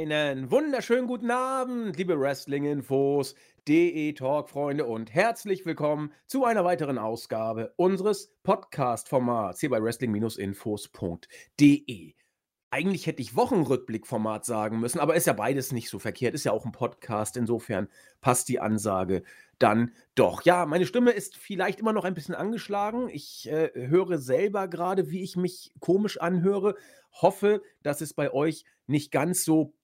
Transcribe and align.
Einen 0.00 0.52
wunderschönen 0.52 1.08
guten 1.08 1.32
Abend, 1.32 1.96
liebe 1.96 2.20
Wrestling-Infos, 2.20 3.34
DE 3.66 4.12
Talk-Freunde 4.12 4.84
und 4.84 5.12
herzlich 5.12 5.66
willkommen 5.66 6.12
zu 6.28 6.44
einer 6.44 6.64
weiteren 6.64 6.98
Ausgabe 6.98 7.72
unseres 7.74 8.32
Podcast-Formats 8.44 9.58
hier 9.58 9.70
bei 9.70 9.82
Wrestling-Infos.de. 9.82 12.14
Eigentlich 12.70 13.06
hätte 13.08 13.22
ich 13.22 13.34
Wochenrückblick-Format 13.34 14.44
sagen 14.44 14.78
müssen, 14.78 15.00
aber 15.00 15.16
ist 15.16 15.26
ja 15.26 15.32
beides 15.32 15.72
nicht 15.72 15.90
so 15.90 15.98
verkehrt, 15.98 16.34
ist 16.34 16.44
ja 16.44 16.52
auch 16.52 16.64
ein 16.64 16.70
Podcast, 16.70 17.36
insofern 17.36 17.88
passt 18.20 18.48
die 18.48 18.60
Ansage 18.60 19.24
dann 19.58 19.90
doch. 20.14 20.44
Ja, 20.44 20.64
meine 20.64 20.86
Stimme 20.86 21.10
ist 21.10 21.36
vielleicht 21.36 21.80
immer 21.80 21.92
noch 21.92 22.04
ein 22.04 22.14
bisschen 22.14 22.36
angeschlagen. 22.36 23.08
Ich 23.08 23.50
äh, 23.50 23.72
höre 23.74 24.18
selber 24.18 24.68
gerade, 24.68 25.10
wie 25.10 25.24
ich 25.24 25.34
mich 25.34 25.72
komisch 25.80 26.20
anhöre. 26.20 26.76
Hoffe, 27.20 27.62
dass 27.82 28.00
es 28.00 28.14
bei 28.14 28.32
euch 28.32 28.64
nicht 28.86 29.10
ganz 29.10 29.44
so 29.44 29.74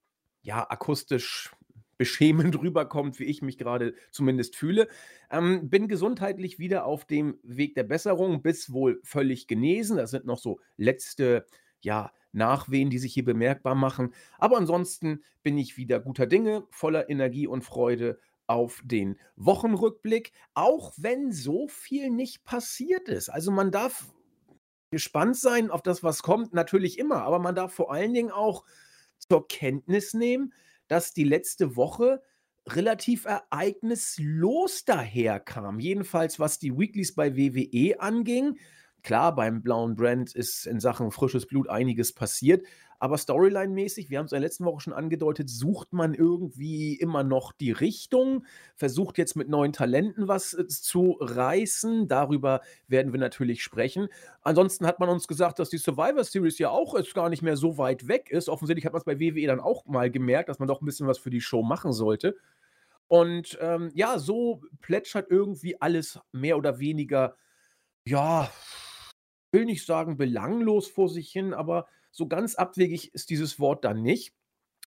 ja, 0.45 0.65
akustisch 0.69 1.51
beschämend 1.97 2.59
rüberkommt, 2.63 3.19
wie 3.19 3.25
ich 3.25 3.43
mich 3.43 3.59
gerade 3.59 3.95
zumindest 4.13 4.55
fühle. 4.55 4.89
Ähm, 5.31 5.69
bin 5.69 5.89
gesundheitlich 5.89 6.59
wieder 6.61 6.85
auf 6.85 7.05
dem 7.05 7.39
Weg 7.43 7.75
der 7.75 7.85
Besserung, 7.85 8.43
bis 8.43 8.73
wohl 8.73 9.01
völlig 9.03 9.49
genesen. 9.49 9.97
Das 9.97 10.13
sind 10.13 10.27
noch 10.27 10.39
so 10.39 10.61
letzte, 10.77 11.47
ja, 11.81 12.13
Nachwehen, 12.33 12.91
die 12.91 12.99
sich 12.99 13.15
hier 13.15 13.25
bemerkbar 13.25 13.77
machen. 13.77 14.13
Aber 14.39 14.57
ansonsten 14.57 15.23
bin 15.45 15.57
ich 15.57 15.77
wieder 15.77 16.01
guter 16.01 16.27
Dinge, 16.27 16.65
voller 16.71 17.09
Energie 17.09 17.47
und 17.47 17.63
Freude 17.63 18.19
auf 18.47 18.83
den 18.85 19.19
Wochenrückblick, 19.37 20.33
auch 20.53 20.93
wenn 20.97 21.33
so 21.33 21.69
viel 21.69 22.11
nicht 22.11 22.45
passiert 22.45 23.09
ist. 23.09 23.29
Also 23.29 23.53
man 23.53 23.71
darf 23.71 24.13
gespannt 24.91 25.37
sein 25.37 25.71
auf 25.71 25.83
das, 25.83 26.03
was 26.03 26.23
kommt, 26.23 26.53
natürlich 26.53 26.99
immer, 26.99 27.23
aber 27.23 27.39
man 27.39 27.55
darf 27.55 27.73
vor 27.73 27.93
allen 27.93 28.13
Dingen 28.13 28.31
auch 28.31 28.65
zur 29.19 29.49
Kenntnis 29.49 30.15
nehmen, 30.15 30.53
dass 30.89 31.13
die 31.13 31.25
letzte 31.25 31.77
Woche 31.77 32.23
relativ 32.67 33.27
ereignislos 33.27 34.85
daherkam. 34.85 35.81
Jedenfalls 35.81 36.39
was 36.39 36.59
die 36.59 36.77
Weeklies 36.77 37.15
bei 37.15 37.37
WWE 37.37 38.01
anging. 38.01 38.59
Klar, 39.05 39.35
beim 39.35 39.63
blauen 39.63 39.95
Brand 39.95 40.35
ist 40.35 40.67
in 40.67 40.81
Sachen 40.81 41.11
frisches 41.11 41.47
Blut 41.47 41.69
einiges 41.69 42.13
passiert, 42.13 42.65
aber 42.99 43.17
Storyline-mäßig, 43.19 44.09
wir 44.09 44.19
haben 44.19 44.25
es 44.25 44.33
in 44.33 44.37
der 44.37 44.49
letzten 44.49 44.65
Woche 44.65 44.81
schon 44.81 44.95
angedeutet, 44.95 45.51
sucht 45.51 45.93
man 45.93 46.15
irgendwie 46.15 46.95
immer 46.95 47.23
noch 47.23 47.53
die 47.53 47.71
Richtung, 47.71 48.47
versucht 48.75 49.19
jetzt 49.19 49.37
mit 49.37 49.51
neuen 49.51 49.75
Talenten 49.75 50.27
was 50.27 50.55
äh, 50.55 50.67
zu 50.67 51.19
reißen. 51.21 52.09
Darüber 52.09 52.63
werden 52.89 53.13
wir 53.13 53.21
natürlich 53.21 53.63
sprechen. 53.63 54.09
Ansonsten 54.41 54.87
hat 54.87 55.01
man 55.01 55.11
uns 55.11 55.29
gesagt, 55.29 55.59
dass 55.59 55.69
die 55.69 55.77
Survivor 55.77 56.25
Series 56.25 56.59
ja 56.59 56.71
auch 56.71 56.97
jetzt 56.97 57.15
gar 57.15 57.29
nicht 57.29 57.43
mehr 57.43 57.59
so 57.59 57.77
weit 57.77 58.09
weg 58.09 58.31
ist. 58.31 58.49
Offensichtlich 58.49 58.87
hat 58.87 58.95
man 58.95 59.01
es 59.01 59.05
bei 59.05 59.21
WWE 59.21 59.49
dann 59.49 59.61
auch 59.61 59.85
mal 59.85 60.11
gemerkt, 60.11 60.49
dass 60.49 60.59
man 60.59 60.69
doch 60.69 60.81
ein 60.81 60.87
bisschen 60.87 61.07
was 61.07 61.19
für 61.19 61.31
die 61.31 61.43
Show 61.43 61.63
machen 61.63 61.93
sollte. 61.93 62.37
Und 63.07 63.59
ähm, 63.61 63.91
ja, 63.93 64.19
so 64.19 64.63
plätschert 64.81 65.31
irgendwie 65.31 65.79
alles 65.79 66.19
mehr 66.33 66.57
oder 66.57 66.79
weniger, 66.79 67.37
ja, 68.07 68.51
will 69.55 69.65
nicht 69.65 69.87
sagen 69.87 70.19
belanglos 70.19 70.89
vor 70.89 71.09
sich 71.09 71.31
hin, 71.31 71.55
aber 71.55 71.87
so 72.11 72.29
ganz 72.29 72.57
abwegig 72.57 73.15
ist 73.15 73.31
dieses 73.31 73.59
Wort 73.59 73.87
dann 73.87 74.03
nicht. 74.03 74.35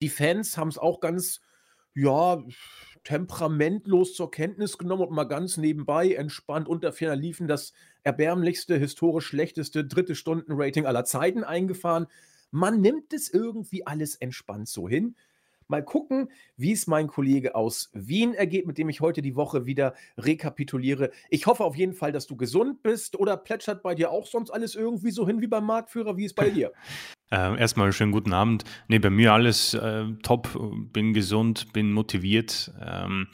Die 0.02 0.10
Fans 0.10 0.58
haben 0.58 0.70
es 0.70 0.78
auch 0.78 1.02
ganz, 1.02 1.42
ja, 1.94 2.42
temperamentlos 3.04 4.14
zur 4.14 4.32
Kenntnis 4.32 4.78
genommen 4.78 5.04
und 5.08 5.16
mal 5.16 5.24
ganz 5.26 5.58
nebenbei 5.58 6.14
entspannt 6.14 6.68
unter 6.68 6.94
ferner 6.94 7.16
liefen 7.16 7.48
das 7.48 7.74
erbärmlichste, 8.04 8.78
historisch 8.78 9.26
schlechteste 9.28 9.84
dritte 9.86 10.16
Stunden-Rating 10.16 10.86
aller 10.86 11.04
Zeiten 11.04 11.44
eingefahren. 11.44 12.08
Man 12.52 12.80
nimmt 12.82 13.12
es 13.14 13.30
irgendwie 13.30 13.86
alles 13.86 14.16
entspannt 14.16 14.70
so 14.70 14.88
hin. 14.88 15.16
Mal 15.72 15.84
gucken, 15.84 16.30
wie 16.58 16.74
es 16.74 16.86
mein 16.86 17.08
Kollege 17.08 17.56
aus 17.56 17.90
Wien 17.94 18.34
ergeht, 18.34 18.68
mit 18.68 18.78
dem 18.78 18.90
ich 18.90 19.00
heute 19.02 19.22
die 19.22 19.36
Woche 19.36 19.66
wieder 19.66 19.96
rekapituliere. 20.18 21.12
Ich 21.30 21.48
hoffe 21.48 21.64
auf 21.64 21.78
jeden 21.78 21.94
Fall, 21.94 22.12
dass 22.12 22.28
du 22.28 22.36
gesund 22.36 22.84
bist 22.84 23.18
oder 23.18 23.38
plätschert 23.38 23.82
bei 23.82 23.96
dir 23.96 24.12
auch 24.12 24.28
sonst 24.28 24.52
alles 24.52 24.76
irgendwie 24.76 25.12
so 25.12 25.26
hin 25.26 25.42
wie 25.42 25.48
beim 25.48 25.66
Marktführer? 25.66 26.18
Wie 26.18 26.26
ist 26.26 26.36
bei 26.36 26.50
dir? 26.50 26.72
Äh, 27.34 27.58
erstmal 27.58 27.94
schönen 27.94 28.12
guten 28.12 28.34
Abend. 28.34 28.66
Nee, 28.90 29.00
bei 29.00 29.10
mir 29.10 29.32
alles 29.32 29.74
äh, 29.74 30.04
top, 30.22 30.50
bin 30.92 31.14
gesund, 31.14 31.72
bin 31.72 31.94
motiviert. 31.94 32.74
Ähm, 32.86 33.30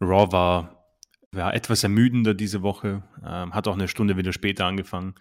Raw 0.00 0.32
war 0.32 0.84
ja, 1.32 1.52
etwas 1.52 1.84
ermüdender 1.84 2.34
diese 2.34 2.62
Woche, 2.62 3.04
ähm, 3.24 3.54
hat 3.54 3.68
auch 3.68 3.74
eine 3.74 3.86
Stunde 3.86 4.16
wieder 4.16 4.32
später 4.32 4.66
angefangen. 4.66 5.14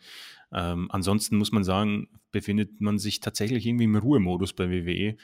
Ähm, 0.51 0.89
ansonsten 0.89 1.37
muss 1.37 1.51
man 1.51 1.63
sagen, 1.63 2.07
befindet 2.31 2.81
man 2.81 2.97
sich 2.97 3.19
tatsächlich 3.19 3.65
irgendwie 3.65 3.83
im 3.83 3.95
Ruhemodus 3.95 4.53
bei 4.53 4.71
WWE. 4.71 5.17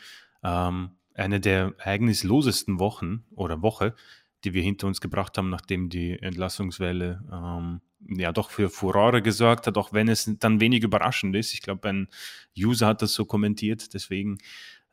Ähm, 0.43 0.91
eine 1.15 1.39
der 1.39 1.73
ereignislosesten 1.77 2.79
Wochen 2.79 3.23
oder 3.35 3.61
Woche, 3.61 3.95
die 4.43 4.53
wir 4.53 4.63
hinter 4.63 4.87
uns 4.87 5.01
gebracht 5.01 5.37
haben, 5.37 5.49
nachdem 5.49 5.89
die 5.89 6.19
Entlassungswelle 6.19 7.23
ähm, 7.31 7.81
ja 8.07 8.31
doch 8.31 8.49
für 8.49 8.69
Furore 8.69 9.21
gesorgt 9.21 9.67
hat, 9.67 9.77
auch 9.77 9.93
wenn 9.93 10.07
es 10.07 10.29
dann 10.39 10.59
wenig 10.59 10.83
überraschend 10.83 11.35
ist. 11.35 11.53
Ich 11.53 11.61
glaube, 11.61 11.89
ein 11.89 12.07
User 12.57 12.87
hat 12.87 13.01
das 13.01 13.13
so 13.13 13.25
kommentiert, 13.25 13.93
deswegen 13.93 14.39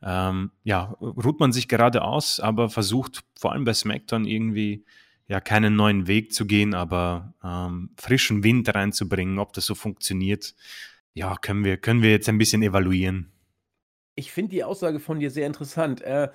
ähm, 0.01 0.51
ja, 0.63 0.95
ruht 1.01 1.39
man 1.39 1.51
sich 1.51 1.67
gerade 1.67 2.03
aus, 2.03 2.39
aber 2.39 2.69
versucht 2.69 3.23
vor 3.37 3.51
allem 3.51 3.65
bei 3.65 3.73
SmackDown 3.73 4.25
irgendwie 4.25 4.85
ja 5.27 5.39
keinen 5.39 5.75
neuen 5.75 6.07
Weg 6.07 6.33
zu 6.33 6.45
gehen, 6.45 6.73
aber 6.73 7.33
ähm, 7.43 7.89
frischen 7.97 8.43
Wind 8.43 8.73
reinzubringen, 8.73 9.39
ob 9.39 9.53
das 9.53 9.65
so 9.65 9.75
funktioniert. 9.75 10.55
Ja, 11.13 11.35
können 11.35 11.63
wir, 11.63 11.77
können 11.77 12.01
wir 12.01 12.11
jetzt 12.11 12.29
ein 12.29 12.37
bisschen 12.37 12.63
evaluieren 12.63 13.31
ich 14.19 14.31
finde 14.31 14.51
die 14.51 14.63
Aussage 14.63 14.99
von 14.99 15.19
dir 15.19 15.31
sehr 15.31 15.47
interessant. 15.47 16.01
Äh, 16.01 16.29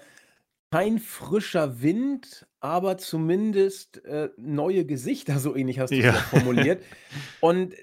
kein 0.72 0.98
frischer 0.98 1.82
Wind, 1.82 2.48
aber 2.58 2.98
zumindest 2.98 4.04
äh, 4.06 4.30
neue 4.36 4.84
Gesichter, 4.84 5.38
so 5.38 5.54
ähnlich 5.54 5.78
hast 5.78 5.90
du 5.90 5.98
es 5.98 6.04
ja. 6.04 6.12
formuliert. 6.14 6.82
Und 7.40 7.74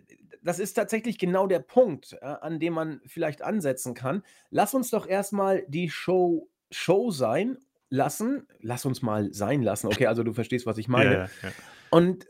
das 0.43 0.59
ist 0.59 0.73
tatsächlich 0.73 1.17
genau 1.19 1.47
der 1.47 1.59
Punkt, 1.59 2.17
äh, 2.19 2.25
an 2.25 2.59
dem 2.59 2.73
man 2.73 2.99
vielleicht 3.05 3.43
ansetzen 3.43 3.93
kann. 3.93 4.23
Lass 4.49 4.73
uns 4.73 4.89
doch 4.89 5.07
erstmal 5.07 5.63
die 5.67 5.89
Show 5.89 6.49
Show 6.71 7.11
sein 7.11 7.57
lassen. 7.89 8.47
Lass 8.59 8.85
uns 8.85 9.01
mal 9.01 9.31
sein 9.33 9.61
lassen. 9.61 9.87
Okay, 9.87 10.07
also 10.07 10.23
du 10.23 10.33
verstehst, 10.33 10.65
was 10.65 10.77
ich 10.77 10.87
meine. 10.87 11.13
Ja, 11.13 11.29
ja. 11.43 11.51
Und 11.91 12.25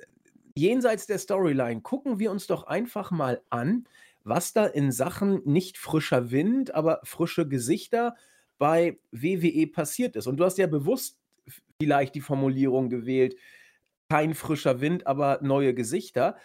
jenseits 0.55 1.07
der 1.07 1.19
Storyline 1.19 1.81
gucken 1.81 2.19
wir 2.19 2.31
uns 2.31 2.47
doch 2.47 2.63
einfach 2.67 3.11
mal 3.11 3.41
an, 3.49 3.87
was 4.23 4.53
da 4.53 4.65
in 4.65 4.91
Sachen 4.91 5.41
nicht 5.45 5.77
frischer 5.77 6.31
Wind, 6.31 6.73
aber 6.73 7.01
frische 7.03 7.47
Gesichter 7.47 8.15
bei 8.57 8.99
WWE 9.11 9.67
passiert 9.67 10.15
ist. 10.15 10.27
Und 10.27 10.37
du 10.37 10.45
hast 10.45 10.57
ja 10.57 10.67
bewusst 10.67 11.19
vielleicht 11.81 12.13
die 12.15 12.21
Formulierung 12.21 12.89
gewählt, 12.89 13.35
kein 14.09 14.35
frischer 14.35 14.81
Wind, 14.81 15.07
aber 15.07 15.39
neue 15.41 15.73
Gesichter. 15.73 16.37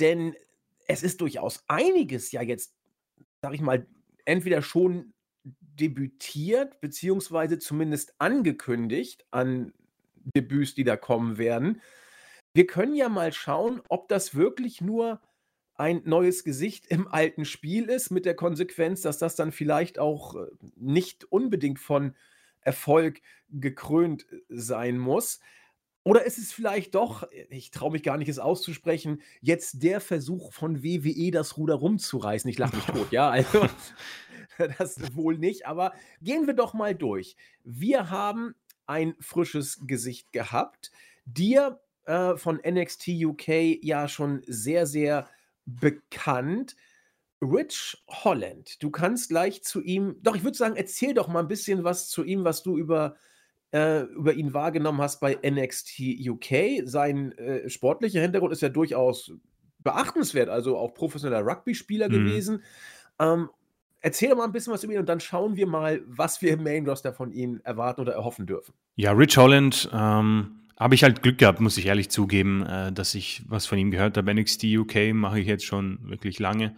Denn 0.00 0.34
es 0.86 1.02
ist 1.02 1.20
durchaus 1.20 1.64
einiges 1.68 2.32
ja 2.32 2.42
jetzt, 2.42 2.74
sag 3.42 3.54
ich 3.54 3.60
mal, 3.60 3.86
entweder 4.24 4.62
schon 4.62 5.12
debütiert, 5.44 6.80
beziehungsweise 6.80 7.58
zumindest 7.58 8.14
angekündigt 8.18 9.26
an 9.30 9.72
Debüts, 10.34 10.74
die 10.74 10.84
da 10.84 10.96
kommen 10.96 11.38
werden. 11.38 11.80
Wir 12.54 12.66
können 12.66 12.94
ja 12.94 13.08
mal 13.08 13.32
schauen, 13.32 13.80
ob 13.88 14.08
das 14.08 14.34
wirklich 14.34 14.80
nur 14.80 15.20
ein 15.78 16.02
neues 16.04 16.44
Gesicht 16.44 16.86
im 16.88 17.08
alten 17.08 17.44
Spiel 17.44 17.84
ist, 17.84 18.10
mit 18.10 18.26
der 18.26 18.34
Konsequenz, 18.34 19.02
dass 19.02 19.18
das 19.18 19.36
dann 19.36 19.52
vielleicht 19.52 19.98
auch 19.98 20.34
äh, 20.34 20.46
nicht 20.76 21.24
unbedingt 21.32 21.78
von 21.78 22.14
Erfolg 22.60 23.22
gekrönt 23.48 24.26
äh, 24.30 24.40
sein 24.48 24.98
muss. 24.98 25.40
Oder 26.02 26.24
ist 26.24 26.38
es 26.38 26.52
vielleicht 26.52 26.94
doch, 26.94 27.22
äh, 27.30 27.46
ich 27.50 27.70
traue 27.70 27.92
mich 27.92 28.02
gar 28.02 28.18
nicht, 28.18 28.28
es 28.28 28.38
auszusprechen, 28.38 29.22
jetzt 29.40 29.82
der 29.82 30.00
Versuch 30.00 30.52
von 30.52 30.82
WWE, 30.82 31.30
das 31.30 31.56
Ruder 31.56 31.76
rumzureißen? 31.76 32.50
Ich 32.50 32.58
lache 32.58 32.76
mich 32.76 32.84
tot, 32.84 33.12
ja, 33.12 33.30
also 33.30 33.66
das 34.78 35.14
wohl 35.14 35.38
nicht, 35.38 35.66
aber 35.66 35.92
gehen 36.20 36.46
wir 36.46 36.54
doch 36.54 36.74
mal 36.74 36.94
durch. 36.94 37.36
Wir 37.64 38.10
haben 38.10 38.54
ein 38.86 39.14
frisches 39.20 39.80
Gesicht 39.86 40.32
gehabt, 40.32 40.90
dir 41.24 41.80
äh, 42.04 42.36
von 42.36 42.60
NXT 42.66 43.08
UK 43.08 43.48
ja 43.82 44.08
schon 44.08 44.42
sehr, 44.46 44.86
sehr 44.86 45.28
bekannt. 45.68 46.76
Rich 47.40 48.02
Holland. 48.08 48.82
Du 48.82 48.90
kannst 48.90 49.28
gleich 49.28 49.62
zu 49.62 49.80
ihm, 49.80 50.16
doch 50.22 50.34
ich 50.34 50.42
würde 50.42 50.56
sagen, 50.56 50.76
erzähl 50.76 51.14
doch 51.14 51.28
mal 51.28 51.40
ein 51.40 51.48
bisschen 51.48 51.84
was 51.84 52.08
zu 52.08 52.24
ihm, 52.24 52.44
was 52.44 52.62
du 52.62 52.76
über, 52.76 53.14
äh, 53.72 54.02
über 54.02 54.32
ihn 54.32 54.54
wahrgenommen 54.54 55.00
hast 55.00 55.20
bei 55.20 55.38
NXT 55.48 56.00
UK. 56.28 56.82
Sein 56.84 57.32
äh, 57.38 57.68
sportlicher 57.70 58.20
Hintergrund 58.20 58.52
ist 58.52 58.62
ja 58.62 58.68
durchaus 58.68 59.32
beachtenswert, 59.78 60.48
also 60.48 60.76
auch 60.76 60.94
professioneller 60.94 61.46
Rugby-Spieler 61.46 62.08
mhm. 62.08 62.12
gewesen. 62.12 62.62
Ähm, 63.20 63.50
erzähl 64.00 64.30
doch 64.30 64.36
mal 64.36 64.44
ein 64.44 64.52
bisschen 64.52 64.72
was 64.72 64.82
über 64.82 64.94
ihn 64.94 65.00
und 65.00 65.08
dann 65.08 65.20
schauen 65.20 65.56
wir 65.56 65.66
mal, 65.66 66.02
was 66.06 66.42
wir 66.42 66.52
im 66.52 66.64
Main 66.64 66.88
Roster 66.88 67.12
von 67.12 67.30
ihm 67.30 67.60
erwarten 67.62 68.00
oder 68.00 68.14
erhoffen 68.14 68.46
dürfen. 68.46 68.74
Ja, 68.96 69.12
Rich 69.12 69.36
Holland 69.36 69.88
ähm, 69.92 70.58
habe 70.78 70.94
ich 70.94 71.02
halt 71.02 71.22
Glück 71.22 71.38
gehabt, 71.38 71.60
muss 71.60 71.76
ich 71.76 71.86
ehrlich 71.86 72.08
zugeben, 72.08 72.64
äh, 72.64 72.92
dass 72.92 73.14
ich 73.14 73.42
was 73.46 73.66
von 73.66 73.78
ihm 73.78 73.90
gehört 73.90 74.16
habe. 74.16 74.32
NXT 74.32 74.64
UK 74.64 75.12
mache 75.12 75.40
ich 75.40 75.46
jetzt 75.46 75.64
schon 75.64 75.98
wirklich 76.08 76.38
lange. 76.38 76.76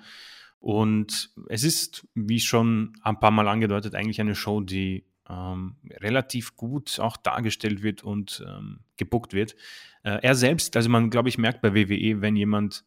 Und 0.59 1.31
es 1.49 1.65
ist, 1.65 2.07
wie 2.15 2.41
schon 2.41 2.93
ein 3.03 3.19
paar 3.19 3.31
Mal 3.31 3.49
angedeutet, 3.49 3.95
eigentlich 3.95 4.21
eine 4.21 4.35
Show, 4.35 4.61
die 4.61 5.07
ähm, 5.29 5.77
relativ 6.01 6.57
gut 6.57 6.99
auch 7.01 7.17
dargestellt 7.17 7.83
wird 7.83 8.03
und 8.03 8.45
ähm, 8.47 8.81
gebuckt 8.97 9.33
wird. 9.33 9.55
Äh, 10.03 10.19
er 10.23 10.35
selbst, 10.35 10.77
also 10.77 10.89
man, 10.89 11.11
glaube 11.11 11.29
ich, 11.29 11.39
merkt 11.39 11.63
bei 11.63 11.75
WWE, 11.75 12.21
wenn 12.21 12.37
jemand 12.37 12.85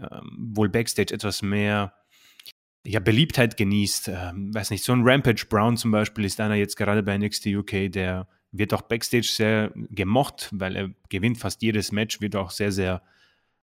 ähm, 0.00 0.52
wohl 0.54 0.68
backstage 0.68 1.14
etwas 1.14 1.42
mehr 1.42 1.94
ja, 2.84 3.00
Beliebtheit 3.00 3.56
genießt. 3.56 4.08
Ähm, 4.08 4.54
weiß 4.54 4.70
nicht, 4.70 4.84
so 4.84 4.92
ein 4.92 5.02
Rampage 5.02 5.46
Brown 5.48 5.76
zum 5.76 5.90
Beispiel 5.90 6.24
ist 6.24 6.40
einer 6.40 6.54
jetzt 6.54 6.76
gerade 6.76 7.02
bei 7.02 7.16
NXT 7.16 7.46
UK, 7.46 7.90
der 7.90 8.28
wird 8.58 8.74
auch 8.74 8.82
backstage 8.82 9.26
sehr 9.26 9.72
gemocht, 9.74 10.48
weil 10.52 10.76
er 10.76 10.90
gewinnt 11.08 11.38
fast 11.38 11.62
jedes 11.62 11.92
Match, 11.92 12.20
wird 12.20 12.36
auch 12.36 12.50
sehr, 12.50 12.72
sehr 12.72 13.02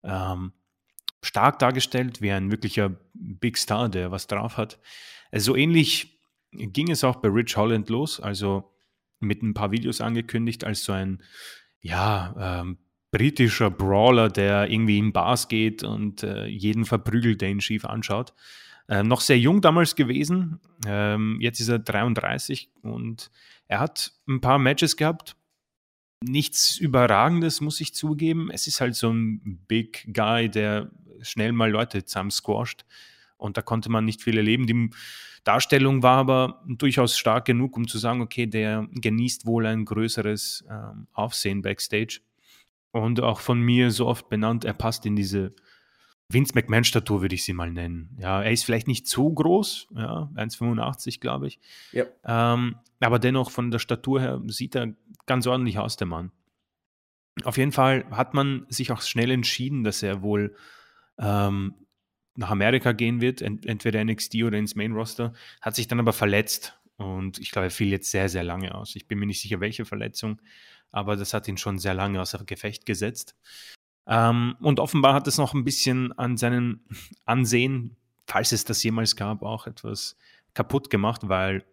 ähm, 0.03 0.53
stark 1.23 1.59
dargestellt, 1.59 2.21
wie 2.21 2.31
ein 2.31 2.51
wirklicher 2.51 2.95
Big 3.13 3.57
Star, 3.57 3.89
der 3.89 4.11
was 4.11 4.27
drauf 4.27 4.57
hat. 4.57 4.79
Also 5.31 5.53
so 5.53 5.55
ähnlich 5.55 6.19
ging 6.51 6.89
es 6.91 7.03
auch 7.03 7.17
bei 7.17 7.29
Rich 7.29 7.55
Holland 7.55 7.89
los, 7.89 8.19
also 8.19 8.71
mit 9.19 9.41
ein 9.43 9.53
paar 9.53 9.71
Videos 9.71 10.01
angekündigt 10.01 10.63
als 10.63 10.83
so 10.83 10.91
ein, 10.91 11.21
ja, 11.81 12.61
ähm, 12.61 12.77
britischer 13.11 13.69
Brawler, 13.69 14.29
der 14.29 14.69
irgendwie 14.71 14.97
in 14.97 15.11
Bars 15.11 15.47
geht 15.47 15.83
und 15.83 16.23
äh, 16.23 16.45
jeden 16.45 16.85
verprügelt, 16.85 17.41
der 17.41 17.49
ihn 17.49 17.61
schief 17.61 17.85
anschaut. 17.85 18.33
Äh, 18.87 19.03
noch 19.03 19.21
sehr 19.21 19.37
jung 19.37 19.61
damals 19.61 19.95
gewesen. 19.95 20.59
Ähm, 20.87 21.37
jetzt 21.39 21.59
ist 21.59 21.67
er 21.67 21.79
33 21.79 22.69
und 22.81 23.29
er 23.71 23.79
hat 23.79 24.11
ein 24.27 24.41
paar 24.41 24.59
Matches 24.59 24.97
gehabt. 24.97 25.37
Nichts 26.21 26.77
Überragendes, 26.77 27.61
muss 27.61 27.79
ich 27.79 27.95
zugeben. 27.95 28.51
Es 28.51 28.67
ist 28.67 28.81
halt 28.81 28.95
so 28.95 29.09
ein 29.09 29.63
Big 29.69 30.13
Guy, 30.13 30.49
der 30.49 30.91
schnell 31.21 31.53
mal 31.53 31.71
Leute 31.71 32.03
zusammen 32.03 32.31
squasht. 32.31 32.85
Und 33.37 33.55
da 33.55 33.61
konnte 33.61 33.89
man 33.89 34.03
nicht 34.03 34.21
viel 34.21 34.35
erleben. 34.35 34.67
Die 34.67 34.89
Darstellung 35.45 36.03
war 36.03 36.17
aber 36.17 36.61
durchaus 36.67 37.17
stark 37.17 37.45
genug, 37.45 37.77
um 37.77 37.87
zu 37.87 37.97
sagen, 37.97 38.19
okay, 38.21 38.45
der 38.45 38.89
genießt 38.91 39.45
wohl 39.45 39.65
ein 39.65 39.85
größeres 39.85 40.65
ähm, 40.69 41.07
Aufsehen 41.13 41.61
backstage. 41.61 42.19
Und 42.91 43.21
auch 43.21 43.39
von 43.39 43.61
mir 43.61 43.89
so 43.89 44.05
oft 44.05 44.27
benannt, 44.27 44.65
er 44.65 44.73
passt 44.73 45.05
in 45.05 45.15
diese 45.15 45.55
Vince 46.33 46.53
McMahon-Statur 46.55 47.21
würde 47.21 47.35
ich 47.35 47.43
sie 47.43 47.53
mal 47.53 47.71
nennen. 47.71 48.15
Ja, 48.19 48.41
er 48.41 48.51
ist 48.51 48.63
vielleicht 48.63 48.87
nicht 48.87 49.07
so 49.07 49.31
groß, 49.31 49.87
ja, 49.95 50.29
1,85 50.35 51.19
glaube 51.19 51.47
ich. 51.47 51.59
Ja. 51.91 52.05
Ähm, 52.25 52.75
aber 52.99 53.19
dennoch 53.19 53.51
von 53.51 53.71
der 53.71 53.79
Statur 53.79 54.21
her 54.21 54.41
sieht 54.47 54.75
er 54.75 54.93
ganz 55.25 55.47
ordentlich 55.47 55.79
aus, 55.79 55.97
der 55.97 56.07
Mann. 56.07 56.31
Auf 57.43 57.57
jeden 57.57 57.71
Fall 57.71 58.05
hat 58.11 58.33
man 58.33 58.65
sich 58.69 58.91
auch 58.91 59.01
schnell 59.01 59.31
entschieden, 59.31 59.83
dass 59.83 60.03
er 60.03 60.21
wohl 60.21 60.55
ähm, 61.17 61.75
nach 62.35 62.51
Amerika 62.51 62.91
gehen 62.91 63.21
wird, 63.21 63.41
ent 63.41 63.65
entweder 63.65 64.03
NXT 64.03 64.43
oder 64.43 64.57
ins 64.57 64.75
Main 64.75 64.93
Roster, 64.93 65.33
hat 65.61 65.75
sich 65.75 65.87
dann 65.87 65.99
aber 65.99 66.13
verletzt 66.13 66.79
und 66.97 67.39
ich 67.39 67.51
glaube, 67.51 67.67
er 67.67 67.71
fiel 67.71 67.89
jetzt 67.89 68.11
sehr, 68.11 68.29
sehr 68.29 68.43
lange 68.43 68.75
aus. 68.75 68.95
Ich 68.95 69.07
bin 69.07 69.19
mir 69.19 69.25
nicht 69.25 69.41
sicher, 69.41 69.59
welche 69.59 69.85
Verletzung, 69.85 70.41
aber 70.91 71.15
das 71.15 71.33
hat 71.33 71.47
ihn 71.47 71.57
schon 71.57 71.79
sehr 71.79 71.93
lange 71.93 72.21
außer 72.21 72.43
Gefecht 72.45 72.85
gesetzt. 72.85 73.35
Ähm, 74.07 74.55
und 74.59 74.79
offenbar 74.79 75.13
hat 75.13 75.27
es 75.27 75.37
noch 75.37 75.53
ein 75.53 75.63
bisschen 75.63 76.11
an 76.13 76.37
seinem 76.37 76.81
Ansehen, 77.25 77.97
falls 78.27 78.51
es 78.51 78.65
das 78.65 78.83
jemals 78.83 79.15
gab, 79.15 79.43
auch 79.43 79.67
etwas 79.67 80.17
kaputt 80.53 80.89
gemacht, 80.89 81.21
weil, 81.29 81.63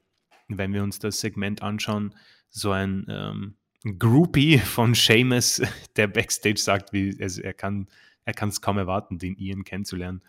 wenn 0.49 0.73
wir 0.73 0.83
uns 0.83 0.99
das 0.99 1.21
Segment 1.21 1.63
anschauen, 1.63 2.15
so 2.49 2.71
ein 2.71 3.07
ähm, 3.09 3.57
Groupie 3.99 4.59
von 4.59 4.95
Seamus, 4.95 5.63
der 5.97 6.09
backstage 6.09 6.59
sagt, 6.59 6.93
wie 6.93 7.17
also 7.21 7.43
er 7.43 7.55
kann 7.55 7.89
er 8.29 8.35
kann 8.35 8.51
es 8.51 8.61
kaum 8.61 8.77
erwarten, 8.77 9.19
den 9.19 9.39
Ian 9.39 9.65
kennenzulernen. 9.65 10.21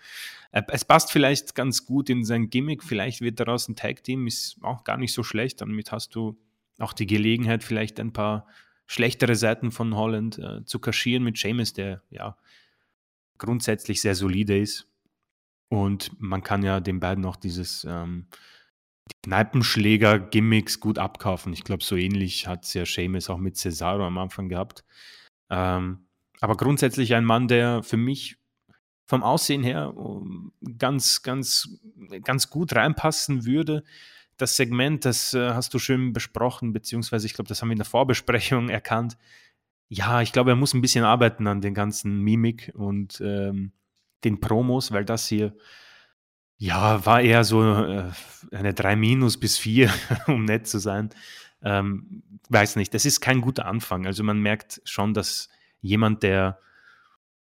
Äh, 0.54 0.62
es 0.70 0.86
passt 0.86 1.12
vielleicht 1.12 1.54
ganz 1.54 1.86
gut 1.86 2.10
in 2.10 2.24
sein 2.24 2.50
Gimmick. 2.50 2.82
Vielleicht 2.82 3.20
wird 3.20 3.42
daraus 3.42 3.68
ein 3.68 3.76
Tag-Team, 3.76 4.26
ist 4.26 4.58
auch 4.62 4.86
gar 4.86 4.96
nicht 4.96 5.14
so 5.14 5.22
schlecht. 5.22 5.60
Damit 5.60 5.92
hast 5.92 6.16
du 6.16 6.40
auch 6.78 6.94
die 6.94 7.08
Gelegenheit, 7.08 7.62
vielleicht 7.62 8.00
ein 8.00 8.14
paar 8.14 8.48
schlechtere 8.90 9.36
Seiten 9.36 9.72
von 9.72 9.96
Holland 9.96 10.40
äh, 10.40 10.66
zu 10.66 10.80
kaschieren 10.80 11.24
mit 11.24 11.38
Seamus, 11.38 11.74
der 11.74 12.02
ja 12.10 12.36
grundsätzlich 13.38 14.02
sehr 14.02 14.16
solide 14.16 14.58
ist. 14.58 14.88
Und 15.70 16.20
man 16.20 16.42
kann 16.42 16.64
ja 16.64 16.80
den 16.80 17.00
beiden 17.00 17.24
auch 17.26 17.36
dieses 17.36 17.86
ähm, 17.88 18.26
Kneipenschläger-Gimmicks 19.24 20.80
gut 20.80 20.98
abkaufen. 20.98 21.54
Ich 21.54 21.64
glaube, 21.64 21.84
so 21.84 21.96
ähnlich 21.96 22.48
hat 22.48 22.66
es 22.66 22.74
ja 22.74 22.84
Seamus 22.84 23.30
auch 23.30 23.38
mit 23.38 23.58
Cesaro 23.58 24.04
am 24.08 24.18
Anfang 24.18 24.50
gehabt. 24.50 24.84
Ähm, 25.52 26.08
aber 26.40 26.58
grundsätzlich 26.58 27.14
ein 27.14 27.26
Mann, 27.26 27.48
der 27.48 27.84
für 27.84 27.98
mich 27.98 28.38
vom 29.06 29.22
Aussehen 29.22 29.62
her 29.62 29.94
ganz, 30.80 31.22
ganz, 31.22 31.80
ganz 32.24 32.50
gut 32.50 32.74
reinpassen 32.74 33.46
würde 33.46 33.84
das 34.40 34.56
Segment, 34.56 35.06
das 35.06 35.34
äh, 35.34 35.54
hast 35.54 35.74
du 35.74 35.80
schön 35.80 36.14
besprochen, 36.14 36.74
beziehungsweise 36.74 37.28
ich 37.28 37.34
glaube, 37.34 37.48
das 37.48 37.62
haben 37.62 37.70
wir 37.70 37.74
in 37.74 37.80
der 37.80 37.86
Vorbesprechung 37.86 38.70
erkannt. 38.70 39.18
Ja, 39.90 40.22
ich 40.22 40.32
glaube, 40.32 40.52
er 40.52 40.56
muss 40.56 40.74
ein 40.74 40.82
bisschen 40.82 41.04
arbeiten 41.04 41.48
an 41.48 41.62
den 41.62 41.74
ganzen 41.74 42.22
Mimik 42.22 42.72
und 42.76 43.22
ähm, 43.22 43.72
den 44.24 44.40
Promos, 44.40 44.92
weil 44.92 45.06
das 45.06 45.28
hier, 45.28 45.56
ja, 46.58 47.06
war 47.06 47.22
eher 47.22 47.44
so 47.44 47.64
äh, 47.64 48.12
eine 48.52 48.74
3 48.74 48.96
minus 48.96 49.40
bis 49.40 49.58
4, 49.58 49.92
um 50.28 50.46
nett 50.46 50.68
zu 50.68 50.80
sein. 50.80 51.10
Ähm, 51.62 52.24
weiß 52.50 52.76
nicht, 52.76 52.94
das 52.94 53.06
ist 53.06 53.20
kein 53.20 53.42
guter 53.42 53.66
Anfang. 53.66 54.06
Also 54.06 54.24
man 54.24 54.40
merkt 54.40 54.82
schon, 54.86 55.14
dass 55.14 55.50
jemand, 55.82 56.24
der 56.24 56.60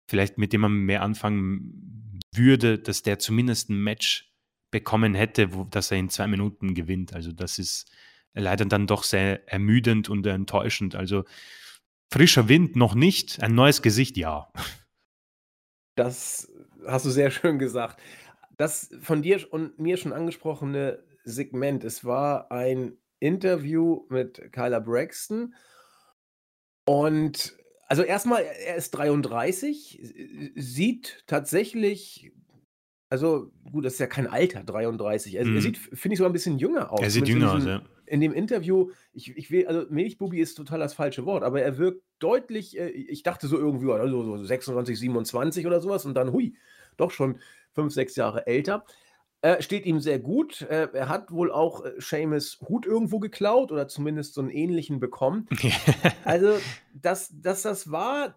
vielleicht 0.08 0.38
mit 0.38 0.54
dem 0.54 0.62
man 0.62 0.74
mehr 0.74 1.02
anfangen 1.02 2.20
würde, 2.34 2.78
dass 2.78 3.02
der 3.02 3.20
zumindest 3.20 3.70
ein 3.70 3.82
Match 3.82 4.35
bekommen 4.76 5.16
hätte, 5.16 5.54
wo, 5.54 5.64
dass 5.64 5.90
er 5.90 5.98
in 5.98 6.10
zwei 6.10 6.28
Minuten 6.28 6.74
gewinnt. 6.74 7.14
Also 7.14 7.32
das 7.32 7.60
ist 7.60 7.90
leider 8.34 8.66
dann 8.66 8.88
doch 8.88 9.04
sehr 9.04 9.50
ermüdend 9.50 10.10
und 10.10 10.28
enttäuschend. 10.28 10.96
Also 10.96 11.24
frischer 12.12 12.50
Wind 12.50 12.76
noch 12.76 12.94
nicht, 12.94 13.42
ein 13.42 13.56
neues 13.56 13.82
Gesicht 13.82 14.18
ja. 14.18 14.52
Das 15.98 16.52
hast 16.86 17.06
du 17.06 17.10
sehr 17.10 17.32
schön 17.32 17.58
gesagt. 17.58 18.02
Das 18.58 18.90
von 19.02 19.22
dir 19.22 19.48
und 19.54 19.80
mir 19.80 19.96
schon 19.96 20.12
angesprochene 20.12 21.02
Segment, 21.24 21.86
es 21.86 22.04
war 22.04 22.52
ein 22.52 22.98
Interview 23.22 24.06
mit 24.10 24.52
Kyla 24.52 24.80
Braxton 24.80 25.56
und 26.86 27.56
also 27.88 28.04
erstmal, 28.04 28.44
er 28.44 28.76
ist 28.76 28.92
33, 28.92 30.02
sieht 30.56 31.24
tatsächlich 31.28 32.34
also, 33.10 33.52
gut, 33.72 33.86
das 33.86 33.94
ist 33.94 34.00
ja 34.00 34.08
kein 34.08 34.28
Alter, 34.28 34.64
33. 34.64 35.36
Er, 35.36 35.46
mhm. 35.46 35.56
er 35.56 35.62
sieht, 35.62 35.78
finde 35.78 36.14
ich, 36.14 36.18
sogar 36.18 36.30
ein 36.30 36.34
bisschen 36.34 36.58
jünger 36.58 36.92
aus. 36.92 37.02
Er 37.02 37.10
sieht 37.10 37.28
jünger 37.28 37.54
aus, 37.54 37.66
ja. 37.66 37.82
In 38.08 38.22
dem 38.22 38.34
Interview, 38.34 38.92
ich, 39.14 39.36
ich 39.36 39.50
will, 39.50 39.68
also 39.68 39.88
Milchbubi 39.90 40.40
ist 40.40 40.56
total 40.56 40.80
das 40.80 40.94
falsche 40.94 41.26
Wort, 41.26 41.44
aber 41.44 41.62
er 41.62 41.78
wirkt 41.80 42.04
deutlich, 42.20 42.78
äh, 42.78 42.90
ich 42.90 43.24
dachte 43.24 43.48
so 43.48 43.58
irgendwie, 43.58 43.92
also 43.92 44.24
so 44.24 44.44
26, 44.44 45.00
27 45.00 45.66
oder 45.66 45.82
sowas 45.82 46.06
und 46.06 46.14
dann, 46.14 46.32
hui, 46.32 46.56
doch 46.98 47.12
schon 47.12 47.40
fünf, 47.74 47.94
sechs 47.94 48.16
Jahre 48.16 48.46
älter. 48.46 48.86
Äh, 49.42 49.62
steht 49.62 49.86
ihm 49.86 50.00
sehr 50.00 50.18
gut. 50.18 50.62
Äh, 50.62 50.90
er 50.94 51.10
hat 51.10 51.32
wohl 51.32 51.52
auch 51.52 51.86
äh, 51.86 51.94
Seamus 52.00 52.60
Hut 52.68 52.86
irgendwo 52.86 53.20
geklaut 53.20 53.72
oder 53.72 53.88
zumindest 53.88 54.34
so 54.34 54.42
einen 54.42 54.50
ähnlichen 54.50 55.00
bekommen. 55.00 55.48
also, 56.24 56.58
dass, 56.94 57.30
dass 57.42 57.62
das 57.62 57.92
war, 57.92 58.36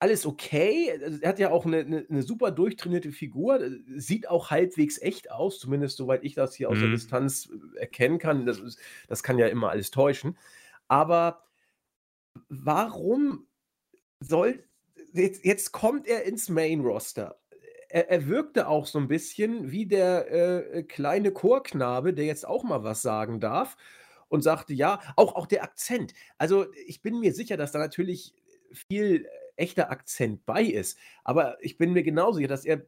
alles 0.00 0.26
okay. 0.26 0.92
Also, 1.02 1.18
er 1.20 1.28
hat 1.30 1.38
ja 1.38 1.50
auch 1.50 1.66
eine 1.66 1.84
'ne 1.84 2.06
'ne 2.08 2.22
super 2.22 2.50
durchtrainierte 2.52 3.12
Figur, 3.12 3.60
äh, 3.62 3.70
sieht 3.96 4.28
auch 4.28 4.50
halbwegs 4.50 5.00
echt 5.00 5.30
aus, 5.30 5.58
zumindest 5.58 5.96
soweit 5.96 6.24
ich 6.24 6.34
das 6.34 6.54
hier 6.54 6.70
aus 6.70 6.80
der 6.80 6.88
mhm. 6.88 6.88
Distanz 6.88 7.48
äh, 7.76 7.78
erkennen 7.80 8.18
kann. 8.18 8.46
Das 8.46 8.58
ist 8.60 8.78
das 9.08 9.22
kann 9.22 9.38
ja 9.38 9.48
immer 9.48 9.70
alles 9.70 9.90
täuschen. 9.90 10.38
Aber 10.88 11.42
warum 12.48 13.46
soll 14.20 14.64
jetzt 15.14 15.44
jetzt 15.44 15.72
kommt 15.72 16.06
er 16.08 16.24
ins 16.24 16.48
Main 16.50 16.80
Roster. 16.82 17.40
Er 17.90 18.10
er 18.10 18.28
wirkte 18.28 18.68
auch 18.68 18.86
so 18.86 18.98
ein 18.98 19.08
bisschen 19.08 19.70
wie 19.72 19.86
der, 19.86 20.30
äh, 20.76 20.84
kleine 20.84 21.32
Chorknabe, 21.32 22.14
der 22.14 22.26
jetzt 22.26 22.46
auch 22.46 22.64
mal 22.64 22.84
was 22.84 23.02
sagen 23.02 23.40
darf 23.40 23.76
und 24.28 24.42
sagte: 24.42 24.74
„Ja“ 24.74 25.00
auch 25.16 25.36
auch 25.36 25.46
der 25.46 25.64
Akzent. 25.64 26.14
Also, 26.38 26.66
ich 26.86 27.02
bin 27.02 27.20
mir 27.20 27.34
sicher, 27.34 27.56
dass 27.58 27.72
da 27.72 27.78
natürlich 27.80 28.34
viel 28.72 29.28
echter 29.58 29.90
Akzent 29.90 30.46
bei 30.46 30.62
ist. 30.62 30.98
Aber 31.24 31.56
ich 31.60 31.76
bin 31.78 31.92
mir 31.92 32.02
genauso 32.02 32.36
sicher, 32.36 32.48
dass 32.48 32.64
er 32.64 32.86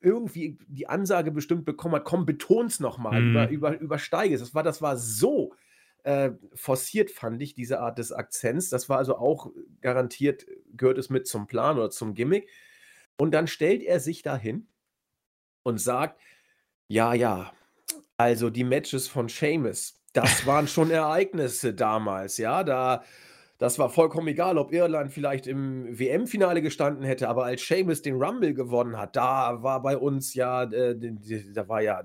irgendwie 0.00 0.58
die 0.68 0.88
Ansage 0.88 1.30
bestimmt 1.30 1.64
bekommen 1.64 1.96
hat, 1.96 2.04
komm, 2.04 2.26
beton's 2.26 2.80
nochmal, 2.80 3.20
mhm. 3.20 3.30
über, 3.30 3.48
über, 3.48 3.78
übersteige 3.78 4.34
es. 4.34 4.40
Das 4.40 4.54
war, 4.54 4.62
das 4.62 4.80
war 4.82 4.96
so 4.96 5.54
äh, 6.04 6.30
forciert, 6.54 7.10
fand 7.10 7.42
ich, 7.42 7.54
diese 7.54 7.80
Art 7.80 7.98
des 7.98 8.12
Akzents. 8.12 8.68
Das 8.70 8.88
war 8.88 8.98
also 8.98 9.16
auch 9.16 9.50
garantiert, 9.80 10.46
gehört 10.76 10.98
es 10.98 11.10
mit 11.10 11.26
zum 11.26 11.46
Plan 11.46 11.76
oder 11.76 11.90
zum 11.90 12.14
Gimmick. 12.14 12.48
Und 13.18 13.32
dann 13.32 13.46
stellt 13.46 13.82
er 13.82 13.98
sich 13.98 14.22
dahin 14.22 14.68
und 15.62 15.80
sagt, 15.80 16.20
ja, 16.86 17.12
ja, 17.14 17.52
also 18.16 18.50
die 18.50 18.64
Matches 18.64 19.08
von 19.08 19.28
Seamus, 19.28 20.00
das 20.12 20.46
waren 20.46 20.68
schon 20.68 20.90
Ereignisse 20.90 21.74
damals, 21.74 22.38
ja, 22.38 22.62
da 22.62 23.02
Das 23.58 23.78
war 23.78 23.88
vollkommen 23.88 24.28
egal, 24.28 24.58
ob 24.58 24.70
Irland 24.70 25.12
vielleicht 25.12 25.46
im 25.46 25.98
WM-Finale 25.98 26.60
gestanden 26.60 27.04
hätte, 27.04 27.28
aber 27.28 27.46
als 27.46 27.66
Seamus 27.66 28.02
den 28.02 28.16
Rumble 28.16 28.52
gewonnen 28.52 28.98
hat, 28.98 29.16
da 29.16 29.62
war 29.62 29.80
bei 29.80 29.96
uns 29.96 30.34
ja, 30.34 30.64
äh, 30.64 30.94
da 31.54 31.66
war 31.66 31.80
ja 31.80 32.02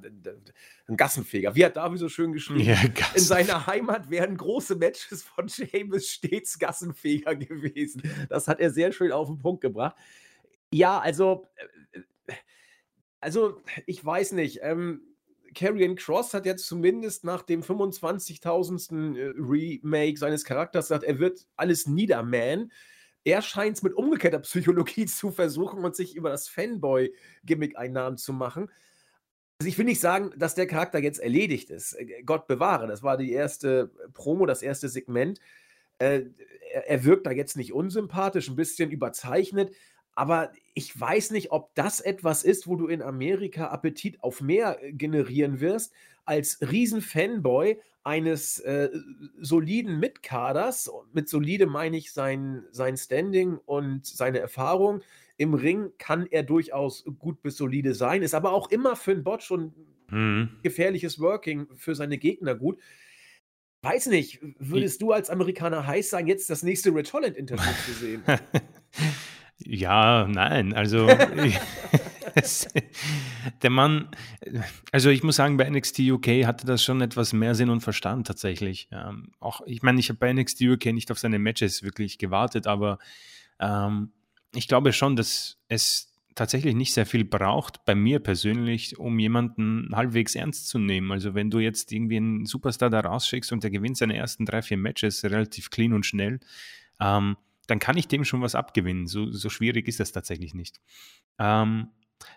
ein 0.87 0.95
Gassenfeger. 0.95 1.53
Wie 1.53 1.65
hat 1.65 1.75
Davi 1.75 1.97
so 1.97 2.07
schön 2.07 2.31
geschrieben? 2.31 2.61
Ja, 2.61 2.77
in 3.13 3.21
seiner 3.21 3.67
Heimat 3.67 4.09
wären 4.09 4.37
große 4.37 4.75
Matches 4.75 5.23
von 5.23 5.49
Seamus 5.49 6.07
stets 6.07 6.57
Gassenfeger 6.57 7.35
gewesen. 7.35 8.01
Das 8.29 8.47
hat 8.47 8.61
er 8.61 8.69
sehr 8.71 8.93
schön 8.93 9.11
auf 9.11 9.27
den 9.27 9.37
Punkt 9.37 9.59
gebracht. 9.59 9.97
Ja, 10.73 10.99
also, 10.99 11.47
äh, 12.27 12.33
also 13.19 13.61
ich 13.85 14.03
weiß 14.03 14.31
nicht. 14.33 14.59
Ähm, 14.61 15.10
Karrion 15.53 15.95
Cross 15.95 16.33
hat 16.33 16.45
jetzt 16.45 16.65
zumindest 16.65 17.23
nach 17.23 17.41
dem 17.41 17.61
25.000. 17.61 19.17
Äh, 19.17 19.33
Remake 19.37 20.17
seines 20.17 20.45
Charakters 20.45 20.87
gesagt, 20.87 21.03
er 21.03 21.19
wird 21.19 21.45
alles 21.55 21.87
niedermähen. 21.87 22.71
Er 23.23 23.41
scheint 23.41 23.77
es 23.77 23.83
mit 23.83 23.93
umgekehrter 23.93 24.39
Psychologie 24.39 25.05
zu 25.07 25.31
versuchen 25.31 25.83
und 25.83 25.95
sich 25.95 26.15
über 26.15 26.29
das 26.29 26.47
Fanboy-Gimmick 26.47 27.77
Einnahmen 27.77 28.17
zu 28.17 28.33
machen. 28.33 28.71
Also 29.59 29.69
ich 29.69 29.77
will 29.77 29.85
nicht 29.85 30.01
sagen, 30.01 30.31
dass 30.37 30.55
der 30.55 30.65
Charakter 30.65 30.99
jetzt 30.99 31.19
erledigt 31.19 31.69
ist. 31.69 31.93
Äh, 31.93 32.23
Gott 32.23 32.47
bewahre, 32.47 32.87
das 32.87 33.03
war 33.03 33.17
die 33.17 33.31
erste 33.31 33.91
Promo, 34.13 34.45
das 34.45 34.61
erste 34.61 34.89
Segment. 34.89 35.39
Äh, 35.99 36.23
er 36.85 37.03
wirkt 37.03 37.27
da 37.27 37.31
jetzt 37.31 37.57
nicht 37.57 37.73
unsympathisch, 37.73 38.49
ein 38.49 38.55
bisschen 38.55 38.91
überzeichnet, 38.91 39.75
aber 40.21 40.51
ich 40.75 40.99
weiß 40.99 41.31
nicht, 41.31 41.51
ob 41.51 41.73
das 41.73 41.99
etwas 41.99 42.43
ist, 42.43 42.67
wo 42.67 42.75
du 42.75 42.85
in 42.85 43.01
Amerika 43.01 43.69
Appetit 43.69 44.21
auf 44.21 44.39
mehr 44.39 44.77
äh, 44.83 44.93
generieren 44.93 45.61
wirst, 45.61 45.93
als 46.25 46.59
Riesen-Fanboy 46.61 47.79
eines 48.03 48.59
äh, 48.59 48.91
soliden 49.39 49.99
Mitkaders. 49.99 50.91
Mit 51.11 51.27
solide 51.27 51.65
meine 51.65 51.97
ich 51.97 52.13
sein, 52.13 52.65
sein 52.69 52.97
Standing 52.97 53.57
und 53.65 54.05
seine 54.05 54.37
Erfahrung. 54.37 55.01
Im 55.37 55.55
Ring 55.55 55.89
kann 55.97 56.27
er 56.27 56.43
durchaus 56.43 57.03
gut 57.17 57.41
bis 57.41 57.57
solide 57.57 57.95
sein, 57.95 58.21
ist 58.21 58.35
aber 58.35 58.51
auch 58.51 58.69
immer 58.69 58.95
für 58.95 59.13
einen 59.13 59.23
Bot 59.23 59.41
schon 59.41 59.73
mhm. 60.11 60.51
gefährliches 60.61 61.19
Working 61.19 61.65
für 61.75 61.95
seine 61.95 62.19
Gegner 62.19 62.53
gut. 62.53 62.79
Weiß 63.81 64.05
nicht, 64.05 64.39
würdest 64.59 65.01
du 65.01 65.13
als 65.13 65.31
Amerikaner 65.31 65.87
heiß 65.87 66.11
sein, 66.11 66.27
jetzt 66.27 66.47
das 66.51 66.61
nächste 66.61 66.93
Rich 66.93 67.11
Holland-Interview 67.11 67.71
zu 67.87 67.93
sehen? 67.93 68.23
Ja, 69.73 70.27
nein, 70.27 70.73
also 70.73 71.07
der 73.61 73.69
Mann, 73.69 74.09
also 74.91 75.09
ich 75.09 75.23
muss 75.23 75.37
sagen, 75.37 75.55
bei 75.55 75.69
NXT 75.69 75.99
UK 75.99 76.27
hatte 76.45 76.67
das 76.67 76.83
schon 76.83 76.99
etwas 76.99 77.31
mehr 77.31 77.55
Sinn 77.55 77.69
und 77.69 77.79
Verstand 77.79 78.27
tatsächlich. 78.27 78.89
Ähm, 78.91 79.31
auch, 79.39 79.61
ich 79.65 79.81
meine, 79.81 80.01
ich 80.01 80.09
habe 80.09 80.19
bei 80.19 80.33
NXT 80.33 80.63
UK 80.63 80.87
nicht 80.87 81.09
auf 81.09 81.19
seine 81.19 81.39
Matches 81.39 81.83
wirklich 81.83 82.17
gewartet, 82.17 82.67
aber 82.67 82.99
ähm, 83.61 84.11
ich 84.53 84.67
glaube 84.67 84.91
schon, 84.91 85.15
dass 85.15 85.57
es 85.69 86.11
tatsächlich 86.35 86.75
nicht 86.75 86.93
sehr 86.93 87.05
viel 87.05 87.23
braucht, 87.23 87.85
bei 87.85 87.95
mir 87.95 88.19
persönlich, 88.19 88.99
um 88.99 89.19
jemanden 89.19 89.95
halbwegs 89.95 90.35
ernst 90.35 90.67
zu 90.67 90.79
nehmen. 90.79 91.13
Also 91.13 91.33
wenn 91.33 91.49
du 91.49 91.59
jetzt 91.59 91.93
irgendwie 91.93 92.17
einen 92.17 92.45
Superstar 92.45 92.89
da 92.89 92.99
rausschickst 92.99 93.53
und 93.53 93.63
der 93.63 93.71
gewinnt 93.71 93.95
seine 93.95 94.17
ersten 94.17 94.45
drei, 94.45 94.63
vier 94.63 94.75
Matches 94.75 95.23
relativ 95.23 95.69
clean 95.69 95.93
und 95.93 96.05
schnell, 96.05 96.41
ähm, 96.99 97.37
dann 97.71 97.79
kann 97.79 97.97
ich 97.97 98.09
dem 98.09 98.25
schon 98.25 98.41
was 98.41 98.53
abgewinnen. 98.53 99.07
So, 99.07 99.31
so 99.31 99.49
schwierig 99.49 99.87
ist 99.87 100.01
das 100.01 100.11
tatsächlich 100.11 100.53
nicht. 100.53 100.81
Ähm, 101.39 101.87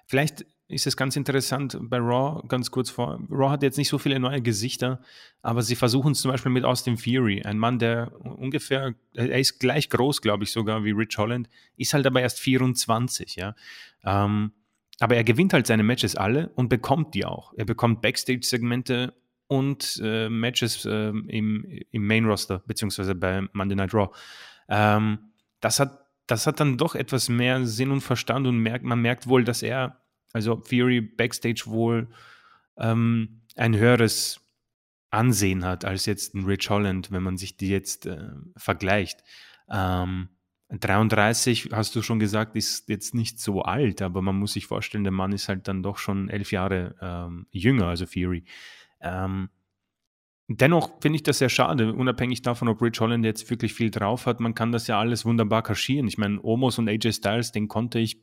vielleicht 0.07 0.47
ist 0.69 0.87
es 0.87 0.97
ganz 0.97 1.17
interessant 1.17 1.77
bei 1.83 1.99
Raw, 1.99 2.47
ganz 2.47 2.71
kurz 2.71 2.89
vor. 2.89 3.21
Raw 3.29 3.51
hat 3.51 3.65
jetzt 3.65 3.77
nicht 3.77 3.89
so 3.89 3.99
viele 3.99 4.21
neue 4.21 4.41
Gesichter, 4.41 5.03
aber 5.43 5.63
sie 5.63 5.75
versuchen 5.75 6.13
es 6.13 6.21
zum 6.21 6.31
Beispiel 6.31 6.53
mit 6.53 6.65
Austin 6.65 6.97
Fury, 6.97 7.43
ein 7.43 7.59
Mann, 7.59 7.81
der 7.81 8.13
ungefähr, 8.25 8.95
er 9.15 9.39
ist 9.39 9.59
gleich 9.59 9.91
groß, 9.91 10.23
glaube 10.23 10.45
ich 10.45 10.53
sogar, 10.53 10.85
wie 10.85 10.93
Rich 10.93 11.19
Holland, 11.19 11.51
ist 11.77 11.93
halt 11.93 12.07
aber 12.07 12.23
erst 12.23 12.39
24, 12.39 13.37
ja. 13.37 13.57
Ähm, 14.05 14.53
aber 15.01 15.17
er 15.17 15.25
gewinnt 15.25 15.53
halt 15.53 15.67
seine 15.67 15.83
Matches 15.83 16.15
alle 16.15 16.51
und 16.51 16.69
bekommt 16.69 17.15
die 17.15 17.25
auch. 17.25 17.53
Er 17.57 17.65
bekommt 17.65 18.01
Backstage-Segmente 18.01 19.15
und 19.49 20.01
äh, 20.03 20.29
Matches 20.29 20.87
äh, 20.87 21.09
im, 21.09 21.67
im 21.91 22.07
Main-Roster, 22.07 22.63
beziehungsweise 22.67 23.17
bei 23.17 23.43
Monday 23.53 23.75
Night 23.75 23.93
Raw. 23.93 24.11
Ähm, 24.69 25.19
das, 25.61 25.81
hat, 25.81 26.07
das 26.27 26.47
hat 26.47 26.61
dann 26.61 26.79
doch 26.79 26.95
etwas 26.95 27.29
mehr 27.29 27.67
Sinn 27.67 27.91
und 27.91 28.01
Verstand 28.01 28.47
und 28.47 28.59
merkt, 28.59 28.85
man 28.85 29.01
merkt 29.01 29.27
wohl, 29.27 29.45
dass 29.45 29.63
er, 29.63 30.01
also 30.33 30.61
Fury 30.61 31.01
Backstage 31.01 31.65
wohl 31.67 32.09
ähm, 32.77 33.43
ein 33.57 33.77
höheres 33.77 34.41
Ansehen 35.11 35.65
hat 35.65 35.85
als 35.85 36.07
jetzt 36.07 36.35
ein 36.35 36.45
Rich 36.45 36.69
Holland, 36.71 37.13
wenn 37.13 37.23
man 37.23 37.37
sich 37.37 37.57
die 37.57 37.69
jetzt 37.69 38.07
äh, 38.07 38.31
vergleicht. 38.57 39.23
Ähm, 39.71 40.29
33, 40.71 41.69
hast 41.73 41.95
du 41.95 42.03
schon 42.03 42.19
gesagt, 42.19 42.57
ist 42.57 42.89
jetzt 42.89 43.15
nicht 43.15 43.39
so 43.39 43.63
alt, 43.63 44.03
aber 44.03 44.23
man 44.23 44.37
muss 44.37 44.55
sich 44.55 44.67
vorstellen, 44.67 45.05
der 45.05 45.13
Mann 45.13 45.33
ist 45.33 45.49
halt 45.49 45.69
dann 45.69 45.83
doch 45.83 45.99
schon 45.99 46.29
elf 46.29 46.51
Jahre 46.53 46.97
ähm, 47.01 47.47
jünger, 47.51 47.87
also 47.87 48.07
Fury. 48.07 48.45
Ähm, 49.01 49.51
Dennoch 50.49 51.01
finde 51.01 51.17
ich 51.17 51.23
das 51.23 51.39
sehr 51.39 51.49
schade, 51.49 51.95
unabhängig 51.95 52.43
davon, 52.43 52.69
ob 52.69 52.83
Rich 52.83 53.01
Holland 53.01 53.25
jetzt 53.25 53.49
wirklich 53.49 53.73
viel 53.73 53.91
drauf 53.91 54.27
hat. 54.27 54.41
Man 54.41 54.55
kann 54.55 54.73
das 54.73 54.87
ja 54.87 55.01
alles 55.01 55.25
wunderbar 55.25 55.63
kaschieren. 55.63 56.07
Ich 56.07 56.19
meine, 56.19 56.39
Omos 56.43 56.79
und 56.79 56.89
AJ 56.89 57.13
Styles, 57.13 57.53
den 57.53 57.67
konnte 57.67 57.99
ich, 57.99 58.23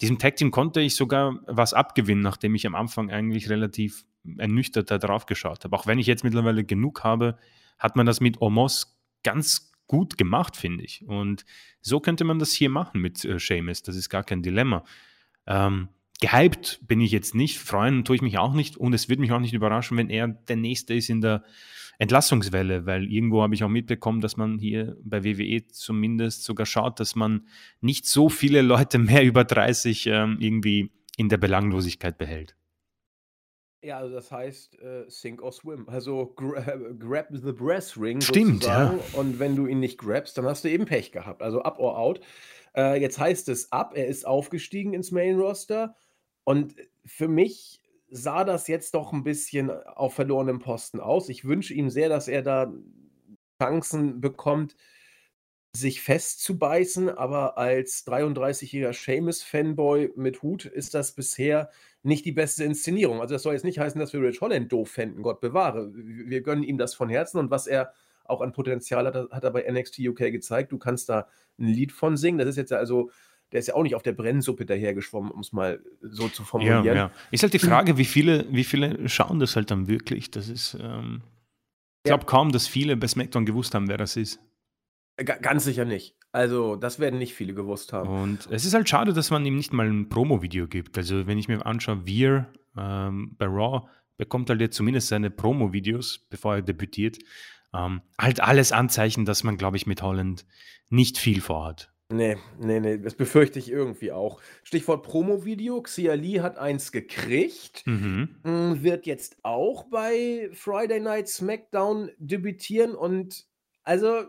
diesem 0.00 0.18
Tag 0.18 0.34
Team 0.36 0.50
konnte 0.50 0.80
ich 0.80 0.96
sogar 0.96 1.38
was 1.46 1.72
abgewinnen, 1.72 2.22
nachdem 2.22 2.56
ich 2.56 2.66
am 2.66 2.74
Anfang 2.74 3.10
eigentlich 3.10 3.48
relativ 3.50 4.04
ernüchtert 4.38 4.90
da 4.90 4.98
drauf 4.98 5.26
geschaut 5.26 5.62
habe. 5.64 5.76
Auch 5.76 5.86
wenn 5.86 6.00
ich 6.00 6.08
jetzt 6.08 6.24
mittlerweile 6.24 6.64
genug 6.64 7.04
habe, 7.04 7.38
hat 7.78 7.94
man 7.94 8.06
das 8.06 8.20
mit 8.20 8.40
Omos 8.40 8.98
ganz 9.22 9.72
gut 9.86 10.18
gemacht, 10.18 10.56
finde 10.56 10.82
ich. 10.82 11.06
Und 11.06 11.44
so 11.80 12.00
könnte 12.00 12.24
man 12.24 12.40
das 12.40 12.52
hier 12.52 12.70
machen 12.70 13.00
mit 13.00 13.24
äh, 13.24 13.38
Seamus. 13.38 13.82
Das 13.82 13.94
ist 13.94 14.08
gar 14.08 14.24
kein 14.24 14.42
Dilemma. 14.42 14.84
Ähm, 15.46 15.88
gehypt 16.20 16.80
bin 16.86 17.00
ich 17.00 17.12
jetzt 17.12 17.34
nicht, 17.34 17.58
freuen 17.58 18.04
tue 18.04 18.16
ich 18.16 18.22
mich 18.22 18.38
auch 18.38 18.54
nicht 18.54 18.76
und 18.76 18.92
es 18.92 19.08
wird 19.08 19.20
mich 19.20 19.32
auch 19.32 19.40
nicht 19.40 19.54
überraschen, 19.54 19.96
wenn 19.96 20.10
er 20.10 20.28
der 20.28 20.56
Nächste 20.56 20.94
ist 20.94 21.10
in 21.10 21.20
der 21.20 21.44
Entlassungswelle, 21.98 22.86
weil 22.86 23.10
irgendwo 23.10 23.42
habe 23.42 23.54
ich 23.54 23.62
auch 23.62 23.68
mitbekommen, 23.68 24.20
dass 24.20 24.36
man 24.36 24.58
hier 24.58 24.96
bei 25.04 25.24
WWE 25.24 25.66
zumindest 25.68 26.44
sogar 26.44 26.66
schaut, 26.66 26.98
dass 26.98 27.14
man 27.14 27.46
nicht 27.80 28.06
so 28.06 28.28
viele 28.28 28.62
Leute 28.62 28.98
mehr 28.98 29.22
über 29.24 29.44
30 29.44 30.06
ähm, 30.06 30.38
irgendwie 30.40 30.90
in 31.16 31.28
der 31.28 31.38
Belanglosigkeit 31.38 32.18
behält. 32.18 32.56
Ja, 33.84 33.98
also 33.98 34.14
das 34.14 34.32
heißt 34.32 34.80
äh, 34.80 35.04
Sink 35.08 35.42
or 35.42 35.52
Swim. 35.52 35.86
Also 35.88 36.32
gra 36.34 36.62
grab 36.98 37.28
the 37.30 37.52
breast 37.52 37.98
ring. 37.98 38.20
Stimmt, 38.22 38.64
ja. 38.64 38.98
Und 39.12 39.38
wenn 39.38 39.56
du 39.56 39.66
ihn 39.66 39.78
nicht 39.78 39.98
grabst, 39.98 40.38
dann 40.38 40.46
hast 40.46 40.64
du 40.64 40.70
eben 40.70 40.86
Pech 40.86 41.12
gehabt. 41.12 41.42
Also 41.42 41.62
up 41.62 41.78
or 41.78 41.98
out. 41.98 42.20
Äh, 42.76 43.00
jetzt 43.00 43.18
heißt 43.18 43.48
es 43.48 43.72
ab, 43.72 43.92
er 43.96 44.06
ist 44.06 44.26
aufgestiegen 44.26 44.94
ins 44.94 45.10
Main 45.10 45.38
Roster 45.38 45.96
und 46.44 46.74
für 47.04 47.28
mich 47.28 47.80
sah 48.08 48.44
das 48.44 48.68
jetzt 48.68 48.94
doch 48.94 49.12
ein 49.12 49.24
bisschen 49.24 49.70
auf 49.70 50.14
verlorenem 50.14 50.60
Posten 50.60 51.00
aus. 51.00 51.28
Ich 51.28 51.44
wünsche 51.44 51.74
ihm 51.74 51.90
sehr, 51.90 52.08
dass 52.08 52.28
er 52.28 52.42
da 52.42 52.72
Chancen 53.60 54.20
bekommt, 54.20 54.76
sich 55.76 56.00
festzubeißen, 56.02 57.08
aber 57.08 57.58
als 57.58 58.06
33-jähriger 58.06 58.92
Seamus-Fanboy 58.92 60.12
mit 60.14 60.42
Hut 60.42 60.66
ist 60.66 60.94
das 60.94 61.12
bisher 61.12 61.70
nicht 62.04 62.24
die 62.24 62.32
beste 62.32 62.62
Inszenierung. 62.62 63.20
Also 63.20 63.34
das 63.34 63.42
soll 63.42 63.54
jetzt 63.54 63.64
nicht 63.64 63.80
heißen, 63.80 63.98
dass 63.98 64.12
wir 64.12 64.20
Rich 64.20 64.40
Holland 64.40 64.70
doof 64.70 64.90
fänden, 64.90 65.22
Gott 65.22 65.40
bewahre. 65.40 65.90
Wir 65.92 66.42
gönnen 66.42 66.62
ihm 66.62 66.78
das 66.78 66.94
von 66.94 67.08
Herzen 67.08 67.38
und 67.38 67.50
was 67.50 67.66
er 67.66 67.92
auch 68.24 68.40
an 68.40 68.52
Potenzial 68.52 69.06
hat, 69.06 69.30
hat 69.30 69.44
er 69.44 69.50
bei 69.50 69.70
NXT 69.70 70.00
UK 70.00 70.18
gezeigt. 70.32 70.72
Du 70.72 70.78
kannst 70.78 71.08
da 71.08 71.28
ein 71.58 71.66
Lied 71.66 71.92
von 71.92 72.16
singen. 72.16 72.38
Das 72.38 72.48
ist 72.48 72.56
jetzt 72.56 72.72
also 72.72 73.10
der 73.52 73.60
ist 73.60 73.68
ja 73.68 73.74
auch 73.74 73.84
nicht 73.84 73.94
auf 73.94 74.02
der 74.02 74.12
Brennsuppe 74.12 74.66
dahergeschwommen, 74.66 75.30
um 75.30 75.40
es 75.40 75.52
mal 75.52 75.80
so 76.00 76.28
zu 76.28 76.42
formulieren. 76.42 76.84
Ja, 76.84 76.94
ja. 76.94 77.10
Ist 77.30 77.44
halt 77.44 77.54
die 77.54 77.60
Frage, 77.60 77.96
wie 77.98 78.04
viele, 78.04 78.46
wie 78.50 78.64
viele 78.64 79.08
schauen 79.08 79.38
das 79.38 79.54
halt 79.54 79.70
dann 79.70 79.86
wirklich? 79.86 80.32
Das 80.32 80.48
ist, 80.48 80.76
ähm, 80.80 81.22
ich 82.02 82.08
glaube 82.08 82.24
ja. 82.24 82.26
kaum, 82.26 82.50
dass 82.50 82.66
viele 82.66 82.96
bei 82.96 83.06
SmackDown 83.06 83.46
gewusst 83.46 83.74
haben, 83.76 83.88
wer 83.88 83.96
das 83.96 84.16
ist. 84.16 84.40
G 85.16 85.32
ganz 85.40 85.64
sicher 85.64 85.84
nicht. 85.84 86.16
Also, 86.32 86.74
das 86.74 86.98
werden 86.98 87.20
nicht 87.20 87.34
viele 87.34 87.54
gewusst 87.54 87.92
haben. 87.92 88.08
Und 88.08 88.48
es 88.50 88.64
ist 88.64 88.74
halt 88.74 88.88
schade, 88.88 89.12
dass 89.12 89.30
man 89.30 89.46
ihm 89.46 89.54
nicht 89.54 89.72
mal 89.72 89.86
ein 89.86 90.08
Promo-Video 90.08 90.66
gibt. 90.66 90.98
Also, 90.98 91.28
wenn 91.28 91.38
ich 91.38 91.46
mir 91.46 91.64
anschaue, 91.64 92.04
wir 92.06 92.48
ähm, 92.76 93.36
bei 93.38 93.46
Raw 93.46 93.86
bekommt 94.16 94.50
halt 94.50 94.60
jetzt 94.60 94.76
zumindest 94.76 95.06
seine 95.06 95.30
Promo-Videos, 95.30 96.26
bevor 96.28 96.56
er 96.56 96.62
debütiert. 96.62 97.18
Ähm, 97.74 98.02
halt 98.18 98.40
alles 98.40 98.72
Anzeichen, 98.72 99.24
dass 99.24 99.44
man, 99.44 99.56
glaube 99.56 99.76
ich, 99.76 99.86
mit 99.86 100.02
Holland 100.02 100.46
nicht 100.90 101.18
viel 101.18 101.40
vorhat. 101.40 101.92
Nee, 102.12 102.36
nee, 102.58 102.80
nee, 102.80 102.98
das 102.98 103.14
befürchte 103.14 103.58
ich 103.58 103.70
irgendwie 103.70 104.12
auch. 104.12 104.40
Stichwort 104.62 105.04
Promo-Video. 105.04 105.82
Xia 105.82 106.14
Lee 106.14 106.40
hat 106.40 106.58
eins 106.58 106.92
gekriegt, 106.92 107.82
Mhm. 107.86 108.36
Hm, 108.44 108.82
wird 108.82 109.06
jetzt 109.06 109.38
auch 109.42 109.84
bei 109.90 110.50
Friday 110.52 111.00
Night 111.00 111.28
SmackDown 111.28 112.10
debütieren 112.18 112.94
und 112.94 113.46
also 113.82 114.24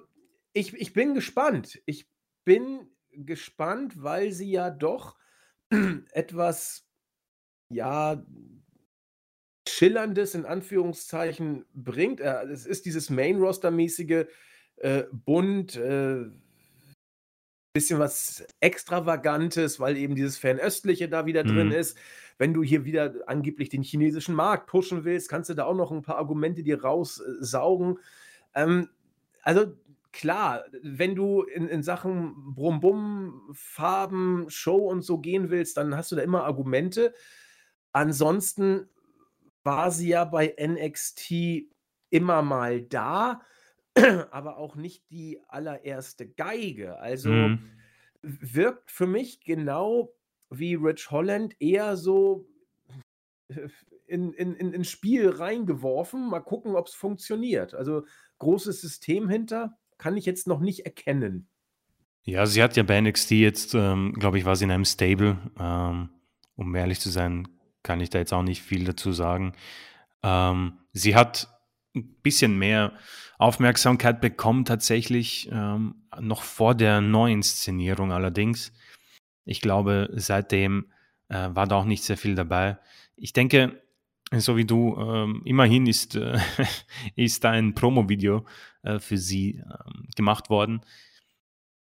ich, 0.53 0.73
ich 0.73 0.93
bin 0.93 1.13
gespannt. 1.13 1.81
Ich 1.85 2.07
bin 2.45 2.89
gespannt, 3.11 4.01
weil 4.01 4.31
sie 4.31 4.51
ja 4.51 4.69
doch 4.69 5.17
etwas, 6.13 6.87
ja, 7.69 8.23
Schillerndes 9.75 10.36
in 10.36 10.46
Anführungszeichen 10.46 11.65
bringt. 11.74 12.22
Äh, 12.22 12.46
es 12.46 12.65
ist 12.65 12.86
dieses 12.86 13.10
Main-Roster-mäßige 13.10 14.25
äh, 14.77 15.03
bunt, 15.12 15.75
äh, 15.75 16.25
bisschen 17.74 18.00
was 18.00 18.46
Extravagantes, 18.62 19.82
weil 19.82 19.98
eben 19.98 20.15
dieses 20.15 20.38
Fernöstliche 20.38 21.10
da 21.10 21.25
wieder 21.25 21.44
mhm. 21.44 21.50
drin 21.50 21.72
ist. 21.72 21.98
Wenn 22.38 22.53
du 22.53 22.63
hier 22.63 22.86
wieder 22.86 23.13
angeblich 23.27 23.67
den 23.67 23.84
chinesischen 23.84 24.34
Markt 24.34 24.67
pushen 24.67 25.03
willst, 25.03 25.29
kannst 25.29 25.50
du 25.50 25.53
da 25.55 25.65
auch 25.65 25.75
noch 25.75 25.91
ein 25.91 26.01
paar 26.01 26.17
Argumente 26.17 26.63
dir 26.63 26.82
raussaugen. 26.82 28.00
Ähm, 28.53 28.89
also 29.41 29.74
klar, 30.13 30.63
wenn 30.84 31.15
du 31.15 31.44
in, 31.44 31.67
in 31.67 31.84
Sachen 31.84 32.55
Brumm-Bumm, 32.55 33.51
Farben, 33.51 34.46
Show 34.50 34.77
und 34.77 35.01
so 35.01 35.17
gehen 35.17 35.50
willst, 35.50 35.75
dann 35.75 35.98
hast 35.98 36.13
du 36.13 36.15
da 36.15 36.22
immer 36.22 36.46
Argumente. 36.46 37.13
Ansonsten 37.91 38.88
war 39.65 39.91
sie 39.91 40.10
ja 40.10 40.24
bei 40.24 40.55
NXT 40.57 41.65
immer 42.10 42.41
mal 42.41 42.81
da 42.81 43.41
aber 44.31 44.57
auch 44.57 44.75
nicht 44.75 45.10
die 45.10 45.39
allererste 45.48 46.27
Geige. 46.27 47.00
Also 47.00 47.29
mhm. 47.29 47.60
wirkt 48.22 48.91
für 48.91 49.07
mich 49.07 49.41
genau 49.41 50.13
wie 50.50 50.75
Rich 50.75 51.12
Holland 51.12 51.55
eher 51.60 51.95
so 51.95 52.48
in, 54.07 54.34
in, 54.34 54.55
in, 54.55 54.74
ins 54.74 54.89
Spiel 54.89 55.29
reingeworfen. 55.29 56.29
Mal 56.29 56.41
gucken, 56.41 56.75
ob 56.75 56.88
es 56.88 56.93
funktioniert. 56.93 57.74
Also 57.74 58.05
großes 58.39 58.81
System 58.81 59.29
hinter 59.29 59.77
kann 59.98 60.17
ich 60.17 60.25
jetzt 60.25 60.48
noch 60.48 60.60
nicht 60.60 60.86
erkennen. 60.86 61.48
Ja, 62.24 62.45
sie 62.48 62.62
hat 62.62 62.75
ja 62.75 62.84
bei 62.84 63.00
NXT 63.00 63.31
jetzt, 63.31 63.75
ähm, 63.75 64.13
glaube 64.13 64.39
ich, 64.39 64.45
war 64.45 64.55
sie 64.55 64.65
in 64.65 64.72
einem 64.72 64.86
Stable. 64.86 65.38
Ähm, 65.60 66.10
um 66.55 66.74
ehrlich 66.74 67.00
zu 67.00 67.10
sein, 67.10 67.48
kann 67.86 68.01
ich 68.01 68.10
da 68.10 68.20
jetzt 68.20 68.34
auch 68.34 68.44
nicht 68.44 68.62
viel 68.62 68.84
dazu 68.84 69.13
sagen. 69.13 69.54
Ähm, 70.24 70.74
sie 70.92 71.15
hat 71.15 71.48
ein 71.96 72.15
bisschen 72.22 72.58
mehr 72.58 72.92
Aufmerksamkeit 73.38 74.20
bekommen, 74.20 74.65
tatsächlich 74.65 75.50
ähm, 75.51 76.08
noch 76.20 76.42
vor 76.44 76.75
der 76.75 77.00
Neuinszenierung 77.00 78.12
allerdings. 78.12 78.74
Ich 79.46 79.62
glaube, 79.62 80.10
seitdem 80.13 80.92
äh, 81.30 81.50
war 81.51 81.68
da 81.68 81.75
auch 81.75 81.86
nicht 81.86 82.04
sehr 82.04 82.18
viel 82.18 82.36
dabei. 82.36 82.77
Ich 83.15 83.34
denke, 83.34 83.82
so 84.32 84.58
wie 84.58 84.65
du, 84.65 84.98
ähm, 84.98 85.42
immerhin 85.46 85.86
ist, 85.86 86.15
äh, 86.15 86.39
ist 87.15 87.46
ein 87.46 87.75
Promo-Video 87.75 88.46
äh, 88.82 89.00
für 89.00 89.18
sie 89.18 89.58
ähm, 89.58 90.08
gemacht 90.15 90.50
worden. 90.50 90.82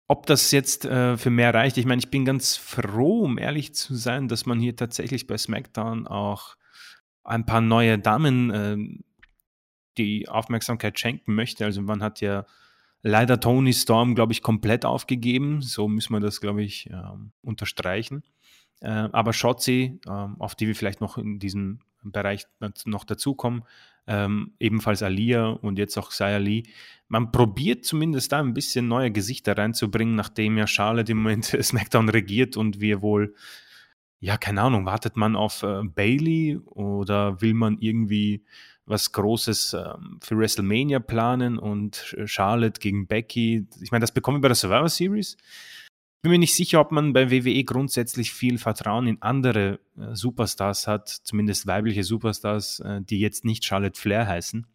Ob 0.09 0.27
das 0.27 0.53
jetzt 0.53 0.85
äh, 0.85 1.17
für 1.17 1.31
mehr 1.31 1.53
reicht, 1.53 1.79
ich 1.79 1.87
meine, 1.87 1.99
ich 1.99 2.11
bin 2.11 2.25
ganz 2.25 2.57
froh, 2.57 3.25
um 3.25 3.39
ehrlich 3.39 3.75
zu 3.75 3.95
sein, 3.95 4.29
dass 4.29 4.47
man 4.47 4.61
hier 4.61 4.77
tatsächlich 4.77 5.27
bei 5.27 5.37
SmackDown 5.37 6.07
auch 6.07 6.57
ein 7.25 7.45
paar 7.45 7.61
neue 7.61 7.99
Damen 7.99 8.53
ähm, 8.55 9.05
die 9.99 10.29
Aufmerksamkeit 10.29 10.99
schenken 10.99 11.35
möchte. 11.35 11.65
Also 11.65 11.83
man 11.83 12.03
hat 12.03 12.21
ja 12.21 12.47
leider 13.03 13.41
Tony 13.41 13.73
Storm, 13.73 14.15
glaube 14.15 14.33
ich, 14.33 14.43
komplett 14.43 14.85
aufgegeben. 14.85 15.61
So 15.61 15.89
müssen 15.89 16.13
wir 16.13 16.21
das, 16.21 16.41
glaube 16.41 16.63
ich, 16.63 16.89
ähm, 16.91 17.33
unterstreichen. 17.43 18.23
Äh, 18.81 19.09
aber 19.13 19.33
Shotzi, 19.33 20.01
äh, 20.07 20.11
auf 20.11 20.55
die 20.55 20.69
wir 20.69 20.77
vielleicht 20.77 21.01
noch 21.01 21.19
in 21.19 21.39
diesem 21.39 21.81
Bereich 22.03 22.47
noch 22.85 23.05
dazukommen, 23.05 23.65
ähm, 24.07 24.53
ebenfalls 24.59 25.03
Alia 25.03 25.49
und 25.49 25.79
jetzt 25.79 25.97
auch 25.97 26.13
Lee. 26.39 26.65
Man 27.09 27.33
probiert 27.33 27.85
zumindest 27.85 28.33
da 28.33 28.41
ein 28.41 28.55
bisschen 28.55 28.89
neue 28.89 29.11
Gesichter 29.11 29.57
reinzubringen, 29.57 30.15
nachdem 30.15 30.59
ja 30.59 30.67
Charlotte 30.67 31.13
im 31.13 31.19
Moment 31.19 31.45
SmackDown 31.61 32.09
regiert 32.09 32.57
und 32.57 32.81
wir 32.81 33.03
wohl, 33.03 33.35
ja, 34.21 34.37
keine 34.37 34.63
Ahnung, 34.63 34.87
wartet 34.87 35.17
man 35.17 35.37
auf 35.37 35.63
äh, 35.63 35.83
Bailey 35.85 36.59
oder 36.65 37.41
will 37.41 37.55
man 37.55 37.79
irgendwie 37.79 38.45
was 38.87 39.13
Großes 39.13 39.75
ähm, 39.75 40.21
für 40.23 40.39
WrestleMania 40.39 41.01
planen 41.01 41.59
und 41.59 42.15
Charlotte 42.25 42.81
gegen 42.81 43.07
Becky. 43.07 43.67
Ich 43.81 43.91
meine, 43.91 44.03
das 44.03 44.13
bekommen 44.13 44.39
wir 44.39 44.43
bei 44.43 44.49
der 44.49 44.55
Survivor 44.55 44.89
Series. 44.89 45.37
Bin 46.27 46.33
mir 46.33 46.39
nicht 46.41 46.57
sicher, 46.57 46.81
ob 46.81 46.91
man 46.91 47.13
bei 47.13 47.31
WWE 47.31 47.63
grundsätzlich 47.63 48.33
viel 48.33 48.59
Vertrauen 48.59 49.07
in 49.07 49.23
andere 49.23 49.79
äh, 49.97 50.13
Superstars 50.17 50.89
hat, 50.89 51.09
zumindest 51.09 51.69
weibliche 51.69 52.03
Superstars, 52.03 52.81
äh, 52.81 53.01
die 53.01 53.21
jetzt 53.21 53.45
nicht 53.45 53.65
Charlotte 53.65 53.97
Flair 53.97 54.27
heißen. 54.27 54.67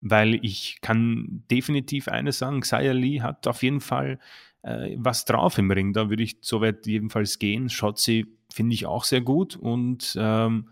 Weil 0.00 0.34
ich 0.44 0.80
kann 0.80 1.44
definitiv 1.48 2.08
eines 2.08 2.40
sagen, 2.40 2.60
Xia 2.62 2.90
Lee 2.90 3.20
hat 3.20 3.46
auf 3.46 3.62
jeden 3.62 3.78
Fall 3.80 4.18
äh, 4.62 4.96
was 4.98 5.24
drauf 5.24 5.58
im 5.58 5.70
Ring. 5.70 5.92
Da 5.92 6.10
würde 6.10 6.24
ich 6.24 6.38
so 6.40 6.60
weit 6.60 6.88
jedenfalls 6.88 7.38
gehen. 7.38 7.68
Shotzi 7.68 8.26
finde 8.52 8.74
ich 8.74 8.84
auch 8.86 9.04
sehr 9.04 9.20
gut 9.20 9.54
und 9.54 10.16
ähm, 10.18 10.70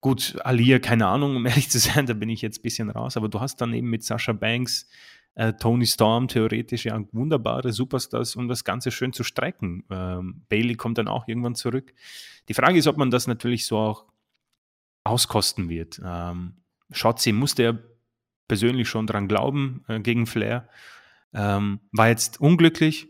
Gut, 0.00 0.36
Alia, 0.42 0.78
keine 0.78 1.06
Ahnung, 1.06 1.36
um 1.36 1.44
ehrlich 1.46 1.68
zu 1.68 1.78
sein, 1.78 2.06
da 2.06 2.14
bin 2.14 2.30
ich 2.30 2.40
jetzt 2.40 2.60
ein 2.60 2.62
bisschen 2.62 2.88
raus, 2.88 3.18
aber 3.18 3.28
du 3.28 3.40
hast 3.40 3.60
dann 3.60 3.74
eben 3.74 3.90
mit 3.90 4.04
Sascha 4.04 4.32
Banks, 4.32 4.88
äh, 5.34 5.52
Tony 5.54 5.86
Storm 5.86 6.28
theoretisch 6.28 6.84
ja 6.84 7.00
wunderbare 7.12 7.72
Superstars, 7.72 8.36
um 8.36 8.48
das 8.48 8.64
Ganze 8.64 8.90
schön 8.90 9.12
zu 9.12 9.24
strecken. 9.24 9.84
Ähm, 9.90 10.42
Bailey 10.48 10.74
kommt 10.74 10.98
dann 10.98 11.08
auch 11.08 11.26
irgendwann 11.28 11.54
zurück. 11.54 11.94
Die 12.48 12.54
Frage 12.54 12.78
ist, 12.78 12.86
ob 12.86 12.96
man 12.96 13.10
das 13.10 13.26
natürlich 13.26 13.66
so 13.66 13.78
auch 13.78 14.06
auskosten 15.04 15.68
wird. 15.68 16.00
Ähm, 16.04 16.56
Shotzi 16.90 17.32
musste 17.32 17.62
ja 17.62 17.78
persönlich 18.48 18.88
schon 18.88 19.06
dran 19.06 19.28
glauben 19.28 19.84
äh, 19.88 20.00
gegen 20.00 20.26
Flair. 20.26 20.68
Ähm, 21.32 21.80
war 21.92 22.08
jetzt 22.08 22.40
unglücklich, 22.40 23.08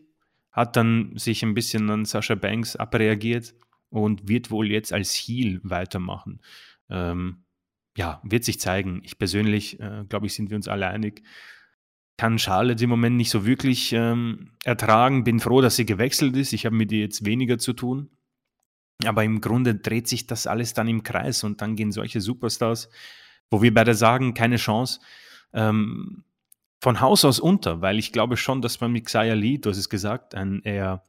hat 0.52 0.76
dann 0.76 1.16
sich 1.16 1.42
ein 1.42 1.54
bisschen 1.54 1.90
an 1.90 2.04
Sascha 2.04 2.36
Banks 2.36 2.76
abreagiert 2.76 3.54
und 3.90 4.28
wird 4.28 4.50
wohl 4.50 4.70
jetzt 4.70 4.92
als 4.92 5.12
Heel 5.12 5.60
weitermachen. 5.64 6.40
Ähm, 6.88 7.44
ja, 7.96 8.20
wird 8.22 8.44
sich 8.44 8.60
zeigen. 8.60 9.00
Ich 9.04 9.18
persönlich, 9.18 9.80
äh, 9.80 10.04
glaube 10.08 10.26
ich, 10.26 10.34
sind 10.34 10.50
wir 10.50 10.56
uns 10.56 10.68
alle 10.68 10.86
einig, 10.86 11.22
kann 12.16 12.38
Charlotte 12.38 12.84
im 12.84 12.90
Moment 12.90 13.16
nicht 13.16 13.30
so 13.30 13.46
wirklich 13.46 13.92
ähm, 13.92 14.52
ertragen. 14.64 15.24
Bin 15.24 15.40
froh, 15.40 15.60
dass 15.60 15.76
sie 15.76 15.86
gewechselt 15.86 16.36
ist. 16.36 16.52
Ich 16.52 16.66
habe 16.66 16.76
mit 16.76 16.92
ihr 16.92 17.00
jetzt 17.00 17.24
weniger 17.24 17.58
zu 17.58 17.72
tun. 17.72 18.10
Aber 19.04 19.24
im 19.24 19.40
Grunde 19.40 19.74
dreht 19.74 20.08
sich 20.08 20.26
das 20.26 20.46
alles 20.46 20.74
dann 20.74 20.88
im 20.88 21.02
Kreis 21.02 21.42
und 21.44 21.60
dann 21.60 21.74
gehen 21.74 21.92
solche 21.92 22.20
Superstars, 22.20 22.88
wo 23.50 23.62
wir 23.62 23.74
beide 23.74 23.94
sagen, 23.94 24.34
keine 24.34 24.56
Chance, 24.56 25.00
ähm, 25.52 26.24
von 26.80 27.00
Haus 27.00 27.24
aus 27.24 27.38
unter, 27.38 27.80
weil 27.80 27.98
ich 27.98 28.12
glaube 28.12 28.36
schon, 28.36 28.60
dass 28.60 28.80
man 28.80 28.92
mit 28.92 29.06
Xia 29.06 29.34
Lee, 29.34 29.58
du 29.58 29.70
hast 29.70 29.78
es 29.78 29.88
gesagt, 29.88 30.34
ein 30.34 30.62
eher 30.62 31.04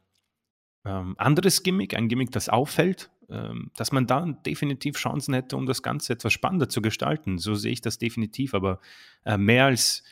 ähm, 0.85 1.15
anderes 1.17 1.63
Gimmick, 1.63 1.95
ein 1.95 2.09
Gimmick, 2.09 2.31
das 2.31 2.49
auffällt, 2.49 3.09
ähm, 3.29 3.71
dass 3.75 3.91
man 3.91 4.05
da 4.05 4.25
definitiv 4.45 4.97
Chancen 4.97 5.33
hätte, 5.33 5.55
um 5.55 5.65
das 5.65 5.81
Ganze 5.81 6.13
etwas 6.13 6.33
spannender 6.33 6.69
zu 6.69 6.81
gestalten. 6.81 7.37
So 7.37 7.55
sehe 7.55 7.71
ich 7.71 7.81
das 7.81 7.97
definitiv, 7.97 8.53
aber 8.53 8.79
äh, 9.25 9.37
mehr 9.37 9.65
als 9.65 10.03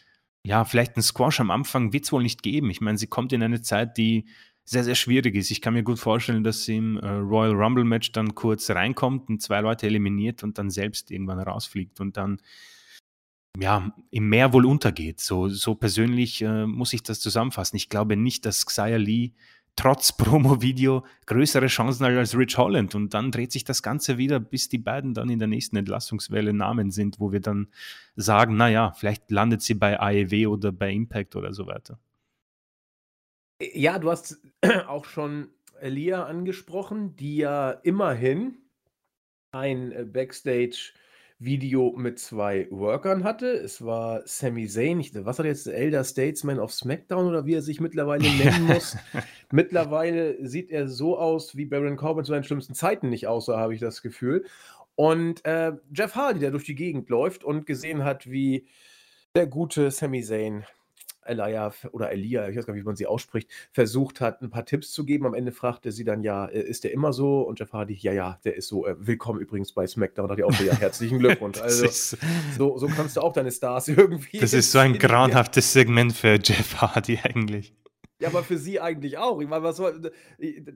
ja, 0.46 0.66
vielleicht 0.66 0.98
ein 0.98 1.02
Squash 1.02 1.40
am 1.40 1.52
Anfang 1.52 1.94
wird 1.94 2.06
es 2.06 2.12
wohl 2.12 2.24
nicht 2.24 2.44
geben. 2.44 2.70
Ich 2.70 2.82
meine, 2.82 2.98
sie 2.98 3.08
kommt 3.08 3.34
in 3.34 3.44
eine 3.44 3.62
Zeit, 3.62 3.98
die 3.98 4.26
sehr, 4.64 4.84
sehr 4.84 4.96
schwierig 4.96 5.36
ist. 5.36 5.52
Ich 5.52 5.62
kann 5.62 5.74
mir 5.74 5.84
gut 5.84 6.00
vorstellen, 6.00 6.44
dass 6.44 6.64
sie 6.66 6.78
im 6.78 6.98
äh, 6.98 7.08
Royal 7.08 7.54
Rumble 7.54 7.84
Match 7.84 8.12
dann 8.12 8.36
kurz 8.36 8.70
reinkommt 8.70 9.30
und 9.30 9.42
zwei 9.42 9.62
Leute 9.62 9.88
eliminiert 9.88 10.44
und 10.44 10.58
dann 10.58 10.70
selbst 10.70 11.12
irgendwann 11.12 11.40
rausfliegt 11.40 12.00
und 12.00 12.18
dann 12.18 12.42
ja, 13.60 13.94
im 14.12 14.30
Meer 14.30 14.54
wohl 14.54 14.66
untergeht. 14.66 15.20
So, 15.20 15.50
so 15.50 15.76
persönlich 15.76 16.42
äh, 16.42 16.66
muss 16.66 16.94
ich 16.94 17.04
das 17.04 17.20
zusammenfassen. 17.20 17.76
Ich 17.76 17.90
glaube 17.90 18.16
nicht, 18.16 18.46
dass 18.46 18.66
Xia 18.66 18.98
Lee 18.98 19.34
trotz 19.76 20.12
Promo-Video 20.18 21.06
größere 21.26 21.68
Chancen 21.68 22.06
als 22.06 22.38
Rich 22.38 22.58
Holland. 22.58 22.96
Und 22.96 23.14
dann 23.14 23.32
dreht 23.32 23.52
sich 23.52 23.64
das 23.64 23.84
Ganze 23.84 24.18
wieder, 24.18 24.40
bis 24.40 24.70
die 24.70 24.78
beiden 24.78 25.14
dann 25.14 25.30
in 25.30 25.40
der 25.40 25.48
nächsten 25.48 25.78
Entlassungswelle 25.78 26.54
Namen 26.54 26.92
sind, 26.92 27.20
wo 27.20 27.32
wir 27.32 27.42
dann 27.42 27.68
sagen, 28.16 28.58
naja, 28.58 28.92
vielleicht 28.92 29.32
landet 29.32 29.62
sie 29.62 29.74
bei 29.74 30.00
AEW 30.00 30.48
oder 30.48 30.72
bei 30.72 30.92
Impact 30.92 31.36
oder 31.36 31.54
so 31.54 31.68
weiter. 31.68 32.00
Ja, 33.74 34.00
du 34.00 34.10
hast 34.10 34.42
auch 34.88 35.06
schon 35.06 35.50
Elia 35.80 36.26
angesprochen, 36.26 37.16
die 37.16 37.38
ja 37.38 37.72
immerhin 37.72 38.58
ein 39.52 39.92
äh, 39.92 40.06
Backstage 40.06 40.94
Video 41.44 41.92
mit 41.98 42.20
zwei 42.20 42.68
Workern 42.70 43.24
hatte. 43.24 43.48
Es 43.48 43.84
war 43.84 44.22
Sami 44.26 44.68
Zayn, 44.68 45.04
was 45.26 45.40
hat 45.40 45.48
jetzt 45.48 45.66
Elder 45.66 46.04
Statesman 46.04 46.60
of 46.60 46.72
SmackDown 46.72 47.26
oder 47.26 47.48
wie 47.48 47.56
er 47.56 47.64
sich 47.64 47.82
mittlerweile 47.82 48.30
nennen 48.30 48.68
muss. 48.68 48.96
mittlerweile 49.52 50.48
sieht 50.48 50.70
er 50.70 50.88
so 50.88 51.18
aus, 51.18 51.58
wie 51.58 51.66
Baron 51.66 51.98
Corbin 51.98 52.24
zu 52.24 52.32
seinen 52.32 52.44
schlimmsten 52.44 52.76
Zeiten 52.76 53.10
nicht 53.10 53.26
aussah, 53.26 53.58
habe 53.60 53.74
ich 53.74 53.80
das 53.80 54.04
Gefühl. 54.04 54.46
Und 54.96 55.44
äh, 55.44 55.74
Jeff 55.92 56.14
Hardy, 56.14 56.40
der 56.40 56.52
durch 56.52 56.66
die 56.66 56.76
Gegend 56.76 57.10
läuft 57.10 57.44
und 57.44 57.66
gesehen 57.66 58.04
hat, 58.04 58.30
wie 58.30 58.68
der 59.34 59.48
gute 59.48 59.90
Sami 59.90 60.22
Zayn 60.22 60.64
Elia 61.24 61.74
oder 61.92 62.12
Elia, 62.12 62.50
ich 62.50 62.58
weiß 62.58 62.66
gar 62.66 62.74
nicht, 62.74 62.84
wie 62.84 62.88
man 62.88 62.96
sie 62.96 63.08
ausspricht, 63.08 63.50
versucht 63.72 64.22
hat, 64.22 64.42
ein 64.42 64.50
paar 64.50 64.66
Tipps 64.66 64.92
zu 64.92 65.06
geben. 65.06 65.26
Am 65.26 65.34
Ende 65.34 65.52
fragte 65.52 65.92
sie 65.92 66.04
dann, 66.04 66.24
ja, 66.24 66.46
äh, 66.46 66.62
ist 66.62 66.84
der 66.84 66.92
immer 66.92 67.14
so? 67.14 67.42
Und 67.42 67.60
Jeff 67.60 67.74
Hardy, 67.74 67.94
ja, 67.94 68.14
ja, 68.14 68.40
der 68.44 68.56
ist 68.56 68.68
so. 68.68 68.86
Äh, 68.86 68.96
willkommen 69.00 69.40
übrigens 69.40 69.72
bei 69.72 69.86
SmackDown. 69.86 70.28
Da 70.28 70.36
dachte 70.36 70.42
ich 70.42 70.46
auch 70.46 70.58
so, 70.58 70.64
ja, 70.64 70.74
herzlichen 70.74 71.20
Glückwunsch. 71.20 71.60
Also, 71.62 71.88
so, 72.58 72.78
so 72.78 72.88
kannst 72.88 73.18
du 73.18 73.22
auch 73.22 73.34
deine 73.34 73.52
Stars 73.52 73.88
irgendwie. 73.88 74.40
Das 74.40 74.54
ist 74.54 74.72
so 74.72 74.80
ein 74.80 74.98
grauenhaftes 74.98 75.74
Segment 75.74 76.14
für 76.14 76.40
Jeff 76.42 76.78
Hardy 76.82 77.20
eigentlich. 77.24 77.74
Ja, 78.22 78.28
aber 78.28 78.44
für 78.44 78.60
sie 78.60 78.80
eigentlich 78.80 79.18
auch. 79.18 79.42
Ich 79.42 79.48
meine, 79.48 79.64
was 79.64 79.78
soll, 79.78 80.12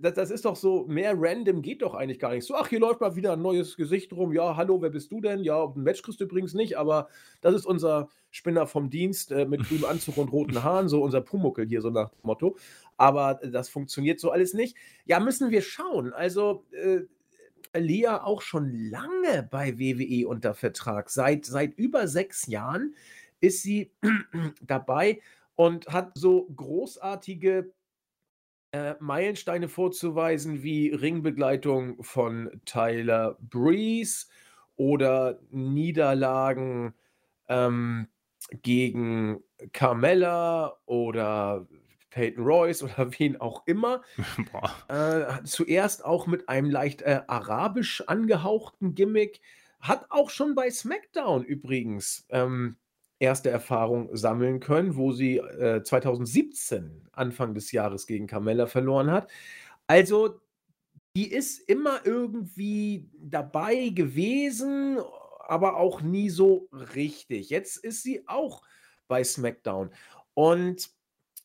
das, 0.01 0.13
das 0.15 0.31
ist 0.31 0.45
doch 0.45 0.55
so, 0.55 0.88
mehr 0.88 1.13
random 1.15 1.62
geht 1.62 1.84
doch 1.84 1.93
eigentlich 1.93 2.17
gar 2.17 2.34
nicht. 2.34 2.43
So, 2.43 2.55
ach, 2.55 2.69
hier 2.69 2.79
läuft 2.79 3.01
mal 3.01 3.15
wieder 3.15 3.34
ein 3.34 3.41
neues 3.43 3.77
Gesicht 3.77 4.12
rum. 4.13 4.34
Ja, 4.34 4.58
hallo, 4.58 4.81
wer 4.81 4.89
bist 4.89 5.12
du 5.12 5.21
denn? 5.21 5.43
Ja, 5.43 5.63
ein 5.63 5.84
Match 5.84 6.01
kriegst 6.01 6.19
du 6.19 6.23
übrigens 6.23 6.55
nicht, 6.55 6.75
aber 6.75 7.08
das 7.41 7.53
ist 7.53 7.67
unser 7.67 8.10
Spinner 8.31 8.65
vom 8.65 8.89
Dienst 8.89 9.31
äh, 9.31 9.45
mit 9.45 9.63
grünem 9.63 9.86
Anzug 9.86 10.17
und 10.17 10.31
roten 10.31 10.63
Haaren, 10.63 10.89
so 10.89 11.03
unser 11.03 11.21
Pumuckel 11.21 11.67
hier, 11.67 11.81
so 11.81 11.91
nach 11.91 12.10
dem 12.10 12.17
Motto. 12.23 12.58
Aber 12.97 13.36
das 13.36 13.69
funktioniert 13.69 14.19
so 14.19 14.31
alles 14.31 14.55
nicht. 14.55 14.75
Ja, 15.05 15.19
müssen 15.19 15.51
wir 15.51 15.62
schauen. 15.62 16.13
Also, 16.13 16.65
äh, 16.71 17.01
Lia 17.77 18.23
auch 18.23 18.41
schon 18.41 18.73
lange 18.89 19.47
bei 19.51 19.77
WWE 19.77 20.27
unter 20.27 20.55
Vertrag. 20.55 21.12
Seit, 21.12 21.45
seit 21.45 21.77
über 21.77 22.08
sechs 22.08 22.47
Jahren 22.47 22.95
ist 23.39 23.62
sie 23.62 23.91
dabei 24.62 25.19
und 25.55 25.87
hat 25.87 26.11
so 26.15 26.45
großartige 26.55 27.73
äh, 28.71 28.95
Meilensteine 28.99 29.69
vorzuweisen 29.69 30.63
wie 30.63 30.89
Ringbegleitung 30.89 32.03
von 32.03 32.61
Tyler 32.65 33.37
Breeze 33.39 34.27
oder 34.75 35.39
Niederlagen 35.49 36.93
ähm, 37.47 38.07
gegen 38.61 39.41
Carmella 39.71 40.77
oder 40.85 41.67
Peyton 42.09 42.43
Royce 42.43 42.83
oder 42.83 43.11
wen 43.19 43.39
auch 43.39 43.63
immer. 43.65 44.01
äh, 44.87 45.43
zuerst 45.43 46.03
auch 46.03 46.27
mit 46.27 46.49
einem 46.49 46.69
leicht 46.69 47.01
äh, 47.01 47.21
arabisch 47.27 48.03
angehauchten 48.07 48.95
Gimmick. 48.95 49.41
Hat 49.79 50.07
auch 50.09 50.29
schon 50.29 50.55
bei 50.55 50.69
SmackDown 50.69 51.43
übrigens 51.43 52.25
ähm, 52.29 52.77
erste 53.19 53.49
Erfahrung 53.49 54.15
sammeln 54.15 54.60
können, 54.60 54.95
wo 54.95 55.12
sie 55.12 55.38
äh, 55.38 55.84
2017 55.84 57.08
Anfang 57.12 57.54
des 57.54 57.71
Jahres 57.71 58.08
gegen 58.08 58.28
Carmella 58.28 58.67
verloren 58.67 59.12
hat. 59.12 59.30
Also, 59.88 60.41
die 61.15 61.32
ist 61.32 61.60
immer 61.69 62.01
irgendwie 62.06 63.10
dabei 63.17 63.89
gewesen, 63.89 64.97
aber 65.39 65.78
auch 65.78 66.01
nie 66.01 66.30
so 66.30 66.67
richtig. 66.93 67.49
Jetzt 67.49 67.78
ist 67.78 68.04
sie 68.04 68.28
auch 68.28 68.63
bei 69.08 69.23
SmackDown. 69.23 69.91
Und 70.34 70.89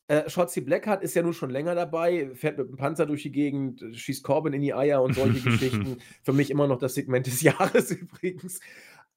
äh, 0.07 0.29
Shotzi 0.29 0.59
Blackheart 0.59 1.03
ist 1.03 1.13
ja 1.13 1.23
nun 1.23 1.33
schon 1.33 1.51
länger 1.51 1.73
dabei, 1.73 2.31
fährt 2.33 2.57
mit 2.57 2.67
dem 2.67 2.75
Panzer 2.75 3.05
durch 3.05 3.23
die 3.23 3.31
Gegend, 3.31 3.81
schießt 3.93 4.23
Corbin 4.23 4.51
in 4.51 4.61
die 4.61 4.73
Eier 4.73 5.01
und 5.01 5.13
solche 5.13 5.39
Geschichten. 5.49 5.99
Für 6.23 6.33
mich 6.33 6.51
immer 6.51 6.67
noch 6.67 6.79
das 6.79 6.95
Segment 6.95 7.27
des 7.27 7.41
Jahres 7.41 7.91
übrigens. 7.91 8.59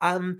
Ähm, 0.01 0.39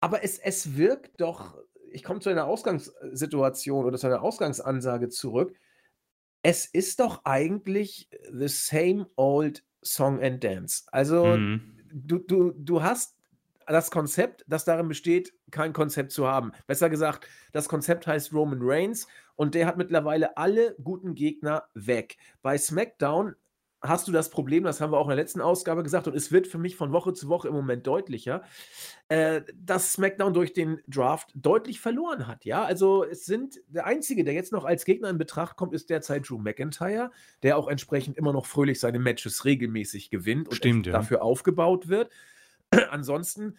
aber 0.00 0.22
es, 0.22 0.38
es 0.38 0.76
wirkt 0.76 1.20
doch, 1.20 1.58
ich 1.90 2.02
komme 2.02 2.20
zu 2.20 2.30
einer 2.30 2.46
Ausgangssituation 2.46 3.84
oder 3.84 3.98
zu 3.98 4.06
einer 4.06 4.22
Ausgangsansage 4.22 5.08
zurück. 5.08 5.54
Es 6.42 6.66
ist 6.66 7.00
doch 7.00 7.24
eigentlich 7.24 8.08
the 8.32 8.48
same 8.48 9.06
old 9.16 9.64
Song 9.82 10.22
and 10.22 10.42
Dance. 10.42 10.84
Also, 10.92 11.24
mhm. 11.24 11.76
du, 11.92 12.18
du, 12.18 12.52
du 12.52 12.82
hast 12.82 13.16
das 13.66 13.90
Konzept, 13.90 14.44
das 14.48 14.64
darin 14.64 14.88
besteht, 14.88 15.34
kein 15.50 15.72
Konzept 15.72 16.12
zu 16.12 16.26
haben. 16.26 16.52
Besser 16.66 16.88
gesagt, 16.88 17.26
das 17.52 17.68
Konzept 17.68 18.06
heißt 18.06 18.32
Roman 18.32 18.60
Reigns 18.62 19.06
und 19.36 19.54
der 19.54 19.66
hat 19.66 19.76
mittlerweile 19.76 20.36
alle 20.36 20.74
guten 20.82 21.14
Gegner 21.14 21.64
weg. 21.74 22.16
Bei 22.40 22.56
SmackDown 22.56 23.34
hast 23.80 24.08
du 24.08 24.12
das 24.12 24.30
Problem, 24.30 24.64
das 24.64 24.80
haben 24.80 24.92
wir 24.92 24.98
auch 24.98 25.06
in 25.06 25.10
der 25.10 25.16
letzten 25.16 25.40
Ausgabe 25.40 25.82
gesagt, 25.82 26.08
und 26.08 26.16
es 26.16 26.32
wird 26.32 26.46
für 26.46 26.58
mich 26.58 26.74
von 26.74 26.92
Woche 26.92 27.12
zu 27.12 27.28
Woche 27.28 27.48
im 27.48 27.54
Moment 27.54 27.86
deutlicher, 27.86 28.42
äh, 29.08 29.42
dass 29.54 29.92
SmackDown 29.92 30.34
durch 30.34 30.52
den 30.52 30.80
Draft 30.88 31.30
deutlich 31.34 31.80
verloren 31.80 32.26
hat. 32.26 32.44
Ja, 32.44 32.64
also 32.64 33.04
es 33.04 33.24
sind 33.24 33.60
der 33.68 33.86
einzige, 33.86 34.24
der 34.24 34.34
jetzt 34.34 34.52
noch 34.52 34.64
als 34.64 34.84
Gegner 34.84 35.10
in 35.10 35.18
Betracht 35.18 35.56
kommt, 35.56 35.74
ist 35.74 35.90
derzeit 35.90 36.28
Drew 36.28 36.38
McIntyre, 36.38 37.10
der 37.42 37.56
auch 37.56 37.68
entsprechend 37.68 38.16
immer 38.16 38.32
noch 38.32 38.46
fröhlich 38.46 38.80
seine 38.80 38.98
Matches 38.98 39.44
regelmäßig 39.44 40.10
gewinnt 40.10 40.48
und 40.48 40.56
Stimmt, 40.56 40.86
ja. 40.86 40.92
dafür 40.92 41.22
aufgebaut 41.22 41.88
wird. 41.88 42.10
Ansonsten 42.90 43.56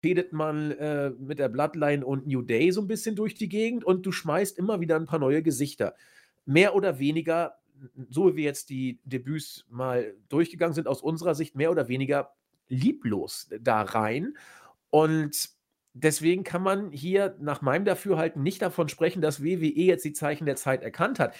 fädet 0.00 0.32
man 0.32 0.72
äh, 0.72 1.10
mit 1.10 1.38
der 1.38 1.48
Bloodline 1.48 2.04
und 2.04 2.26
New 2.26 2.42
Day 2.42 2.72
so 2.72 2.80
ein 2.80 2.88
bisschen 2.88 3.14
durch 3.16 3.34
die 3.34 3.48
Gegend 3.48 3.84
und 3.84 4.04
du 4.04 4.12
schmeißt 4.12 4.58
immer 4.58 4.80
wieder 4.80 4.96
ein 4.96 5.06
paar 5.06 5.18
neue 5.18 5.42
Gesichter. 5.42 5.94
Mehr 6.44 6.74
oder 6.74 6.98
weniger 6.98 7.56
so 8.08 8.32
wie 8.32 8.36
wir 8.36 8.44
jetzt 8.44 8.70
die 8.70 9.00
Debüts 9.04 9.66
mal 9.68 10.14
durchgegangen 10.28 10.74
sind, 10.74 10.88
aus 10.88 11.02
unserer 11.02 11.34
Sicht 11.34 11.54
mehr 11.56 11.70
oder 11.70 11.88
weniger 11.88 12.34
lieblos 12.68 13.48
da 13.60 13.82
rein. 13.82 14.36
Und 14.90 15.50
deswegen 15.92 16.44
kann 16.44 16.62
man 16.62 16.90
hier 16.90 17.36
nach 17.40 17.62
meinem 17.62 17.84
Dafürhalten 17.84 18.42
nicht 18.42 18.62
davon 18.62 18.88
sprechen, 18.88 19.22
dass 19.22 19.42
WWE 19.42 19.66
jetzt 19.66 20.04
die 20.04 20.12
Zeichen 20.12 20.46
der 20.46 20.56
Zeit 20.56 20.82
erkannt 20.82 21.18
hat. 21.18 21.34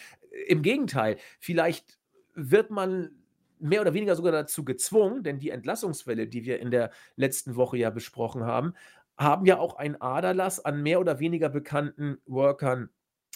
Im 0.47 0.63
Gegenteil, 0.63 1.17
vielleicht 1.39 1.99
wird 2.35 2.71
man 2.71 3.11
mehr 3.59 3.81
oder 3.81 3.95
weniger 3.95 4.17
sogar 4.17 4.33
dazu 4.33 4.65
gezwungen, 4.65 5.23
denn 5.23 5.39
die 5.39 5.51
Entlassungswelle, 5.51 6.27
die 6.27 6.45
wir 6.45 6.61
in 6.61 6.71
der 6.71 6.91
letzten 7.17 7.57
Woche 7.57 7.79
ja 7.79 7.91
besprochen 7.91 8.45
haben, 8.45 8.75
haben 9.17 9.47
ja 9.47 9.59
auch 9.59 9.77
einen 9.77 10.01
Aderlass 10.01 10.65
an 10.65 10.83
mehr 10.83 11.01
oder 11.01 11.21
weniger 11.21 11.49
bekannten 11.49 12.19
Workern 12.27 12.91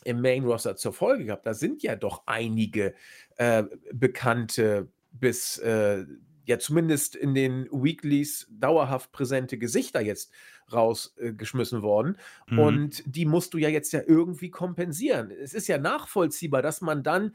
im 0.05 0.21
Main 0.21 0.45
Roster 0.45 0.77
zur 0.77 0.93
Folge 0.93 1.27
gehabt. 1.27 1.47
Da 1.47 1.55
sind 1.55 1.83
ja 1.83 1.97
doch 1.97 2.23
einige 2.27 2.95
äh, 3.37 3.65
bekannte 3.93 4.89
bis 5.13 5.59
äh, 5.59 6.05
ja 6.45 6.59
zumindest 6.59 7.15
in 7.15 7.35
den 7.35 7.69
Weeklies 7.71 8.47
dauerhaft 8.51 9.13
präsente 9.13 9.59
Gesichter 9.59 10.01
jetzt 10.01 10.33
rausgeschmissen 10.73 11.81
äh, 11.81 11.83
worden. 11.83 12.17
Mhm. 12.49 12.59
Und 12.59 13.03
die 13.07 13.27
musst 13.27 13.55
du 13.55 13.59
ja 13.59 13.69
jetzt 13.69 13.93
ja 13.93 14.01
irgendwie 14.07 14.51
kompensieren. 14.51 15.31
Es 15.31 15.55
ist 15.55 15.69
ja 15.69 15.79
nachvollziehbar, 15.79 16.63
dass 16.63 16.81
man 16.81 17.03
dann 17.03 17.35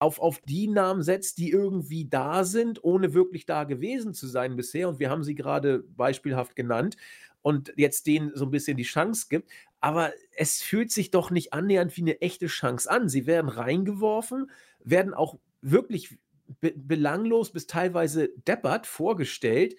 auf, 0.00 0.18
auf 0.18 0.40
die 0.40 0.66
Namen 0.66 1.02
setzt, 1.02 1.38
die 1.38 1.50
irgendwie 1.50 2.08
da 2.08 2.42
sind, 2.42 2.82
ohne 2.82 3.14
wirklich 3.14 3.46
da 3.46 3.62
gewesen 3.62 4.14
zu 4.14 4.26
sein 4.26 4.56
bisher. 4.56 4.88
Und 4.88 4.98
wir 4.98 5.10
haben 5.10 5.22
sie 5.22 5.36
gerade 5.36 5.84
beispielhaft 5.96 6.56
genannt 6.56 6.96
und 7.42 7.72
jetzt 7.76 8.06
denen 8.06 8.32
so 8.34 8.44
ein 8.44 8.50
bisschen 8.50 8.76
die 8.76 8.84
Chance 8.84 9.26
gibt 9.28 9.50
aber 9.82 10.12
es 10.36 10.62
fühlt 10.62 10.92
sich 10.92 11.10
doch 11.10 11.30
nicht 11.30 11.52
annähernd 11.52 11.96
wie 11.96 12.02
eine 12.02 12.20
echte 12.20 12.46
Chance 12.46 12.88
an. 12.88 13.08
Sie 13.08 13.26
werden 13.26 13.48
reingeworfen, 13.48 14.50
werden 14.78 15.12
auch 15.12 15.38
wirklich 15.60 16.18
be 16.60 16.72
belanglos 16.76 17.50
bis 17.50 17.66
teilweise 17.66 18.28
deppert 18.46 18.86
vorgestellt. 18.86 19.74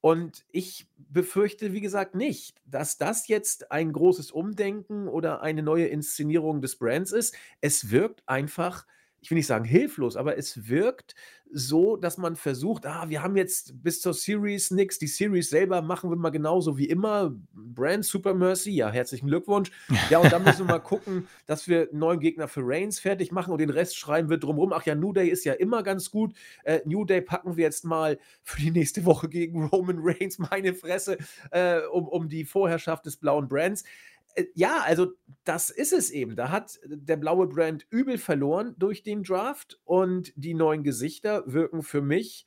Und 0.00 0.44
ich 0.50 0.88
befürchte, 0.96 1.72
wie 1.72 1.80
gesagt, 1.80 2.16
nicht, 2.16 2.60
dass 2.66 2.98
das 2.98 3.28
jetzt 3.28 3.70
ein 3.70 3.92
großes 3.92 4.32
Umdenken 4.32 5.06
oder 5.06 5.40
eine 5.40 5.62
neue 5.62 5.86
Inszenierung 5.86 6.60
des 6.60 6.76
Brands 6.76 7.12
ist. 7.12 7.36
Es 7.60 7.92
wirkt 7.92 8.28
einfach 8.28 8.86
ich 9.24 9.30
will 9.30 9.36
nicht 9.36 9.46
sagen 9.46 9.64
hilflos, 9.64 10.16
aber 10.16 10.36
es 10.36 10.68
wirkt 10.68 11.14
so, 11.50 11.96
dass 11.96 12.18
man 12.18 12.36
versucht, 12.36 12.84
ah, 12.84 13.08
wir 13.08 13.22
haben 13.22 13.36
jetzt 13.36 13.82
bis 13.82 14.02
zur 14.02 14.12
Series 14.12 14.70
nichts, 14.70 14.98
die 14.98 15.06
Series 15.06 15.48
selber 15.48 15.80
machen 15.80 16.10
wir 16.10 16.16
mal 16.16 16.28
genauso 16.28 16.76
wie 16.76 16.90
immer. 16.90 17.34
Brand 17.54 18.04
Super 18.04 18.34
Mercy, 18.34 18.72
ja, 18.72 18.90
herzlichen 18.90 19.28
Glückwunsch. 19.28 19.70
Ja, 20.10 20.18
und 20.18 20.30
dann 20.30 20.44
müssen 20.44 20.66
wir 20.66 20.74
mal 20.74 20.78
gucken, 20.80 21.26
dass 21.46 21.68
wir 21.68 21.88
einen 21.88 22.00
neuen 22.00 22.20
Gegner 22.20 22.48
für 22.48 22.60
Reigns 22.62 22.98
fertig 22.98 23.32
machen 23.32 23.50
und 23.50 23.60
den 23.60 23.70
Rest 23.70 23.96
schreiben 23.96 24.28
wir 24.28 24.36
drumherum. 24.36 24.74
Ach 24.74 24.84
ja, 24.84 24.94
New 24.94 25.14
Day 25.14 25.28
ist 25.28 25.44
ja 25.44 25.54
immer 25.54 25.82
ganz 25.82 26.10
gut. 26.10 26.34
Äh, 26.64 26.80
New 26.84 27.06
Day 27.06 27.22
packen 27.22 27.56
wir 27.56 27.64
jetzt 27.64 27.86
mal 27.86 28.18
für 28.42 28.60
die 28.60 28.72
nächste 28.72 29.06
Woche 29.06 29.30
gegen 29.30 29.64
Roman 29.68 30.00
Reigns, 30.00 30.38
meine 30.38 30.74
Fresse, 30.74 31.16
äh, 31.50 31.78
um, 31.90 32.08
um 32.08 32.28
die 32.28 32.44
Vorherrschaft 32.44 33.06
des 33.06 33.16
blauen 33.16 33.48
Brands. 33.48 33.84
Äh, 34.34 34.44
ja, 34.54 34.80
also 34.84 35.12
das 35.44 35.70
ist 35.70 35.92
es 35.92 36.10
eben. 36.10 36.36
Da 36.36 36.50
hat 36.50 36.78
der 36.86 37.16
blaue 37.16 37.46
Brand 37.46 37.86
übel 37.90 38.18
verloren 38.18 38.74
durch 38.78 39.02
den 39.02 39.22
Draft 39.22 39.80
und 39.84 40.32
die 40.36 40.54
neuen 40.54 40.82
Gesichter 40.82 41.44
wirken 41.46 41.82
für 41.82 42.02
mich 42.02 42.46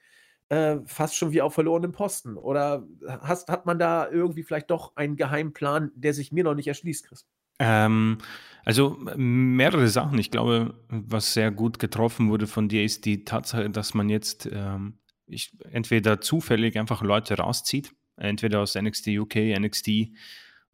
äh, 0.50 0.78
fast 0.86 1.16
schon 1.16 1.32
wie 1.32 1.42
auf 1.42 1.54
verlorenen 1.54 1.92
Posten. 1.92 2.38
Oder 2.38 2.88
hast, 3.22 3.50
hat 3.50 3.66
man 3.66 3.80
da 3.80 4.10
irgendwie 4.10 4.44
vielleicht 4.44 4.70
doch 4.72 4.96
einen 4.96 5.16
Geheimplan, 5.16 5.92
der 5.96 6.14
sich 6.14 6.32
mir 6.32 6.44
noch 6.44 6.56
nicht 6.56 6.68
erschließt, 6.68 7.08
Chris? 7.08 7.26
Ähm, 7.60 8.20
also 8.64 8.98
mehrere 9.16 9.88
Sachen. 9.88 10.20
Ich 10.20 10.32
glaube, 10.32 10.76
was 10.90 11.34
sehr 11.34 11.52
gut 11.52 11.80
getroffen 11.80 12.30
wurde 12.30 12.48
von 12.48 12.70
dir, 12.70 12.84
ist 12.84 13.06
die 13.06 13.26
Tatsache, 13.26 13.70
dass 13.70 13.94
man 13.94 14.10
jetzt 14.10 14.48
ähm, 14.52 15.00
ich, 15.28 15.52
entweder 15.72 16.22
zufällig 16.22 16.78
einfach 16.78 17.02
Leute 17.02 17.36
rauszieht, 17.36 17.94
entweder 18.16 18.62
aus 18.62 18.76
NXT 18.76 19.08
UK, 19.08 19.36
NXT 19.60 19.90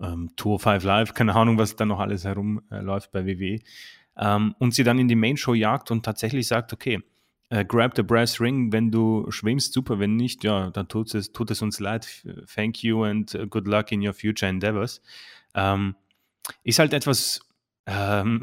ähm, 0.02 0.32
Tour 0.36 0.60
5 0.60 0.84
Live, 0.84 1.14
keine 1.14 1.36
Ahnung, 1.36 1.58
was 1.58 1.76
da 1.76 1.86
noch 1.86 2.00
alles 2.00 2.26
herumläuft 2.26 3.08
äh, 3.08 3.12
bei 3.12 3.26
WWE. 3.26 3.60
Ähm, 4.18 4.56
und 4.60 4.74
sie 4.74 4.84
dann 4.84 5.00
in 5.00 5.08
die 5.08 5.16
Main 5.16 5.38
Show 5.38 5.54
jagt 5.54 5.92
und 5.92 6.04
tatsächlich 6.04 6.48
sagt, 6.48 6.74
okay, 6.74 7.02
äh, 7.50 7.66
grab 7.66 7.96
the 7.96 8.04
brass 8.04 8.40
ring, 8.40 8.72
wenn 8.72 8.92
du 8.92 9.30
schwimmst, 9.30 9.74
super, 9.74 10.00
wenn 10.00 10.16
nicht, 10.16 10.44
ja, 10.44 10.72
dann 10.72 10.88
tut 10.88 11.14
es, 11.14 11.32
tut 11.32 11.52
es 11.52 11.62
uns 11.62 11.80
leid. 11.80 12.26
Thank 12.54 12.84
you 12.84 13.04
and 13.04 13.34
uh, 13.36 13.48
good 13.48 13.68
luck 13.68 13.92
in 13.92 14.06
your 14.06 14.14
future 14.14 14.50
endeavors. 14.50 15.02
Ähm, 15.54 15.96
ist 16.64 16.80
halt 16.80 16.94
etwas 16.94 17.42
ähm, 17.86 18.42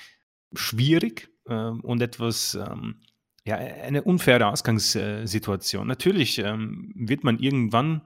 schwierig 0.54 1.30
ähm, 1.48 1.80
und 1.80 2.02
etwas, 2.02 2.54
ähm, 2.54 2.96
ja, 3.44 3.56
eine 3.56 4.02
unfaire 4.02 4.48
Ausgangssituation. 4.48 5.86
Natürlich 5.86 6.38
ähm, 6.38 6.92
wird 6.94 7.24
man 7.24 7.38
irgendwann, 7.38 8.02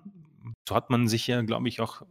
so 0.68 0.74
hat 0.74 0.90
man 0.90 1.08
sich 1.08 1.26
ja, 1.26 1.42
glaube 1.42 1.68
ich, 1.68 1.80
auch 1.80 2.02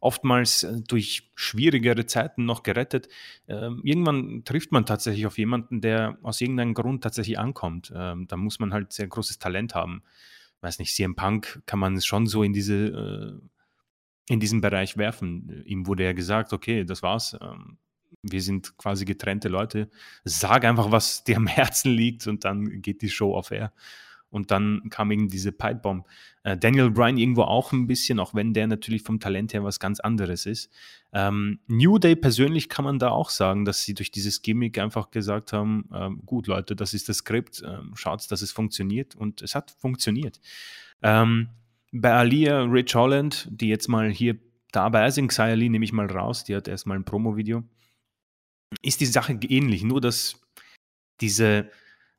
oftmals 0.00 0.62
äh, 0.62 0.80
durch 0.86 1.30
schwierigere 1.34 2.06
Zeiten 2.06 2.44
noch 2.44 2.62
gerettet. 2.62 3.08
Ähm, 3.48 3.80
irgendwann 3.84 4.44
trifft 4.44 4.72
man 4.72 4.86
tatsächlich 4.86 5.26
auf 5.26 5.38
jemanden, 5.38 5.80
der 5.80 6.18
aus 6.22 6.40
irgendeinem 6.40 6.74
Grund 6.74 7.02
tatsächlich 7.02 7.38
ankommt. 7.38 7.92
Ähm, 7.94 8.26
da 8.28 8.36
muss 8.36 8.58
man 8.58 8.72
halt 8.72 8.92
sehr 8.92 9.08
großes 9.08 9.38
Talent 9.38 9.74
haben. 9.74 10.02
Weiß 10.60 10.78
nicht, 10.78 10.94
CM 10.94 11.16
Punk 11.16 11.62
kann 11.66 11.78
man 11.78 12.00
schon 12.00 12.26
so 12.26 12.42
in 12.42 12.52
diese 12.52 13.40
äh, 13.42 13.48
in 14.28 14.40
diesen 14.40 14.60
Bereich 14.60 14.96
werfen. 14.96 15.62
Ihm 15.66 15.86
wurde 15.86 16.04
ja 16.04 16.12
gesagt, 16.12 16.52
okay, 16.52 16.84
das 16.84 17.02
war's. 17.02 17.36
Ähm, 17.40 17.78
wir 18.22 18.42
sind 18.42 18.76
quasi 18.76 19.04
getrennte 19.04 19.48
Leute. 19.48 19.88
Sag 20.24 20.64
einfach, 20.64 20.90
was 20.90 21.24
dir 21.24 21.36
am 21.36 21.46
Herzen 21.46 21.92
liegt 21.92 22.26
und 22.26 22.44
dann 22.44 22.82
geht 22.82 23.02
die 23.02 23.10
Show 23.10 23.36
auf 23.36 23.50
Air. 23.50 23.72
Und 24.36 24.50
dann 24.50 24.82
kam 24.90 25.10
eben 25.10 25.28
diese 25.28 25.50
Pipebomb. 25.50 26.06
Äh, 26.42 26.58
Daniel 26.58 26.90
Bryan 26.90 27.16
irgendwo 27.16 27.42
auch 27.42 27.72
ein 27.72 27.86
bisschen, 27.86 28.20
auch 28.20 28.34
wenn 28.34 28.52
der 28.52 28.66
natürlich 28.66 29.02
vom 29.02 29.18
Talent 29.18 29.54
her 29.54 29.64
was 29.64 29.80
ganz 29.80 29.98
anderes 29.98 30.44
ist. 30.44 30.70
Ähm, 31.14 31.58
New 31.68 31.98
Day 31.98 32.16
persönlich 32.16 32.68
kann 32.68 32.84
man 32.84 32.98
da 32.98 33.08
auch 33.08 33.30
sagen, 33.30 33.64
dass 33.64 33.82
sie 33.82 33.94
durch 33.94 34.10
dieses 34.10 34.42
Gimmick 34.42 34.78
einfach 34.78 35.10
gesagt 35.10 35.54
haben, 35.54 35.88
ähm, 35.90 36.20
gut 36.26 36.48
Leute, 36.48 36.76
das 36.76 36.92
ist 36.92 37.08
das 37.08 37.18
Skript, 37.18 37.62
ähm, 37.66 37.92
schaut, 37.94 38.30
dass 38.30 38.42
es 38.42 38.52
funktioniert. 38.52 39.14
Und 39.16 39.40
es 39.40 39.54
hat 39.54 39.74
funktioniert. 39.78 40.38
Ähm, 41.02 41.48
bei 41.90 42.12
Alia 42.12 42.60
Rich 42.64 42.94
Holland, 42.94 43.48
die 43.50 43.68
jetzt 43.68 43.88
mal 43.88 44.10
hier 44.10 44.36
dabei 44.70 45.10
sind, 45.10 45.28
Xia 45.28 45.54
Lee 45.54 45.70
nehme 45.70 45.86
ich 45.86 45.94
mal 45.94 46.04
raus, 46.04 46.44
die 46.44 46.54
hat 46.54 46.68
erstmal 46.68 46.98
ein 46.98 47.04
Promo-Video, 47.06 47.64
ist 48.82 49.00
die 49.00 49.06
Sache 49.06 49.40
ähnlich, 49.48 49.82
nur 49.82 50.02
dass 50.02 50.42
diese 51.22 51.70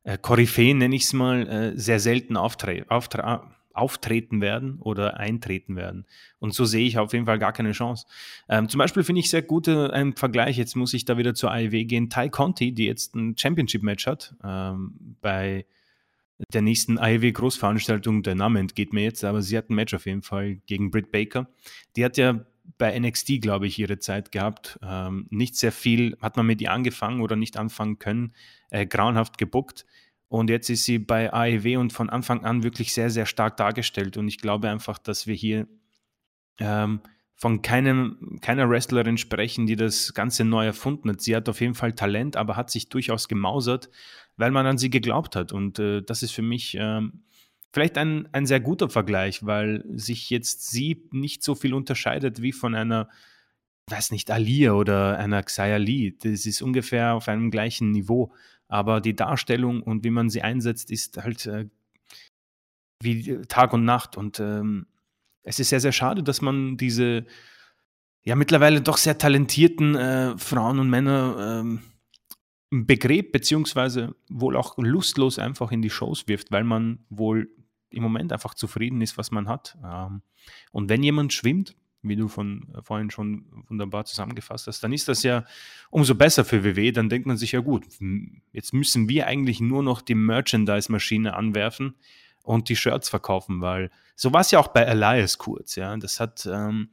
äh, 0.07 0.17
Koryphäen, 0.17 0.77
nenne 0.77 0.95
ich 0.95 1.03
es 1.03 1.13
mal, 1.13 1.47
äh, 1.47 1.77
sehr 1.77 1.99
selten 1.99 2.37
auftre 2.37 2.85
auftre 2.87 3.43
auftreten 3.73 4.41
werden 4.41 4.79
oder 4.79 5.19
eintreten 5.19 5.75
werden. 5.75 6.07
Und 6.39 6.51
so 6.55 6.65
sehe 6.65 6.87
ich 6.87 6.97
auf 6.97 7.13
jeden 7.13 7.27
Fall 7.27 7.37
gar 7.37 7.53
keine 7.53 7.73
Chance. 7.73 8.07
Ähm, 8.49 8.69
zum 8.69 8.79
Beispiel 8.79 9.03
finde 9.03 9.19
ich 9.19 9.29
sehr 9.29 9.43
gut 9.43 9.67
äh, 9.67 9.89
ein 9.91 10.13
Vergleich, 10.13 10.57
jetzt 10.57 10.75
muss 10.75 10.95
ich 10.95 11.05
da 11.05 11.17
wieder 11.17 11.35
zur 11.35 11.51
AEW 11.51 11.85
gehen, 11.85 12.09
Ty 12.09 12.29
Conti, 12.29 12.71
die 12.71 12.85
jetzt 12.85 13.13
ein 13.13 13.37
Championship-Match 13.37 14.07
hat 14.07 14.33
ähm, 14.43 15.17
bei 15.21 15.67
der 16.53 16.63
nächsten 16.63 16.97
AEW-Großveranstaltung, 16.97 18.23
der 18.23 18.33
Name 18.33 18.59
entgeht 18.59 18.93
mir 18.93 19.03
jetzt, 19.03 19.23
aber 19.23 19.43
sie 19.43 19.57
hat 19.57 19.69
ein 19.69 19.75
Match 19.75 19.93
auf 19.93 20.07
jeden 20.07 20.23
Fall 20.23 20.55
gegen 20.65 20.89
Britt 20.89 21.11
Baker. 21.11 21.47
Die 21.95 22.03
hat 22.03 22.17
ja 22.17 22.45
bei 22.77 22.97
NXT, 22.97 23.41
glaube 23.41 23.67
ich, 23.67 23.79
ihre 23.79 23.99
Zeit 23.99 24.31
gehabt. 24.31 24.79
Ähm, 24.81 25.27
nicht 25.29 25.55
sehr 25.55 25.71
viel 25.71 26.17
hat 26.21 26.37
man 26.37 26.45
mit 26.45 26.61
ihr 26.61 26.71
angefangen 26.71 27.21
oder 27.21 27.35
nicht 27.35 27.57
anfangen 27.57 27.99
können, 27.99 28.33
äh, 28.69 28.85
grauenhaft 28.85 29.37
gebuckt. 29.37 29.85
Und 30.29 30.49
jetzt 30.49 30.69
ist 30.69 30.83
sie 30.83 30.99
bei 30.99 31.31
AEW 31.31 31.79
und 31.79 31.93
von 31.93 32.09
Anfang 32.09 32.43
an 32.43 32.63
wirklich 32.63 32.93
sehr, 32.93 33.09
sehr 33.09 33.25
stark 33.25 33.57
dargestellt. 33.57 34.17
Und 34.17 34.27
ich 34.27 34.39
glaube 34.39 34.69
einfach, 34.69 34.97
dass 34.97 35.25
wir 35.25 35.35
hier 35.35 35.67
ähm, 36.59 36.99
von 37.35 37.61
keinem, 37.61 38.39
keiner 38.41 38.69
Wrestlerin 38.69 39.17
sprechen, 39.17 39.67
die 39.67 39.75
das 39.75 40.13
Ganze 40.13 40.43
neu 40.43 40.65
erfunden 40.65 41.09
hat. 41.09 41.21
Sie 41.21 41.35
hat 41.35 41.47
auf 41.47 41.61
jeden 41.61 41.75
Fall 41.75 41.93
Talent, 41.93 42.35
aber 42.35 42.57
hat 42.57 42.71
sich 42.71 42.89
durchaus 42.89 43.27
gemausert, 43.27 43.89
weil 44.35 44.51
man 44.51 44.65
an 44.65 44.77
sie 44.77 44.89
geglaubt 44.89 45.35
hat. 45.35 45.53
Und 45.53 45.79
äh, 45.79 46.01
das 46.01 46.23
ist 46.23 46.31
für 46.31 46.41
mich 46.41 46.75
ähm, 46.79 47.23
vielleicht 47.73 47.97
ein, 47.97 48.27
ein 48.31 48.45
sehr 48.45 48.59
guter 48.59 48.89
Vergleich, 48.89 49.45
weil 49.45 49.83
sich 49.93 50.29
jetzt 50.29 50.69
sie 50.69 51.07
nicht 51.11 51.43
so 51.43 51.55
viel 51.55 51.73
unterscheidet 51.73 52.41
wie 52.41 52.51
von 52.51 52.75
einer, 52.75 53.09
weiß 53.89 54.11
nicht, 54.11 54.31
Alia 54.31 54.73
oder 54.73 55.17
einer 55.17 55.43
Xia 55.43 55.77
Lee. 55.77 56.15
Das 56.21 56.45
ist 56.45 56.61
ungefähr 56.61 57.13
auf 57.13 57.27
einem 57.27 57.51
gleichen 57.51 57.91
Niveau. 57.91 58.33
Aber 58.67 58.99
die 58.99 59.15
Darstellung 59.15 59.81
und 59.81 60.03
wie 60.03 60.09
man 60.09 60.29
sie 60.29 60.41
einsetzt, 60.41 60.91
ist 60.91 61.17
halt 61.17 61.45
äh, 61.45 61.69
wie 63.01 63.41
Tag 63.47 63.73
und 63.73 63.85
Nacht. 63.85 64.17
Und 64.17 64.39
ähm, 64.39 64.87
es 65.43 65.59
ist 65.59 65.69
sehr, 65.69 65.79
sehr 65.79 65.93
schade, 65.93 66.23
dass 66.23 66.41
man 66.41 66.77
diese 66.77 67.25
ja 68.23 68.35
mittlerweile 68.35 68.81
doch 68.81 68.97
sehr 68.97 69.17
talentierten 69.17 69.95
äh, 69.95 70.37
Frauen 70.37 70.79
und 70.79 70.89
Männer 70.89 71.61
ähm, 71.61 71.81
begräbt, 72.69 73.31
beziehungsweise 73.31 74.15
wohl 74.29 74.55
auch 74.57 74.77
lustlos 74.77 75.39
einfach 75.39 75.71
in 75.71 75.81
die 75.81 75.89
Shows 75.89 76.27
wirft, 76.27 76.51
weil 76.51 76.63
man 76.63 76.99
wohl 77.09 77.49
im 77.89 78.03
Moment 78.03 78.33
einfach 78.33 78.53
zufrieden 78.53 79.01
ist, 79.01 79.17
was 79.17 79.31
man 79.31 79.47
hat. 79.47 79.77
Ähm, 79.83 80.21
und 80.71 80.89
wenn 80.89 81.03
jemand 81.03 81.33
schwimmt, 81.33 81.75
wie 82.01 82.15
du 82.15 82.27
von 82.27 82.67
äh, 82.75 82.81
vorhin 82.81 83.09
schon 83.09 83.45
wunderbar 83.67 84.05
zusammengefasst 84.05 84.67
hast, 84.67 84.83
dann 84.83 84.93
ist 84.93 85.07
das 85.07 85.23
ja 85.23 85.45
umso 85.89 86.15
besser 86.15 86.45
für 86.45 86.63
WW. 86.63 86.91
Dann 86.91 87.09
denkt 87.09 87.27
man 87.27 87.37
sich 87.37 87.53
ja 87.53 87.61
gut, 87.61 87.85
jetzt 88.51 88.73
müssen 88.73 89.09
wir 89.09 89.27
eigentlich 89.27 89.61
nur 89.61 89.83
noch 89.83 90.01
die 90.01 90.15
Merchandise-Maschine 90.15 91.35
anwerfen 91.35 91.95
und 92.43 92.69
die 92.69 92.75
Shirts 92.75 93.09
verkaufen, 93.09 93.61
weil 93.61 93.91
so 94.15 94.33
war 94.33 94.41
es 94.41 94.51
ja 94.51 94.59
auch 94.59 94.69
bei 94.69 94.81
Elias 94.81 95.37
kurz. 95.37 95.75
Ja, 95.75 95.95
das 95.97 96.19
hat 96.19 96.47
ähm, 96.51 96.89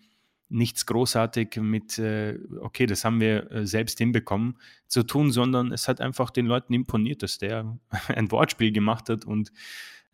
nichts 0.55 0.87
großartig 0.87 1.57
mit, 1.57 1.99
äh, 1.99 2.39
okay, 2.61 2.87
das 2.87 3.05
haben 3.05 3.21
wir 3.21 3.51
äh, 3.51 3.67
selbst 3.67 3.99
hinbekommen 3.99 4.57
zu 4.87 5.03
tun, 5.03 5.31
sondern 5.31 5.73
es 5.73 5.89
hat 5.89 6.01
einfach 6.01 6.31
den 6.31 6.47
Leuten 6.47 6.73
imponiert, 6.73 7.23
dass 7.23 7.39
der 7.39 7.77
ein 8.09 8.31
Wortspiel 8.31 8.73
gemacht 8.73 9.09
hat 9.09 9.25
und 9.25 9.53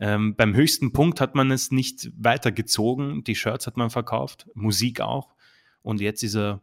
ähm, 0.02 0.34
beim 0.34 0.54
höchsten 0.54 0.92
Punkt 0.92 1.20
hat 1.20 1.34
man 1.34 1.50
es 1.50 1.70
nicht 1.70 2.10
weitergezogen. 2.16 3.22
Die 3.22 3.34
Shirts 3.34 3.66
hat 3.66 3.76
man 3.76 3.90
verkauft, 3.90 4.48
Musik 4.54 5.02
auch. 5.02 5.34
Und 5.82 6.00
jetzt 6.00 6.22
ist 6.22 6.36
er, 6.36 6.62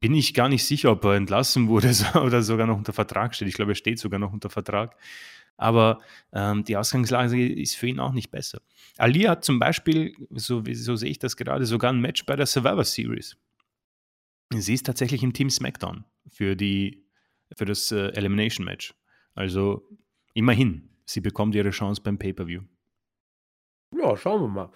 bin 0.00 0.14
ich 0.14 0.34
gar 0.34 0.50
nicht 0.50 0.64
sicher, 0.64 0.92
ob 0.92 1.02
er 1.06 1.14
entlassen 1.14 1.68
wurde 1.68 1.94
oder 2.22 2.42
sogar 2.42 2.66
noch 2.66 2.76
unter 2.76 2.92
Vertrag 2.92 3.34
steht. 3.34 3.48
Ich 3.48 3.54
glaube, 3.54 3.72
er 3.72 3.76
steht 3.76 3.98
sogar 3.98 4.18
noch 4.18 4.34
unter 4.34 4.50
Vertrag. 4.50 4.96
Aber 5.62 6.00
ähm, 6.32 6.64
die 6.64 6.76
Ausgangslage 6.76 7.48
ist 7.48 7.76
für 7.76 7.86
ihn 7.86 8.00
auch 8.00 8.12
nicht 8.12 8.30
besser. 8.30 8.60
Ali 8.98 9.20
hat 9.20 9.44
zum 9.44 9.58
Beispiel, 9.58 10.14
so, 10.30 10.62
so 10.72 10.96
sehe 10.96 11.10
ich 11.10 11.18
das 11.18 11.36
gerade, 11.36 11.64
sogar 11.66 11.92
ein 11.92 12.00
Match 12.00 12.26
bei 12.26 12.34
der 12.34 12.46
Survivor 12.46 12.84
Series. 12.84 13.36
Sie 14.52 14.74
ist 14.74 14.84
tatsächlich 14.84 15.22
im 15.22 15.32
Team 15.32 15.48
SmackDown 15.48 16.04
für, 16.28 16.56
die, 16.56 17.06
für 17.56 17.64
das 17.64 17.92
äh, 17.92 18.08
Elimination 18.08 18.64
Match. 18.64 18.92
Also 19.34 19.88
immerhin, 20.34 20.90
sie 21.06 21.20
bekommt 21.20 21.54
ihre 21.54 21.70
Chance 21.70 22.02
beim 22.02 22.18
Pay-Per-View. 22.18 22.62
Ja, 23.96 24.16
schauen 24.16 24.42
wir 24.42 24.48
mal. 24.48 24.72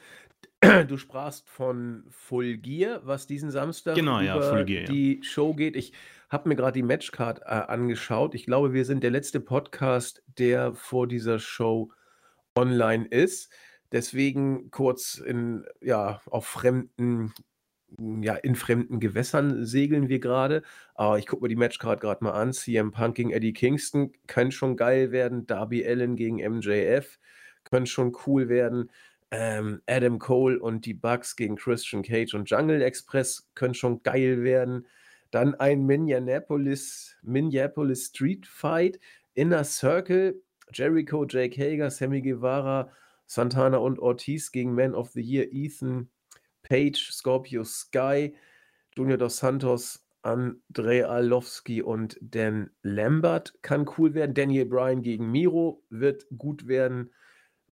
Du 0.89 0.97
sprachst 0.97 1.49
von 1.49 2.05
Full 2.11 2.59
Gear, 2.59 3.01
was 3.05 3.27
diesen 3.27 3.51
Samstag 3.51 3.95
genau, 3.95 4.21
ja, 4.21 4.37
über 4.37 4.65
Gear, 4.65 4.85
die 4.85 5.17
ja. 5.17 5.23
Show 5.23 5.55
geht. 5.55 5.77
Ich 5.77 5.93
habe 6.29 6.49
mir 6.49 6.57
gerade 6.57 6.73
die 6.73 6.83
Matchcard 6.83 7.41
äh, 7.43 7.45
angeschaut. 7.45 8.35
Ich 8.35 8.47
glaube, 8.47 8.73
wir 8.73 8.85
sind 8.85 9.03
der 9.03 9.11
letzte 9.11 9.41
Podcast, 9.41 10.23
der 10.39 10.75
vor 10.75 11.07
dieser 11.07 11.39
Show 11.39 11.93
online 12.57 13.07
ist. 13.07 13.53
Deswegen 13.93 14.71
kurz 14.71 15.19
in, 15.19 15.65
ja, 15.81 16.21
auf 16.27 16.47
fremden, 16.47 17.33
ja, 17.99 18.35
in 18.35 18.57
fremden 18.57 18.99
Gewässern 18.99 19.65
segeln 19.65 20.09
wir 20.09 20.19
gerade. 20.19 20.63
Aber 20.95 21.19
ich 21.19 21.27
gucke 21.27 21.43
mir 21.43 21.49
die 21.49 21.57
Matchcard 21.57 22.01
gerade 22.01 22.25
mal 22.25 22.33
an. 22.33 22.53
CM 22.53 22.91
Punk 22.91 23.15
gegen 23.15 23.31
Eddie 23.31 23.53
Kingston 23.53 24.13
kann 24.27 24.51
schon 24.51 24.77
geil 24.77 25.13
werden. 25.13 25.47
Darby 25.47 25.87
Allen 25.87 26.17
gegen 26.17 26.37
MJF 26.37 27.19
können 27.65 27.87
schon 27.87 28.17
cool 28.27 28.49
werden. 28.49 28.91
Ähm, 29.31 29.83
Adam 29.87 30.19
Cole 30.19 30.61
und 30.61 30.87
die 30.87 30.95
Bucks 30.95 31.37
gegen 31.37 31.57
Christian 31.57 32.03
Cage 32.03 32.35
und 32.35 32.49
Jungle 32.49 32.83
Express 32.83 33.49
können 33.55 33.75
schon 33.75 34.03
geil 34.03 34.43
werden. 34.45 34.87
Dann 35.31 35.55
ein 35.57 35.85
Minneapolis, 35.85 37.17
Minneapolis 37.23 38.07
Street 38.07 38.47
Fight, 38.47 39.01
Inner 39.35 39.65
Circle, 39.65 40.41
Jericho, 40.73 41.27
Jake 41.27 41.61
Hager, 41.61 41.91
Sammy 41.91 42.23
Guevara, 42.23 42.91
Santana 43.27 43.79
und 43.79 43.99
Ortiz 43.99 44.53
gegen 44.53 44.75
Man 44.75 44.95
of 44.95 45.11
the 45.11 45.21
Year, 45.21 45.47
Ethan 45.51 46.09
Page, 46.63 47.11
Scorpio 47.13 47.65
Sky, 47.65 48.37
Junior 48.97 49.19
Dos 49.19 49.39
Santos, 49.39 50.07
Andrei 50.23 51.07
Arlovski 51.07 51.83
und 51.83 52.19
Dan 52.21 52.71
Lambert 52.83 53.55
kann 53.63 53.89
cool 53.97 54.15
werden. 54.15 54.35
Daniel 54.35 54.67
Bryan 54.67 55.03
gegen 55.03 55.31
Miro 55.31 55.85
wird 55.89 56.27
gut 56.37 56.67
werden. 56.67 57.11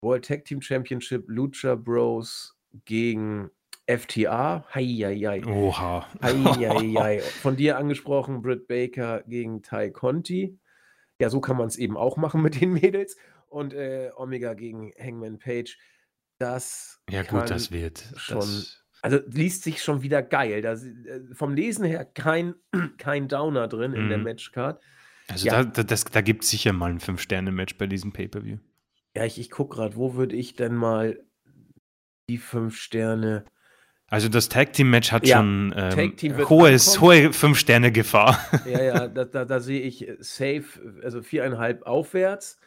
World 0.05 0.25
Tag 0.25 0.45
Team 0.45 0.61
Championship, 0.61 1.25
Lucha 1.27 1.75
Bros 1.75 2.57
gegen 2.85 3.51
FTA. 3.89 4.65
Heieiei. 4.73 5.45
Oha. 5.45 6.07
Heieiei. 6.23 7.21
Von 7.43 7.57
dir 7.57 7.79
angesprochen, 7.79 8.43
Britt 8.43 8.69
Baker 8.69 9.23
gegen 9.27 9.63
Ty 9.63 9.91
Conti. 9.91 10.59
Ja, 11.21 11.31
so 11.31 11.41
kann 11.41 11.57
man 11.57 11.67
es 11.67 11.77
eben 11.77 11.97
auch 11.97 12.17
machen 12.17 12.43
mit 12.43 12.61
den 12.61 12.73
Mädels. 12.73 13.17
Und 13.49 13.73
äh, 13.73 14.11
Omega 14.17 14.55
gegen 14.55 14.93
Hangman 14.99 15.39
Page. 15.39 15.79
Das 16.39 17.01
ja, 17.09 17.23
gut, 17.23 17.51
das 17.51 17.71
wird 17.71 18.05
schon. 18.17 18.39
Das 18.39 18.85
also 19.03 19.19
liest 19.27 19.65
sich 19.65 19.83
schon 19.83 20.03
wieder 20.03 20.23
geil. 20.23 20.63
Da, 20.63 20.73
äh, 20.73 21.21
vom 21.33 21.55
Lesen 21.55 21.85
her 21.85 22.05
kein, 22.05 22.55
kein 22.99 23.29
Downer 23.29 23.69
drin 23.69 23.93
in 23.93 24.09
der 24.09 24.19
mhm. 24.19 24.25
Matchcard. 24.25 24.83
Also 25.29 25.47
ja. 25.47 25.63
da, 25.63 25.83
da, 25.83 25.97
da 26.13 26.21
gibt 26.21 26.45
es 26.45 26.51
sicher 26.51 26.73
mal 26.73 26.91
ein 26.91 27.01
Fünf-Sterne-Match 27.01 27.77
bei 27.77 27.87
diesem 27.87 28.13
Pay-Per-View. 28.13 28.59
Ja, 29.17 29.25
ich, 29.25 29.39
ich 29.39 29.51
gucke 29.51 29.77
gerade, 29.77 29.97
wo 29.97 30.15
würde 30.15 30.35
ich 30.35 30.57
denn 30.57 30.75
mal 30.75 31.21
die 32.29 32.39
fünf 32.39 32.77
Sterne. 32.77 33.45
Also 34.09 34.29
das 34.29 34.49
Tag 34.49 34.73
Team 34.73 34.91
Match 34.91 35.13
hat 35.13 35.27
ja, 35.27 35.37
schon 35.39 35.75
ähm, 35.77 36.49
hohes, 36.49 37.01
hohe 37.01 37.33
fünf 37.33 37.59
Sterne 37.59 37.93
Gefahr. 37.93 38.39
Ja, 38.67 38.83
ja, 38.83 39.09
da, 39.09 39.25
da, 39.25 39.45
da 39.45 39.61
sehe 39.61 39.81
ich 39.81 40.09
safe, 40.21 40.65
also 41.03 41.23
viereinhalb 41.23 41.87
aufwärts. 41.87 42.59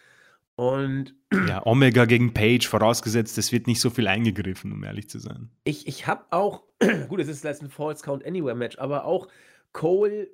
Und 0.55 1.13
ja, 1.47 1.63
Omega 1.65 2.05
gegen 2.05 2.33
Page, 2.33 2.67
vorausgesetzt, 2.67 3.37
es 3.37 3.51
wird 3.51 3.67
nicht 3.67 3.79
so 3.79 3.91
viel 3.91 4.07
eingegriffen, 4.07 4.71
um 4.71 4.83
ehrlich 4.83 5.07
zu 5.07 5.19
sein. 5.19 5.51
Ich, 5.65 5.87
ich 5.87 6.07
habe 6.07 6.25
auch, 6.31 6.63
gut, 7.09 7.19
es 7.19 7.27
ist 7.27 7.43
jetzt 7.43 7.61
ein 7.61 7.69
False 7.69 8.03
Count 8.03 8.25
Anywhere 8.25 8.55
Match, 8.55 8.79
aber 8.79 9.05
auch 9.05 9.27
Cole 9.71 10.29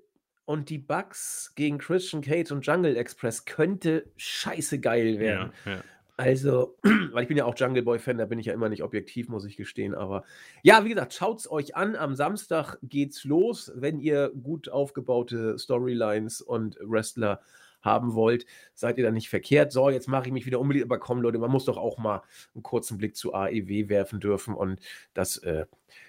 und 0.46 0.70
die 0.70 0.78
Bucks 0.78 1.54
gegen 1.56 1.78
Christian 1.78 2.22
Cage 2.22 2.52
und 2.52 2.66
Jungle 2.66 2.96
Express 2.96 3.44
könnte 3.44 4.12
scheiße 4.16 4.80
geil 4.80 5.20
werden. 5.20 5.52
Ja, 5.66 5.72
ja. 5.74 5.84
Also, 6.24 6.78
weil 7.12 7.24
ich 7.24 7.28
bin 7.28 7.36
ja 7.36 7.44
auch 7.44 7.58
Jungle 7.58 7.84
Boy-Fan, 7.84 8.18
da 8.18 8.26
bin 8.26 8.40
ich 8.40 8.46
ja 8.46 8.54
immer 8.54 8.70
nicht 8.70 8.82
objektiv, 8.82 9.28
muss 9.28 9.44
ich 9.44 9.58
gestehen. 9.58 9.94
Aber 9.94 10.24
ja, 10.62 10.86
wie 10.86 10.90
gesagt, 10.90 11.14
schaut 11.14 11.40
es 11.40 11.52
euch 11.52 11.76
an. 11.76 11.98
Am 11.98 12.16
Samstag 12.16 12.78
geht's 12.82 13.26
los, 13.26 13.74
wenn 13.76 14.00
ihr 14.00 14.30
gut 14.30 14.70
aufgebaute 14.70 15.60
Storylines 15.60 16.40
und 16.40 16.78
Wrestler 16.82 17.42
haben 17.82 18.14
wollt, 18.14 18.46
seid 18.74 18.98
ihr 18.98 19.04
da 19.04 19.12
nicht 19.12 19.28
verkehrt. 19.28 19.74
So, 19.74 19.90
jetzt 19.90 20.08
mache 20.08 20.28
ich 20.28 20.32
mich 20.32 20.46
wieder 20.46 20.62
unbedingt, 20.62 20.86
aber 20.86 20.98
komm, 20.98 21.22
Leute, 21.22 21.40
man 21.40 21.52
muss 21.52 21.66
doch 21.66 21.76
auch 21.76 21.98
mal 21.98 22.24
einen 22.56 22.64
kurzen 22.64 22.98
Blick 22.98 23.18
zu 23.18 23.34
AEW 23.34 23.90
werfen 23.90 24.22
dürfen 24.22 24.54
und 24.54 24.80
das, 25.14 25.40
äh, 25.40 25.66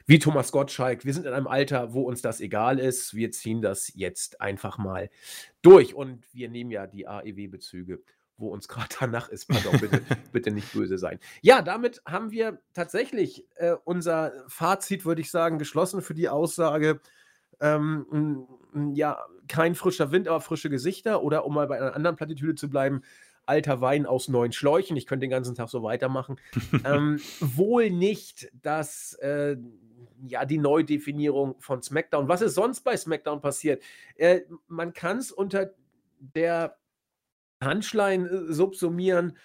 wie 0.06 0.20
Thomas 0.20 0.52
Gottschalk, 0.52 1.04
wir 1.04 1.12
sind 1.12 1.26
in 1.26 1.32
einem 1.32 1.48
Alter, 1.48 1.92
wo 1.92 2.02
uns 2.02 2.22
das 2.22 2.40
egal 2.40 2.78
ist. 2.78 3.14
Wir 3.14 3.32
ziehen 3.32 3.62
das 3.62 3.90
jetzt 3.96 4.40
einfach 4.40 4.78
mal 4.78 5.10
durch 5.62 5.94
und 5.94 6.24
wir 6.32 6.48
nehmen 6.48 6.70
ja 6.70 6.86
die 6.86 7.08
AEW-Bezüge 7.08 8.00
wo 8.36 8.48
uns 8.48 8.68
gerade 8.68 8.88
danach 9.00 9.28
ist. 9.28 9.48
Pardon, 9.48 9.78
bitte, 9.80 10.02
bitte 10.32 10.50
nicht 10.50 10.72
böse 10.72 10.98
sein. 10.98 11.18
Ja, 11.42 11.62
damit 11.62 12.02
haben 12.06 12.30
wir 12.30 12.60
tatsächlich 12.72 13.46
äh, 13.56 13.74
unser 13.84 14.32
Fazit, 14.48 15.04
würde 15.04 15.20
ich 15.20 15.30
sagen, 15.30 15.58
geschlossen 15.58 16.02
für 16.02 16.14
die 16.14 16.28
Aussage. 16.28 17.00
Ähm, 17.60 18.46
ja, 18.94 19.24
kein 19.48 19.74
frischer 19.74 20.10
Wind, 20.10 20.28
aber 20.28 20.40
frische 20.40 20.70
Gesichter. 20.70 21.22
Oder 21.22 21.44
um 21.44 21.54
mal 21.54 21.66
bei 21.66 21.78
einer 21.78 21.94
anderen 21.94 22.16
Plattitüde 22.16 22.54
zu 22.54 22.68
bleiben, 22.68 23.02
alter 23.46 23.80
Wein 23.80 24.06
aus 24.06 24.28
neuen 24.28 24.52
Schläuchen. 24.52 24.96
Ich 24.96 25.06
könnte 25.06 25.24
den 25.24 25.30
ganzen 25.30 25.54
Tag 25.54 25.68
so 25.68 25.82
weitermachen. 25.82 26.36
ähm, 26.84 27.20
wohl 27.40 27.90
nicht, 27.90 28.50
dass 28.62 29.14
äh, 29.14 29.56
ja 30.26 30.44
die 30.44 30.58
Neudefinierung 30.58 31.56
von 31.60 31.82
SmackDown. 31.82 32.28
Was 32.28 32.42
ist 32.42 32.54
sonst 32.54 32.80
bei 32.80 32.96
SmackDown 32.96 33.40
passiert? 33.40 33.82
Äh, 34.16 34.42
man 34.66 34.92
kann 34.92 35.18
es 35.18 35.30
unter 35.30 35.74
der 36.18 36.76
Handschlein 37.64 38.26
äh, 38.26 38.52
subsumieren, 38.52 39.36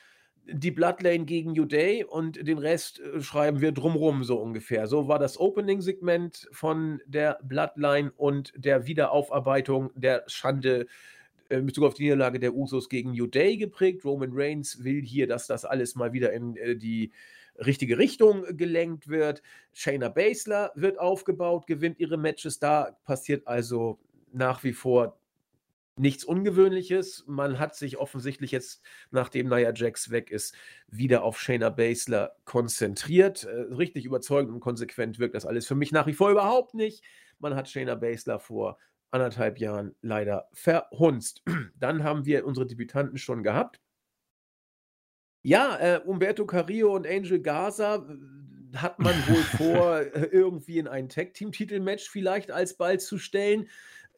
die 0.46 0.72
Bloodlane 0.72 1.26
gegen 1.26 1.54
New 1.54 1.66
Day 1.66 2.04
und 2.04 2.48
den 2.48 2.58
Rest 2.58 3.00
äh, 3.00 3.22
schreiben 3.22 3.62
wir 3.62 3.72
drumrum 3.72 4.24
so 4.24 4.40
ungefähr. 4.40 4.88
So 4.88 5.08
war 5.08 5.20
das 5.20 5.40
Opening-Segment 5.40 6.48
von 6.52 7.02
der 7.06 7.40
Bloodline 7.44 8.12
und 8.18 8.52
der 8.56 8.88
Wiederaufarbeitung 8.88 9.92
der 9.96 10.24
Schande 10.28 10.88
äh, 11.50 11.58
in 11.58 11.66
Bezug 11.66 11.86
auf 11.86 11.94
die 11.94 12.04
Niederlage 12.04 12.40
der 12.40 12.56
Usos 12.56 12.90
gegen 12.90 13.12
New 13.12 13.28
Day 13.28 13.58
geprägt. 13.58 14.06
Roman 14.06 14.32
Reigns 14.34 14.84
will 14.84 15.02
hier, 15.02 15.28
dass 15.28 15.48
das 15.48 15.66
alles 15.66 15.96
mal 15.96 16.14
wieder 16.14 16.34
in 16.34 16.54
die 16.80 17.12
richtige 17.58 17.98
Richtung 17.98 18.46
gelenkt 18.56 19.08
wird. 19.08 19.42
Shayna 19.74 20.10
Baszler 20.10 20.72
wird 20.76 21.00
aufgebaut, 21.00 21.68
gewinnt 21.68 22.00
ihre 22.00 22.18
Matches. 22.18 22.60
Da 22.60 22.98
passiert 23.06 23.48
also 23.48 24.00
nach 24.32 24.64
wie 24.64 24.74
vor 24.74 25.18
nichts 26.00 26.24
Ungewöhnliches. 26.24 27.26
Man 27.28 27.60
hat 27.60 27.76
sich 27.76 27.98
offensichtlich 27.98 28.52
jetzt, 28.52 28.82
nachdem 29.12 29.50
Nia 29.50 29.74
Jax 29.74 30.10
weg 30.10 30.32
ist, 30.32 30.56
wieder 30.88 31.24
auf 31.24 31.40
Shayna 31.40 31.70
Baszler 31.70 32.36
konzentriert. 32.46 33.44
Äh, 33.44 33.74
richtig 33.74 34.06
überzeugend 34.06 34.54
und 34.54 34.62
konsequent 34.62 35.20
wirkt 35.20 35.36
das 35.36 35.46
alles 35.46 35.68
für 35.68 35.76
mich 35.76 35.92
nach 35.92 36.08
wie 36.08 36.14
vor 36.14 36.32
überhaupt 36.32 36.74
nicht. 36.74 37.04
Man 37.38 37.56
hat 37.56 37.70
Shayna 37.70 37.96
Baszler 37.96 38.40
vor 38.40 38.78
anderthalb 39.12 39.60
Jahren 39.60 39.96
leider 40.02 40.48
verhunzt. 40.54 41.44
Dann 41.76 42.04
haben 42.04 42.26
wir 42.26 42.46
unsere 42.46 42.66
Debütanten 42.66 43.18
schon 43.18 43.44
gehabt. 43.44 43.80
Ja, 45.42 45.78
äh, 45.80 46.02
Umberto 46.06 46.46
Carrillo 46.46 46.96
und 46.96 47.08
Angel 47.08 47.42
Gaza 47.42 47.96
äh, 47.96 48.78
hat 48.78 49.00
man 49.00 49.16
wohl 49.28 49.44
vor, 49.58 50.00
äh, 50.00 50.30
irgendwie 50.32 50.80
in 50.80 50.88
ein 50.88 51.10
Tag-Team-Titelmatch 51.10 52.10
vielleicht 52.10 52.52
alsbald 52.52 53.02
zu 53.02 53.18
stellen 53.18 53.68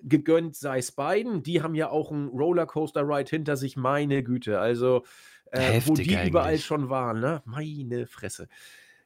gegönnt 0.04 0.56
sei 0.56 0.80
es 0.80 0.92
beiden. 0.92 1.44
Die 1.44 1.62
haben 1.62 1.76
ja 1.76 1.90
auch 1.90 2.12
einen 2.12 2.30
Rollercoaster-Ride 2.30 3.30
hinter 3.30 3.58
sich, 3.58 3.78
meine 3.78 4.24
Güte. 4.24 4.60
Also, 4.60 5.04
äh, 5.52 5.82
wo 5.86 5.94
die 5.94 6.16
eigentlich. 6.16 6.30
überall 6.30 6.58
schon 6.58 6.90
waren, 6.90 7.20
ne? 7.20 7.42
Meine 7.46 8.08
Fresse. 8.08 8.48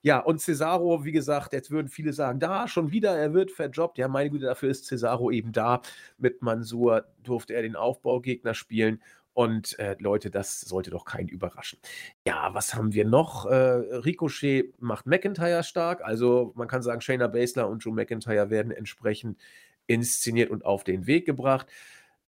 Ja, 0.02 0.20
und 0.20 0.40
Cesaro, 0.40 1.04
wie 1.04 1.12
gesagt, 1.12 1.52
jetzt 1.54 1.72
würden 1.72 1.88
viele 1.88 2.14
sagen, 2.14 2.40
da 2.40 2.68
schon 2.68 2.92
wieder, 2.92 3.18
er 3.18 3.34
wird 3.34 3.50
verjobbt. 3.50 3.98
Ja, 3.98 4.08
meine 4.08 4.30
Güte, 4.30 4.46
dafür 4.46 4.70
ist 4.70 4.86
Cesaro 4.86 5.32
eben 5.32 5.52
da. 5.52 5.82
Mit 6.20 6.44
Mansur 6.44 7.06
durfte 7.24 7.56
er 7.56 7.64
den 7.64 7.76
Aufbaugegner 7.76 8.54
spielen. 8.54 9.02
Und 9.34 9.78
äh, 9.80 9.98
Leute, 10.00 10.30
das 10.30 10.62
sollte 10.62 10.92
doch 10.92 11.04
keinen 11.04 11.28
überraschen. 11.28 11.80
Ja, 12.26 12.54
was 12.54 12.74
haben 12.76 12.94
wir 12.94 13.04
noch? 13.04 13.48
Äh, 13.48 13.56
Ricochet 13.56 14.80
macht 14.80 15.08
McIntyre 15.08 15.64
stark. 15.64 16.02
Also 16.06 16.54
man 16.56 16.68
kann 16.68 16.84
sagen, 16.84 17.02
Shayna 17.02 17.28
Baszler 17.28 17.68
und 17.68 17.80
Joe 17.84 17.94
McIntyre 17.94 18.50
werden 18.50 18.72
entsprechend 18.72 19.38
inszeniert 19.88 20.50
und 20.50 20.66
auf 20.66 20.84
den 20.84 21.08
Weg 21.08 21.26
gebracht. 21.26 21.68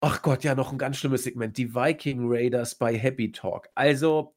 Ach 0.01 0.23
Gott, 0.23 0.45
ja, 0.45 0.55
noch 0.55 0.73
ein 0.73 0.79
ganz 0.79 0.99
schlimmes 0.99 1.25
Segment. 1.25 1.57
Die 1.57 1.75
Viking 1.75 2.21
Raiders 2.23 2.75
bei 2.75 2.97
Happy 2.97 3.33
Talk. 3.33 3.69
Also, 3.75 4.35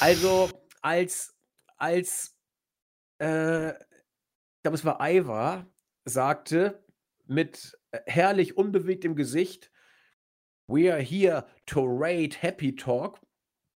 also 0.00 0.50
als, 0.82 1.36
als, 1.76 2.36
äh, 3.20 3.70
ich 3.70 4.62
glaube, 4.62 4.76
es 4.76 4.84
war 4.84 4.98
Ivar, 5.00 5.66
sagte 6.04 6.82
mit 7.26 7.78
äh, 7.90 8.00
herrlich 8.06 8.56
unbewegtem 8.56 9.14
Gesicht, 9.14 9.70
We 10.66 10.90
are 10.90 11.02
here 11.02 11.46
to 11.66 11.84
raid 11.84 12.42
Happy 12.42 12.74
Talk. 12.74 13.20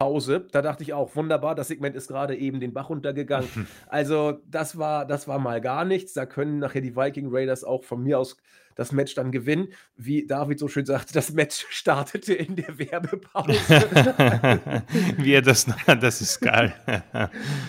Pause. 0.04 0.46
Da 0.52 0.60
dachte 0.60 0.82
ich 0.82 0.92
auch, 0.92 1.16
wunderbar, 1.16 1.54
das 1.54 1.68
Segment 1.68 1.96
ist 1.96 2.08
gerade 2.08 2.36
eben 2.36 2.60
den 2.60 2.74
Bach 2.74 2.90
runtergegangen. 2.90 3.48
also, 3.86 4.38
das 4.50 4.76
war, 4.76 5.06
das 5.06 5.26
war 5.28 5.38
mal 5.38 5.62
gar 5.62 5.86
nichts. 5.86 6.12
Da 6.12 6.26
können 6.26 6.58
nachher 6.58 6.82
die 6.82 6.94
Viking 6.94 7.28
Raiders 7.30 7.64
auch 7.64 7.84
von 7.84 8.02
mir 8.02 8.18
aus 8.18 8.36
das 8.74 8.92
Match 8.92 9.14
dann 9.14 9.32
gewinnen. 9.32 9.68
Wie 9.96 10.26
David 10.26 10.58
so 10.58 10.68
schön 10.68 10.84
sagte, 10.84 11.14
das 11.14 11.32
Match 11.32 11.64
startete 11.70 12.34
in 12.34 12.54
der 12.54 12.78
Werbepause. 12.78 13.52
Wie 15.16 15.32
er 15.32 15.40
das, 15.40 15.66
das 15.86 16.20
ist 16.20 16.40
geil. 16.40 16.74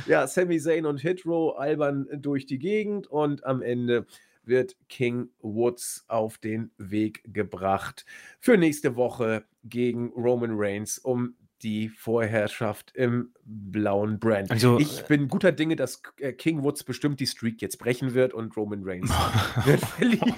ja, 0.06 0.28
Sami 0.28 0.60
Zayn 0.60 0.86
und 0.86 1.00
Hitro 1.00 1.52
albern 1.52 2.06
durch 2.17 2.48
die 2.48 2.60
Gegend 2.60 3.08
und 3.08 3.45
am 3.45 3.62
Ende 3.62 4.08
wird 4.43 4.76
King 4.89 5.30
Woods 5.39 6.04
auf 6.10 6.38
den 6.38 6.71
Weg 6.78 7.21
gebracht 7.34 8.06
für 8.41 8.58
nächste 8.58 8.98
Woche 8.98 9.45
gegen 9.63 10.10
Roman 10.10 10.52
Reigns, 10.54 10.98
um 10.98 11.36
die 11.62 11.89
Vorherrschaft 11.89 12.91
im 12.96 13.34
blauen 13.44 14.20
Brand. 14.20 14.52
Also, 14.52 14.80
ich 14.80 15.02
äh, 15.02 15.06
bin 15.08 15.28
guter 15.28 15.52
Dinge, 15.52 15.76
dass 15.76 16.02
äh, 16.20 16.34
King 16.34 16.63
Woods 16.63 16.84
bestimmt 16.84 17.20
die 17.20 17.28
Streak 17.28 17.62
jetzt 17.62 17.78
brechen 17.78 18.13
wird 18.13 18.34
und 18.34 18.56
Roman 18.56 18.84
Reigns 18.84 19.10
wird 19.65 19.82
verlieren. 19.82 20.36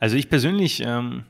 Also 0.00 0.16
ich 0.16 0.28
persönlich, 0.28 0.82
ähm, 0.84 1.24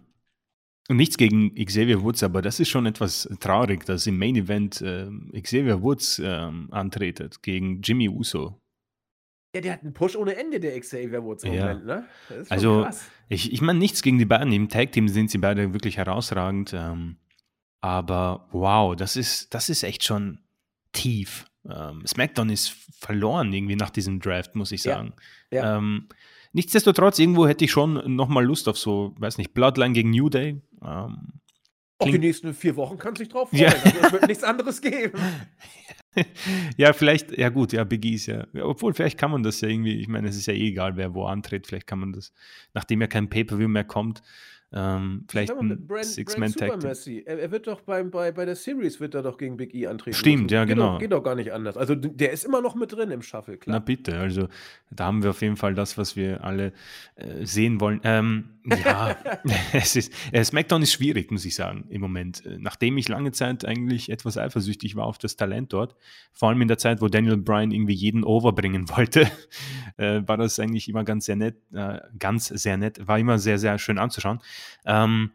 nichts 0.88 1.16
gegen 1.16 1.55
Xavier 1.55 2.03
Woods, 2.03 2.23
aber 2.23 2.42
das 2.42 2.61
ist 2.61 2.69
schon 2.69 2.87
etwas 2.87 3.29
traurig, 3.40 3.85
dass 3.85 4.07
im 4.07 4.19
Main 4.19 4.37
Event 4.37 4.81
äh, 4.81 5.09
Xavier 5.40 5.83
Woods 5.83 6.19
äh, 6.19 6.51
antretet 6.71 7.42
gegen 7.42 7.81
Jimmy 7.83 8.09
Uso. 8.09 8.61
Ja, 9.55 9.61
der 9.61 9.73
hat 9.73 9.83
einen 9.83 9.95
Push 9.95 10.16
ohne 10.16 10.37
Ende, 10.37 10.61
der 10.61 10.79
Xavier 10.79 11.23
Woods 11.23 11.45
im 11.45 11.55
ja. 11.55 11.69
Moment, 11.69 11.87
ne? 11.87 12.07
also, 12.51 12.83
krass. 12.83 13.11
ich, 13.29 13.53
ich 13.53 13.62
meine, 13.62 13.79
nichts 13.79 14.03
gegen 14.03 14.19
die 14.19 14.27
beiden. 14.27 14.53
Im 14.53 14.69
Tag-Team 14.69 15.09
sind 15.09 15.31
sie 15.31 15.38
beide 15.38 15.73
wirklich 15.73 15.97
herausragend. 15.97 16.75
Ähm, 16.75 17.16
aber 17.87 18.49
wow, 18.51 18.96
das 18.96 19.14
ist, 19.14 19.55
das 19.55 19.68
ist 19.68 19.85
echt 19.85 20.03
schon 20.03 20.40
tief. 20.92 21.46
Ähm, 21.70 22.05
SmackDown 22.05 22.51
ist 22.51 22.75
verloren 22.99 23.53
irgendwie 23.53 23.77
nach 23.77 23.90
diesem 23.90 24.18
Draft, 24.18 24.57
muss 24.57 24.72
ich 24.72 24.83
sagen. 24.83 25.14
Ja, 25.53 25.62
ja. 25.62 25.79
Ähm, 25.79 26.09
nichtsdestotrotz, 26.53 27.20
irgendwo 27.20 27.46
hätte 27.46 27.64
ich 27.64 27.70
schon 27.70 28.16
nochmal 28.16 28.44
Lust 28.44 28.68
auf 28.68 28.77
so, 28.77 29.14
weiß 29.18 29.38
nicht, 29.38 29.55
Bloodline 29.55 29.92
gegen 29.92 30.11
New 30.11 30.29
Day. 30.29 30.61
Ähm, 30.83 31.40
auf 31.99 32.11
die 32.11 32.18
nächsten 32.18 32.55
vier 32.55 32.75
Wochen 32.75 32.99
kann 32.99 33.14
sich 33.14 33.29
drauf 33.29 33.51
freuen. 33.51 33.62
Ja. 33.62 33.68
Also, 33.68 33.99
es 34.07 34.12
wird 34.12 34.27
nichts 34.27 34.44
anderes 34.44 34.83
geben. 34.83 35.18
ja, 36.77 36.92
vielleicht, 36.92 37.38
ja 37.38 37.51
gut, 37.51 37.72
ja, 37.72 37.85
Big 37.85 38.05
E 38.05 38.14
ist 38.14 38.27
ja, 38.27 38.46
obwohl 38.62 38.94
vielleicht 38.94 39.16
kann 39.16 39.31
man 39.31 39.44
das 39.44 39.61
ja 39.61 39.68
irgendwie, 39.68 39.94
ich 40.01 40.09
meine, 40.09 40.29
es 40.29 40.37
ist 40.37 40.46
ja 40.46 40.55
eh 40.55 40.68
egal, 40.68 40.96
wer 40.96 41.14
wo 41.14 41.25
antritt, 41.27 41.68
vielleicht 41.68 41.87
kann 41.87 42.01
man 42.01 42.12
das, 42.12 42.33
nachdem 42.75 43.01
ja 43.01 43.07
kein 43.07 43.31
Pay-Per-View 43.31 43.68
mehr 43.68 43.85
kommt, 43.85 44.22
ähm, 44.72 45.24
vielleicht 45.29 45.52
ein 45.52 45.87
Six-Man-Tag. 46.02 46.83
Er, 46.83 47.38
er, 47.38 47.50
wird 47.50 47.68
doch 47.68 47.83
beim, 47.83 48.11
bei, 48.11 48.33
bei 48.33 48.44
der 48.44 48.57
Series 48.57 48.98
wird 48.98 49.14
er 49.14 49.22
doch 49.22 49.38
gegen 49.38 49.57
Big 49.57 49.74
E 49.74 49.87
antreten. 49.87 50.16
Stimmt, 50.16 50.50
ja, 50.50 50.64
genau. 50.64 50.94
Doch, 50.94 50.98
geht 50.98 51.12
doch 51.12 51.22
gar 51.22 51.37
nicht 51.37 51.52
anders. 51.52 51.76
Also 51.76 51.94
der 51.94 52.33
ist 52.33 52.44
immer 52.44 52.61
noch 52.61 52.74
mit 52.74 52.92
drin 52.92 53.11
im 53.11 53.22
Shuffle, 53.22 53.59
klar. 53.59 53.76
Na 53.76 53.79
bitte, 53.79 54.18
also 54.18 54.48
da 54.90 55.07
haben 55.07 55.23
wir 55.23 55.31
auf 55.31 55.40
jeden 55.40 55.56
Fall 55.56 55.75
das, 55.75 55.96
was 55.98 56.17
wir 56.17 56.42
alle 56.42 56.73
äh, 57.14 57.44
sehen 57.46 57.81
wollen. 57.81 58.00
Ähm, 58.02 58.56
ja, 58.67 59.17
es 59.73 59.96
ist, 59.96 60.12
äh, 60.33 60.42
SmackDown 60.42 60.83
ist 60.83 60.92
schwierig, 60.92 61.31
muss 61.31 61.44
ich 61.44 61.54
sagen, 61.54 61.87
im 61.90 62.00
Moment. 62.00 62.44
Äh, 62.44 62.58
nachdem 62.58 62.98
ich 62.98 63.08
lange 63.08 63.33
Zeit 63.33 63.64
eigentlich 63.64 64.10
etwas 64.10 64.38
eifersüchtig 64.38 64.96
war 64.96 65.06
auf 65.06 65.19
das 65.19 65.37
Talent 65.37 65.73
dort, 65.73 65.96
vor 66.33 66.48
allem 66.48 66.62
in 66.62 66.69
der 66.69 66.79
Zeit, 66.79 67.00
wo 67.00 67.08
Daniel 67.08 67.37
Bryan 67.37 67.71
irgendwie 67.71 67.94
jeden 67.94 68.25
overbringen 68.25 68.88
wollte, 68.96 69.31
äh, 69.96 70.23
war 70.27 70.37
das 70.37 70.58
eigentlich 70.58 70.88
immer 70.88 71.04
ganz 71.04 71.27
sehr 71.27 71.37
nett, 71.37 71.56
äh, 71.73 72.00
ganz 72.19 72.46
sehr 72.46 72.77
nett, 72.77 73.06
war 73.06 73.19
immer 73.19 73.38
sehr, 73.38 73.58
sehr 73.58 73.79
schön 73.79 73.98
anzuschauen. 73.98 74.40
Ähm, 74.85 75.31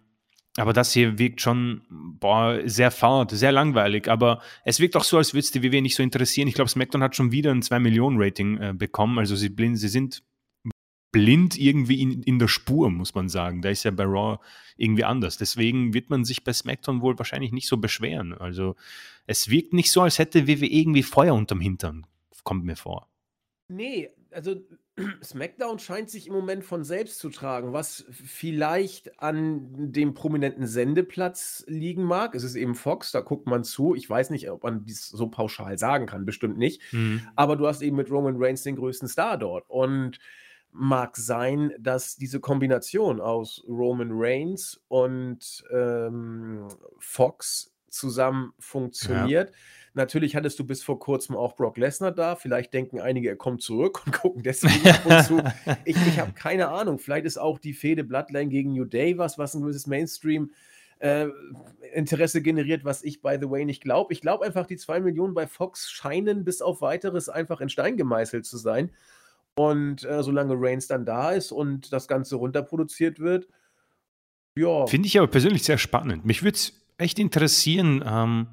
aber 0.58 0.74
das 0.74 0.92
hier 0.92 1.18
wirkt 1.18 1.40
schon 1.40 1.82
boah, 1.90 2.60
sehr 2.66 2.92
fad, 2.92 3.32
sehr 3.32 3.54
langweilig. 3.54 4.10
Aber 4.10 4.42
es 4.66 4.82
wirkt 4.82 4.98
auch 4.98 5.06
so, 5.06 5.18
als 5.18 5.34
würde 5.34 5.46
es 5.46 5.52
die 5.52 5.64
WWE 5.64 5.82
nicht 5.82 5.96
so 5.96 6.04
interessieren. 6.04 6.48
Ich 6.50 6.56
glaube, 6.56 6.70
SmackDown 6.70 7.04
hat 7.04 7.16
schon 7.16 7.32
wieder 7.32 7.52
ein 7.52 7.62
2-Millionen-Rating 7.62 8.58
äh, 8.58 8.74
bekommen. 8.74 9.18
Also 9.18 9.38
sie, 9.38 9.54
sie 9.76 9.88
sind 9.88 10.24
blind 11.12 11.58
irgendwie 11.58 12.02
in, 12.02 12.24
in 12.24 12.40
der 12.40 12.48
Spur, 12.48 12.90
muss 12.90 13.16
man 13.16 13.30
sagen. 13.30 13.62
Da 13.62 13.70
ist 13.70 13.84
ja 13.84 13.92
bei 13.92 14.06
Raw 14.06 14.40
irgendwie 14.78 15.04
anders. 15.04 15.38
Deswegen 15.38 15.94
wird 15.94 16.10
man 16.10 16.24
sich 16.26 16.44
bei 16.44 16.54
SmackDown 16.54 17.02
wohl 17.02 17.18
wahrscheinlich 17.18 17.52
nicht 17.52 17.68
so 17.68 17.78
beschweren. 17.78 18.34
Also 18.34 18.76
es 19.28 19.50
wirkt 19.50 19.74
nicht 19.74 19.92
so, 19.92 20.02
als 20.02 20.20
hätte 20.20 20.48
WWE 20.48 20.66
irgendwie 20.66 21.04
Feuer 21.04 21.34
unterm 21.34 21.62
Hintern, 21.62 22.08
kommt 22.44 22.66
mir 22.66 22.76
vor. 22.76 23.08
Nee, 23.68 24.10
also 24.32 24.56
SmackDown 25.24 25.80
scheint 25.80 26.10
sich 26.10 26.28
im 26.28 26.34
Moment 26.34 26.64
von 26.64 26.84
selbst 26.84 27.20
zu 27.20 27.30
tragen, 27.30 27.74
was 27.74 28.06
vielleicht 28.10 29.20
an 29.22 29.92
dem 29.92 30.14
prominenten 30.14 30.68
Sendeplatz 30.68 31.64
liegen 31.68 32.04
mag. 32.04 32.36
Es 32.36 32.44
ist 32.44 32.56
eben 32.56 32.76
Fox, 32.76 33.12
da 33.12 33.22
guckt 33.22 33.48
man 33.48 33.64
zu. 33.64 33.96
Ich 33.96 34.10
weiß 34.10 34.30
nicht, 34.30 34.50
ob 34.50 34.64
man 34.64 34.86
dies 34.86 35.08
so 35.08 35.28
pauschal 35.28 35.78
sagen 35.78 36.06
kann, 36.06 36.26
bestimmt 36.26 36.58
nicht. 36.58 36.82
Mhm. 36.94 37.22
Aber 37.36 37.56
du 37.56 37.68
hast 37.68 37.82
eben 37.82 37.96
mit 37.96 38.12
Roman 38.12 38.36
Reigns 38.38 38.64
den 38.64 38.76
größten 38.76 39.08
Star 39.08 39.38
dort. 39.38 39.70
Und 39.70 40.20
mag 40.72 41.18
sein, 41.18 41.74
dass 41.80 42.16
diese 42.16 42.40
Kombination 42.40 43.20
aus 43.20 43.64
Roman 43.68 44.10
Reigns 44.12 44.82
und 44.88 45.64
ähm, 45.72 46.68
Fox 47.00 47.74
zusammen 47.90 48.54
funktioniert. 48.60 49.50
Ja. 49.50 49.56
Natürlich 49.94 50.38
hattest 50.38 50.58
du 50.58 50.66
bis 50.66 50.82
vor 50.82 51.00
kurzem 51.00 51.36
auch 51.36 51.56
Brock 51.56 51.78
Lesnar 51.78 52.14
da. 52.14 52.38
Vielleicht 52.38 52.74
denken 52.74 53.02
einige, 53.02 53.28
er 53.28 53.36
kommt 53.36 53.62
zurück 53.62 54.02
und 54.06 54.14
gucken 54.22 54.44
deswegen 54.44 54.88
ab 54.88 55.06
und 55.06 55.24
zu. 55.26 55.44
Ich, 55.84 55.98
ich 56.08 56.20
habe 56.20 56.32
keine 56.36 56.70
Ahnung. 56.70 56.98
Vielleicht 56.98 57.26
ist 57.26 57.38
auch 57.38 57.60
die 57.60 57.74
Fehde 57.74 58.04
Bloodline 58.04 58.50
gegen 58.50 58.72
New 58.72 58.86
Day 58.86 59.18
was, 59.18 59.38
was 59.38 59.54
ein 59.54 59.62
gewisses 59.62 59.88
Mainstream 59.88 60.52
äh, 61.00 61.28
Interesse 61.94 62.42
generiert, 62.42 62.86
was 62.86 63.04
ich, 63.04 63.22
by 63.22 63.38
the 63.42 63.50
way, 63.50 63.66
nicht 63.66 63.84
glaube. 63.84 64.14
Ich 64.14 64.22
glaube 64.22 64.46
einfach, 64.46 64.66
die 64.66 64.78
zwei 64.78 65.02
Millionen 65.02 65.34
bei 65.34 65.48
Fox 65.48 65.92
scheinen 65.92 66.46
bis 66.46 66.62
auf 66.62 66.82
weiteres 66.82 67.28
einfach 67.28 67.60
in 67.60 67.70
Stein 67.70 67.98
gemeißelt 67.98 68.46
zu 68.46 68.58
sein. 68.58 68.92
Und 69.56 70.04
äh, 70.06 70.24
solange 70.24 70.54
Reigns 70.58 70.88
dann 70.88 71.06
da 71.06 71.32
ist 71.32 71.52
und 71.52 71.92
das 71.92 72.08
Ganze 72.08 72.38
runterproduziert 72.38 73.20
wird, 73.20 73.48
ja. 74.58 74.86
Finde 74.88 75.08
ich 75.08 75.18
aber 75.18 75.28
persönlich 75.28 75.64
sehr 75.64 75.78
spannend. 75.78 76.26
Mich 76.26 76.44
würde 76.44 76.56
es 76.56 76.74
echt 76.98 77.20
interessieren, 77.20 78.04
ähm, 78.06 78.48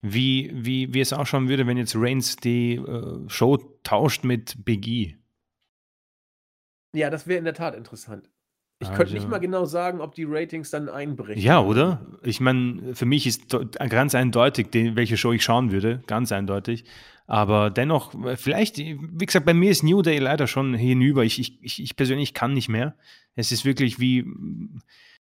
wie, 0.00 0.50
wie, 0.52 0.92
wie 0.92 1.00
es 1.00 1.12
ausschauen 1.12 1.48
würde, 1.48 1.66
wenn 1.66 1.76
jetzt 1.76 1.94
Reigns 1.96 2.36
die 2.36 2.76
äh, 2.76 3.28
Show 3.28 3.56
tauscht 3.82 4.24
mit 4.24 4.64
Big 4.64 4.86
E. 4.86 5.16
Ja, 6.94 7.10
das 7.10 7.26
wäre 7.26 7.38
in 7.38 7.44
der 7.44 7.54
Tat 7.54 7.74
interessant. 7.74 8.28
Ich 8.80 8.86
also, 8.86 8.96
könnte 8.96 9.14
nicht 9.14 9.28
mal 9.28 9.38
genau 9.38 9.64
sagen, 9.64 10.00
ob 10.00 10.14
die 10.14 10.24
Ratings 10.24 10.70
dann 10.70 10.88
einbrechen. 10.88 11.42
Ja, 11.42 11.60
oder? 11.60 12.06
Ich 12.22 12.40
meine, 12.40 12.94
für 12.94 13.06
mich 13.06 13.26
ist 13.26 13.56
ganz 13.88 14.14
eindeutig, 14.14 14.68
welche 14.72 15.16
Show 15.16 15.32
ich 15.32 15.42
schauen 15.42 15.72
würde. 15.72 16.00
Ganz 16.06 16.30
eindeutig. 16.30 16.84
Aber 17.26 17.70
dennoch, 17.70 18.14
vielleicht, 18.36 18.78
wie 18.78 19.26
gesagt, 19.26 19.44
bei 19.44 19.52
mir 19.52 19.70
ist 19.70 19.82
New 19.82 20.00
Day 20.02 20.18
leider 20.18 20.46
schon 20.46 20.74
hinüber. 20.74 21.24
Ich, 21.24 21.38
ich, 21.38 21.82
ich 21.82 21.96
persönlich 21.96 22.34
kann 22.34 22.54
nicht 22.54 22.68
mehr. 22.68 22.94
Es 23.34 23.50
ist 23.50 23.64
wirklich 23.64 23.98
wie, 23.98 24.24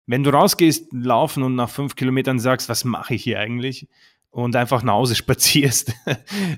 wenn 0.05 0.23
du 0.23 0.29
rausgehst, 0.29 0.93
laufen 0.93 1.41
und 1.41 1.55
nach 1.55 1.69
fünf 1.69 1.95
Kilometern 1.95 2.39
sagst, 2.39 2.69
was 2.69 2.85
mache 2.85 3.15
ich 3.15 3.23
hier 3.23 3.39
eigentlich? 3.39 3.87
Und 4.29 4.55
einfach 4.55 4.83
nach 4.83 4.93
Hause 4.93 5.15
spazierst. 5.15 5.93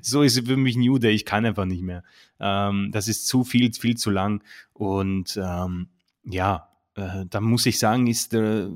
so 0.01 0.21
ist 0.21 0.37
es 0.37 0.45
für 0.45 0.57
mich 0.57 0.75
New 0.75 0.99
Day. 0.99 1.13
Ich 1.13 1.25
kann 1.25 1.45
einfach 1.45 1.65
nicht 1.65 1.81
mehr. 1.81 2.03
Ähm, 2.41 2.89
das 2.91 3.07
ist 3.07 3.25
zu 3.25 3.45
viel, 3.45 3.73
viel 3.73 3.95
zu 3.95 4.11
lang. 4.11 4.43
Und 4.73 5.39
ähm, 5.41 5.87
ja, 6.25 6.69
äh, 6.99 7.25
da 7.29 7.41
muss 7.41 7.65
ich 7.65 7.79
sagen, 7.79 8.07
ist 8.07 8.33
der, 8.33 8.69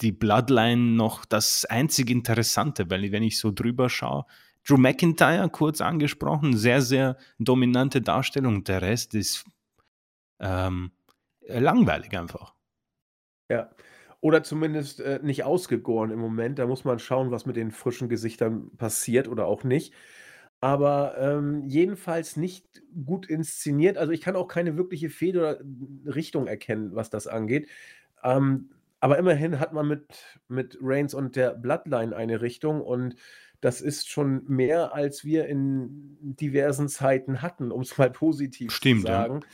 die 0.00 0.12
Bloodline 0.12 0.96
noch 0.96 1.24
das 1.24 1.64
einzig 1.64 2.10
Interessante, 2.10 2.90
weil 2.90 3.10
wenn 3.12 3.22
ich 3.22 3.38
so 3.38 3.52
drüber 3.52 3.88
schaue, 3.88 4.24
Drew 4.66 4.76
McIntyre 4.76 5.48
kurz 5.48 5.80
angesprochen, 5.80 6.56
sehr, 6.56 6.82
sehr 6.82 7.16
dominante 7.38 8.02
Darstellung. 8.02 8.64
Der 8.64 8.82
Rest 8.82 9.14
ist 9.14 9.44
ähm, 10.40 10.92
langweilig 11.46 12.16
einfach. 12.16 12.54
Ja. 13.50 13.70
Oder 14.20 14.42
zumindest 14.42 15.00
äh, 15.00 15.20
nicht 15.22 15.44
ausgegoren 15.44 16.10
im 16.10 16.18
Moment. 16.18 16.58
Da 16.58 16.66
muss 16.66 16.84
man 16.84 16.98
schauen, 16.98 17.30
was 17.30 17.46
mit 17.46 17.56
den 17.56 17.70
frischen 17.70 18.08
Gesichtern 18.08 18.76
passiert 18.76 19.28
oder 19.28 19.46
auch 19.46 19.64
nicht. 19.64 19.94
Aber 20.60 21.16
ähm, 21.18 21.64
jedenfalls 21.66 22.36
nicht 22.36 22.82
gut 23.04 23.26
inszeniert. 23.26 23.96
Also 23.96 24.12
ich 24.12 24.20
kann 24.20 24.34
auch 24.34 24.48
keine 24.48 24.76
wirkliche 24.76 25.08
Fehde 25.08 25.38
oder 25.38 25.60
Richtung 26.12 26.46
erkennen, 26.48 26.94
was 26.94 27.10
das 27.10 27.26
angeht. 27.28 27.68
Ähm, 28.24 28.70
aber 29.00 29.18
immerhin 29.18 29.60
hat 29.60 29.72
man 29.72 29.86
mit, 29.86 30.06
mit 30.48 30.78
Reigns 30.80 31.14
und 31.14 31.36
der 31.36 31.54
Bloodline 31.54 32.14
eine 32.16 32.40
Richtung 32.40 32.80
und 32.80 33.14
das 33.60 33.80
ist 33.80 34.08
schon 34.08 34.44
mehr, 34.46 34.94
als 34.94 35.24
wir 35.24 35.46
in 35.46 36.16
diversen 36.20 36.88
Zeiten 36.88 37.42
hatten, 37.42 37.72
um 37.72 37.82
es 37.82 37.98
mal 37.98 38.10
positiv 38.10 38.72
Stimmt, 38.72 39.02
zu 39.02 39.06
sagen. 39.08 39.40
Ja. 39.40 39.46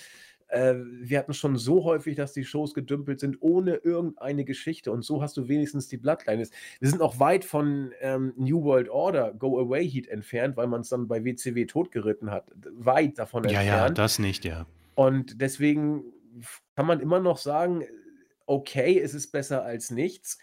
Äh, 0.48 0.74
wir 0.76 1.18
hatten 1.18 1.34
schon 1.34 1.56
so 1.56 1.84
häufig, 1.84 2.16
dass 2.16 2.32
die 2.32 2.44
Shows 2.44 2.74
gedümpelt 2.74 3.20
sind, 3.20 3.38
ohne 3.40 3.76
irgendeine 3.76 4.44
Geschichte. 4.44 4.92
Und 4.92 5.04
so 5.04 5.22
hast 5.22 5.36
du 5.36 5.48
wenigstens 5.48 5.88
die 5.88 5.96
Bloodline. 5.96 6.46
Wir 6.80 6.88
sind 6.88 7.02
auch 7.02 7.18
weit 7.18 7.44
von 7.44 7.92
ähm, 8.00 8.32
New 8.36 8.62
World 8.62 8.88
Order, 8.88 9.32
Go 9.34 9.58
Away 9.58 9.88
Heat 9.88 10.08
entfernt, 10.08 10.56
weil 10.56 10.66
man 10.66 10.82
es 10.82 10.88
dann 10.88 11.08
bei 11.08 11.24
WCW 11.24 11.66
totgeritten 11.66 12.30
hat. 12.30 12.50
Weit 12.72 13.18
davon 13.18 13.44
ja, 13.44 13.60
entfernt. 13.60 13.98
Ja, 13.98 14.04
das 14.04 14.18
nicht, 14.18 14.44
ja. 14.44 14.66
Und 14.94 15.40
deswegen 15.40 16.04
kann 16.76 16.86
man 16.86 17.00
immer 17.00 17.20
noch 17.20 17.38
sagen, 17.38 17.84
okay, 18.46 18.98
es 19.00 19.14
ist 19.14 19.32
besser 19.32 19.64
als 19.64 19.90
nichts. 19.90 20.38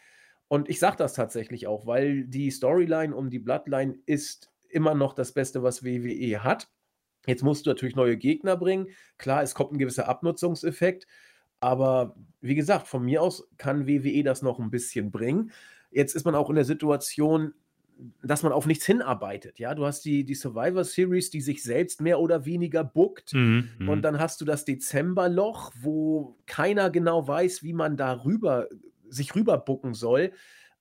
Und 0.47 0.70
ich 0.70 0.80
sage 0.80 0.97
das 0.97 1.14
tatsächlich 1.14 1.68
auch, 1.68 1.86
weil 1.86 2.26
die 2.26 2.52
Storyline 2.52 3.16
um 3.16 3.30
die 3.30 3.39
Bloodline 3.39 3.97
ist 4.06 4.52
immer 4.70 4.95
noch 4.95 5.14
das 5.14 5.32
Beste, 5.32 5.64
was 5.64 5.84
WWE 5.84 6.43
hat. 6.43 6.70
Jetzt 7.28 7.43
musst 7.43 7.65
du 7.65 7.69
natürlich 7.69 7.95
neue 7.95 8.17
Gegner 8.17 8.57
bringen. 8.57 8.88
Klar, 9.17 9.43
es 9.43 9.53
kommt 9.53 9.74
ein 9.74 9.78
gewisser 9.78 10.07
Abnutzungseffekt. 10.07 11.07
Aber 11.59 12.15
wie 12.41 12.55
gesagt, 12.55 12.88
von 12.88 13.03
mir 13.03 13.22
aus 13.22 13.47
kann 13.57 13.88
WWE 13.88 14.24
das 14.24 14.41
noch 14.41 14.59
ein 14.59 14.72
bisschen 14.72 15.11
bringen. 15.11 15.51
Jetzt 15.91 16.15
ist 16.15 16.26
man 16.26 16.36
auch 16.36 16.49
in 16.49 16.55
der 16.55 16.65
Situation, 16.65 17.53
dass 18.24 18.41
man 18.41 18.51
auf 18.51 18.65
nichts 18.65 18.86
hinarbeitet. 18.86 19.59
Ja, 19.59 19.76
du 19.76 19.86
hast 19.86 20.03
die, 20.05 20.24
die 20.24 20.34
Survivor 20.34 20.84
Series, 20.84 21.30
die 21.30 21.41
sich 21.41 21.61
selbst 21.61 22.01
mehr 22.01 22.19
oder 22.19 22.45
weniger 22.45 22.84
buckt. 22.84 23.34
Mhm, 23.34 23.69
mhm. 23.78 23.89
und 23.89 24.01
dann 24.01 24.19
hast 24.19 24.41
du 24.41 24.45
das 24.45 24.65
Dezemberloch, 24.65 25.72
wo 25.80 26.38
keiner 26.47 26.89
genau 26.89 27.28
weiß, 27.28 27.61
wie 27.61 27.74
man 27.74 27.97
da 27.97 28.24
rüber 28.24 28.67
sich 29.07 29.36
rüberbucken 29.36 29.93
soll. 29.93 30.32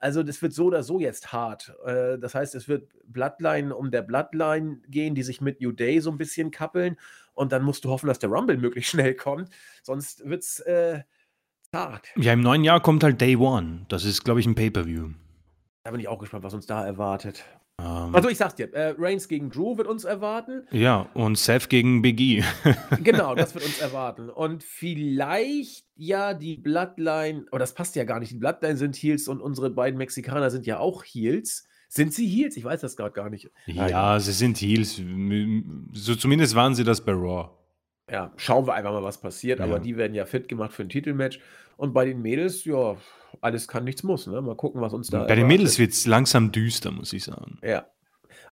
Also 0.01 0.23
das 0.23 0.41
wird 0.41 0.55
so 0.55 0.65
oder 0.65 0.83
so 0.83 0.99
jetzt 0.99 1.33
hart. 1.33 1.75
Äh, 1.85 2.19
das 2.19 2.35
heißt, 2.35 2.55
es 2.55 2.69
wird 2.69 2.91
Bloodline 3.05 3.75
um 3.75 3.91
der 3.91 4.03
Bloodline 4.03 4.81
gehen, 4.89 5.15
die 5.15 5.23
sich 5.23 5.41
mit 5.41 5.61
New 5.61 5.73
Day 5.73 6.01
so 6.01 6.11
ein 6.11 6.19
bisschen 6.19 6.51
kappeln. 6.51 6.97
Und 7.35 7.53
dann 7.53 7.63
musst 7.63 7.85
du 7.85 7.91
hoffen, 7.91 8.07
dass 8.07 8.19
der 8.19 8.31
Rumble 8.31 8.57
möglichst 8.59 8.91
schnell 8.91 9.15
kommt. 9.15 9.51
Sonst 9.83 10.29
wird 10.29 10.43
es 10.43 10.61
äh, 10.61 11.03
hart. 11.73 12.09
Ja, 12.17 12.33
im 12.33 12.41
neuen 12.41 12.65
Jahr 12.65 12.81
kommt 12.81 13.05
halt 13.05 13.21
Day 13.21 13.37
One. 13.37 13.85
Das 13.89 14.05
ist, 14.05 14.25
glaube 14.25 14.41
ich, 14.41 14.47
ein 14.47 14.55
Pay-Per-View. 14.55 15.11
Da 15.83 15.91
bin 15.91 16.01
ich 16.01 16.09
auch 16.09 16.19
gespannt, 16.19 16.45
was 16.45 16.53
uns 16.53 16.67
da 16.67 16.85
erwartet. 16.85 17.45
Ähm, 17.79 18.15
also 18.15 18.29
ich 18.29 18.37
sag's 18.37 18.55
dir, 18.55 18.73
äh, 18.75 18.95
Reigns 18.99 19.29
gegen 19.29 19.51
Drew 19.51 19.79
wird 19.79 19.89
uns 19.89 20.05
erwarten. 20.05 20.67
Ja, 20.71 21.09
und 21.15 21.39
Seth 21.39 21.71
gegen 21.71 22.03
Big 22.03 22.21
E. 22.21 22.45
genau, 23.03 23.35
das 23.35 23.55
wird 23.55 23.65
uns 23.67 23.81
erwarten. 23.81 24.29
Und 24.29 24.63
vielleicht 24.63 25.87
ja 25.97 26.35
die 26.35 26.57
Bloodline, 26.57 27.47
aber 27.51 27.59
das 27.59 27.75
passt 27.75 27.97
ja 27.97 28.05
gar 28.05 28.21
nicht. 28.21 28.33
Die 28.33 28.37
Bloodline 28.39 28.77
sind 28.77 28.97
Heels 28.97 29.29
und 29.29 29.41
unsere 29.41 29.71
beiden 29.71 29.97
Mexikaner 29.97 30.51
sind 30.51 30.67
ja 30.67 30.79
auch 30.79 31.03
Heels. 31.05 31.67
Sind 31.89 32.13
sie 32.15 32.27
Heels? 32.27 32.57
Ich 32.57 32.65
weiß 32.65 32.83
das 32.83 32.97
gerade 32.97 33.13
gar 33.13 33.31
nicht. 33.31 33.51
Ja, 33.67 34.21
sie 34.21 34.33
sind 34.33 34.59
Heels. 34.61 35.01
So 35.93 36.15
zumindest 36.15 36.55
waren 36.55 36.75
sie 36.75 36.85
das 36.85 37.01
bei 37.01 37.13
Raw. 37.13 37.51
Ja, 38.09 38.33
schauen 38.37 38.67
wir 38.67 38.75
einfach 38.75 38.93
mal, 38.93 39.03
was 39.03 39.21
passiert. 39.21 39.59
Ja. 39.59 39.65
Aber 39.65 39.81
die 39.81 39.97
werden 39.97 40.15
ja 40.15 40.25
fit 40.25 40.49
gemacht 40.49 40.73
für 40.73 40.83
ein 40.83 40.89
Titelmatch. 40.89 41.41
Und 41.77 41.93
bei 41.93 42.05
den 42.05 42.23
Mädels, 42.23 42.65
ja, 42.65 42.97
alles 43.41 43.69
kann, 43.69 43.85
nichts 43.85 44.03
muss. 44.03 44.27
Ne? 44.27 44.41
Mal 44.41 44.57
gucken, 44.57 44.81
was 44.81 44.93
uns 44.93 45.09
da. 45.09 45.19
Bei 45.19 45.23
erwartet. 45.25 45.43
den 45.43 45.47
Mädels 45.49 45.79
wird 45.79 45.93
es 45.93 46.07
langsam 46.07 46.53
düster, 46.53 46.91
muss 46.91 47.13
ich 47.13 47.25
sagen. 47.25 47.59
Ja. 47.63 47.87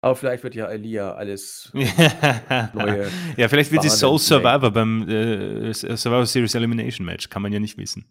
Aber 0.01 0.15
vielleicht 0.15 0.43
wird 0.43 0.55
ja 0.55 0.67
Elia 0.67 1.13
alles 1.13 1.71
neue. 2.73 3.09
ja, 3.35 3.49
vielleicht 3.49 3.71
wird 3.71 3.83
sie 3.83 3.89
Soul 3.89 4.17
Survivor 4.17 4.71
beim 4.71 5.07
äh, 5.09 5.73
Survivor 5.73 6.25
Series 6.25 6.55
Elimination 6.55 7.05
Match. 7.05 7.29
Kann 7.29 7.41
man 7.41 7.51
ja 7.51 7.59
nicht 7.59 7.77
wissen. 7.77 8.05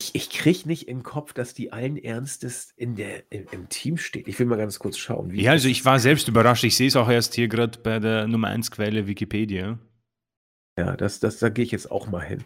Ich, 0.00 0.14
ich 0.14 0.30
kriege 0.30 0.68
nicht 0.68 0.88
im 0.88 1.02
Kopf, 1.02 1.32
dass 1.32 1.54
die 1.54 1.72
allen 1.72 1.96
Ernstes 1.96 2.72
in 2.76 2.94
der, 2.96 3.30
im, 3.30 3.46
im 3.50 3.68
Team 3.68 3.96
steht. 3.96 4.28
Ich 4.28 4.38
will 4.38 4.46
mal 4.46 4.56
ganz 4.56 4.78
kurz 4.78 4.96
schauen. 4.96 5.34
ja, 5.34 5.52
also 5.52 5.68
ich 5.68 5.84
war 5.84 5.98
selbst 5.98 6.28
überrascht. 6.28 6.64
Ich 6.64 6.76
sehe 6.76 6.88
es 6.88 6.96
auch 6.96 7.08
erst 7.08 7.34
hier 7.34 7.48
gerade 7.48 7.78
bei 7.78 7.98
der 7.98 8.26
Nummer 8.26 8.48
1 8.48 8.70
Quelle 8.70 9.06
Wikipedia. 9.06 9.78
Ja, 10.78 10.96
das, 10.96 11.18
das, 11.18 11.38
da 11.38 11.48
gehe 11.48 11.64
ich 11.64 11.72
jetzt 11.72 11.90
auch 11.90 12.06
mal 12.06 12.24
hin. 12.24 12.44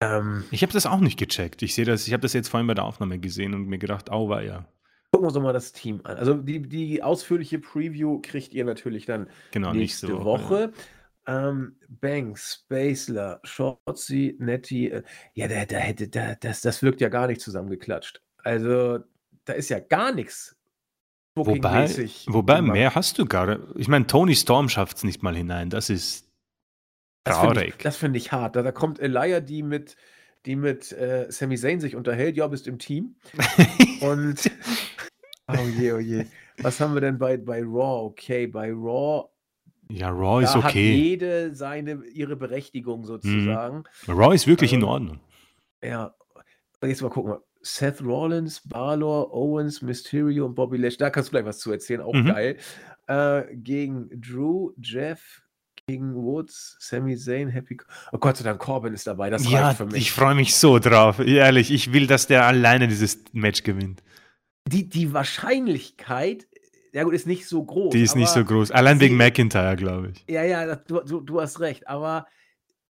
Ähm, 0.00 0.44
ich 0.50 0.62
habe 0.62 0.72
das 0.72 0.86
auch 0.86 1.00
nicht 1.00 1.18
gecheckt. 1.18 1.62
Ich 1.62 1.74
sehe 1.74 1.84
das, 1.84 2.06
ich 2.06 2.12
habe 2.12 2.20
das 2.22 2.32
jetzt 2.32 2.48
vorhin 2.48 2.66
bei 2.66 2.74
der 2.74 2.84
Aufnahme 2.84 3.18
gesehen 3.18 3.54
und 3.54 3.66
mir 3.66 3.78
gedacht, 3.78 4.10
au, 4.10 4.28
war 4.28 4.42
ja. 4.42 4.66
Gucken 5.10 5.24
wir 5.24 5.28
uns 5.28 5.34
doch 5.34 5.42
mal 5.42 5.52
das 5.52 5.72
Team 5.72 6.00
an. 6.04 6.16
Also 6.16 6.34
die, 6.34 6.60
die 6.60 7.02
ausführliche 7.02 7.58
Preview 7.58 8.20
kriegt 8.20 8.52
ihr 8.52 8.64
natürlich 8.64 9.06
dann 9.06 9.28
genau, 9.50 9.72
nächste, 9.72 10.06
nächste 10.06 10.24
Woche. 10.24 10.42
Woche. 10.44 10.72
Ähm, 11.26 11.76
Banks, 11.88 12.64
Basler, 12.68 13.40
Shortsy, 13.42 14.36
Netty, 14.38 14.88
äh, 14.88 15.02
ja, 15.34 15.48
da, 15.48 15.66
da 15.66 15.76
hätte, 15.76 16.08
da, 16.08 16.34
das, 16.36 16.62
das 16.62 16.82
wirkt 16.82 17.00
ja 17.00 17.08
gar 17.08 17.26
nicht 17.26 17.40
zusammengeklatscht. 17.40 18.22
Also, 18.38 19.00
da 19.44 19.52
ist 19.52 19.68
ja 19.68 19.78
gar 19.78 20.12
nichts. 20.12 20.56
Wobei, 21.34 21.88
wobei 22.26 22.62
mehr 22.62 22.94
hast 22.94 23.18
du 23.18 23.26
gar. 23.26 23.58
Ich 23.76 23.88
meine, 23.88 24.06
Tony 24.06 24.34
Storm 24.34 24.68
schafft 24.68 24.96
es 24.98 25.04
nicht 25.04 25.22
mal 25.22 25.36
hinein. 25.36 25.70
Das 25.70 25.90
ist. 25.90 26.27
Das 27.28 27.40
finde 27.40 27.64
ich, 27.64 27.74
find 27.96 28.16
ich, 28.16 28.32
hart. 28.32 28.56
Da, 28.56 28.62
da 28.62 28.72
kommt 28.72 29.00
Elia, 29.00 29.40
die 29.40 29.62
mit, 29.62 29.96
die 30.46 30.56
mit 30.56 30.92
äh, 30.92 31.26
Sami 31.30 31.56
Zayn 31.56 31.80
sich 31.80 31.96
unterhält. 31.96 32.36
Ja, 32.36 32.46
bist 32.46 32.66
im 32.66 32.78
Team. 32.78 33.16
Und. 34.00 34.50
Oh 35.50 35.66
je, 35.66 35.92
oh 35.92 35.98
je. 35.98 36.26
Was 36.58 36.78
haben 36.78 36.92
wir 36.92 37.00
denn 37.00 37.16
bei, 37.16 37.38
bei 37.38 37.62
Raw? 37.62 38.04
Okay, 38.04 38.46
bei 38.46 38.70
Raw. 38.70 39.30
Ja, 39.90 40.10
Raw 40.10 40.42
ist 40.42 40.54
okay. 40.54 40.64
Hat 40.66 40.74
jede 40.74 41.54
seine, 41.54 42.04
ihre 42.12 42.36
Berechtigung 42.36 43.04
sozusagen. 43.04 43.84
Mhm. 44.06 44.12
Raw 44.12 44.34
ist 44.34 44.46
wirklich 44.46 44.74
ähm, 44.74 44.80
in 44.80 44.84
Ordnung. 44.84 45.20
Ja. 45.82 46.14
Jetzt 46.82 47.00
mal 47.00 47.08
gucken. 47.08 47.36
Seth 47.62 48.02
Rollins, 48.02 48.60
Balor, 48.68 49.32
Owens, 49.32 49.82
Mysterio 49.82 50.46
und 50.46 50.54
Bobby 50.54 50.76
Lash. 50.76 50.96
Da 50.96 51.10
kannst 51.10 51.28
du 51.28 51.30
gleich 51.32 51.44
was 51.44 51.58
zu 51.58 51.72
erzählen, 51.72 52.00
auch 52.02 52.12
mhm. 52.12 52.26
geil. 52.26 52.56
Äh, 53.06 53.56
gegen 53.56 54.08
Drew, 54.20 54.72
Jeff, 54.80 55.42
gegen 55.88 56.14
Woods, 56.14 56.76
Sami 56.78 57.16
Zayn, 57.16 57.48
Happy. 57.48 57.78
Oh 58.12 58.18
Gott 58.18 58.36
sei 58.36 58.44
Dank, 58.44 58.60
Corbin 58.60 58.92
ist 58.92 59.06
dabei. 59.06 59.30
Das 59.30 59.48
ja, 59.50 59.68
reicht 59.68 59.78
für 59.78 59.86
mich. 59.86 59.96
Ich 59.96 60.12
freue 60.12 60.34
mich 60.34 60.54
so 60.54 60.78
drauf. 60.78 61.18
Ehrlich, 61.18 61.72
ich 61.72 61.92
will, 61.94 62.06
dass 62.06 62.26
der 62.26 62.44
alleine 62.44 62.88
dieses 62.88 63.24
Match 63.32 63.62
gewinnt. 63.62 64.02
Die, 64.66 64.86
die 64.86 65.14
Wahrscheinlichkeit, 65.14 66.46
ja 66.92 67.04
gut, 67.04 67.14
ist 67.14 67.26
nicht 67.26 67.48
so 67.48 67.64
groß. 67.64 67.92
Die 67.92 68.02
ist 68.02 68.16
nicht 68.16 68.28
so 68.28 68.44
groß. 68.44 68.70
Allein 68.70 69.00
wegen 69.00 69.16
McIntyre, 69.16 69.76
glaube 69.76 70.12
ich. 70.12 70.24
Ja, 70.28 70.44
ja, 70.44 70.76
du, 70.76 71.00
du, 71.00 71.20
du 71.22 71.40
hast 71.40 71.58
recht. 71.60 71.88
Aber 71.88 72.26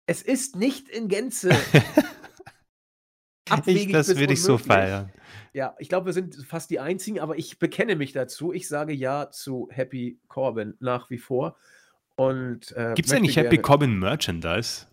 es 0.07 0.23
ist 0.23 0.57
nicht 0.57 0.89
in 0.89 1.07
Gänze 1.07 1.51
abwegig. 3.49 3.87
Ich, 3.87 3.93
das 3.93 4.09
würde 4.17 4.33
ich 4.33 4.43
so 4.43 4.59
feiern. 4.59 5.13
Ja, 5.53 5.77
ich 5.79 5.89
glaube, 5.89 6.07
wir 6.07 6.13
sind 6.13 6.35
fast 6.49 6.69
die 6.71 6.81
Einzigen, 6.81 7.21
aber 7.21 7.39
ich 7.39 7.61
bekenne 7.61 7.95
mich 7.95 8.13
dazu. 8.13 8.53
Ich 8.53 8.67
sage 8.67 8.93
ja 8.93 9.31
zu 9.31 9.69
Happy 9.71 10.19
Corbin 10.27 10.75
nach 10.81 11.11
wie 11.11 11.19
vor. 11.19 11.57
Äh, 12.19 12.95
Gibt 12.95 13.09
es 13.09 13.13
eigentlich 13.13 13.37
Happy 13.37 13.59
Corbin 13.59 13.99
Merchandise? 13.99 14.87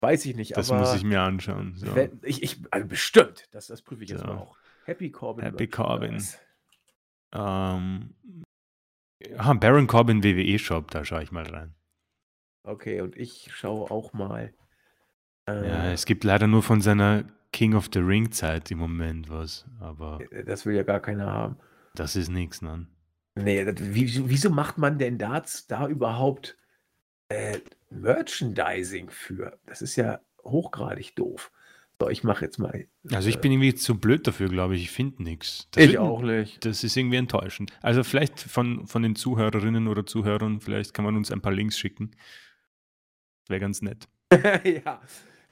Weiß 0.00 0.26
ich 0.26 0.36
nicht, 0.36 0.56
das 0.56 0.70
aber. 0.70 0.80
Das 0.80 0.90
muss 0.90 0.98
ich 0.98 1.04
mir 1.04 1.22
anschauen. 1.22 1.74
So. 1.76 1.94
Wenn, 1.94 2.20
ich, 2.22 2.42
ich, 2.42 2.60
also 2.70 2.86
bestimmt, 2.86 3.48
das, 3.52 3.68
das 3.68 3.80
prüfe 3.80 4.04
ich 4.04 4.10
jetzt 4.10 4.20
so. 4.20 4.26
mal 4.26 4.36
auch. 4.36 4.58
Happy 4.84 5.10
Corbin. 5.10 5.44
Happy 5.44 5.66
Corbin. 5.66 6.22
Ähm, 7.32 8.14
ah, 9.38 9.54
Baron 9.54 9.86
Corbin 9.86 10.22
WWE 10.22 10.58
Shop, 10.58 10.90
da 10.90 11.04
schaue 11.04 11.22
ich 11.22 11.32
mal 11.32 11.46
rein. 11.46 11.74
Okay, 12.64 13.00
und 13.00 13.16
ich 13.16 13.50
schaue 13.52 13.90
auch 13.90 14.12
mal. 14.12 14.52
Äh, 15.48 15.68
ja, 15.68 15.92
es 15.92 16.04
gibt 16.04 16.24
leider 16.24 16.46
nur 16.46 16.62
von 16.62 16.80
seiner 16.80 17.24
King 17.52 17.74
of 17.74 17.88
the 17.92 18.00
Ring 18.00 18.30
Zeit 18.30 18.70
im 18.70 18.78
Moment 18.78 19.30
was, 19.30 19.64
aber. 19.80 20.20
Äh, 20.30 20.44
das 20.44 20.66
will 20.66 20.74
ja 20.74 20.82
gar 20.82 21.00
keiner 21.00 21.26
haben. 21.26 21.56
Das 21.94 22.16
ist 22.16 22.28
nichts, 22.28 22.60
ne? 22.62 22.86
Nee, 23.36 23.64
das, 23.64 23.76
wieso, 23.78 24.28
wieso 24.28 24.50
macht 24.50 24.78
man 24.78 24.98
denn 24.98 25.18
da, 25.18 25.42
da 25.68 25.88
überhaupt 25.88 26.56
äh, 27.28 27.58
Merchandising 27.90 29.10
für? 29.10 29.58
Das 29.66 29.82
ist 29.82 29.96
ja 29.96 30.20
hochgradig 30.44 31.14
doof. 31.16 31.50
So, 32.04 32.10
ich 32.10 32.22
mache 32.22 32.44
jetzt 32.44 32.58
mal. 32.58 32.86
Also 33.12 33.30
ich 33.30 33.36
äh, 33.36 33.40
bin 33.40 33.52
irgendwie 33.52 33.74
zu 33.74 33.98
blöd 33.98 34.26
dafür, 34.26 34.50
glaube 34.50 34.76
ich. 34.76 34.82
Ich 34.82 34.90
finde 34.90 35.22
nichts. 35.22 35.68
Ich 35.76 35.92
wird, 35.92 35.98
auch 35.98 36.20
nicht. 36.20 36.62
Das 36.64 36.84
ist 36.84 36.96
irgendwie 36.98 37.16
enttäuschend. 37.16 37.72
Also 37.80 38.04
vielleicht 38.04 38.38
von, 38.40 38.86
von 38.86 39.02
den 39.02 39.16
Zuhörerinnen 39.16 39.88
oder 39.88 40.04
Zuhörern, 40.04 40.60
vielleicht 40.60 40.92
kann 40.92 41.06
man 41.06 41.16
uns 41.16 41.30
ein 41.30 41.40
paar 41.40 41.52
Links 41.52 41.78
schicken. 41.78 42.10
Wäre 43.48 43.60
ganz 43.60 43.80
nett. 43.80 44.06
ja, 44.84 45.00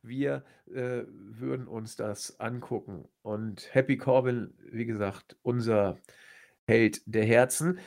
wir 0.03 0.45
äh, 0.67 1.05
würden 1.07 1.67
uns 1.67 1.97
das 1.97 2.39
angucken. 2.39 3.09
Und 3.23 3.69
Happy 3.73 3.97
Corbin, 3.97 4.53
wie 4.71 4.85
gesagt, 4.85 5.37
unser 5.41 5.97
Held 6.67 7.01
der 7.07 7.25
Herzen. 7.25 7.79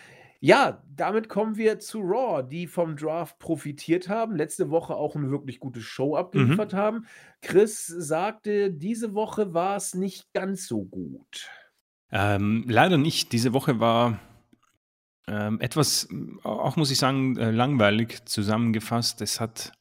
Ja, 0.45 0.83
damit 0.95 1.27
kommen 1.27 1.57
wir 1.57 1.79
zu 1.79 2.01
Raw, 2.01 2.47
die 2.47 2.67
vom 2.67 2.95
Draft 2.95 3.39
profitiert 3.39 4.09
haben, 4.09 4.35
letzte 4.35 4.69
Woche 4.69 4.95
auch 4.95 5.15
eine 5.15 5.31
wirklich 5.31 5.59
gute 5.59 5.81
Show 5.81 6.09
mhm. 6.09 6.15
abgeliefert 6.17 6.73
mhm. 6.73 6.77
haben. 6.77 7.07
Chris 7.41 7.87
sagte, 7.87 8.69
diese 8.69 9.15
Woche 9.15 9.55
war 9.55 9.75
es 9.75 9.95
nicht 9.95 10.31
ganz 10.33 10.67
so 10.67 10.83
gut. 10.83 11.49
Ähm, 12.11 12.63
leider 12.67 12.99
nicht. 12.99 13.31
Diese 13.31 13.53
Woche 13.53 13.79
war 13.79 14.19
ähm, 15.27 15.59
etwas, 15.61 16.07
auch 16.43 16.75
muss 16.75 16.91
ich 16.91 16.99
sagen, 16.99 17.37
äh, 17.37 17.49
langweilig 17.49 18.23
zusammengefasst. 18.25 19.21
Es 19.21 19.41
hat, 19.41 19.71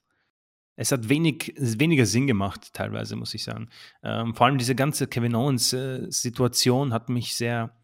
es 0.77 0.93
hat 0.93 1.11
wenig, 1.11 1.53
weniger 1.59 2.07
Sinn 2.07 2.27
gemacht, 2.27 2.73
teilweise, 2.73 3.17
muss 3.17 3.35
ich 3.35 3.45
sagen. 3.45 3.69
Ähm, 4.03 4.35
vor 4.35 4.47
allem 4.47 4.57
diese 4.57 4.75
ganze 4.75 5.09
Kevin 5.09 5.35
Owens-Situation 5.35 6.89
äh, 6.89 6.93
hat 6.95 7.11
mich 7.11 7.37
sehr 7.37 7.77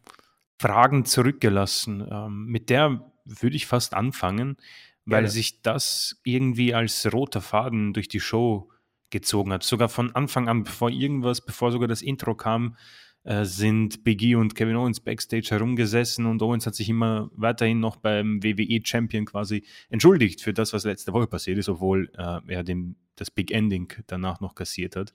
Fragen 0.61 1.05
zurückgelassen. 1.05 2.07
Ähm, 2.09 2.45
mit 2.45 2.69
der 2.69 3.11
würde 3.25 3.55
ich 3.55 3.65
fast 3.65 3.93
anfangen, 3.93 4.57
weil 5.05 5.23
ja. 5.23 5.29
sich 5.29 5.61
das 5.61 6.21
irgendwie 6.23 6.73
als 6.73 7.11
roter 7.11 7.41
Faden 7.41 7.93
durch 7.93 8.07
die 8.07 8.19
Show 8.19 8.69
gezogen 9.09 9.51
hat. 9.51 9.63
Sogar 9.63 9.89
von 9.89 10.15
Anfang 10.15 10.47
an, 10.47 10.63
bevor 10.63 10.89
irgendwas, 10.89 11.41
bevor 11.41 11.71
sogar 11.71 11.87
das 11.87 12.01
Intro 12.01 12.35
kam, 12.35 12.77
äh, 13.23 13.43
sind 13.43 14.03
Biggie 14.03 14.35
und 14.35 14.55
Kevin 14.55 14.75
Owens 14.75 14.99
backstage 14.99 15.47
herumgesessen 15.49 16.25
und 16.25 16.41
Owens 16.41 16.65
hat 16.65 16.75
sich 16.75 16.89
immer 16.89 17.29
weiterhin 17.33 17.79
noch 17.79 17.97
beim 17.97 18.43
WWE 18.43 18.79
Champion 18.83 19.25
quasi 19.25 19.63
entschuldigt 19.89 20.41
für 20.41 20.53
das, 20.53 20.73
was 20.73 20.85
letzte 20.85 21.13
Woche 21.13 21.27
passiert 21.27 21.57
ist, 21.57 21.69
obwohl 21.69 22.11
äh, 22.17 22.39
er 22.47 22.63
dem, 22.63 22.95
das 23.15 23.31
Big 23.31 23.51
Ending 23.51 23.91
danach 24.07 24.39
noch 24.39 24.55
kassiert 24.55 24.95
hat. 24.95 25.13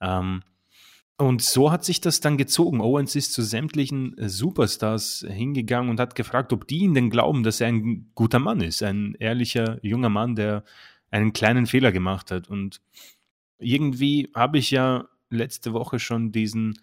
Ähm, 0.00 0.42
und 1.18 1.42
so 1.42 1.72
hat 1.72 1.84
sich 1.84 2.00
das 2.00 2.20
dann 2.20 2.38
gezogen. 2.38 2.80
Owens 2.80 3.16
ist 3.16 3.32
zu 3.32 3.42
sämtlichen 3.42 4.16
äh, 4.16 4.28
Superstars 4.28 5.26
hingegangen 5.28 5.90
und 5.90 5.98
hat 5.98 6.14
gefragt, 6.14 6.52
ob 6.52 6.68
die 6.68 6.78
ihn 6.78 6.94
denn 6.94 7.10
glauben, 7.10 7.42
dass 7.42 7.60
er 7.60 7.66
ein 7.66 8.10
guter 8.14 8.38
Mann 8.38 8.60
ist, 8.60 8.82
ein 8.84 9.16
ehrlicher 9.18 9.84
junger 9.84 10.10
Mann, 10.10 10.36
der 10.36 10.62
einen 11.10 11.32
kleinen 11.32 11.66
Fehler 11.66 11.90
gemacht 11.90 12.30
hat. 12.30 12.48
Und 12.48 12.80
irgendwie 13.58 14.30
habe 14.32 14.58
ich 14.58 14.70
ja 14.70 15.08
letzte 15.28 15.72
Woche 15.72 15.98
schon 15.98 16.30
diesen 16.30 16.78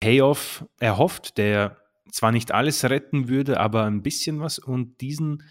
Payoff 0.00 0.66
erhofft, 0.80 1.38
der 1.38 1.76
zwar 2.10 2.32
nicht 2.32 2.50
alles 2.50 2.82
retten 2.84 3.28
würde, 3.28 3.60
aber 3.60 3.84
ein 3.84 4.02
bisschen 4.02 4.40
was. 4.40 4.58
Und 4.58 5.00
diesen 5.00 5.44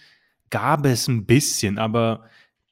gab 0.50 0.86
es 0.86 1.08
ein 1.08 1.26
bisschen, 1.26 1.78
aber 1.78 2.26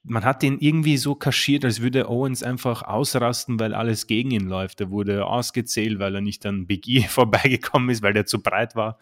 man 0.03 0.23
hat 0.23 0.41
den 0.41 0.59
irgendwie 0.59 0.97
so 0.97 1.15
kaschiert, 1.15 1.65
als 1.65 1.81
würde 1.81 2.09
Owens 2.09 2.41
einfach 2.41 2.83
ausrasten, 2.83 3.59
weil 3.59 3.73
alles 3.73 4.07
gegen 4.07 4.31
ihn 4.31 4.47
läuft. 4.47 4.81
Er 4.81 4.91
wurde 4.91 5.25
ausgezählt, 5.25 5.99
weil 5.99 6.15
er 6.15 6.21
nicht 6.21 6.45
an 6.45 6.67
Big 6.67 6.87
E 6.87 7.01
vorbeigekommen 7.07 7.89
ist, 7.89 8.01
weil 8.01 8.13
der 8.13 8.25
zu 8.25 8.41
breit 8.41 8.75
war. 8.75 8.97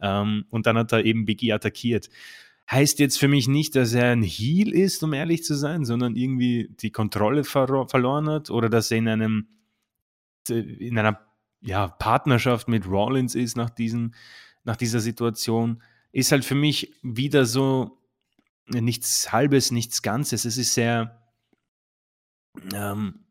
Ähm, 0.00 0.44
und 0.50 0.66
dann 0.66 0.78
hat 0.78 0.92
er 0.92 1.04
eben 1.04 1.24
Big 1.24 1.42
E 1.42 1.52
attackiert. 1.52 2.08
Heißt 2.70 2.98
jetzt 2.98 3.18
für 3.18 3.28
mich 3.28 3.46
nicht, 3.46 3.76
dass 3.76 3.92
er 3.92 4.10
ein 4.10 4.22
Heel 4.22 4.72
ist, 4.72 5.02
um 5.02 5.12
ehrlich 5.12 5.44
zu 5.44 5.54
sein, 5.54 5.84
sondern 5.84 6.16
irgendwie 6.16 6.68
die 6.80 6.90
Kontrolle 6.90 7.44
ver 7.44 7.86
verloren 7.88 8.28
hat 8.28 8.50
oder 8.50 8.68
dass 8.68 8.90
er 8.90 8.98
in 8.98 9.08
einem 9.08 9.48
in 10.48 10.98
einer 10.98 11.20
ja, 11.60 11.88
Partnerschaft 11.88 12.68
mit 12.68 12.86
Rollins 12.86 13.34
ist 13.34 13.56
nach, 13.56 13.70
diesen, 13.70 14.14
nach 14.64 14.76
dieser 14.76 15.00
Situation. 15.00 15.82
Ist 16.12 16.32
halt 16.32 16.44
für 16.44 16.54
mich 16.54 16.92
wieder 17.02 17.44
so 17.44 17.98
nichts 18.68 19.32
Halbes, 19.32 19.70
nichts 19.70 20.02
Ganzes. 20.02 20.44
Es 20.44 20.56
ist 20.56 20.74
sehr 20.74 21.22
ähm, 22.74 23.26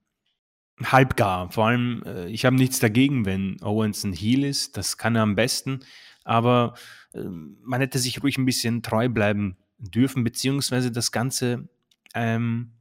halbgar. 0.84 1.52
Vor 1.52 1.68
allem, 1.68 2.04
äh, 2.06 2.28
ich 2.30 2.46
habe 2.46 2.56
nichts 2.56 2.80
dagegen, 2.80 3.26
wenn 3.26 3.62
Owens 3.62 4.04
ein 4.04 4.14
Heel 4.14 4.44
ist. 4.44 4.78
Das 4.78 4.98
kann 4.98 5.16
er 5.16 5.24
am 5.24 5.36
besten. 5.36 5.80
Aber 6.24 6.76
äh, 7.14 7.24
man 7.24 7.82
hätte 7.82 8.00
sich 8.00 8.22
ruhig 8.24 8.38
ein 8.38 8.46
bisschen 8.46 8.82
treu 8.82 9.10
bleiben 9.10 9.58
dürfen, 9.78 10.24
beziehungsweise 10.24 10.92
das 10.92 11.12
Ganze 11.12 11.68
ähm, 12.14 12.72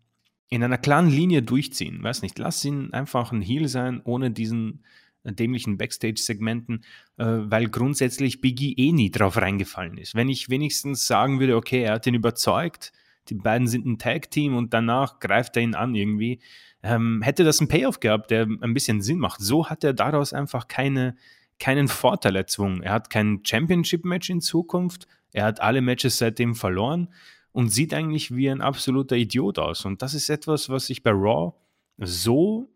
in 0.48 0.62
einer 0.62 0.78
klaren 0.78 1.09
Linie 1.09 1.42
durchziehen. 1.42 2.02
Weiß 2.02 2.22
nicht, 2.22 2.38
lass 2.38 2.64
ihn 2.64 2.92
einfach 2.92 3.32
ein 3.32 3.42
Heel 3.42 3.68
sein, 3.68 4.00
ohne 4.05 4.30
diesen 4.30 4.84
dämlichen 5.24 5.78
Backstage-Segmenten, 5.78 6.84
äh, 7.16 7.24
weil 7.24 7.68
grundsätzlich 7.68 8.40
Biggie 8.40 8.74
eh 8.76 8.92
nie 8.92 9.10
drauf 9.10 9.36
reingefallen 9.36 9.96
ist. 9.96 10.14
Wenn 10.14 10.28
ich 10.28 10.50
wenigstens 10.50 11.06
sagen 11.06 11.40
würde, 11.40 11.56
okay, 11.56 11.82
er 11.82 11.94
hat 11.94 12.06
ihn 12.06 12.14
überzeugt, 12.14 12.92
die 13.28 13.34
beiden 13.34 13.68
sind 13.68 13.86
ein 13.86 13.98
Tag-Team 13.98 14.54
und 14.54 14.74
danach 14.74 15.18
greift 15.18 15.56
er 15.56 15.62
ihn 15.62 15.74
an 15.74 15.94
irgendwie, 15.94 16.40
ähm, 16.82 17.22
hätte 17.22 17.44
das 17.44 17.60
einen 17.60 17.68
Payoff 17.68 18.00
gehabt, 18.00 18.30
der 18.30 18.42
ein 18.42 18.74
bisschen 18.74 19.00
Sinn 19.00 19.18
macht. 19.18 19.40
So 19.40 19.70
hat 19.70 19.82
er 19.82 19.94
daraus 19.94 20.34
einfach 20.34 20.68
keine, 20.68 21.16
keinen 21.58 21.88
Vorteil 21.88 22.36
erzwungen. 22.36 22.82
Er 22.82 22.92
hat 22.92 23.08
kein 23.08 23.40
Championship-Match 23.42 24.28
in 24.28 24.42
Zukunft, 24.42 25.06
er 25.32 25.46
hat 25.46 25.60
alle 25.60 25.80
Matches 25.80 26.18
seitdem 26.18 26.54
verloren 26.54 27.08
und 27.52 27.70
sieht 27.70 27.94
eigentlich 27.94 28.34
wie 28.34 28.50
ein 28.50 28.60
absoluter 28.60 29.16
Idiot 29.16 29.58
aus. 29.58 29.84
Und 29.84 30.02
das 30.02 30.12
ist 30.12 30.28
etwas, 30.28 30.68
was 30.68 30.90
ich 30.90 31.02
bei 31.02 31.10
Raw 31.10 31.54
so 31.96 32.68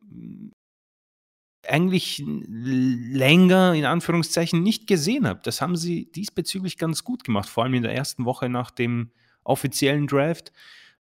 eigentlich 1.66 2.22
länger 2.26 3.74
in 3.74 3.84
Anführungszeichen 3.84 4.62
nicht 4.62 4.86
gesehen 4.86 5.26
habe. 5.26 5.40
Das 5.42 5.60
haben 5.60 5.76
sie 5.76 6.10
diesbezüglich 6.12 6.78
ganz 6.78 7.04
gut 7.04 7.24
gemacht. 7.24 7.48
Vor 7.48 7.64
allem 7.64 7.74
in 7.74 7.82
der 7.82 7.94
ersten 7.94 8.24
Woche 8.24 8.48
nach 8.48 8.70
dem 8.70 9.10
offiziellen 9.44 10.06
Draft 10.06 10.52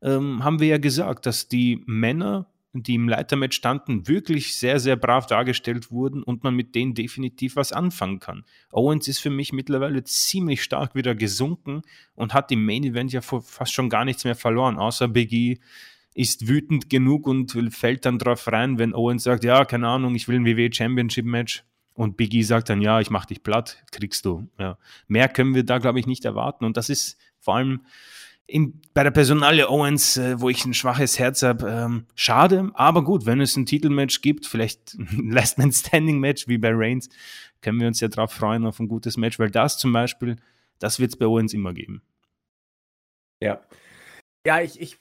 ähm, 0.01 0.43
haben 0.43 0.60
wir 0.60 0.68
ja 0.68 0.78
gesagt, 0.78 1.26
dass 1.26 1.47
die 1.47 1.84
Männer 1.86 2.47
die 2.84 2.95
im 2.95 3.08
Leitermatch 3.08 3.56
standen, 3.56 4.08
wirklich 4.08 4.58
sehr, 4.58 4.80
sehr 4.80 4.95
brav 4.95 5.28
dargestellt 5.28 5.91
wurden 5.91 6.24
und 6.24 6.43
man 6.43 6.56
mit 6.56 6.76
denen 6.76 6.93
definitiv 6.93 7.56
was 7.56 7.72
anfangen 7.72 8.20
kann. 8.20 8.43
Owens 8.72 9.08
ist 9.08 9.20
für 9.20 9.30
mich 9.30 9.53
mittlerweile 9.53 10.03
ziemlich 10.03 10.62
stark 10.64 10.95
wieder 10.95 11.16
gesunken 11.16 11.84
und 12.16 12.34
hat 12.34 12.51
im 12.51 12.66
Main 12.66 12.84
Event 12.84 13.14
ja 13.14 13.22
fast 13.22 13.74
schon 13.74 13.89
gar 13.89 14.06
nichts 14.06 14.26
mehr 14.26 14.36
verloren, 14.36 14.78
außer 14.78 15.08
Biggie 15.08 15.60
ist 16.16 16.47
wütend 16.47 16.89
genug 16.89 17.28
und 17.28 17.51
fällt 17.72 18.05
dann 18.05 18.18
drauf 18.18 18.47
rein, 18.51 18.80
wenn 18.80 18.95
Owens 18.95 19.24
sagt, 19.24 19.43
ja, 19.43 19.66
keine 19.66 19.89
Ahnung, 19.89 20.16
ich 20.16 20.28
will 20.28 20.38
ein 20.38 20.45
WWE 20.45 20.74
Championship 20.74 21.26
Match. 21.26 21.63
Und 21.93 22.18
Biggie 22.18 22.43
sagt 22.43 22.70
dann, 22.70 22.82
ja, 22.82 22.99
ich 22.99 23.09
mach 23.09 23.26
dich 23.26 23.43
platt, 23.43 23.84
kriegst 23.91 24.26
du. 24.26 24.49
Ja. 24.59 24.78
Mehr 25.07 25.30
können 25.30 25.55
wir 25.55 25.63
da, 25.63 25.78
glaube 25.78 25.99
ich, 25.99 26.07
nicht 26.07 26.26
erwarten. 26.26 26.66
Und 26.66 26.76
das 26.78 26.89
ist 26.89 27.18
vor 27.39 27.55
allem 27.55 27.82
in, 28.47 28.82
bei 28.93 29.03
der 29.03 29.11
Personalie 29.11 29.70
Owens, 29.70 30.18
äh, 30.18 30.39
wo 30.39 30.49
ich 30.49 30.66
ein 30.66 30.74
schwaches 30.74 31.20
Herz 31.20 31.41
habe, 31.41 31.70
ähm, 31.70 32.05
schade. 32.16 32.72
Aber 32.76 33.03
gut, 33.03 33.26
wenn 33.26 33.41
es 33.41 33.55
ein 33.55 33.66
Titelmatch 33.66 34.22
gibt, 34.22 34.45
vielleicht 34.45 34.93
ein 34.93 35.30
Last 35.32 35.57
Man 35.57 35.72
Standing 35.72 36.20
Match 36.20 36.47
wie 36.47 36.57
bei 36.57 36.72
Reigns, 36.74 37.09
können 37.61 37.80
wir 37.80 37.88
uns 37.88 37.99
ja 37.99 38.07
drauf 38.07 38.32
freuen 38.32 38.66
auf 38.66 38.80
ein 38.80 38.88
gutes 38.88 39.18
Match, 39.18 39.39
weil 39.39 39.49
das 39.49 39.78
zum 39.78 39.91
Beispiel, 39.91 40.38
das 40.80 40.99
wird 40.99 41.11
es 41.11 41.18
bei 41.18 41.26
Owens 41.26 41.53
immer 41.53 41.74
geben. 41.74 42.01
Ja. 43.41 43.61
Ja, 44.45 44.61
ich, 44.61 44.80
ich 44.80 44.97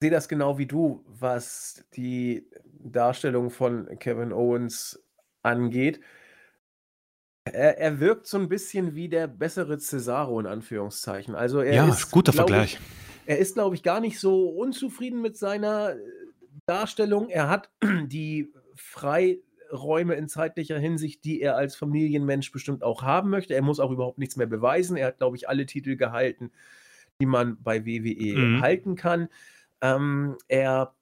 sehe 0.00 0.10
das 0.10 0.28
genau 0.28 0.58
wie 0.58 0.66
du, 0.66 1.04
was 1.06 1.84
die 1.94 2.46
Darstellung 2.64 3.50
von 3.50 3.88
Kevin 3.98 4.32
Owens 4.32 5.02
angeht. 5.42 6.00
Er, 7.44 7.78
er 7.78 8.00
wirkt 8.00 8.26
so 8.26 8.38
ein 8.38 8.48
bisschen 8.48 8.94
wie 8.94 9.08
der 9.08 9.26
bessere 9.28 9.78
Cesaro 9.78 10.40
in 10.40 10.46
Anführungszeichen. 10.46 11.34
Also 11.34 11.60
er 11.60 11.74
ja, 11.74 11.88
ist, 11.88 12.10
guter 12.10 12.32
Vergleich. 12.32 12.74
Ich, 12.74 12.80
er 13.26 13.38
ist, 13.38 13.54
glaube 13.54 13.76
ich, 13.76 13.82
gar 13.82 14.00
nicht 14.00 14.18
so 14.18 14.48
unzufrieden 14.48 15.22
mit 15.22 15.36
seiner 15.36 15.92
äh, 15.92 15.98
Darstellung. 16.66 17.28
Er 17.28 17.48
hat 17.48 17.70
die 18.06 18.52
Freiräume 18.74 20.14
in 20.14 20.28
zeitlicher 20.28 20.78
Hinsicht, 20.78 21.24
die 21.24 21.40
er 21.40 21.56
als 21.56 21.76
Familienmensch 21.76 22.50
bestimmt 22.52 22.82
auch 22.82 23.02
haben 23.02 23.30
möchte. 23.30 23.54
Er 23.54 23.62
muss 23.62 23.80
auch 23.80 23.92
überhaupt 23.92 24.18
nichts 24.18 24.36
mehr 24.36 24.46
beweisen. 24.46 24.96
Er 24.96 25.08
hat, 25.08 25.18
glaube 25.18 25.36
ich, 25.36 25.48
alle 25.48 25.66
Titel 25.66 25.96
gehalten, 25.96 26.50
die 27.20 27.26
man 27.26 27.62
bei 27.62 27.86
WWE 27.86 28.36
mhm. 28.36 28.60
halten 28.60 28.96
kann. 28.96 29.28
Ähm, 29.80 30.36
er 30.48 30.94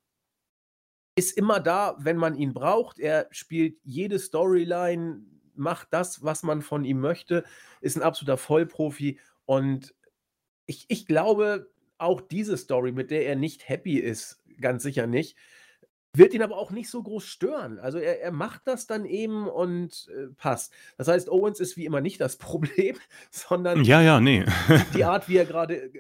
ist 1.17 1.37
immer 1.37 1.61
da, 1.61 1.97
wenn 1.99 2.17
man 2.17 2.35
ihn 2.35 2.55
braucht. 2.55 2.99
Er 2.99 3.29
spielt 3.31 3.79
jede 3.85 4.19
Storyline, 4.19 5.23
macht 5.55 5.89
das, 5.93 6.23
was 6.23 6.43
man 6.43 6.63
von 6.63 6.85
ihm 6.85 7.01
möchte, 7.01 7.45
ist 7.81 7.97
ein 7.97 8.03
absoluter 8.03 8.37
Vollprofi. 8.37 9.21
Und 9.47 9.95
ich, 10.67 10.87
ich 10.89 11.07
glaube, 11.07 11.71
auch 11.99 12.21
diese 12.21 12.57
Story, 12.57 12.93
mit 12.93 13.11
der 13.11 13.27
er 13.27 13.37
nicht 13.37 13.69
happy 13.69 13.99
ist, 13.99 14.43
ganz 14.61 14.83
sicher 14.83 15.07
nicht, 15.07 15.37
wird 16.17 16.33
ihn 16.33 16.43
aber 16.43 16.57
auch 16.57 16.71
nicht 16.71 16.89
so 16.89 17.03
groß 17.03 17.25
stören. 17.25 17.79
Also 17.79 17.99
er, 17.99 18.23
er 18.23 18.33
macht 18.33 18.63
das 18.67 18.87
dann 18.87 19.05
eben 19.05 19.49
und 19.49 20.09
äh, 20.17 20.29
passt. 20.37 20.73
Das 20.97 21.09
heißt, 21.09 21.29
Owens 21.29 21.61
ist 21.61 21.77
wie 21.77 21.85
immer 21.85 22.01
nicht 22.01 22.21
das 22.21 22.37
Problem, 22.45 22.97
sondern 23.31 23.85
ja, 23.85 24.01
ja, 24.01 24.21
nee. 24.21 24.45
die 24.95 25.05
Art, 25.05 25.29
wie 25.29 25.37
er 25.37 25.45
gerade 25.45 25.91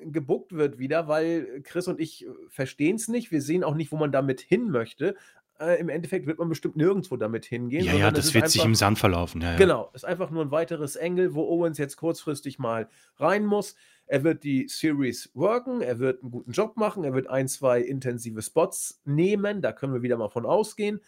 gebuckt 0.00 0.52
wird 0.52 0.78
wieder, 0.78 1.06
weil 1.08 1.60
Chris 1.62 1.86
und 1.86 2.00
ich 2.00 2.26
äh, 2.26 2.30
verstehen 2.48 2.96
es 2.96 3.08
nicht. 3.08 3.30
Wir 3.30 3.42
sehen 3.42 3.62
auch 3.62 3.74
nicht, 3.74 3.92
wo 3.92 3.96
man 3.96 4.12
damit 4.12 4.40
hin 4.40 4.70
möchte. 4.70 5.14
Äh, 5.60 5.80
Im 5.80 5.88
Endeffekt 5.88 6.26
wird 6.26 6.38
man 6.38 6.48
bestimmt 6.48 6.76
nirgendwo 6.76 7.16
damit 7.16 7.44
hingehen. 7.44 7.84
Ja, 7.84 7.94
ja, 7.94 8.10
das 8.10 8.32
wird 8.32 8.44
einfach, 8.44 8.52
sich 8.52 8.64
im 8.64 8.74
Sand 8.74 8.98
verlaufen. 8.98 9.40
Ja, 9.40 9.52
ja. 9.52 9.56
Genau, 9.56 9.90
ist 9.92 10.04
einfach 10.04 10.30
nur 10.30 10.44
ein 10.44 10.50
weiteres 10.50 10.94
Engel, 10.94 11.34
wo 11.34 11.42
Owens 11.42 11.78
jetzt 11.78 11.96
kurzfristig 11.96 12.58
mal 12.58 12.88
rein 13.16 13.44
muss. 13.44 13.74
Er 14.06 14.24
wird 14.24 14.44
die 14.44 14.68
Series 14.68 15.30
worken, 15.34 15.80
er 15.82 15.98
wird 15.98 16.22
einen 16.22 16.30
guten 16.30 16.52
Job 16.52 16.76
machen, 16.76 17.04
er 17.04 17.12
wird 17.12 17.26
ein, 17.26 17.48
zwei 17.48 17.80
intensive 17.80 18.40
Spots 18.40 19.02
nehmen, 19.04 19.60
da 19.60 19.72
können 19.72 19.92
wir 19.92 20.02
wieder 20.02 20.16
mal 20.16 20.30
von 20.30 20.46
ausgehen. 20.46 21.00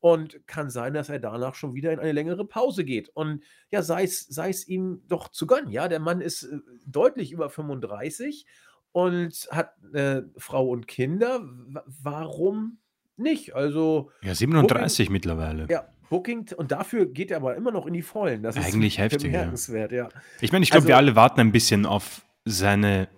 Und 0.00 0.46
kann 0.46 0.68
sein, 0.68 0.92
dass 0.92 1.08
er 1.08 1.18
danach 1.18 1.54
schon 1.54 1.74
wieder 1.74 1.90
in 1.90 1.98
eine 1.98 2.12
längere 2.12 2.44
Pause 2.44 2.84
geht. 2.84 3.08
Und 3.08 3.42
ja, 3.70 3.80
sei 3.80 4.04
es, 4.04 4.68
ihm 4.68 5.02
doch 5.08 5.28
zu 5.28 5.46
gönnen. 5.46 5.70
Ja, 5.70 5.88
der 5.88 5.98
Mann 5.98 6.20
ist 6.20 6.42
äh, 6.42 6.58
deutlich 6.84 7.32
über 7.32 7.48
35 7.48 8.44
und 8.92 9.48
hat 9.50 9.72
äh, 9.94 10.20
Frau 10.36 10.68
und 10.68 10.86
Kinder. 10.86 11.42
W 11.42 11.80
warum 12.02 12.80
nicht? 13.16 13.54
Also. 13.54 14.10
Ja, 14.22 14.34
37 14.34 15.06
Booking, 15.06 15.12
mittlerweile. 15.12 15.66
Ja, 15.70 15.84
Booking, 16.08 16.50
und 16.56 16.72
dafür 16.72 17.06
geht 17.06 17.30
er 17.30 17.38
aber 17.38 17.56
immer 17.56 17.70
noch 17.70 17.86
in 17.86 17.94
die 17.94 18.02
Vollen. 18.02 18.42
Das 18.42 18.56
Eigentlich 18.56 18.94
ist 18.94 18.98
heftig. 18.98 19.32
Bemerkenswert, 19.32 19.92
ja. 19.92 20.04
ja. 20.04 20.08
Ich 20.40 20.52
meine, 20.52 20.62
ich 20.62 20.70
glaube, 20.70 20.82
also, 20.82 20.88
wir 20.88 20.96
alle 20.96 21.16
warten 21.16 21.40
ein 21.40 21.52
bisschen 21.52 21.86
auf 21.86 22.22
seine 22.44 23.08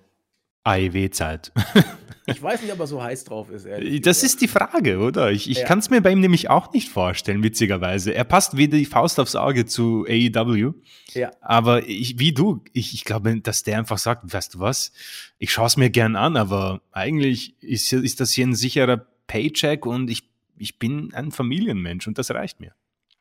AEW-Zeit. 0.65 1.53
ich 2.27 2.43
weiß 2.43 2.63
nicht, 2.63 2.73
ob 2.73 2.81
er 2.81 2.87
so 2.87 3.03
heiß 3.03 3.25
drauf 3.25 3.51
ist. 3.51 3.67
das 3.67 3.81
gesagt. 3.81 4.07
ist 4.07 4.41
die 4.41 4.49
Frage, 4.49 4.99
oder? 4.99 5.31
Ich, 5.31 5.49
ich 5.51 5.59
ja. 5.59 5.67
kann 5.67 5.79
es 5.79 5.91
mir 5.91 6.01
bei 6.01 6.11
ihm 6.11 6.21
nämlich 6.21 6.51
auch 6.51 6.73
nicht 6.73 6.89
vorstellen, 6.89 7.43
witzigerweise. 7.43 8.15
Er 8.15 8.25
passt 8.25 8.57
wie 8.57 8.69
die 8.69 8.85
Faust 8.85 9.21
aufs 9.21 9.37
Auge 9.37 9.67
zu 9.67 10.07
AEW. 10.09 10.73
Ja. 11.15 11.31
Aber 11.41 11.89
ich, 11.89 12.19
wie 12.19 12.33
du, 12.33 12.63
ich, 12.73 12.95
ich 12.95 13.05
glaube, 13.05 13.41
dass 13.41 13.63
der 13.63 13.79
einfach 13.79 13.99
sagt, 13.99 14.33
weißt 14.33 14.55
du 14.55 14.61
was, 14.61 14.93
ich 15.39 15.53
schaue 15.53 15.67
es 15.67 15.77
mir 15.77 15.91
gern 15.91 16.17
an, 16.17 16.37
aber 16.37 16.81
eigentlich 16.93 17.63
ist, 17.63 17.93
ist 17.93 18.21
das 18.21 18.33
hier 18.33 18.47
ein 18.47 18.55
sicherer 18.55 19.07
Paycheck 19.27 19.87
und 19.87 20.11
ich, 20.11 20.29
ich 20.57 20.79
bin 20.79 21.13
ein 21.15 21.33
Familienmensch 21.33 22.07
und 22.07 22.19
das 22.19 22.31
reicht 22.31 22.61
mir. 22.61 22.75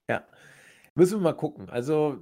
Ja. 0.09 0.23
Müssen 0.95 1.19
wir 1.19 1.23
mal 1.23 1.33
gucken. 1.33 1.69
Also, 1.69 2.19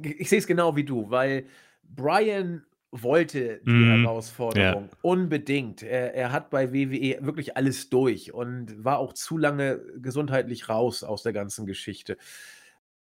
ich 0.00 0.28
sehe 0.28 0.38
es 0.38 0.46
genau 0.46 0.76
wie 0.76 0.84
du, 0.84 1.10
weil 1.10 1.46
Brian 1.82 2.64
wollte 2.90 3.60
die 3.66 3.70
mm, 3.70 4.02
Herausforderung 4.02 4.84
ja. 4.84 4.98
unbedingt. 5.02 5.82
Er, 5.82 6.14
er, 6.14 6.32
hat 6.32 6.50
bei 6.50 6.72
WWE 6.72 7.18
wirklich 7.24 7.56
alles 7.56 7.90
durch 7.90 8.32
und 8.32 8.84
war 8.84 8.98
auch 8.98 9.12
zu 9.14 9.36
lange 9.36 9.80
gesundheitlich 9.96 10.68
raus 10.68 11.02
aus 11.02 11.22
der 11.22 11.32
ganzen 11.32 11.66
Geschichte. 11.66 12.16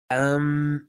Ähm, 0.08 0.88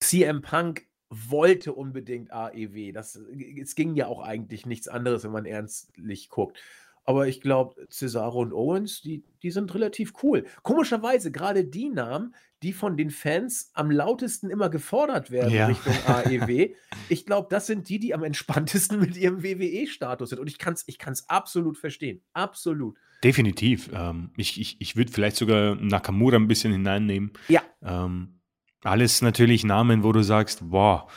CM 0.00 0.42
Punk 0.42 0.86
wollte 1.08 1.72
unbedingt 1.72 2.32
AEW. 2.32 2.92
Das, 2.92 3.16
es 3.16 3.74
ging 3.74 3.94
ja 3.94 4.08
auch 4.08 4.20
eigentlich 4.20 4.66
nichts 4.66 4.88
anderes, 4.88 5.24
wenn 5.24 5.32
man 5.32 5.46
ernstlich 5.46 6.28
guckt. 6.28 6.58
Aber 7.04 7.26
ich 7.26 7.40
glaube, 7.40 7.86
Cesaro 7.90 8.40
und 8.40 8.52
Owens, 8.52 9.02
die, 9.02 9.24
die 9.42 9.50
sind 9.50 9.74
relativ 9.74 10.12
cool. 10.22 10.44
Komischerweise, 10.62 11.32
gerade 11.32 11.64
die 11.64 11.88
Namen, 11.88 12.34
die 12.62 12.72
von 12.72 12.96
den 12.96 13.10
Fans 13.10 13.70
am 13.74 13.90
lautesten 13.90 14.50
immer 14.50 14.70
gefordert 14.70 15.30
werden 15.32 15.52
ja. 15.52 15.66
Richtung 15.66 15.94
AEW, 16.06 16.74
ich 17.08 17.26
glaube, 17.26 17.48
das 17.50 17.66
sind 17.66 17.88
die, 17.88 17.98
die 17.98 18.14
am 18.14 18.22
entspanntesten 18.22 19.00
mit 19.00 19.16
ihrem 19.16 19.42
WWE-Status 19.42 20.30
sind. 20.30 20.38
Und 20.38 20.46
ich 20.46 20.58
kann 20.58 20.74
es 20.74 20.84
ich 20.86 20.98
kann's 20.98 21.28
absolut 21.28 21.76
verstehen. 21.76 22.22
Absolut. 22.32 22.96
Definitiv. 23.24 23.90
Ähm, 23.92 24.30
ich 24.36 24.60
ich, 24.60 24.80
ich 24.80 24.96
würde 24.96 25.12
vielleicht 25.12 25.36
sogar 25.36 25.74
Nakamura 25.74 26.36
ein 26.36 26.48
bisschen 26.48 26.72
hineinnehmen. 26.72 27.32
Ja. 27.48 27.62
Ähm, 27.82 28.40
alles 28.84 29.22
natürlich 29.22 29.64
Namen, 29.64 30.04
wo 30.04 30.12
du 30.12 30.22
sagst, 30.22 30.60
wow, 30.70 31.10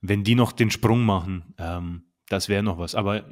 wenn 0.00 0.24
die 0.24 0.34
noch 0.34 0.52
den 0.52 0.70
Sprung 0.70 1.02
machen, 1.02 1.54
ähm, 1.58 2.09
das 2.30 2.48
wäre 2.48 2.62
noch 2.62 2.78
was. 2.78 2.94
Aber 2.94 3.24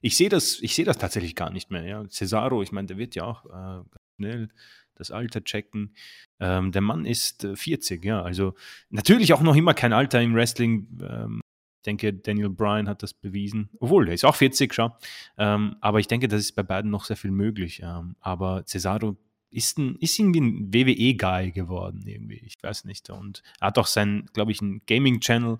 ich 0.00 0.16
sehe 0.16 0.28
das, 0.28 0.60
ich 0.60 0.74
sehe 0.74 0.84
das 0.84 0.98
tatsächlich 0.98 1.36
gar 1.36 1.50
nicht 1.50 1.70
mehr. 1.70 1.84
Ja. 1.84 2.04
Cesaro, 2.08 2.62
ich 2.62 2.72
meine, 2.72 2.88
der 2.88 2.98
wird 2.98 3.14
ja 3.14 3.24
auch 3.24 3.46
äh, 3.46 3.84
schnell 4.16 4.48
das 4.96 5.12
Alter 5.12 5.42
checken. 5.42 5.94
Ähm, 6.40 6.72
der 6.72 6.82
Mann 6.82 7.06
ist 7.06 7.44
äh, 7.44 7.54
40, 7.54 8.04
ja. 8.04 8.22
Also 8.22 8.54
natürlich 8.90 9.32
auch 9.32 9.40
noch 9.40 9.54
immer 9.54 9.72
kein 9.72 9.92
Alter 9.92 10.20
im 10.20 10.34
Wrestling. 10.34 10.88
Ähm, 11.00 11.40
ich 11.78 11.84
denke, 11.84 12.12
Daniel 12.12 12.50
Bryan 12.50 12.88
hat 12.88 13.04
das 13.04 13.14
bewiesen. 13.14 13.70
Obwohl, 13.78 14.08
er 14.08 14.14
ist 14.14 14.24
auch 14.24 14.34
40, 14.34 14.74
schau. 14.74 14.96
Ähm, 15.38 15.76
aber 15.80 16.00
ich 16.00 16.08
denke, 16.08 16.26
das 16.26 16.40
ist 16.40 16.56
bei 16.56 16.64
beiden 16.64 16.90
noch 16.90 17.04
sehr 17.04 17.16
viel 17.16 17.30
möglich. 17.30 17.80
Ähm, 17.84 18.16
aber 18.18 18.64
Cesaro 18.66 19.16
ist, 19.50 19.78
ein, 19.78 19.94
ist 20.00 20.18
irgendwie 20.18 20.40
ein 20.40 20.74
WWE-Guy 20.74 21.52
geworden, 21.52 22.02
irgendwie. 22.04 22.42
Ich 22.44 22.60
weiß 22.60 22.84
nicht. 22.84 23.10
Und 23.10 23.44
er 23.60 23.68
hat 23.68 23.78
auch 23.78 23.86
sein, 23.86 24.28
glaube 24.32 24.50
ich, 24.50 24.60
ein 24.60 24.82
Gaming-Channel. 24.86 25.56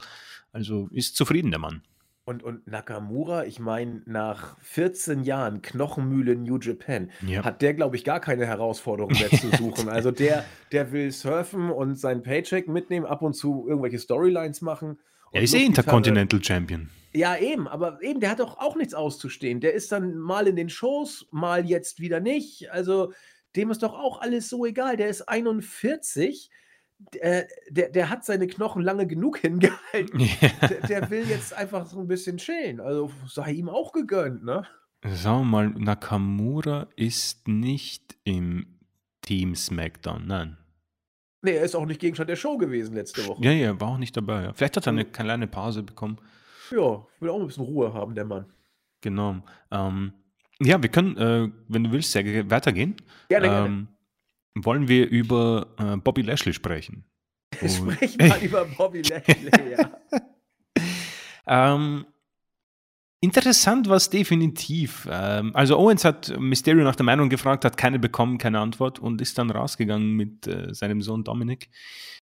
Also 0.52 0.88
ist 0.88 1.14
zufrieden, 1.14 1.52
der 1.52 1.60
Mann. 1.60 1.82
Und, 2.24 2.42
und 2.42 2.66
Nakamura, 2.66 3.44
ich 3.44 3.58
meine, 3.58 4.02
nach 4.04 4.58
14 4.60 5.24
Jahren 5.24 5.62
Knochenmühle 5.62 6.36
New 6.36 6.58
Japan, 6.58 7.10
ja. 7.26 7.42
hat 7.44 7.62
der, 7.62 7.74
glaube 7.74 7.96
ich, 7.96 8.04
gar 8.04 8.20
keine 8.20 8.46
Herausforderung 8.46 9.12
mehr 9.12 9.30
zu 9.30 9.50
suchen. 9.56 9.88
also 9.88 10.10
der, 10.10 10.44
der 10.70 10.92
will 10.92 11.10
surfen 11.10 11.70
und 11.70 11.96
seinen 11.96 12.22
Paycheck 12.22 12.68
mitnehmen, 12.68 13.06
ab 13.06 13.22
und 13.22 13.34
zu 13.34 13.66
irgendwelche 13.66 13.98
Storylines 13.98 14.60
machen. 14.60 14.98
Er 15.32 15.42
ist 15.42 15.54
eh 15.54 15.64
Intercontinental 15.64 16.42
Champion. 16.42 16.90
Ja, 17.12 17.36
eben, 17.36 17.66
aber 17.66 18.00
eben, 18.02 18.20
der 18.20 18.30
hat 18.30 18.40
doch 18.40 18.58
auch 18.58 18.76
nichts 18.76 18.94
auszustehen. 18.94 19.60
Der 19.60 19.74
ist 19.74 19.90
dann 19.90 20.16
mal 20.16 20.46
in 20.46 20.56
den 20.56 20.68
Shows, 20.68 21.26
mal 21.32 21.66
jetzt 21.66 22.00
wieder 22.00 22.20
nicht. 22.20 22.70
Also 22.70 23.12
dem 23.56 23.70
ist 23.70 23.82
doch 23.82 23.94
auch 23.94 24.20
alles 24.20 24.48
so 24.48 24.64
egal. 24.64 24.96
Der 24.96 25.08
ist 25.08 25.22
41 25.22 26.50
der, 27.14 27.48
der, 27.70 27.88
der, 27.90 28.10
hat 28.10 28.24
seine 28.24 28.46
Knochen 28.46 28.82
lange 28.82 29.06
genug 29.06 29.38
hingehalten. 29.38 30.20
Ja. 30.40 30.68
Der, 30.68 30.86
der, 30.86 31.10
will 31.10 31.28
jetzt 31.28 31.52
einfach 31.54 31.86
so 31.86 32.00
ein 32.00 32.08
bisschen 32.08 32.36
chillen. 32.36 32.80
Also 32.80 33.10
sei 33.26 33.52
ihm 33.52 33.68
auch 33.68 33.92
gegönnt, 33.92 34.44
ne? 34.44 34.66
Sagen 35.02 35.40
wir 35.40 35.44
mal, 35.44 35.68
Nakamura 35.70 36.88
ist 36.96 37.48
nicht 37.48 38.16
im 38.24 38.78
Team 39.22 39.54
SmackDown, 39.54 40.26
nein. 40.26 40.56
Nee, 41.42 41.52
er 41.52 41.64
ist 41.64 41.74
auch 41.74 41.86
nicht 41.86 42.00
Gegenstand 42.00 42.28
der 42.28 42.36
Show 42.36 42.58
gewesen 42.58 42.94
letzte 42.94 43.26
Woche. 43.26 43.42
Ja, 43.42 43.50
ja, 43.50 43.80
war 43.80 43.88
auch 43.88 43.98
nicht 43.98 44.16
dabei. 44.16 44.44
Ja. 44.44 44.52
Vielleicht 44.52 44.76
hat 44.76 44.86
er 44.86 44.92
eine 44.92 45.06
kleine 45.06 45.46
Pause 45.46 45.82
bekommen. 45.82 46.18
Ja, 46.70 47.06
will 47.18 47.30
auch 47.30 47.40
ein 47.40 47.46
bisschen 47.46 47.64
Ruhe 47.64 47.94
haben, 47.94 48.14
der 48.14 48.26
Mann. 48.26 48.44
Genau. 49.00 49.36
Ähm, 49.70 50.12
Ja, 50.60 50.82
wir 50.82 50.90
können, 50.90 51.16
äh, 51.16 51.50
wenn 51.68 51.84
du 51.84 51.92
willst, 51.92 52.12
sehr 52.12 52.50
weitergehen. 52.50 52.96
Gerne, 53.28 53.46
ähm, 53.46 53.52
gerne. 53.52 53.88
Wollen 54.54 54.88
wir 54.88 55.08
über 55.08 55.74
äh, 55.78 55.96
Bobby 55.96 56.22
Lashley 56.22 56.52
sprechen? 56.52 57.04
Sprich 57.54 58.18
mal 58.18 58.38
über 58.42 58.64
Bobby 58.64 59.02
Lashley, 59.02 59.72
ja. 59.72 59.90
ähm, 61.74 62.06
interessant 63.20 63.88
war 63.88 63.96
es 63.96 64.10
definitiv. 64.10 65.08
Ähm, 65.10 65.54
also 65.54 65.78
Owens 65.78 66.04
hat 66.04 66.36
Mysterio 66.38 66.84
nach 66.84 66.96
der 66.96 67.06
Meinung 67.06 67.28
gefragt, 67.28 67.64
hat 67.64 67.76
keine 67.76 67.98
bekommen, 67.98 68.38
keine 68.38 68.60
Antwort 68.60 68.98
und 68.98 69.20
ist 69.20 69.38
dann 69.38 69.50
rausgegangen 69.50 70.12
mit 70.12 70.46
äh, 70.46 70.74
seinem 70.74 71.02
Sohn 71.02 71.24
Dominic. 71.24 71.70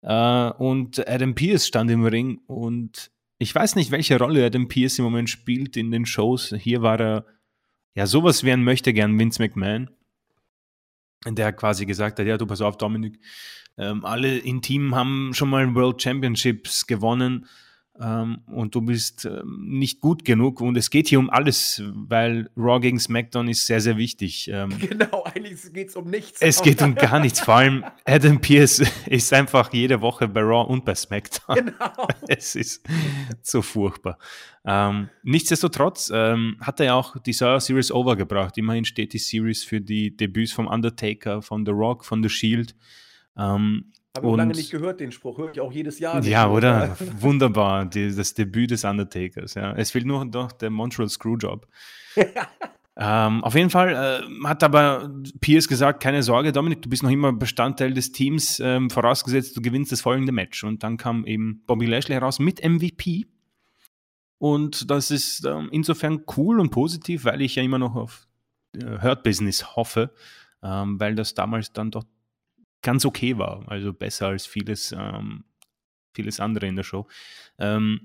Äh, 0.01 0.51
und 0.51 1.07
Adam 1.07 1.35
Pierce 1.35 1.67
stand 1.67 1.89
im 1.91 2.05
Ring 2.05 2.39
und 2.47 3.11
ich 3.37 3.53
weiß 3.53 3.75
nicht, 3.75 3.91
welche 3.91 4.17
Rolle 4.17 4.45
Adam 4.45 4.67
Pierce 4.67 4.99
im 4.99 5.05
Moment 5.05 5.29
spielt 5.29 5.75
in 5.75 5.91
den 5.91 6.05
Shows. 6.05 6.53
Hier 6.57 6.81
war 6.81 6.99
er 6.99 7.25
ja 7.95 8.07
sowas 8.07 8.43
wie 8.43 8.51
ein 8.51 8.63
möchte 8.63 8.93
gern 8.93 9.19
Vince 9.19 9.41
McMahon, 9.41 9.89
der 11.33 11.53
quasi 11.53 11.87
gesagt 11.87 12.19
hat, 12.19 12.27
ja, 12.27 12.37
du 12.37 12.45
pass 12.45 12.61
auf, 12.61 12.77
Dominik, 12.77 13.19
ähm, 13.77 14.05
alle 14.05 14.37
in 14.37 14.61
Team 14.61 14.93
haben 14.93 15.31
schon 15.33 15.49
mal 15.49 15.73
World 15.73 16.01
Championships 16.01 16.85
gewonnen 16.85 17.47
ähm, 17.99 18.39
und 18.47 18.75
du 18.75 18.81
bist 18.81 19.23
ähm, 19.23 19.67
nicht 19.69 20.01
gut 20.01 20.25
genug 20.25 20.59
und 20.59 20.75
es 20.75 20.89
geht 20.89 21.07
hier 21.07 21.17
um 21.17 21.29
alles, 21.29 21.81
weil 21.93 22.49
Raw 22.57 22.81
gegen 22.81 22.99
SmackDown 22.99 23.47
ist 23.47 23.65
sehr, 23.65 23.79
sehr 23.79 23.95
wichtig. 23.95 24.49
Ähm, 24.51 24.77
genau, 24.79 25.23
eigentlich 25.23 25.71
geht 25.71 25.89
es 25.89 25.95
um 25.95 26.09
nichts. 26.09 26.41
Es 26.41 26.61
geht 26.61 26.81
um 26.81 26.95
gar 26.95 27.19
nichts. 27.19 27.39
Vor 27.39 27.55
allem 27.55 27.85
Adam 28.03 28.41
Pierce 28.41 28.83
ist 29.05 29.31
einfach 29.31 29.71
jede 29.71 30.01
Woche 30.01 30.27
bei 30.27 30.41
Raw 30.41 30.69
und 30.69 30.83
bei 30.83 30.93
SmackDown. 30.93 31.55
Genau. 31.55 32.07
Es 32.27 32.55
ist 32.55 32.85
so 33.43 33.61
furchtbar. 33.61 34.17
Ähm, 34.65 35.09
nichtsdestotrotz 35.23 36.11
ähm, 36.13 36.57
hat 36.59 36.79
er 36.79 36.87
ja 36.87 36.93
auch 36.95 37.17
die 37.19 37.33
Survivor 37.33 37.61
Series 37.61 37.91
overgebracht. 37.91 38.57
Immerhin 38.57 38.83
steht 38.83 39.13
die 39.13 39.19
Series 39.19 39.63
für 39.63 39.79
die 39.79 40.15
Debüts 40.17 40.51
vom 40.51 40.67
Undertaker, 40.67 41.41
von 41.41 41.65
The 41.65 41.71
Rock, 41.71 42.03
von 42.03 42.23
The 42.23 42.29
Shield. 42.29 42.75
Ähm, 43.37 43.91
habe 44.15 44.27
ich 44.27 44.35
lange 44.35 44.53
nicht 44.53 44.71
gehört, 44.71 44.99
den 44.99 45.11
Spruch. 45.11 45.37
Höre 45.37 45.51
ich 45.51 45.59
auch 45.59 45.71
jedes 45.71 45.99
Jahr. 45.99 46.23
Ja, 46.23 46.49
oder? 46.49 46.95
Wunderbar. 47.19 47.85
Die, 47.85 48.13
das 48.15 48.33
Debüt 48.33 48.71
des 48.71 48.83
Undertakers. 48.83 49.55
Ja. 49.55 49.73
Es 49.73 49.91
fehlt 49.91 50.05
nur 50.05 50.25
noch 50.25 50.51
der 50.51 50.69
Montreal 50.69 51.09
Screwjob. 51.09 51.67
ähm, 52.97 53.43
auf 53.43 53.55
jeden 53.55 53.69
Fall 53.69 54.23
äh, 54.23 54.47
hat 54.47 54.63
aber 54.63 55.11
Pierce 55.41 55.67
gesagt: 55.67 56.01
Keine 56.01 56.23
Sorge, 56.23 56.51
Dominik, 56.51 56.81
du 56.81 56.89
bist 56.89 57.03
noch 57.03 57.09
immer 57.11 57.33
Bestandteil 57.33 57.93
des 57.93 58.11
Teams, 58.11 58.59
ähm, 58.59 58.89
vorausgesetzt, 58.89 59.57
du 59.57 59.61
gewinnst 59.61 59.91
das 59.91 60.01
folgende 60.01 60.31
Match. 60.31 60.63
Und 60.63 60.83
dann 60.83 60.97
kam 60.97 61.25
eben 61.25 61.63
Bobby 61.67 61.85
Lashley 61.85 62.13
heraus 62.13 62.39
mit 62.39 62.63
MVP. 62.63 63.25
Und 64.37 64.89
das 64.91 65.11
ist 65.11 65.45
ähm, 65.45 65.69
insofern 65.71 66.23
cool 66.37 66.59
und 66.59 66.69
positiv, 66.69 67.25
weil 67.25 67.41
ich 67.41 67.55
ja 67.55 67.63
immer 67.63 67.79
noch 67.79 67.95
auf 67.95 68.27
äh, 68.75 69.01
Hurt 69.01 69.23
Business 69.23 69.75
hoffe, 69.75 70.11
ähm, 70.61 70.99
weil 70.99 71.15
das 71.15 71.33
damals 71.33 71.73
dann 71.73 71.91
doch 71.91 72.03
ganz 72.85 73.03
okay 73.03 73.37
war. 73.37 73.63
Also 73.67 73.91
besser 73.91 74.27
als 74.27 74.45
vieles, 74.45 74.93
ähm, 74.97 75.43
vieles 76.13 76.39
andere 76.39 76.67
in 76.67 76.77
der 76.77 76.83
Show. 76.83 77.07
Ähm, 77.57 77.99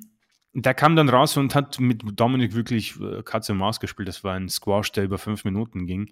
der 0.52 0.74
kam 0.74 0.96
dann 0.96 1.08
raus 1.08 1.36
und 1.36 1.54
hat 1.54 1.78
mit 1.78 2.02
Dominik 2.18 2.54
wirklich 2.54 2.98
äh, 3.00 3.22
Katze 3.22 3.52
und 3.52 3.58
Maus 3.58 3.78
gespielt. 3.78 4.08
Das 4.08 4.24
war 4.24 4.34
ein 4.34 4.48
Squash, 4.48 4.90
der 4.92 5.04
über 5.04 5.18
fünf 5.18 5.44
Minuten 5.44 5.86
ging. 5.86 6.10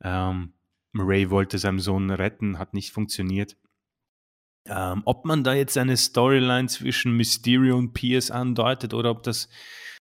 Ähm, 0.00 0.54
Ray 0.96 1.28
wollte 1.28 1.58
seinen 1.58 1.80
Sohn 1.80 2.10
retten, 2.10 2.58
hat 2.58 2.72
nicht 2.72 2.92
funktioniert. 2.92 3.56
Ähm, 4.66 5.02
ob 5.04 5.26
man 5.26 5.44
da 5.44 5.52
jetzt 5.52 5.76
eine 5.76 5.96
Storyline 5.96 6.68
zwischen 6.68 7.16
Mysterio 7.16 7.76
und 7.76 7.92
Pierce 7.92 8.30
andeutet 8.30 8.94
oder 8.94 9.10
ob 9.10 9.22
das 9.24 9.48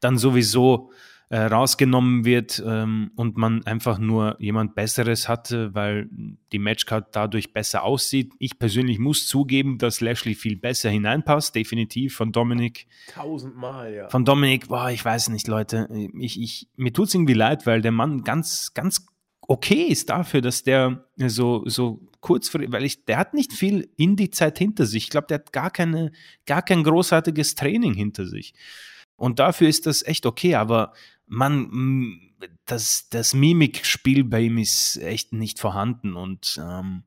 dann 0.00 0.18
sowieso 0.18 0.92
äh, 1.33 1.45
rausgenommen 1.47 2.26
wird 2.26 2.62
ähm, 2.66 3.11
und 3.16 3.39
man 3.39 3.64
einfach 3.64 3.97
nur 3.97 4.37
jemand 4.39 4.74
Besseres 4.74 5.30
hatte, 5.30 5.74
weil 5.74 6.11
die 6.53 6.59
Matchcard 6.59 7.16
dadurch 7.16 7.55
besser 7.55 7.85
aussieht. 7.85 8.35
Ich 8.39 8.59
persönlich 8.59 8.99
muss 8.99 9.26
zugeben, 9.26 9.78
dass 9.78 10.03
Lashley 10.03 10.35
viel 10.35 10.57
besser 10.57 10.91
hineinpasst, 10.91 11.55
definitiv 11.55 12.14
von 12.14 12.33
Dominik. 12.33 12.87
Tausendmal, 13.14 13.95
ja. 13.95 14.09
Von 14.11 14.26
Dominik, 14.26 14.68
boah, 14.68 14.91
ich 14.91 15.03
weiß 15.03 15.30
nicht, 15.30 15.49
Leute. 15.49 15.89
Ich, 16.20 16.39
ich, 16.39 16.68
mir 16.76 16.93
tut 16.93 17.09
es 17.09 17.14
irgendwie 17.14 17.33
leid, 17.33 17.64
weil 17.64 17.80
der 17.80 17.93
Mann 17.93 18.24
ganz, 18.24 18.74
ganz 18.74 19.07
okay 19.41 19.85
ist 19.85 20.11
dafür, 20.11 20.43
dass 20.43 20.64
der 20.64 21.07
so, 21.16 21.62
so 21.64 22.11
kurz, 22.20 22.53
weil 22.53 22.85
ich, 22.85 23.07
der 23.07 23.16
hat 23.16 23.33
nicht 23.33 23.55
viel 23.55 23.89
Indie-Zeit 23.97 24.59
hinter 24.59 24.85
sich. 24.85 25.05
Ich 25.05 25.11
glaube, 25.11 25.28
der 25.28 25.39
hat 25.39 25.55
gar 25.55 25.70
keine, 25.70 26.12
gar 26.45 26.61
kein 26.61 26.85
großartiges 26.85 27.55
Training 27.55 27.95
hinter 27.95 28.26
sich. 28.26 28.53
Und 29.22 29.38
dafür 29.38 29.68
ist 29.68 29.86
das 29.86 30.02
echt 30.02 30.26
okay, 30.26 30.56
aber 30.56 30.94
man, 31.28 32.34
das, 32.66 33.08
das 33.08 33.34
Mimikspiel 33.34 34.24
bei 34.24 34.40
ihm 34.40 34.58
ist 34.58 34.96
echt 34.96 35.32
nicht 35.32 35.60
vorhanden 35.60 36.16
und 36.16 36.60
ähm, 36.60 37.04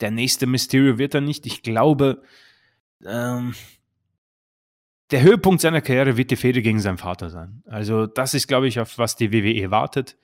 der 0.00 0.10
nächste 0.10 0.48
Mysterio 0.48 0.98
wird 0.98 1.14
er 1.14 1.20
nicht. 1.20 1.46
Ich 1.46 1.62
glaube, 1.62 2.22
ähm, 3.06 3.54
der 5.12 5.22
Höhepunkt 5.22 5.60
seiner 5.60 5.80
Karriere 5.80 6.16
wird 6.16 6.32
die 6.32 6.36
Fehde 6.36 6.60
gegen 6.60 6.80
seinen 6.80 6.98
Vater 6.98 7.30
sein. 7.30 7.62
Also 7.66 8.08
das 8.08 8.34
ist, 8.34 8.48
glaube 8.48 8.66
ich, 8.66 8.80
auf 8.80 8.98
was 8.98 9.14
die 9.14 9.32
WWE 9.32 9.70
wartet. 9.70 10.18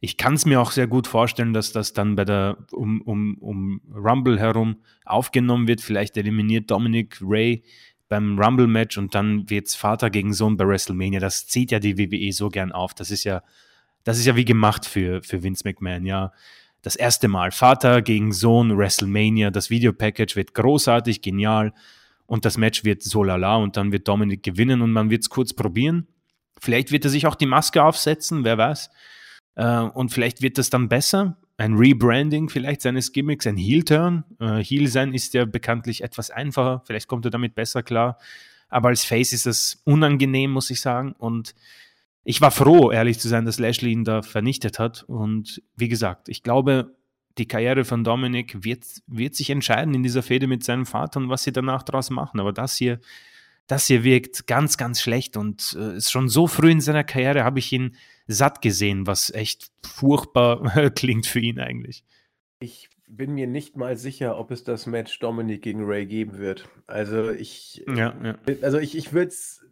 Ich 0.00 0.18
kann 0.18 0.34
es 0.34 0.44
mir 0.44 0.60
auch 0.60 0.72
sehr 0.72 0.88
gut 0.88 1.06
vorstellen, 1.06 1.54
dass 1.54 1.72
das 1.72 1.94
dann 1.94 2.16
bei 2.16 2.26
der 2.26 2.58
um, 2.72 3.00
um, 3.00 3.38
um 3.38 3.80
Rumble 3.94 4.38
herum 4.38 4.76
aufgenommen 5.06 5.68
wird. 5.68 5.80
Vielleicht 5.80 6.18
eliminiert 6.18 6.70
Dominic 6.70 7.16
Ray 7.22 7.64
beim 8.08 8.38
Rumble-Match 8.38 8.98
und 8.98 9.14
dann 9.14 9.48
wird's 9.50 9.74
Vater 9.74 10.10
gegen 10.10 10.32
Sohn 10.32 10.56
bei 10.56 10.66
WrestleMania. 10.66 11.20
Das 11.20 11.46
zieht 11.46 11.70
ja 11.70 11.78
die 11.78 11.98
WWE 11.98 12.32
so 12.32 12.48
gern 12.48 12.72
auf. 12.72 12.94
Das 12.94 13.10
ist 13.10 13.24
ja, 13.24 13.42
das 14.04 14.18
ist 14.18 14.26
ja 14.26 14.36
wie 14.36 14.44
gemacht 14.44 14.86
für, 14.86 15.22
für 15.22 15.42
Vince 15.42 15.62
McMahon, 15.64 16.06
ja. 16.06 16.32
Das 16.82 16.94
erste 16.94 17.26
Mal 17.26 17.50
Vater 17.50 18.00
gegen 18.00 18.32
Sohn 18.32 18.76
WrestleMania. 18.76 19.50
Das 19.50 19.70
Videopackage 19.70 20.36
wird 20.36 20.54
großartig, 20.54 21.20
genial. 21.20 21.72
Und 22.26 22.44
das 22.44 22.58
Match 22.58 22.84
wird 22.84 23.02
so 23.02 23.24
lala 23.24 23.56
und 23.56 23.76
dann 23.76 23.90
wird 23.90 24.06
Dominik 24.06 24.42
gewinnen 24.42 24.82
und 24.82 24.92
man 24.92 25.10
wird 25.10 25.22
es 25.22 25.28
kurz 25.28 25.52
probieren. 25.52 26.06
Vielleicht 26.60 26.92
wird 26.92 27.04
er 27.04 27.10
sich 27.10 27.26
auch 27.26 27.34
die 27.34 27.46
Maske 27.46 27.82
aufsetzen, 27.82 28.44
wer 28.44 28.58
weiß. 28.58 28.90
Äh, 29.56 29.80
und 29.80 30.10
vielleicht 30.10 30.42
wird 30.42 30.58
das 30.58 30.70
dann 30.70 30.88
besser 30.88 31.38
ein 31.56 31.74
Rebranding 31.74 32.48
vielleicht 32.48 32.82
seines 32.82 33.12
Gimmicks, 33.12 33.46
ein 33.46 33.56
Heel-Turn. 33.56 34.24
Äh, 34.40 34.62
Heel 34.62 34.88
sein 34.88 35.14
ist 35.14 35.34
ja 35.34 35.44
bekanntlich 35.44 36.02
etwas 36.02 36.30
einfacher, 36.30 36.82
vielleicht 36.86 37.08
kommt 37.08 37.24
er 37.24 37.30
damit 37.30 37.54
besser 37.54 37.82
klar. 37.82 38.18
Aber 38.68 38.88
als 38.88 39.04
Face 39.04 39.32
ist 39.32 39.46
das 39.46 39.80
unangenehm, 39.84 40.50
muss 40.50 40.70
ich 40.70 40.80
sagen. 40.80 41.12
Und 41.12 41.54
ich 42.24 42.40
war 42.40 42.50
froh, 42.50 42.90
ehrlich 42.90 43.18
zu 43.18 43.28
sein, 43.28 43.44
dass 43.44 43.58
Lashley 43.58 43.92
ihn 43.92 44.04
da 44.04 44.22
vernichtet 44.22 44.78
hat. 44.78 45.04
Und 45.04 45.62
wie 45.76 45.88
gesagt, 45.88 46.28
ich 46.28 46.42
glaube, 46.42 46.96
die 47.38 47.46
Karriere 47.46 47.84
von 47.84 48.02
Dominik 48.02 48.64
wird, 48.64 48.84
wird 49.06 49.34
sich 49.34 49.50
entscheiden 49.50 49.94
in 49.94 50.02
dieser 50.02 50.22
Fehde 50.22 50.46
mit 50.46 50.64
seinem 50.64 50.86
Vater 50.86 51.20
und 51.20 51.28
was 51.28 51.44
sie 51.44 51.52
danach 51.52 51.82
daraus 51.82 52.10
machen. 52.10 52.40
Aber 52.40 52.52
das 52.52 52.76
hier, 52.76 52.98
das 53.66 53.86
hier 53.86 54.04
wirkt 54.04 54.46
ganz, 54.46 54.76
ganz 54.76 55.00
schlecht 55.00 55.36
und 55.36 55.76
äh, 55.78 56.00
schon 56.00 56.28
so 56.28 56.46
früh 56.46 56.70
in 56.70 56.80
seiner 56.80 57.04
Karriere 57.04 57.44
habe 57.44 57.58
ich 57.58 57.72
ihn 57.72 57.96
satt 58.26 58.62
gesehen, 58.62 59.06
was 59.06 59.30
echt 59.30 59.70
furchtbar 59.84 60.90
klingt 60.94 61.26
für 61.26 61.40
ihn 61.40 61.60
eigentlich. 61.60 62.04
Ich 62.58 62.88
bin 63.06 63.34
mir 63.34 63.46
nicht 63.46 63.76
mal 63.76 63.96
sicher, 63.96 64.38
ob 64.38 64.50
es 64.50 64.64
das 64.64 64.86
Match 64.86 65.18
Dominic 65.20 65.62
gegen 65.62 65.84
Ray 65.84 66.06
geben 66.06 66.38
wird. 66.38 66.68
Also 66.86 67.30
ich, 67.30 67.84
ja, 67.86 68.14
ja. 68.22 68.38
also 68.62 68.78
ich, 68.78 68.96
ich 68.96 69.12
würde 69.12 69.28
es, 69.28 69.64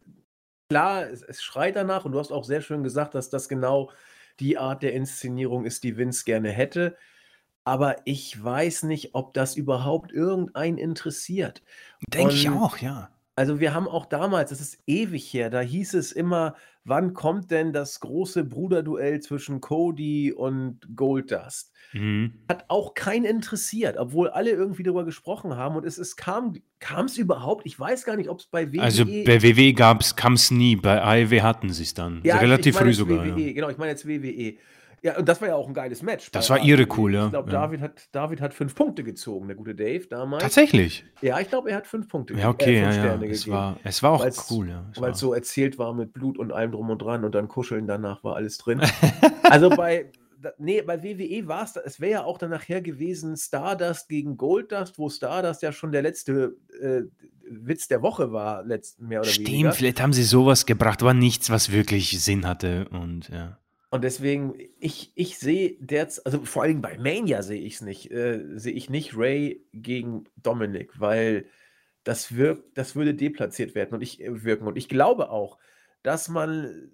klar, 0.68 1.09
es, 1.09 1.22
es 1.22 1.42
schreit 1.42 1.76
danach 1.76 2.05
und 2.05 2.12
du 2.12 2.18
hast 2.18 2.30
auch 2.30 2.44
sehr 2.44 2.61
schön 2.61 2.84
gesagt, 2.84 3.14
dass 3.14 3.30
das 3.30 3.48
genau 3.48 3.90
die 4.40 4.59
Art 4.59 4.82
der 4.82 4.92
Inszenierung 4.92 5.64
ist, 5.64 5.84
die 5.84 5.96
Vince 5.96 6.24
gerne 6.24 6.50
hätte. 6.50 6.96
Aber 7.64 7.96
ich 8.05 8.42
weiß 8.42 8.82
nicht, 8.84 9.14
ob 9.14 9.32
das 9.32 9.57
überhaupt 9.57 10.12
irgendeinen 10.12 10.76
interessiert. 10.76 11.62
Denke 12.12 12.34
ich 12.34 12.50
auch, 12.50 12.76
ja. 12.78 13.11
Also 13.37 13.59
wir 13.59 13.74
haben 13.74 13.89
auch 13.89 14.07
damals, 14.07 14.51
das 14.51 14.61
ist 14.61 14.78
ewig 14.87 15.32
her, 15.32 15.51
da 15.51 15.61
hieß 15.61 15.95
es 15.95 16.12
immer, 16.12 16.55
wann 16.85 17.14
kommt 17.14 17.51
denn 17.51 17.72
das 17.72 17.99
große 17.99 18.45
Bruderduell 18.45 19.20
zwischen 19.20 19.61
Cody 19.61 20.32
und 20.32 20.78
Goldust? 20.95 21.72
Mhm. 21.93 22.35
Hat 22.49 22.66
auch 22.68 22.95
keinen 22.95 23.24
interessiert, 23.24 23.97
obwohl 23.99 24.28
alle 24.28 24.51
irgendwie 24.51 24.85
darüber 24.85 25.05
gesprochen 25.05 25.57
haben 25.57 25.74
und 25.74 25.85
es, 25.85 25.99
es 25.99 26.14
kam 26.14 26.55
es 26.78 27.18
überhaupt, 27.18 27.66
ich 27.66 27.78
weiß 27.78 28.05
gar 28.05 28.16
nicht, 28.16 28.28
ob 28.28 28.39
es 28.39 28.47
bei 28.47 28.72
WWE 28.72 28.82
Also 28.82 29.05
bei 29.05 29.43
WWE 29.43 29.74
kam 29.74 30.35
es 30.35 30.51
nie, 30.53 30.76
bei 30.76 31.03
AEW 31.03 31.43
hatten 31.43 31.72
sie 31.72 31.82
es 31.82 31.95
dann. 31.95 32.20
Ja, 32.22 32.37
relativ 32.37 32.76
früh 32.76 32.93
sogar. 32.93 33.24
WWE, 33.24 33.49
ja. 33.49 33.53
Genau, 33.53 33.68
ich 33.68 33.78
meine 33.78 33.91
jetzt 33.91 34.07
WWE. 34.07 34.59
Ja, 35.05 35.18
und 35.18 35.28
das 35.28 35.42
war 35.42 35.48
ja 35.48 35.55
auch 35.55 35.68
ein 35.68 35.74
geiles 35.74 36.00
Match. 36.00 36.30
Das 36.30 36.48
war 36.48 36.59
ihre 36.64 36.86
cool, 36.96 37.12
ja. 37.12 37.26
Ich 37.26 37.30
glaube, 37.32 37.52
ja. 37.52 37.61
David, 37.61 37.82
hat, 37.82 38.09
David 38.12 38.40
hat 38.40 38.55
fünf 38.55 38.74
Punkte 38.74 39.05
gezogen, 39.05 39.48
der 39.48 39.55
gute 39.55 39.74
Dave 39.74 40.07
damals. 40.07 40.42
Tatsächlich? 40.42 41.05
Ja, 41.20 41.38
ich 41.40 41.50
glaube, 41.50 41.70
er 41.70 41.76
hat 41.76 41.86
fünf 41.86 42.09
Punkte 42.09 42.32
Ja, 42.32 42.48
okay, 42.48 42.76
äh, 42.76 42.80
ja, 42.80 42.92
ja. 42.92 43.16
gegeben. 43.16 43.30
Es 43.30 43.46
war, 43.46 43.78
es 43.84 44.02
war 44.02 44.12
auch 44.12 44.26
cool, 44.50 44.70
ja. 44.70 44.90
Weil 44.96 45.12
es 45.12 45.18
so 45.18 45.34
erzählt 45.34 45.78
war 45.78 45.92
mit 45.92 46.14
Blut 46.14 46.38
und 46.38 46.52
allem 46.52 46.72
drum 46.72 46.88
und 46.88 47.02
dran 47.02 47.22
und 47.22 47.34
dann 47.34 47.48
Kuscheln 47.48 47.86
danach 47.86 48.24
war 48.24 48.36
alles 48.36 48.57
drin. 48.57 48.80
also 49.42 49.68
bei, 49.68 50.11
nee, 50.57 50.80
bei 50.80 51.02
WWE 51.02 51.48
war 51.48 51.64
es, 51.64 51.76
es 51.76 52.00
wäre 52.00 52.12
ja 52.12 52.24
auch 52.24 52.38
dann 52.38 52.48
nachher 52.48 52.80
gewesen 52.80 53.36
Stardust 53.36 54.09
gegen 54.09 54.38
Goldust, 54.38 54.98
wo 54.98 55.11
Stardust 55.11 55.61
ja 55.61 55.72
schon 55.72 55.92
der 55.92 56.00
letzte 56.00 56.57
äh, 56.80 57.02
Witz 57.46 57.88
der 57.88 58.00
Woche 58.00 58.32
war, 58.32 58.64
letzt, 58.64 59.02
mehr 59.02 59.20
oder 59.20 59.28
Stimmt, 59.28 59.48
weniger. 59.48 59.72
vielleicht 59.72 60.00
haben 60.00 60.14
sie 60.14 60.24
sowas 60.24 60.64
gebracht, 60.64 61.02
aber 61.02 61.12
nichts, 61.12 61.50
was 61.50 61.72
wirklich 61.72 62.24
Sinn 62.24 62.46
hatte 62.46 62.88
und 62.88 63.28
ja. 63.28 63.59
Und 63.95 64.03
deswegen, 64.03 64.59
ich, 64.80 65.12
ich 65.14 65.38
sehe 65.38 65.76
derzeit, 65.78 66.26
also 66.26 66.45
vor 66.45 66.62
allen 66.62 66.70
Dingen 66.70 66.82
bei 66.82 66.99
Mania 66.99 67.42
sehe 67.42 67.61
ich 67.61 67.74
es 67.74 67.80
nicht, 67.80 68.11
äh, 68.11 68.42
sehe 68.59 68.72
ich 68.72 68.90
nicht 68.90 69.16
Ray 69.16 69.64
gegen 69.72 70.24
Dominik, 70.34 70.99
weil 70.99 71.47
das 72.03 72.34
wirkt, 72.34 72.76
das 72.76 72.97
würde 72.97 73.14
deplatziert 73.14 73.76
werden 73.76 73.95
und 73.95 74.03
ich 74.03 74.20
äh, 74.20 74.42
wirken. 74.42 74.66
Und 74.66 74.76
ich 74.76 74.88
glaube 74.88 75.30
auch, 75.30 75.59
dass 76.03 76.28
man 76.28 76.90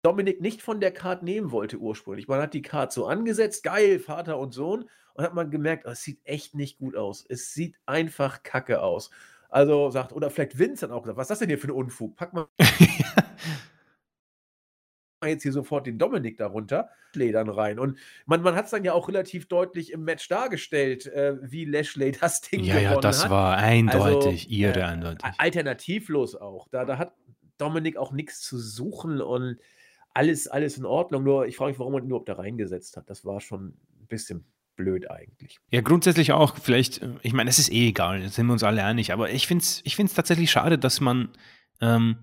Dominik 0.00 0.40
nicht 0.40 0.62
von 0.62 0.80
der 0.80 0.90
Card 0.90 1.22
nehmen 1.22 1.50
wollte 1.50 1.76
ursprünglich. 1.76 2.28
Man 2.28 2.40
hat 2.40 2.54
die 2.54 2.62
Card 2.62 2.94
so 2.94 3.04
angesetzt, 3.04 3.62
geil, 3.62 3.98
Vater 3.98 4.38
und 4.38 4.54
Sohn, 4.54 4.88
und 5.12 5.24
hat 5.24 5.34
man 5.34 5.50
gemerkt, 5.50 5.84
oh, 5.86 5.90
es 5.90 6.02
sieht 6.02 6.20
echt 6.24 6.54
nicht 6.54 6.78
gut 6.78 6.96
aus. 6.96 7.26
Es 7.28 7.52
sieht 7.52 7.76
einfach 7.84 8.42
kacke 8.42 8.80
aus. 8.80 9.10
Also 9.50 9.90
sagt, 9.90 10.14
oder 10.14 10.30
vielleicht 10.30 10.58
Vince 10.58 10.86
hat 10.86 10.92
auch 10.92 11.02
gesagt, 11.02 11.18
was 11.18 11.26
ist 11.26 11.30
das 11.32 11.38
denn 11.40 11.50
hier 11.50 11.58
für 11.58 11.68
ein 11.68 11.72
Unfug? 11.72 12.16
Pack 12.16 12.32
mal 12.32 12.46
jetzt 15.28 15.42
hier 15.42 15.52
sofort 15.52 15.86
den 15.86 15.98
Dominik 15.98 16.36
darunter, 16.38 16.88
Ledern 17.14 17.48
rein. 17.48 17.78
Und 17.78 17.98
man, 18.26 18.42
man 18.42 18.54
hat 18.54 18.66
es 18.66 18.70
dann 18.70 18.84
ja 18.84 18.92
auch 18.92 19.08
relativ 19.08 19.48
deutlich 19.48 19.92
im 19.92 20.04
Match 20.04 20.28
dargestellt, 20.28 21.06
äh, 21.06 21.36
wie 21.42 21.64
Lashley 21.64 22.12
das 22.12 22.40
Ding 22.40 22.64
ja, 22.64 22.74
gewonnen 22.74 22.88
hat. 22.88 22.94
Ja, 22.96 23.00
das 23.00 23.24
hat. 23.24 23.30
war 23.30 23.56
eindeutig, 23.56 24.44
also, 24.44 24.48
ihre 24.48 24.80
äh, 24.80 24.84
eindeutig. 24.84 25.30
Alternativlos 25.38 26.36
auch. 26.36 26.68
Da, 26.70 26.84
da 26.84 26.98
hat 26.98 27.14
Dominik 27.58 27.96
auch 27.96 28.12
nichts 28.12 28.40
zu 28.40 28.58
suchen 28.58 29.20
und 29.20 29.58
alles, 30.14 30.48
alles 30.48 30.78
in 30.78 30.84
Ordnung. 30.84 31.22
Nur 31.22 31.46
ich 31.46 31.56
frage 31.56 31.70
mich, 31.70 31.78
warum 31.78 31.92
man 31.92 32.02
ihn 32.02 32.08
überhaupt 32.08 32.28
da 32.28 32.34
reingesetzt 32.34 32.96
hat. 32.96 33.10
Das 33.10 33.24
war 33.24 33.40
schon 33.40 33.74
ein 34.00 34.06
bisschen 34.08 34.44
blöd 34.76 35.10
eigentlich. 35.10 35.58
Ja, 35.70 35.82
grundsätzlich 35.82 36.32
auch, 36.32 36.56
vielleicht, 36.56 37.02
äh, 37.02 37.10
ich 37.22 37.32
meine, 37.32 37.50
es 37.50 37.58
ist 37.58 37.70
eh 37.70 37.88
egal, 37.88 38.26
sind 38.28 38.46
wir 38.46 38.52
uns 38.52 38.62
alle 38.62 38.84
einig, 38.84 39.12
aber 39.12 39.30
ich 39.30 39.46
finde 39.46 39.62
es 39.62 39.82
ich 39.84 39.96
find's 39.96 40.14
tatsächlich 40.14 40.50
schade, 40.50 40.78
dass 40.78 41.00
man, 41.00 41.30
ähm, 41.80 42.16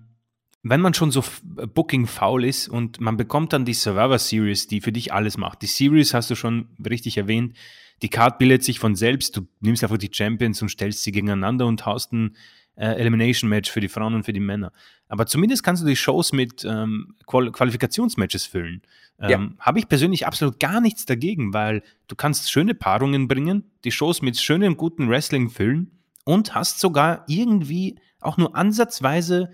wenn 0.62 0.80
man 0.80 0.94
schon 0.94 1.10
so 1.10 1.22
äh, 1.56 1.66
Booking 1.66 2.06
faul 2.06 2.44
ist 2.44 2.68
und 2.68 3.00
man 3.00 3.16
bekommt 3.16 3.52
dann 3.52 3.64
die 3.64 3.74
Survivor 3.74 4.18
Series, 4.18 4.66
die 4.66 4.80
für 4.80 4.92
dich 4.92 5.12
alles 5.12 5.36
macht. 5.38 5.62
Die 5.62 5.66
Series 5.66 6.14
hast 6.14 6.30
du 6.30 6.34
schon 6.34 6.68
richtig 6.84 7.16
erwähnt. 7.16 7.56
Die 8.02 8.08
Card 8.08 8.38
bildet 8.38 8.64
sich 8.64 8.78
von 8.78 8.94
selbst. 8.94 9.36
Du 9.36 9.46
nimmst 9.60 9.82
einfach 9.82 9.98
die 9.98 10.10
Champions 10.12 10.62
und 10.62 10.68
stellst 10.68 11.02
sie 11.02 11.12
gegeneinander 11.12 11.66
und 11.66 11.84
haust 11.86 12.12
ein 12.12 12.36
äh, 12.76 12.92
Elimination 12.92 13.50
Match 13.50 13.70
für 13.70 13.80
die 13.80 13.88
Frauen 13.88 14.14
und 14.14 14.24
für 14.24 14.32
die 14.32 14.40
Männer. 14.40 14.72
Aber 15.08 15.26
zumindest 15.26 15.62
kannst 15.64 15.82
du 15.82 15.86
die 15.86 15.96
Shows 15.96 16.32
mit 16.32 16.64
ähm, 16.64 17.14
Qual 17.26 17.50
Qualifikationsmatches 17.50 18.46
füllen. 18.46 18.82
Ähm, 19.20 19.30
ja. 19.30 19.64
Habe 19.64 19.80
ich 19.80 19.88
persönlich 19.88 20.26
absolut 20.26 20.60
gar 20.60 20.80
nichts 20.80 21.04
dagegen, 21.04 21.52
weil 21.52 21.82
du 22.06 22.14
kannst 22.14 22.50
schöne 22.50 22.74
Paarungen 22.74 23.26
bringen, 23.26 23.64
die 23.84 23.90
Shows 23.90 24.22
mit 24.22 24.38
schönem, 24.38 24.76
guten 24.76 25.08
Wrestling 25.08 25.50
füllen 25.50 25.90
und 26.24 26.54
hast 26.54 26.78
sogar 26.78 27.24
irgendwie 27.26 27.96
auch 28.20 28.36
nur 28.36 28.54
ansatzweise 28.54 29.50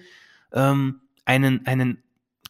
ähm, 0.55 1.01
einen, 1.25 1.67
einen 1.67 2.03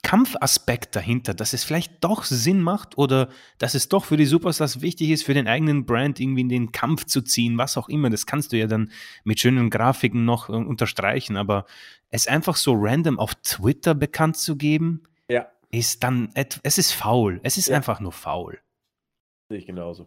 Kampfaspekt 0.04 0.94
dahinter, 0.94 1.32
dass 1.32 1.54
es 1.54 1.64
vielleicht 1.64 2.04
doch 2.04 2.24
Sinn 2.24 2.60
macht 2.60 2.98
oder 2.98 3.30
dass 3.58 3.74
es 3.74 3.88
doch 3.88 4.04
für 4.04 4.18
die 4.18 4.26
Superstars 4.26 4.82
wichtig 4.82 5.10
ist, 5.10 5.24
für 5.24 5.32
den 5.32 5.48
eigenen 5.48 5.86
Brand 5.86 6.20
irgendwie 6.20 6.42
in 6.42 6.48
den 6.50 6.72
Kampf 6.72 7.06
zu 7.06 7.22
ziehen, 7.22 7.56
was 7.56 7.78
auch 7.78 7.88
immer. 7.88 8.10
Das 8.10 8.26
kannst 8.26 8.52
du 8.52 8.58
ja 8.58 8.66
dann 8.66 8.92
mit 9.24 9.40
schönen 9.40 9.70
Grafiken 9.70 10.24
noch 10.26 10.50
äh, 10.50 10.52
unterstreichen, 10.52 11.36
aber 11.36 11.64
es 12.10 12.28
einfach 12.28 12.56
so 12.56 12.74
random 12.76 13.18
auf 13.18 13.34
Twitter 13.36 13.94
bekannt 13.94 14.36
zu 14.36 14.56
geben, 14.56 15.02
ja. 15.28 15.48
ist 15.70 16.04
dann, 16.04 16.28
es 16.62 16.78
ist 16.78 16.92
faul. 16.92 17.40
Es 17.42 17.56
ist 17.56 17.68
ja. 17.68 17.76
einfach 17.76 17.98
nur 17.98 18.12
faul. 18.12 18.60
Sehe 19.48 19.58
ich 19.58 19.66
genauso. 19.66 20.06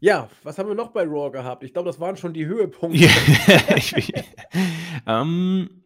Ja, 0.00 0.30
was 0.44 0.58
haben 0.58 0.68
wir 0.68 0.76
noch 0.76 0.92
bei 0.92 1.02
Raw 1.02 1.32
gehabt? 1.32 1.64
Ich 1.64 1.72
glaube, 1.72 1.88
das 1.88 1.98
waren 1.98 2.16
schon 2.16 2.32
die 2.32 2.46
Höhepunkte. 2.46 3.08
Ähm, 5.06 5.84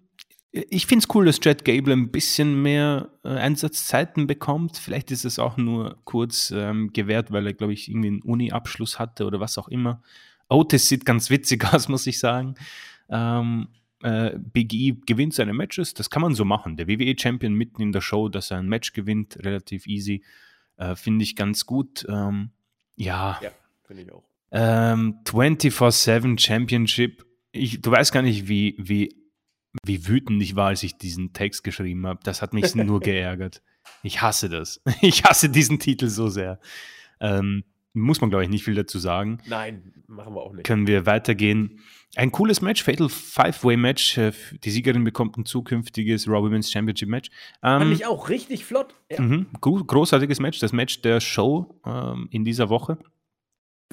ich 0.53 0.87
finde 0.87 1.05
es 1.05 1.15
cool, 1.15 1.25
dass 1.25 1.41
Chad 1.41 1.65
Gable 1.65 1.95
ein 1.95 2.11
bisschen 2.11 2.61
mehr 2.61 3.09
äh, 3.25 3.29
Einsatzzeiten 3.31 4.27
bekommt. 4.27 4.77
Vielleicht 4.77 5.11
ist 5.11 5.25
es 5.25 5.39
auch 5.39 5.57
nur 5.57 5.99
kurz 6.05 6.53
ähm, 6.55 6.93
gewährt, 6.93 7.33
weil 7.33 7.47
er, 7.47 7.55
glaube 7.55 7.73
ich, 7.73 7.89
irgendwie 7.89 8.09
einen 8.09 8.23
Uni-Abschluss 8.23 8.99
hatte 8.99 9.25
oder 9.25 9.41
was 9.41 9.57
auch 9.57 9.69
immer. 9.69 10.03
Otis 10.51 10.89
sieht 10.89 11.07
ganz 11.07 11.31
witzig 11.31 11.65
aus, 11.73 11.89
muss 11.89 12.07
ich 12.07 12.19
sagen. 12.19 12.55
Ähm, 13.09 13.69
äh, 14.03 14.37
Big 14.37 14.75
E 14.75 14.97
gewinnt 15.07 15.33
seine 15.33 15.55
Matches, 15.55 15.95
das 15.95 16.11
kann 16.11 16.21
man 16.21 16.35
so 16.35 16.45
machen. 16.45 16.77
Der 16.77 16.87
WWE-Champion 16.87 17.55
mitten 17.55 17.81
in 17.81 17.93
der 17.93 18.03
Show, 18.03 18.29
dass 18.29 18.51
er 18.51 18.59
ein 18.59 18.69
Match 18.69 18.93
gewinnt, 18.93 19.39
relativ 19.43 19.87
easy. 19.87 20.23
Äh, 20.77 20.97
finde 20.97 21.23
ich 21.23 21.35
ganz 21.35 21.65
gut. 21.65 22.05
Ähm, 22.11 22.51
ja. 22.97 23.39
Ja, 23.43 23.51
finde 23.85 24.03
ich 24.03 24.13
auch. 24.13 24.25
24-7 24.53 26.25
ähm, 26.25 26.39
Championship. 26.39 27.25
Ich, 27.53 27.81
du 27.81 27.91
weißt 27.91 28.13
gar 28.13 28.21
nicht, 28.21 28.49
wie, 28.49 28.77
wie 28.79 29.22
wie 29.85 30.07
wütend 30.07 30.43
ich 30.43 30.57
war, 30.57 30.69
als 30.69 30.83
ich 30.83 30.97
diesen 30.97 31.33
Text 31.33 31.65
geschrieben 31.65 32.07
habe. 32.07 32.21
Das 32.25 32.43
hat 32.43 32.55
mich 32.55 32.75
nur 32.75 33.01
geärgert. 33.01 33.63
Ich 34.03 34.23
hasse 34.23 34.49
das. 34.49 34.81
Ich 35.01 35.25
hasse 35.25 35.49
diesen 35.49 35.79
Titel 35.79 36.09
so 36.09 36.29
sehr. 36.29 36.61
Ähm, 37.21 37.65
muss 37.95 38.21
man, 38.21 38.31
glaube 38.31 38.45
ich, 38.45 38.51
nicht 38.51 38.65
viel 38.65 38.75
dazu 38.75 38.99
sagen. 38.99 39.39
Nein, 39.47 39.93
machen 40.07 40.35
wir 40.35 40.41
auch 40.41 40.53
nicht. 40.53 40.65
Können 40.65 40.87
wir 40.87 41.05
weitergehen. 41.05 41.81
Ein 42.15 42.33
cooles 42.33 42.61
Match, 42.63 42.83
Fatal 42.83 43.09
Five-Way-Match. 43.09 44.19
Äh, 44.19 44.33
die 44.65 44.71
Siegerin 44.71 45.05
bekommt 45.05 45.37
ein 45.37 45.45
zukünftiges 45.45 46.27
Raw 46.29 46.43
Women's 46.43 46.71
Championship 46.71 47.09
Match. 47.09 47.31
Ähm, 47.63 47.81
Fand 47.81 47.93
ich 47.93 48.07
auch 48.07 48.29
richtig 48.29 48.65
flott. 48.65 48.95
Ja. 49.11 49.21
Mhm, 49.21 49.47
großartiges 49.61 50.41
Match, 50.41 50.59
das 50.61 50.73
Match 50.73 51.03
der 51.03 51.21
Show 51.21 51.81
ähm, 51.85 52.29
in 52.31 52.45
dieser 52.45 52.69
Woche. 52.71 52.99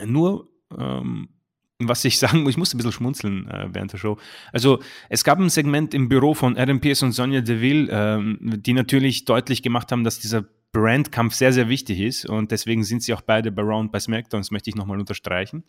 Nur 0.05 0.49
ähm, 0.77 1.30
was 1.80 2.05
ich 2.05 2.19
sagen 2.19 2.43
muss, 2.43 2.51
ich 2.51 2.57
musste 2.57 2.75
ein 2.75 2.80
bisschen 2.80 2.91
schmunzeln 2.91 3.47
äh, 3.47 3.67
während 3.71 3.93
der 3.93 3.97
Show. 3.97 4.17
Also 4.51 4.80
es 5.09 5.23
gab 5.23 5.39
ein 5.39 5.49
Segment 5.49 5.93
im 5.93 6.09
Büro 6.09 6.34
von 6.34 6.57
Adam 6.57 6.80
Pierce 6.80 7.03
und 7.03 7.13
Sonja 7.13 7.41
Deville, 7.41 7.89
ähm, 7.91 8.38
die 8.41 8.73
natürlich 8.73 9.25
deutlich 9.25 9.63
gemacht 9.63 9.91
haben, 9.91 10.03
dass 10.03 10.19
dieser 10.19 10.45
Brandkampf 10.71 11.34
sehr, 11.34 11.51
sehr 11.51 11.67
wichtig 11.67 11.99
ist 11.99 12.25
und 12.27 12.51
deswegen 12.51 12.84
sind 12.84 13.01
sie 13.01 13.13
auch 13.15 13.21
beide 13.21 13.51
bei 13.51 13.63
Round 13.63 13.91
bei 13.91 13.99
SmackDown, 13.99 14.41
das 14.41 14.51
möchte 14.51 14.69
ich 14.69 14.75
nochmal 14.75 14.99
unterstreichen. 14.99 15.63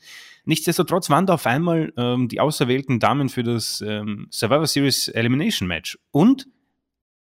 Nichtsdestotrotz 0.44 1.08
waren 1.08 1.24
da 1.24 1.34
auf 1.34 1.46
einmal 1.46 1.92
ähm, 1.96 2.28
die 2.28 2.38
auserwählten 2.38 3.00
Damen 3.00 3.30
für 3.30 3.42
das 3.42 3.82
ähm, 3.86 4.26
Survivor 4.30 4.66
Series 4.66 5.08
Elimination 5.08 5.66
Match 5.68 5.98
und 6.10 6.48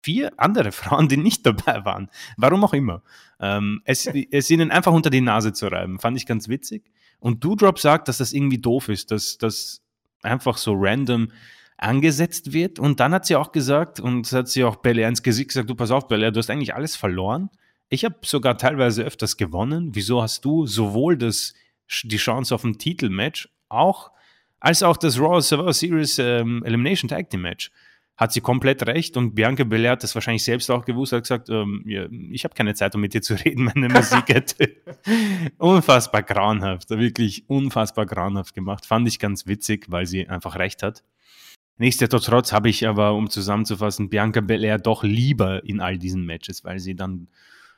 vier 0.01 0.31
andere 0.38 0.71
Frauen, 0.71 1.07
die 1.07 1.17
nicht 1.17 1.45
dabei 1.45 1.85
waren. 1.85 2.09
Warum 2.35 2.63
auch 2.63 2.73
immer. 2.73 3.03
Ähm, 3.39 3.81
es, 3.85 4.07
es 4.07 4.49
ihnen 4.49 4.71
einfach 4.71 4.91
unter 4.91 5.11
die 5.11 5.21
Nase 5.21 5.53
zu 5.53 5.67
reiben, 5.67 5.99
fand 5.99 6.17
ich 6.17 6.25
ganz 6.25 6.47
witzig. 6.47 6.83
Und 7.20 7.43
Doodrop 7.43 7.80
sagt, 7.80 8.07
dass 8.07 8.18
das 8.18 8.34
irgendwie 8.34 8.59
doof 8.59 8.89
ist, 8.89 9.11
dass 9.11 9.38
das 9.38 9.82
einfach 10.22 10.57
so 10.57 10.74
random 10.76 11.30
angesetzt 11.78 12.53
wird. 12.53 12.80
Und 12.80 12.99
dann 12.99 13.13
hat 13.13 13.26
sie 13.26 13.36
auch 13.36 13.51
gesagt, 13.51 13.99
und 13.99 14.32
hat 14.32 14.47
sie 14.47 14.63
auch 14.63 14.78
Belair 14.78 15.07
ins 15.07 15.24
Gesicht 15.24 15.49
gesagt, 15.49 15.70
du 15.70 15.76
pass 15.76 15.91
auf, 15.91 16.07
Belair, 16.07 16.32
du 16.32 16.39
hast 16.39 16.49
eigentlich 16.49 16.76
alles 16.76 16.95
verloren. 16.95 17.49
Ich 17.89 18.03
habe 18.03 18.15
sogar 18.24 18.57
teilweise 18.57 19.03
öfters 19.03 19.38
gewonnen. 19.38 19.95
Wieso 19.95 20.22
hast 20.22 20.43
du 20.43 20.65
sowohl 20.65 21.18
das, 21.18 21.53
die 22.03 22.18
Chance 22.18 22.53
auf 22.53 22.63
ein 22.63 22.78
Titelmatch, 22.78 23.49
auch 23.70 24.11
als 24.59 24.84
auch 24.84 24.97
das 24.97 25.20
Raw 25.20 25.39
Survivor 25.39 25.74
Series 25.74 26.20
ähm, 26.20 26.63
Elimination 26.65 27.07
Tag 27.07 27.30
Team 27.30 27.41
Match? 27.41 27.72
Hat 28.18 28.34
sie 28.34 28.41
komplett 28.41 28.86
recht 28.88 29.15
und 29.15 29.36
Bianca 29.36 29.63
Belair 29.63 29.91
hat 29.91 30.03
das 30.03 30.15
wahrscheinlich 30.15 30.43
selbst 30.43 30.72
auch 30.72 30.86
gewusst, 30.86 31.13
hat 31.13 31.22
gesagt, 31.22 31.49
ähm, 31.49 31.84
ja, 31.86 32.07
ich 32.32 32.43
habe 32.43 32.55
keine 32.55 32.74
Zeit, 32.74 32.95
um 32.95 33.01
mit 33.01 33.13
dir 33.13 33.22
zu 33.22 33.36
reden, 33.36 33.65
meine 33.65 33.89
Musik 33.93 34.30
hätte 34.30 34.76
unfassbar 35.59 36.24
grauenhaft, 36.24 36.89
wirklich 36.89 37.47
unfassbar 37.47 38.07
grauenhaft 38.07 38.55
gemacht. 38.55 38.88
Fand 38.88 39.07
ich 39.07 39.20
ganz 39.20 39.45
witzig, 39.45 39.86
weil 39.89 40.07
sie 40.07 40.28
einfach 40.28 40.57
recht 40.57 40.82
hat. 40.82 41.03
Nichtsdestotrotz 41.78 42.53
habe 42.53 42.70
ich 42.70 42.88
aber, 42.88 43.13
um 43.13 43.30
zusammenzufassen, 43.30 44.09
Bianca 44.09 44.41
Belair 44.41 44.80
doch 44.80 45.03
lieber 45.03 45.63
in 45.63 45.80
all 45.80 45.99
diesen 45.99 46.26
Matches, 46.26 46.63
weil 46.63 46.80
sie 46.80 46.95
dann 46.95 47.28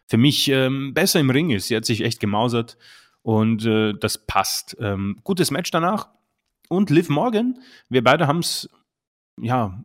für 0.08 0.18
mich 0.18 0.48
ähm, 0.48 0.94
besser 0.94 1.20
im 1.20 1.30
Ring 1.30 1.50
ist. 1.50 1.68
Sie 1.68 1.76
hat 1.76 1.84
sich 1.84 2.02
echt 2.02 2.22
gemausert 2.22 2.78
und 3.24 3.66
äh, 3.66 3.94
das 4.00 4.26
passt. 4.26 4.78
Ähm, 4.80 5.18
gutes 5.26 5.52
Match 5.52 5.70
danach. 5.70 6.08
Und 6.70 6.90
Liv 6.90 7.10
Morgan, 7.10 7.60
wir 7.90 8.04
beide 8.04 8.26
haben 8.26 8.40
es 8.40 8.70
ja, 9.42 9.82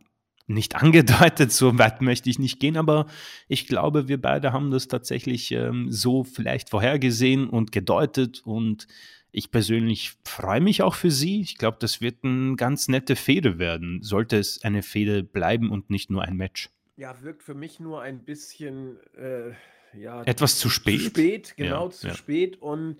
nicht 0.47 0.75
angedeutet, 0.75 1.51
so 1.51 1.77
weit 1.77 2.01
möchte 2.01 2.29
ich 2.29 2.39
nicht 2.39 2.59
gehen, 2.59 2.77
aber 2.77 3.07
ich 3.47 3.67
glaube, 3.67 4.07
wir 4.07 4.21
beide 4.21 4.53
haben 4.53 4.71
das 4.71 4.87
tatsächlich 4.87 5.51
ähm, 5.51 5.91
so 5.91 6.23
vielleicht 6.23 6.69
vorhergesehen 6.69 7.49
und 7.49 7.71
gedeutet 7.71 8.41
und 8.45 8.87
ich 9.31 9.51
persönlich 9.51 10.13
freue 10.23 10.61
mich 10.61 10.81
auch 10.81 10.95
für 10.95 11.11
sie. 11.11 11.41
Ich 11.41 11.57
glaube, 11.57 11.77
das 11.81 11.99
wird 11.99 12.23
eine 12.23 12.55
ganz 12.55 12.87
nette 12.87 13.17
Fehde 13.17 13.59
werden, 13.59 14.01
sollte 14.01 14.37
es 14.37 14.63
eine 14.63 14.81
Fehde 14.81 15.23
bleiben 15.23 15.71
und 15.71 15.89
nicht 15.89 16.09
nur 16.09 16.23
ein 16.23 16.37
Match. 16.37 16.69
Ja, 16.95 17.21
wirkt 17.21 17.43
für 17.43 17.55
mich 17.55 17.81
nur 17.81 18.01
ein 18.01 18.23
bisschen 18.23 18.97
äh, 19.17 19.51
ja, 19.99 20.23
etwas 20.23 20.57
zu 20.57 20.69
spät. 20.69 21.01
Zu 21.01 21.05
spät, 21.07 21.53
genau, 21.57 21.85
ja, 21.85 21.91
zu 21.91 22.07
ja. 22.07 22.15
spät 22.15 22.61
und 22.61 22.97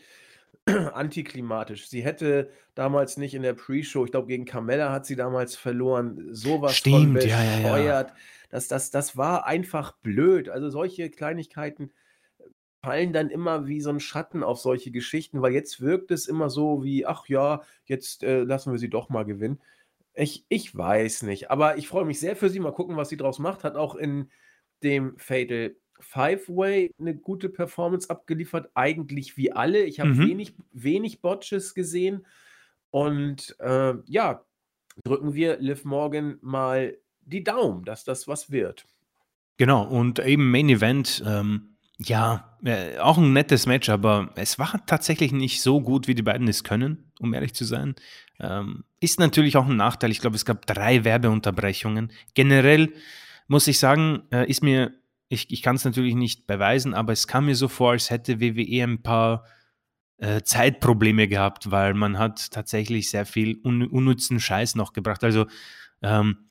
antiklimatisch. 0.65 1.87
Sie 1.87 2.03
hätte 2.03 2.49
damals 2.73 3.17
nicht 3.17 3.33
in 3.33 3.43
der 3.43 3.53
Pre-Show, 3.53 4.05
ich 4.05 4.11
glaube, 4.11 4.27
gegen 4.27 4.45
Carmella 4.45 4.91
hat 4.91 5.05
sie 5.05 5.15
damals 5.15 5.55
verloren, 5.55 6.33
sowas 6.33 6.75
Stimmt, 6.75 6.95
von 6.95 7.13
bescheuert. 7.13 7.63
Ja, 7.63 7.77
ja, 7.77 7.83
ja. 7.83 8.07
Das, 8.49 8.67
das, 8.67 8.89
das 8.89 9.17
war 9.17 9.45
einfach 9.45 9.93
blöd. 9.97 10.49
Also 10.49 10.69
solche 10.69 11.09
Kleinigkeiten 11.09 11.91
fallen 12.81 13.13
dann 13.13 13.29
immer 13.29 13.67
wie 13.67 13.81
so 13.81 13.89
ein 13.89 13.99
Schatten 13.99 14.43
auf 14.43 14.59
solche 14.59 14.91
Geschichten, 14.91 15.41
weil 15.41 15.53
jetzt 15.53 15.81
wirkt 15.81 16.11
es 16.11 16.27
immer 16.27 16.49
so 16.49 16.83
wie, 16.83 17.05
ach 17.05 17.27
ja, 17.27 17.61
jetzt 17.85 18.23
äh, 18.23 18.43
lassen 18.43 18.71
wir 18.71 18.79
sie 18.79 18.89
doch 18.89 19.09
mal 19.09 19.25
gewinnen. 19.25 19.61
Ich, 20.13 20.45
ich 20.49 20.75
weiß 20.75 21.23
nicht, 21.23 21.51
aber 21.51 21.77
ich 21.77 21.87
freue 21.87 22.05
mich 22.05 22.19
sehr 22.19 22.35
für 22.35 22.49
sie. 22.49 22.59
Mal 22.59 22.71
gucken, 22.71 22.95
was 22.95 23.09
sie 23.09 23.17
draus 23.17 23.37
macht. 23.39 23.63
Hat 23.63 23.75
auch 23.75 23.95
in 23.95 24.29
dem 24.81 25.17
Fatal 25.17 25.75
Five-Way 25.99 26.91
eine 26.99 27.15
gute 27.15 27.49
Performance 27.49 28.09
abgeliefert, 28.09 28.69
eigentlich 28.73 29.37
wie 29.37 29.51
alle. 29.51 29.83
Ich 29.83 29.99
habe 29.99 30.11
Mhm. 30.11 30.27
wenig, 30.27 30.53
wenig 30.71 31.21
Botches 31.21 31.73
gesehen. 31.73 32.25
Und 32.91 33.55
äh, 33.59 33.93
ja, 34.05 34.43
drücken 35.03 35.33
wir 35.33 35.57
Liv 35.59 35.83
Morgan 35.85 36.37
mal 36.41 36.97
die 37.21 37.43
Daumen, 37.43 37.83
dass 37.83 38.03
das 38.03 38.27
was 38.27 38.51
wird. 38.51 38.85
Genau, 39.57 39.83
und 39.83 40.19
eben 40.19 40.51
Main 40.51 40.69
Event, 40.69 41.23
ähm, 41.25 41.75
ja, 41.97 42.57
äh, 42.63 42.97
auch 42.97 43.17
ein 43.17 43.31
nettes 43.31 43.65
Match, 43.67 43.89
aber 43.89 44.31
es 44.35 44.59
war 44.59 44.85
tatsächlich 44.85 45.31
nicht 45.31 45.61
so 45.61 45.79
gut, 45.81 46.07
wie 46.07 46.15
die 46.15 46.21
beiden 46.21 46.47
es 46.47 46.63
können, 46.65 47.11
um 47.19 47.33
ehrlich 47.33 47.53
zu 47.53 47.63
sein. 47.63 47.95
Ähm, 48.39 48.83
ist 48.99 49.17
natürlich 49.19 49.55
auch 49.55 49.65
ein 49.65 49.77
Nachteil. 49.77 50.11
Ich 50.11 50.19
glaube, 50.19 50.35
es 50.35 50.43
gab 50.43 50.65
drei 50.65 51.05
Werbeunterbrechungen. 51.05 52.11
Generell 52.33 52.91
muss 53.47 53.67
ich 53.67 53.79
sagen, 53.79 54.23
äh, 54.31 54.49
ist 54.49 54.61
mir, 54.61 54.93
ich, 55.27 55.51
ich 55.51 55.61
kann 55.61 55.75
es 55.75 55.85
natürlich 55.85 56.15
nicht 56.15 56.47
beweisen, 56.47 56.93
aber 56.93 57.13
es 57.13 57.27
kam 57.27 57.45
mir 57.45 57.55
so 57.55 57.67
vor, 57.67 57.91
als 57.91 58.09
hätte 58.09 58.39
WWE 58.39 58.83
ein 58.83 59.01
paar 59.01 59.45
äh, 60.17 60.41
Zeitprobleme 60.41 61.27
gehabt, 61.27 61.71
weil 61.71 61.93
man 61.93 62.17
hat 62.17 62.51
tatsächlich 62.51 63.09
sehr 63.09 63.25
viel 63.25 63.59
un 63.63 63.87
unnützen 63.87 64.39
Scheiß 64.39 64.75
noch 64.75 64.93
gebracht. 64.93 65.23
Also 65.23 65.45
ähm, 66.01 66.49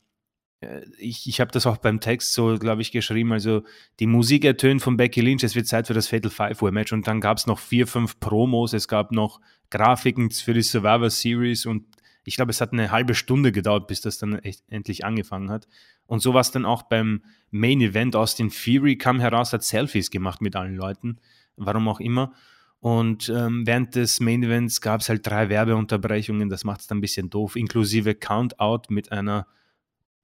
äh, 0.60 0.82
ich, 0.98 1.26
ich 1.28 1.40
habe 1.40 1.50
das 1.52 1.66
auch 1.66 1.76
beim 1.76 2.00
Text 2.00 2.32
so, 2.34 2.58
glaube 2.58 2.82
ich, 2.82 2.92
geschrieben. 2.92 3.32
Also 3.32 3.62
die 4.00 4.06
Musik 4.06 4.44
ertönt 4.44 4.82
von 4.82 4.96
Becky 4.96 5.20
Lynch, 5.20 5.44
es 5.44 5.54
wird 5.54 5.66
Zeit 5.66 5.86
für 5.86 5.94
das 5.94 6.08
Fatal 6.08 6.30
Five 6.30 6.60
Way 6.62 6.72
Match 6.72 6.92
und 6.92 7.06
dann 7.06 7.20
gab 7.20 7.38
es 7.38 7.46
noch 7.46 7.58
vier, 7.58 7.86
fünf 7.86 8.20
Promos, 8.20 8.72
es 8.72 8.88
gab 8.88 9.12
noch 9.12 9.40
Grafiken 9.70 10.30
für 10.30 10.54
die 10.54 10.62
Survivor 10.62 11.10
Series 11.10 11.66
und 11.66 11.86
ich 12.26 12.36
glaube, 12.36 12.50
es 12.50 12.60
hat 12.60 12.72
eine 12.72 12.90
halbe 12.90 13.14
Stunde 13.14 13.52
gedauert, 13.52 13.86
bis 13.86 14.00
das 14.00 14.18
dann 14.18 14.38
echt 14.38 14.62
endlich 14.68 15.04
angefangen 15.04 15.50
hat. 15.50 15.68
Und 16.06 16.20
so 16.20 16.34
war 16.34 16.40
es 16.40 16.50
dann 16.50 16.64
auch 16.64 16.82
beim 16.82 17.22
Main 17.50 17.80
Event. 17.80 18.16
Austin 18.16 18.50
Fury 18.50 18.96
kam 18.96 19.20
heraus, 19.20 19.52
hat 19.52 19.62
Selfies 19.62 20.10
gemacht 20.10 20.40
mit 20.40 20.56
allen 20.56 20.76
Leuten, 20.76 21.18
warum 21.56 21.88
auch 21.88 22.00
immer. 22.00 22.32
Und 22.80 23.30
ähm, 23.34 23.66
während 23.66 23.94
des 23.94 24.20
Main 24.20 24.42
Events 24.42 24.80
gab 24.82 25.00
es 25.00 25.08
halt 25.08 25.26
drei 25.26 25.48
Werbeunterbrechungen, 25.48 26.50
das 26.50 26.64
macht 26.64 26.80
es 26.80 26.86
dann 26.86 26.98
ein 26.98 27.00
bisschen 27.00 27.30
doof, 27.30 27.56
inklusive 27.56 28.14
Countout 28.14 28.82
mit 28.90 29.10
einer 29.10 29.46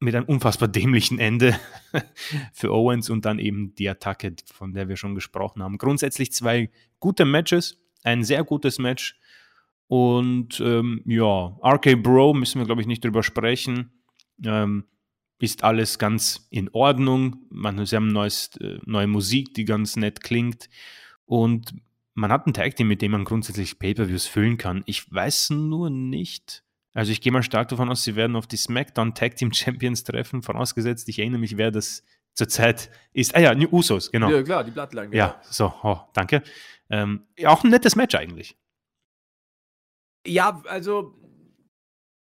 mit 0.01 0.15
einem 0.15 0.25
unfassbar 0.25 0.69
dämlichen 0.69 1.19
Ende 1.19 1.59
für 2.53 2.73
Owens 2.73 3.11
und 3.11 3.25
dann 3.27 3.39
eben 3.39 3.75
die 3.75 3.89
Attacke, 3.89 4.35
von 4.53 4.73
der 4.73 4.89
wir 4.89 4.97
schon 4.97 5.15
gesprochen 5.15 5.63
haben. 5.63 5.79
Grundsätzlich 5.79 6.33
zwei 6.33 6.71
gute 6.99 7.27
Matches, 7.27 7.79
ein 8.03 8.25
sehr 8.25 8.43
gutes 8.43 8.79
Match. 8.79 9.19
Und 9.89 10.61
ähm, 10.61 11.03
ja, 11.05 11.57
RK 11.63 12.03
Bro 12.03 12.35
müssen 12.35 12.61
wir, 12.61 12.67
glaube 12.67 12.81
ich, 12.81 12.87
nicht 12.87 13.05
drüber 13.05 13.23
sprechen. 13.23 13.91
Ähm, 14.45 14.85
ist 15.41 15.65
alles 15.65 15.99
ganz 15.99 16.47
in 16.51 16.69
Ordnung. 16.71 17.47
Man, 17.51 17.85
sie 17.85 17.97
haben 17.97 18.09
neues, 18.09 18.57
äh, 18.61 18.79
neue 18.85 19.07
Musik, 19.07 19.55
die 19.55 19.65
ganz 19.65 19.97
nett 19.97 20.23
klingt. 20.23 20.69
Und 21.25 21.75
man 22.15 22.31
hat 22.31 22.47
ein 22.47 22.55
Tag 22.55 22.77
Team, 22.77 22.89
mit 22.89 23.03
dem 23.03 23.13
man 23.13 23.25
grundsätzlich 23.25 23.79
Pay-Per-Views 23.79 24.27
füllen 24.27 24.59
kann. 24.59 24.83
Ich 24.87 25.13
weiß 25.13 25.51
nur 25.51 25.91
nicht, 25.91 26.65
also 26.93 27.13
ich 27.13 27.21
gehe 27.21 27.33
mal 27.33 27.43
stark 27.43 27.69
davon 27.69 27.89
aus, 27.89 28.03
sie 28.03 28.17
werden 28.17 28.37
auf 28.37 28.47
die 28.47 28.57
SmackDown 28.57 29.15
Tag 29.15 29.37
Team 29.37 29.53
Champions 29.55 30.05
treffen, 30.05 30.43
vorausgesetzt, 30.43 31.09
ich 31.09 31.19
erinnere 31.19 31.41
mich, 31.41 31.57
wer 31.57 31.71
das 31.71 32.05
zurzeit 32.35 32.91
ist. 33.13 33.35
Ah 33.35 33.41
ja, 33.41 33.55
New 33.55 33.69
Usos, 33.71 34.11
genau. 34.11 34.31
Ja, 34.31 34.43
klar, 34.43 34.65
die 34.65 34.71
Bloodline. 34.71 35.15
Ja, 35.15 35.29
genau. 35.29 35.43
so, 35.43 35.75
oh, 35.83 36.01
danke. 36.13 36.43
Ähm, 36.89 37.27
ja, 37.37 37.51
auch 37.51 37.65
ein 37.65 37.71
nettes 37.71 37.97
Match 37.97 38.15
eigentlich. 38.15 38.57
Ja, 40.27 40.63
also 40.67 41.15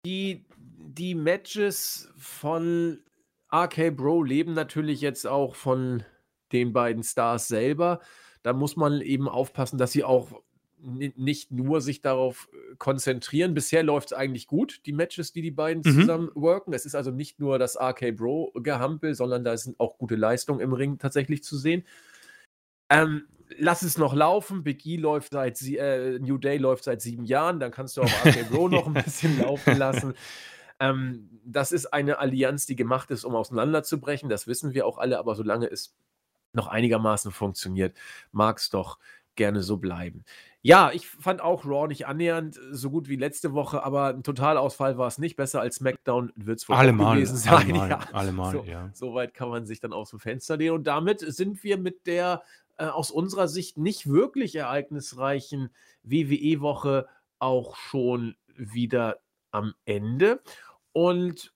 die, 0.05 0.47
die 0.79 1.15
Matches 1.15 2.13
von 2.17 3.01
RK 3.53 3.91
Bro 3.91 4.23
leben 4.25 4.55
natürlich 4.55 5.01
jetzt 5.01 5.27
auch 5.27 5.55
von 5.55 6.03
den 6.53 6.73
beiden 6.73 7.03
Stars 7.03 7.49
selber. 7.49 8.01
Da 8.43 8.53
muss 8.53 8.77
man 8.77 9.01
eben 9.01 9.29
aufpassen, 9.29 9.79
dass 9.79 9.93
sie 9.93 10.05
auch 10.05 10.41
ni- 10.79 11.13
nicht 11.17 11.51
nur 11.51 11.81
sich 11.81 12.01
darauf 12.03 12.49
äh, 12.53 12.77
konzentrieren. 12.77 13.55
Bisher 13.55 13.83
läuft 13.83 14.13
es 14.13 14.13
eigentlich 14.17 14.47
gut, 14.47 14.81
die 14.87 14.93
Matches, 14.93 15.33
die 15.33 15.43
die 15.43 15.51
beiden 15.51 15.83
Mhm. 15.85 16.01
zusammen 16.01 16.31
worken. 16.35 16.73
Es 16.73 16.87
ist 16.87 16.95
also 16.95 17.11
nicht 17.11 17.41
nur 17.41 17.59
das 17.59 17.77
RK 17.77 18.13
Bro 18.13 18.53
Gehampel, 18.57 19.15
sondern 19.15 19.43
da 19.45 19.57
sind 19.57 19.81
auch 19.81 19.99
gute 19.99 20.17
Leistungen 20.17 20.61
im 20.61 20.73
Ring 20.73 20.99
tatsächlich 20.99 21.43
zu 21.43 21.57
sehen. 21.57 21.85
Ähm, 22.89 23.25
lass 23.59 23.83
es 23.83 23.99
noch 23.99 24.15
laufen. 24.15 24.63
Big 24.63 24.85
E 24.87 24.97
läuft 24.97 25.33
seit 25.33 25.61
äh, 25.63 26.19
New 26.21 26.39
Day 26.39 26.59
läuft 26.59 26.85
seit 26.85 27.01
sieben 27.01 27.25
Jahren. 27.25 27.59
Dann 27.59 27.71
kannst 27.73 27.97
du 27.97 28.03
auch 28.03 28.25
RK 28.25 28.45
Bro 28.51 28.69
noch 28.69 28.87
ein 28.87 28.95
bisschen 28.95 29.39
laufen 29.43 29.77
lassen. 29.77 30.15
Ähm, 30.79 31.29
das 31.45 31.73
ist 31.73 31.87
eine 31.87 32.19
Allianz, 32.19 32.67
die 32.67 32.77
gemacht 32.77 33.11
ist, 33.11 33.25
um 33.25 33.35
auseinanderzubrechen. 33.35 34.29
Das 34.29 34.47
wissen 34.47 34.75
wir 34.75 34.87
auch 34.87 34.99
alle. 34.99 35.19
Aber 35.19 35.35
solange 35.35 35.67
es 35.67 35.95
noch 36.53 36.67
einigermaßen 36.67 37.33
funktioniert, 37.33 37.97
mag 38.33 38.59
es 38.59 38.71
doch 38.71 38.99
gerne 39.37 39.63
so 39.63 39.77
bleiben. 39.77 40.25
Ja, 40.63 40.91
ich 40.93 41.07
fand 41.07 41.41
auch 41.41 41.65
Raw 41.65 41.87
nicht 41.87 42.09
annähernd 42.09 42.59
so 42.73 42.91
gut 42.91 43.09
wie 43.09 43.15
letzte 43.15 43.53
Woche, 43.53 43.85
aber 43.85 44.09
ein 44.09 44.25
Totalausfall 44.25 44.99
war 44.99 45.07
es 45.07 45.19
nicht. 45.19 45.37
Besser 45.37 45.61
als 45.61 45.77
SmackDown 45.77 46.33
wird 46.35 46.59
es 46.59 46.69
wohl 46.69 46.75
Allemal, 46.75 47.15
gewesen 47.15 47.37
sein. 47.37 47.55
allemal, 47.55 47.91
ja. 47.91 48.01
allemal, 48.13 48.53
so, 48.53 48.65
ja. 48.65 48.91
so 48.93 49.15
weit 49.15 49.33
kann 49.33 49.49
man 49.49 49.65
sich 49.65 49.79
dann 49.79 49.93
aus 49.93 50.11
dem 50.11 50.19
Fenster 50.19 50.57
lehnen. 50.57 50.75
Und 50.75 50.87
damit 50.89 51.21
sind 51.21 51.63
wir 51.63 51.79
mit 51.79 52.07
der 52.07 52.43
äh, 52.79 52.87
aus 52.87 53.13
unserer 53.13 53.47
Sicht 53.47 53.79
nicht 53.79 54.09
wirklich 54.09 54.57
ereignisreichen 54.57 55.71
WWE-Woche 56.03 57.07
auch 57.39 57.77
schon 57.77 58.35
wieder 58.57 59.21
am 59.53 59.75
Ende. 59.85 60.41
Und 60.97 61.53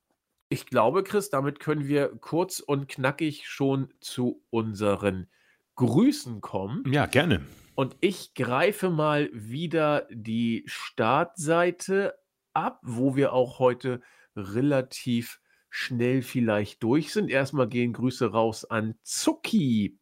ich 0.51 0.67
glaube, 0.67 1.03
Chris, 1.03 1.31
damit 1.31 1.61
können 1.61 1.89
wir 1.89 2.09
kurz 2.21 2.61
und 2.61 2.89
knackig 2.89 3.49
schon 3.49 3.89
zu 3.99 4.43
unseren 4.51 5.29
Grüßen 5.77 6.43
kommen. 6.43 6.85
Ja, 6.93 7.07
gerne. 7.07 7.47
Und 7.75 7.97
ich 8.03 8.35
greife 8.35 8.91
mal 8.91 9.31
wieder 9.33 10.07
die 10.11 10.63
Startseite 10.67 12.19
ab, 12.53 12.81
wo 12.83 13.17
wir 13.17 13.33
auch 13.33 13.59
heute 13.59 14.03
relativ 14.37 15.41
schnell 15.71 16.21
vielleicht 16.21 16.83
durch 16.83 17.11
sind. 17.11 17.31
Erstmal 17.31 17.67
gehen 17.67 17.95
Grüße 17.95 18.31
raus 18.31 18.67
an 18.67 18.95
Zucki. 19.05 19.99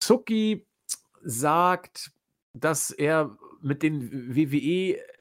Zucki 0.00 0.66
sagt, 1.22 2.12
dass 2.52 2.90
er 2.90 3.38
mit 3.62 3.82
den 3.82 4.34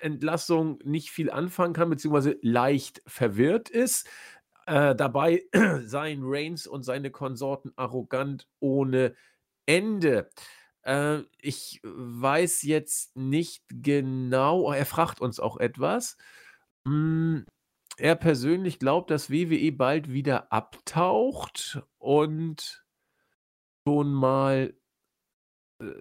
WWE-Entlassungen 0.06 0.80
nicht 0.84 1.10
viel 1.12 1.32
anfangen 1.32 1.74
kann, 1.74 1.90
beziehungsweise 1.90 2.38
leicht 2.42 3.02
verwirrt 3.08 3.70
ist. 3.70 4.08
Äh, 4.68 4.96
dabei 4.96 5.44
seien 5.86 6.22
Reigns 6.24 6.68
und 6.68 6.84
seine 6.84 7.12
Konsorten 7.12 7.72
arrogant 7.76 8.48
ohne 8.60 9.16
Ende. 9.66 10.30
Äh, 10.84 11.20
ich 11.40 11.82
weiß 11.84 12.64
jetzt 12.64 13.16
nicht 13.16 13.64
genau, 13.70 14.72
er 14.72 14.86
fragt 14.86 15.22
uns 15.22 15.40
auch 15.40 15.58
etwas. 15.58 16.18
Hm, 16.88 17.46
er 17.98 18.16
persönlich 18.16 18.80
glaubt, 18.80 19.10
dass 19.10 19.32
WWE 19.32 19.72
bald 19.72 20.12
wieder 20.12 20.52
abtaucht 20.52 21.82
und 21.98 22.86
schon 23.88 24.14
mal 24.14 24.74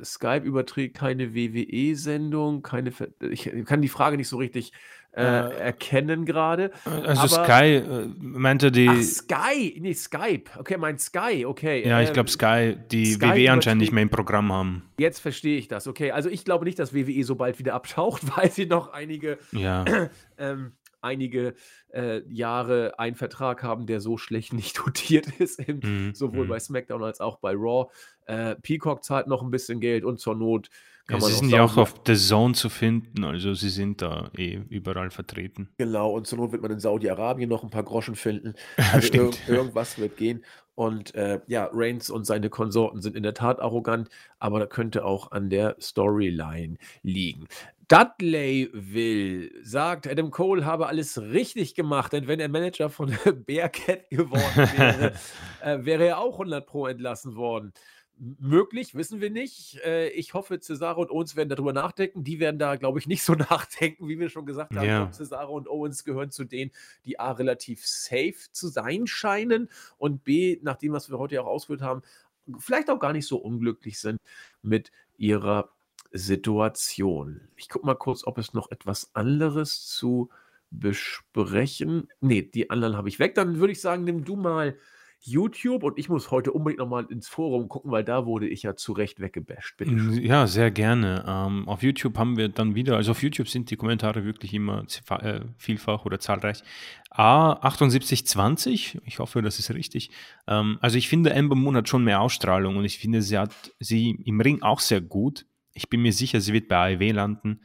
Skype 0.04 0.44
überträgt 0.44 0.96
keine 0.96 1.34
WWE-Sendung, 1.34 2.62
keine. 2.62 2.92
Ver 2.92 3.08
ich 3.20 3.50
kann 3.66 3.82
die 3.82 3.88
Frage 3.88 4.16
nicht 4.16 4.28
so 4.28 4.36
richtig 4.36 4.72
äh, 5.16 5.22
Äh, 5.22 5.56
erkennen 5.58 6.24
gerade. 6.24 6.72
Also 6.84 7.36
Aber- 7.36 7.44
Sky 7.44 7.76
äh, 7.76 8.08
meinte 8.18 8.72
die, 8.72 8.88
Ach, 8.88 9.00
Sky! 9.00 9.78
Nee, 9.80 9.94
Skype. 9.94 10.50
Okay, 10.58 10.76
mein 10.76 10.98
Sky, 10.98 11.44
okay. 11.46 11.86
ja, 11.86 12.00
ich 12.00 12.10
äh, 12.10 12.12
glaube 12.12 12.30
Sky, 12.30 12.76
die 12.90 13.12
Sky 13.12 13.26
WWE 13.46 13.52
anscheinend 13.52 13.80
nicht 13.82 13.92
mehr 13.92 14.02
im 14.02 14.10
Programm 14.10 14.52
haben. 14.52 14.82
Jetzt 14.98 15.20
verstehe 15.20 15.56
ich 15.56 15.68
das, 15.68 15.86
okay. 15.86 16.10
Also 16.10 16.28
ich 16.28 16.44
glaube 16.44 16.64
nicht, 16.64 16.80
dass 16.80 16.94
WWE 16.94 17.22
so 17.22 17.36
bald 17.36 17.60
wieder 17.60 17.74
abtaucht, 17.74 18.22
weil 18.36 18.50
sie 18.50 18.66
noch 18.66 18.92
einige, 18.92 19.38
Ja, 19.52 19.84
ähm, 20.38 20.72
einige 21.04 21.54
äh, 21.92 22.22
Jahre 22.28 22.98
einen 22.98 23.14
Vertrag 23.14 23.62
haben, 23.62 23.86
der 23.86 24.00
so 24.00 24.16
schlecht 24.18 24.52
nicht 24.54 24.78
dotiert 24.78 25.28
ist, 25.38 25.60
im, 25.60 25.80
Mhm, 25.84 26.14
sowohl 26.14 26.46
mhm. 26.46 26.48
bei 26.48 26.58
SmackDown 26.58 27.02
als 27.04 27.20
auch 27.20 27.38
bei 27.38 27.52
Raw. 27.52 27.90
Äh, 28.26 28.56
Peacock 28.56 29.04
zahlt 29.04 29.26
noch 29.26 29.42
ein 29.42 29.50
bisschen 29.50 29.80
Geld 29.80 30.04
und 30.04 30.18
zur 30.18 30.34
Not 30.34 30.70
kann 31.06 31.18
ja, 31.18 31.22
man 31.22 31.30
sie 31.32 31.38
sind 31.38 31.50
ja 31.50 31.62
auch 31.62 31.76
auf 31.76 31.94
The 32.06 32.16
Zone 32.16 32.54
zu 32.54 32.70
finden, 32.70 33.24
also 33.24 33.52
sie 33.52 33.68
sind 33.68 34.00
da 34.00 34.30
eh 34.38 34.60
überall 34.70 35.10
vertreten. 35.10 35.68
Genau, 35.76 36.12
und 36.12 36.26
zur 36.26 36.38
Not 36.38 36.52
wird 36.52 36.62
man 36.62 36.70
in 36.70 36.80
Saudi-Arabien 36.80 37.50
noch 37.50 37.62
ein 37.62 37.68
paar 37.68 37.82
Groschen 37.82 38.14
finden. 38.14 38.54
Also 38.92 39.08
Stimmt. 39.08 39.40
irg 39.40 39.48
irgendwas 39.48 39.98
wird 39.98 40.16
gehen. 40.16 40.44
Und 40.74 41.14
äh, 41.14 41.40
ja, 41.46 41.68
Reigns 41.72 42.10
und 42.10 42.24
seine 42.24 42.50
Konsorten 42.50 43.00
sind 43.00 43.16
in 43.16 43.22
der 43.22 43.34
Tat 43.34 43.60
arrogant, 43.60 44.08
aber 44.38 44.58
da 44.58 44.66
könnte 44.66 45.04
auch 45.04 45.30
an 45.30 45.48
der 45.48 45.76
Storyline 45.80 46.76
liegen. 47.02 47.46
Dudley 47.88 48.70
will, 48.72 49.52
sagt, 49.62 50.08
Adam 50.08 50.30
Cole 50.30 50.64
habe 50.64 50.86
alles 50.86 51.20
richtig 51.20 51.74
gemacht, 51.74 52.12
denn 52.12 52.26
wenn 52.26 52.40
er 52.40 52.48
Manager 52.48 52.88
von 52.88 53.16
Bearcat 53.46 54.08
geworden 54.10 54.68
wäre, 54.76 55.12
äh, 55.62 55.84
wäre 55.84 56.06
er 56.06 56.18
auch 56.18 56.34
100 56.34 56.66
Pro 56.66 56.86
entlassen 56.86 57.36
worden. 57.36 57.72
Möglich, 58.16 58.94
wissen 58.94 59.20
wir 59.20 59.30
nicht. 59.30 59.80
Äh, 59.84 60.08
ich 60.10 60.34
hoffe, 60.34 60.60
Cesaro 60.60 61.02
und 61.02 61.10
Owens 61.10 61.34
werden 61.34 61.48
darüber 61.48 61.72
nachdenken. 61.72 62.22
Die 62.22 62.38
werden 62.38 62.58
da, 62.58 62.76
glaube 62.76 62.98
ich, 62.98 63.06
nicht 63.06 63.22
so 63.22 63.34
nachdenken, 63.50 64.08
wie 64.08 64.18
wir 64.18 64.28
schon 64.28 64.46
gesagt 64.46 64.76
haben. 64.76 64.86
Ja. 64.86 65.10
Cesaro 65.12 65.56
und 65.56 65.68
Owens 65.68 66.04
gehören 66.04 66.30
zu 66.30 66.44
denen, 66.44 66.70
die 67.04 67.18
A, 67.18 67.32
relativ 67.32 67.84
safe 67.86 68.36
zu 68.52 68.68
sein 68.68 69.06
scheinen 69.06 69.68
und 69.98 70.22
B, 70.22 70.58
nach 70.62 70.76
dem, 70.76 70.92
was 70.92 71.10
wir 71.10 71.18
heute 71.18 71.34
ja 71.36 71.42
auch 71.42 71.46
ausgeführt 71.46 71.82
haben, 71.82 72.02
vielleicht 72.58 72.90
auch 72.90 73.00
gar 73.00 73.12
nicht 73.12 73.26
so 73.26 73.36
unglücklich 73.36 73.98
sind 73.98 74.20
mit 74.62 74.92
ihrer 75.16 75.70
Situation. 76.12 77.40
Ich 77.56 77.68
gucke 77.68 77.86
mal 77.86 77.94
kurz, 77.94 78.24
ob 78.24 78.38
es 78.38 78.54
noch 78.54 78.70
etwas 78.70 79.10
anderes 79.14 79.86
zu 79.88 80.30
besprechen. 80.70 82.08
Ne, 82.20 82.42
die 82.42 82.70
anderen 82.70 82.96
habe 82.96 83.08
ich 83.08 83.18
weg. 83.18 83.34
Dann 83.34 83.58
würde 83.58 83.72
ich 83.72 83.80
sagen, 83.80 84.04
nimm 84.04 84.24
du 84.24 84.36
mal 84.36 84.76
YouTube 85.26 85.82
und 85.82 85.98
ich 85.98 86.08
muss 86.08 86.30
heute 86.30 86.52
unbedingt 86.52 86.78
nochmal 86.78 87.06
ins 87.08 87.28
Forum 87.28 87.68
gucken, 87.68 87.90
weil 87.90 88.04
da 88.04 88.26
wurde 88.26 88.46
ich 88.46 88.62
ja 88.62 88.76
zu 88.76 88.92
Recht 88.92 89.20
weggebasht. 89.20 89.80
Ja, 89.80 90.46
sehr 90.46 90.70
gerne. 90.70 91.24
Ähm, 91.26 91.66
auf 91.66 91.82
YouTube 91.82 92.18
haben 92.18 92.36
wir 92.36 92.48
dann 92.48 92.74
wieder, 92.74 92.96
also 92.96 93.12
auf 93.12 93.22
YouTube 93.22 93.48
sind 93.48 93.70
die 93.70 93.76
Kommentare 93.76 94.24
wirklich 94.24 94.52
immer 94.52 94.84
äh, 95.20 95.40
vielfach 95.56 96.04
oder 96.04 96.20
zahlreich. 96.20 96.62
A7820, 97.10 99.00
ich 99.04 99.18
hoffe, 99.18 99.40
das 99.40 99.58
ist 99.58 99.70
richtig. 99.72 100.10
Ähm, 100.46 100.78
also 100.80 100.98
ich 100.98 101.08
finde, 101.08 101.30
Ember 101.30 101.56
Moon 101.56 101.76
hat 101.76 101.88
schon 101.88 102.04
mehr 102.04 102.20
Ausstrahlung 102.20 102.76
und 102.76 102.84
ich 102.84 102.98
finde, 102.98 103.22
sie 103.22 103.38
hat 103.38 103.72
sie 103.80 104.10
im 104.24 104.40
Ring 104.40 104.62
auch 104.62 104.80
sehr 104.80 105.00
gut. 105.00 105.46
Ich 105.72 105.88
bin 105.88 106.02
mir 106.02 106.12
sicher, 106.12 106.40
sie 106.40 106.52
wird 106.52 106.68
bei 106.68 106.96
AEW 106.96 107.12
landen 107.12 107.60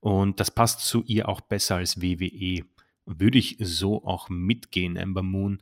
und 0.00 0.40
das 0.40 0.50
passt 0.50 0.80
zu 0.80 1.02
ihr 1.06 1.28
auch 1.28 1.40
besser 1.40 1.76
als 1.76 2.02
WWE. 2.02 2.64
Würde 3.06 3.38
ich 3.38 3.56
so 3.60 4.04
auch 4.04 4.28
mitgehen, 4.30 4.96
Ember 4.96 5.22
Moon 5.22 5.60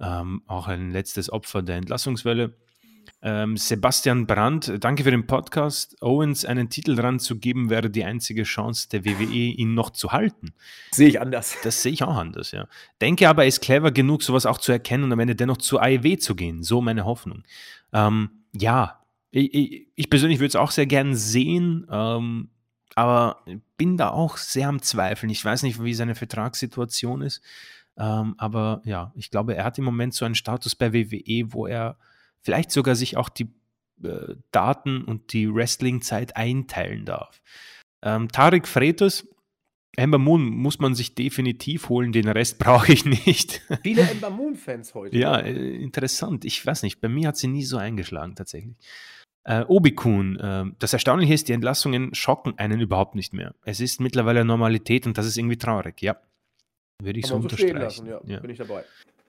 ähm, 0.00 0.42
auch 0.46 0.68
ein 0.68 0.90
letztes 0.90 1.30
Opfer 1.30 1.62
der 1.62 1.76
Entlassungswelle. 1.76 2.54
Ähm, 3.22 3.56
Sebastian 3.56 4.26
Brandt, 4.26 4.72
danke 4.80 5.04
für 5.04 5.10
den 5.10 5.26
Podcast. 5.26 6.00
Owens 6.00 6.44
einen 6.46 6.70
Titel 6.70 6.96
dran 6.96 7.18
zu 7.18 7.38
geben, 7.38 7.68
wäre 7.68 7.90
die 7.90 8.04
einzige 8.04 8.44
Chance 8.44 8.88
der 8.88 9.04
WWE, 9.04 9.52
ihn 9.52 9.74
noch 9.74 9.90
zu 9.90 10.12
halten. 10.12 10.54
Sehe 10.90 11.08
ich 11.08 11.20
anders. 11.20 11.56
Das 11.62 11.82
sehe 11.82 11.92
ich 11.92 12.02
auch 12.02 12.16
anders, 12.16 12.52
ja. 12.52 12.66
Denke 13.00 13.28
aber, 13.28 13.42
er 13.42 13.48
ist 13.48 13.60
clever 13.60 13.90
genug, 13.90 14.22
sowas 14.22 14.46
auch 14.46 14.58
zu 14.58 14.72
erkennen 14.72 15.04
und 15.04 15.12
am 15.12 15.20
Ende 15.20 15.36
dennoch 15.36 15.58
zu 15.58 15.78
AEW 15.78 16.16
zu 16.16 16.34
gehen. 16.34 16.62
So 16.62 16.80
meine 16.80 17.04
Hoffnung. 17.04 17.42
Ähm, 17.92 18.30
ja, 18.52 19.00
ich, 19.30 19.54
ich, 19.54 19.86
ich 19.94 20.10
persönlich 20.10 20.38
würde 20.38 20.48
es 20.48 20.56
auch 20.56 20.70
sehr 20.70 20.86
gern 20.86 21.14
sehen, 21.14 21.86
ähm, 21.90 22.48
aber 22.94 23.44
bin 23.76 23.96
da 23.96 24.10
auch 24.10 24.38
sehr 24.38 24.68
am 24.68 24.82
Zweifeln. 24.82 25.30
Ich 25.30 25.44
weiß 25.44 25.62
nicht, 25.62 25.82
wie 25.82 25.94
seine 25.94 26.14
Vertragssituation 26.14 27.22
ist. 27.22 27.42
Ähm, 28.00 28.34
aber 28.38 28.80
ja, 28.84 29.12
ich 29.14 29.30
glaube, 29.30 29.54
er 29.54 29.64
hat 29.64 29.78
im 29.78 29.84
Moment 29.84 30.14
so 30.14 30.24
einen 30.24 30.34
Status 30.34 30.74
bei 30.74 30.94
WWE, 30.94 31.52
wo 31.52 31.66
er 31.66 31.98
vielleicht 32.40 32.70
sogar 32.70 32.96
sich 32.96 33.18
auch 33.18 33.28
die 33.28 33.48
äh, 34.02 34.36
Daten 34.52 35.04
und 35.04 35.34
die 35.34 35.52
Wrestling-Zeit 35.52 36.34
einteilen 36.34 37.04
darf. 37.04 37.42
Ähm, 38.02 38.28
Tarek 38.28 38.66
Freitas, 38.66 39.28
Ember 39.96 40.18
Moon 40.18 40.48
muss 40.48 40.78
man 40.78 40.94
sich 40.94 41.14
definitiv 41.14 41.90
holen, 41.90 42.12
den 42.12 42.28
Rest 42.28 42.58
brauche 42.58 42.90
ich 42.90 43.04
nicht. 43.04 43.60
Viele 43.82 44.08
Ember 44.08 44.30
Moon-Fans 44.30 44.94
heute. 44.94 45.18
Ja, 45.18 45.38
äh, 45.38 45.76
interessant. 45.76 46.46
Ich 46.46 46.64
weiß 46.64 46.82
nicht, 46.84 47.02
bei 47.02 47.08
mir 47.08 47.28
hat 47.28 47.36
sie 47.36 47.48
nie 47.48 47.64
so 47.64 47.76
eingeschlagen 47.76 48.34
tatsächlich. 48.34 48.76
Äh, 49.44 49.64
Obikun, 49.68 50.38
äh, 50.38 50.64
das 50.78 50.94
Erstaunliche 50.94 51.34
ist, 51.34 51.48
die 51.48 51.52
Entlassungen 51.52 52.14
schocken 52.14 52.58
einen 52.58 52.80
überhaupt 52.80 53.14
nicht 53.14 53.34
mehr. 53.34 53.54
Es 53.62 53.80
ist 53.80 54.00
mittlerweile 54.00 54.44
Normalität 54.44 55.06
und 55.06 55.18
das 55.18 55.26
ist 55.26 55.36
irgendwie 55.36 55.58
traurig, 55.58 56.00
ja. 56.00 56.16
Würde 57.00 57.18
ich 57.18 57.24
Kann 57.24 57.30
so 57.30 57.36
unterstreichen. 57.36 57.76
Lassen, 57.76 58.06
ja, 58.06 58.20
ja. 58.24 58.40
Bin 58.40 58.50
ich 58.50 58.58
dabei. 58.58 58.84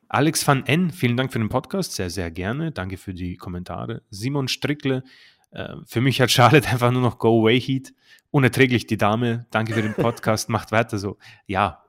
Alex 0.08 0.46
van 0.46 0.66
N, 0.66 0.92
vielen 0.92 1.16
Dank 1.16 1.32
für 1.32 1.40
den 1.40 1.50
Podcast, 1.50 1.94
sehr, 1.94 2.10
sehr 2.10 2.30
gerne. 2.32 2.72
Danke 2.72 2.98
für 2.98 3.14
die 3.14 3.38
Kommentare. 3.38 4.02
Simon 4.10 4.50
Strickle, 4.50 5.04
äh, 5.52 5.76
für 5.86 6.02
mich 6.02 6.20
hat 6.20 6.32
Charlotte 6.32 6.68
einfach 6.70 6.92
nur 6.92 7.02
noch 7.02 7.18
Go 7.18 7.42
Away 7.42 7.60
Heat. 7.60 7.94
Unerträglich 8.30 8.88
die 8.88 8.98
Dame. 8.98 9.46
Danke 9.52 9.74
für 9.74 9.82
den 9.82 9.94
Podcast, 9.94 10.50
macht 10.50 10.72
weiter 10.72 10.98
so. 10.98 11.18
Ja, 11.48 11.84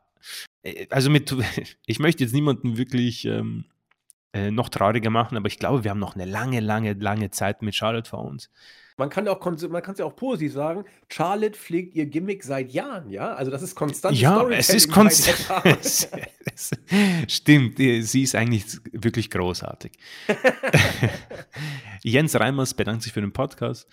äh, 0.62 0.86
also 0.90 1.10
mit, 1.10 1.34
ich 1.86 1.98
möchte 1.98 2.22
jetzt 2.22 2.32
niemanden 2.32 2.76
wirklich 2.76 3.24
ähm, 3.24 3.64
äh, 4.32 4.50
noch 4.50 4.68
trauriger 4.68 5.10
machen, 5.10 5.36
aber 5.36 5.48
ich 5.48 5.58
glaube, 5.58 5.84
wir 5.84 5.90
haben 5.90 5.98
noch 5.98 6.14
eine 6.14 6.24
lange, 6.24 6.60
lange, 6.60 6.94
lange 6.94 7.30
Zeit 7.30 7.62
mit 7.62 7.74
Charlotte 7.74 8.08
vor 8.08 8.24
uns. 8.24 8.50
Man 9.02 9.10
kann 9.10 9.26
auch, 9.26 9.44
man 9.44 9.82
kann 9.82 9.94
es 9.94 9.98
ja 9.98 10.04
auch 10.04 10.14
positiv 10.14 10.52
sagen, 10.52 10.84
Charlotte 11.08 11.58
pflegt 11.58 11.96
ihr 11.96 12.06
Gimmick 12.06 12.44
seit 12.44 12.70
Jahren, 12.70 13.10
ja? 13.10 13.34
Also 13.34 13.50
das 13.50 13.60
ist 13.60 13.74
konstant. 13.74 14.16
Ja, 14.16 14.48
es 14.48 14.70
ist 14.70 14.92
konstant. 14.92 16.08
Stimmt, 17.26 17.78
sie 17.78 18.22
ist 18.22 18.36
eigentlich 18.36 18.64
wirklich 18.92 19.28
großartig. 19.28 19.90
Jens 22.04 22.38
Reimers 22.38 22.74
bedankt 22.74 23.02
sich 23.02 23.12
für 23.12 23.20
den 23.20 23.32
Podcast. 23.32 23.88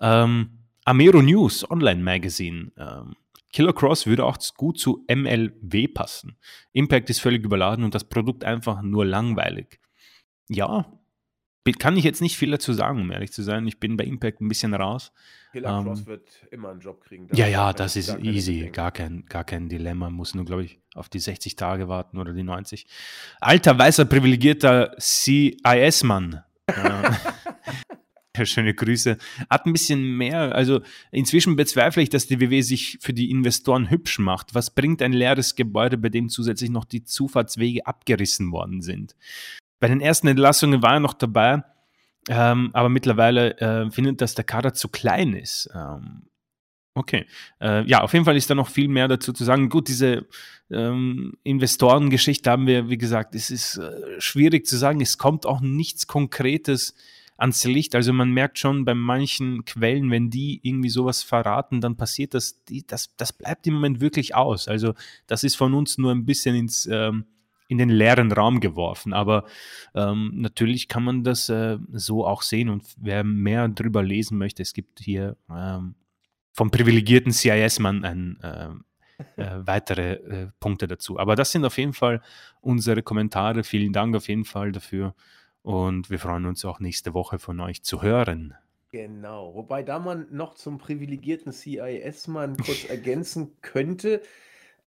Ähm, 0.00 0.60
Amero 0.86 1.20
News, 1.20 1.70
Online 1.70 2.02
Magazine. 2.02 2.72
Ähm, 2.78 3.16
Killer 3.52 3.74
Cross 3.74 4.06
würde 4.06 4.24
auch 4.24 4.38
gut 4.56 4.78
zu 4.78 5.04
MLW 5.14 5.88
passen. 5.88 6.38
Impact 6.72 7.10
ist 7.10 7.20
völlig 7.20 7.44
überladen 7.44 7.84
und 7.84 7.94
das 7.94 8.04
Produkt 8.04 8.44
einfach 8.44 8.80
nur 8.80 9.04
langweilig. 9.04 9.78
Ja, 10.48 10.86
kann 11.72 11.96
ich 11.96 12.04
jetzt 12.04 12.20
nicht 12.20 12.36
viel 12.36 12.50
dazu 12.50 12.72
sagen, 12.72 13.00
um 13.00 13.10
ehrlich 13.10 13.32
zu 13.32 13.42
sein. 13.42 13.66
Ich 13.66 13.80
bin 13.80 13.96
bei 13.96 14.04
Impact 14.04 14.40
ein 14.40 14.48
bisschen 14.48 14.74
raus. 14.74 15.12
Ähm, 15.54 15.62
Cross 15.62 16.06
wird 16.06 16.28
immer 16.50 16.70
einen 16.70 16.80
Job 16.80 17.02
kriegen. 17.02 17.28
Ja, 17.32 17.46
ja, 17.46 17.72
das 17.72 17.96
ist 17.96 18.18
easy. 18.22 18.70
Gar 18.72 18.92
kein, 18.92 19.24
gar 19.26 19.44
kein 19.44 19.68
Dilemma. 19.68 20.10
Muss 20.10 20.34
nur, 20.34 20.44
glaube 20.44 20.64
ich, 20.64 20.80
auf 20.94 21.08
die 21.08 21.20
60 21.20 21.56
Tage 21.56 21.88
warten 21.88 22.18
oder 22.18 22.32
die 22.32 22.42
90. 22.42 22.86
Alter, 23.40 23.78
weißer, 23.78 24.04
privilegierter 24.04 24.94
CIS-Mann. 25.00 26.42
Ja, 28.36 28.44
schöne 28.46 28.74
Grüße. 28.74 29.16
Hat 29.48 29.64
ein 29.64 29.72
bisschen 29.72 30.16
mehr, 30.16 30.56
also 30.56 30.80
inzwischen 31.12 31.54
bezweifle 31.54 32.02
ich, 32.02 32.10
dass 32.10 32.26
die 32.26 32.40
WW 32.40 32.62
sich 32.62 32.98
für 33.00 33.12
die 33.12 33.30
Investoren 33.30 33.90
hübsch 33.90 34.18
macht. 34.18 34.56
Was 34.56 34.74
bringt 34.74 35.02
ein 35.02 35.12
leeres 35.12 35.54
Gebäude, 35.54 35.96
bei 35.96 36.08
dem 36.08 36.28
zusätzlich 36.28 36.70
noch 36.70 36.84
die 36.84 37.04
Zufahrtswege 37.04 37.86
abgerissen 37.86 38.50
worden 38.50 38.82
sind? 38.82 39.14
Bei 39.80 39.88
den 39.88 40.00
ersten 40.00 40.28
Entlassungen 40.28 40.82
war 40.82 40.94
er 40.94 41.00
noch 41.00 41.14
dabei, 41.14 41.62
ähm, 42.28 42.70
aber 42.72 42.88
mittlerweile 42.88 43.58
äh, 43.58 43.90
findet, 43.90 44.20
dass 44.20 44.34
der 44.34 44.44
Kader 44.44 44.74
zu 44.74 44.88
klein 44.88 45.34
ist. 45.34 45.68
Ähm, 45.74 46.22
okay. 46.94 47.26
Äh, 47.60 47.86
ja, 47.86 48.00
auf 48.00 48.12
jeden 48.12 48.24
Fall 48.24 48.36
ist 48.36 48.48
da 48.48 48.54
noch 48.54 48.68
viel 48.68 48.88
mehr 48.88 49.08
dazu 49.08 49.32
zu 49.32 49.44
sagen. 49.44 49.68
Gut, 49.68 49.88
diese 49.88 50.26
ähm, 50.70 51.34
Investorengeschichte 51.42 52.50
haben 52.50 52.66
wir, 52.66 52.88
wie 52.88 52.98
gesagt, 52.98 53.34
es 53.34 53.50
ist 53.50 53.76
äh, 53.76 54.20
schwierig 54.20 54.66
zu 54.66 54.76
sagen. 54.76 55.00
Es 55.00 55.18
kommt 55.18 55.44
auch 55.44 55.60
nichts 55.60 56.06
Konkretes 56.06 56.94
ans 57.36 57.64
Licht. 57.64 57.94
Also 57.94 58.12
man 58.12 58.30
merkt 58.30 58.58
schon 58.58 58.84
bei 58.84 58.94
manchen 58.94 59.64
Quellen, 59.64 60.10
wenn 60.10 60.30
die 60.30 60.60
irgendwie 60.62 60.88
sowas 60.88 61.22
verraten, 61.22 61.80
dann 61.80 61.96
passiert 61.96 62.34
das, 62.34 62.64
die, 62.64 62.86
das, 62.86 63.14
das 63.16 63.32
bleibt 63.32 63.66
im 63.66 63.74
Moment 63.74 64.00
wirklich 64.00 64.34
aus. 64.34 64.68
Also 64.68 64.94
das 65.26 65.44
ist 65.44 65.56
von 65.56 65.74
uns 65.74 65.98
nur 65.98 66.12
ein 66.12 66.26
bisschen 66.26 66.54
ins, 66.54 66.86
ähm, 66.90 67.26
in 67.74 67.78
den 67.78 67.88
leeren 67.88 68.30
Raum 68.32 68.60
geworfen. 68.60 69.12
Aber 69.12 69.44
ähm, 69.94 70.30
natürlich 70.34 70.88
kann 70.88 71.04
man 71.04 71.24
das 71.24 71.48
äh, 71.48 71.78
so 71.92 72.26
auch 72.26 72.42
sehen 72.42 72.68
und 72.68 72.84
wer 72.96 73.24
mehr 73.24 73.68
darüber 73.68 74.02
lesen 74.02 74.38
möchte, 74.38 74.62
es 74.62 74.72
gibt 74.72 75.00
hier 75.00 75.36
ähm, 75.50 75.96
vom 76.52 76.70
privilegierten 76.70 77.32
CIS-Mann 77.32 78.38
äh, 78.42 79.42
äh, 79.42 79.66
weitere 79.66 80.12
äh, 80.12 80.48
Punkte 80.60 80.86
dazu. 80.86 81.18
Aber 81.18 81.34
das 81.34 81.50
sind 81.50 81.64
auf 81.64 81.78
jeden 81.78 81.92
Fall 81.92 82.22
unsere 82.60 83.02
Kommentare. 83.02 83.64
Vielen 83.64 83.92
Dank 83.92 84.14
auf 84.16 84.28
jeden 84.28 84.44
Fall 84.44 84.70
dafür 84.70 85.14
und 85.62 86.10
wir 86.10 86.18
freuen 86.18 86.46
uns 86.46 86.64
auch 86.64 86.78
nächste 86.78 87.12
Woche 87.12 87.38
von 87.38 87.58
euch 87.60 87.82
zu 87.82 88.02
hören. 88.02 88.54
Genau, 88.92 89.52
wobei 89.54 89.82
da 89.82 89.98
man 89.98 90.28
noch 90.30 90.54
zum 90.54 90.78
privilegierten 90.78 91.52
CIS-Mann 91.52 92.56
kurz 92.58 92.84
ergänzen 92.84 93.56
könnte, 93.60 94.22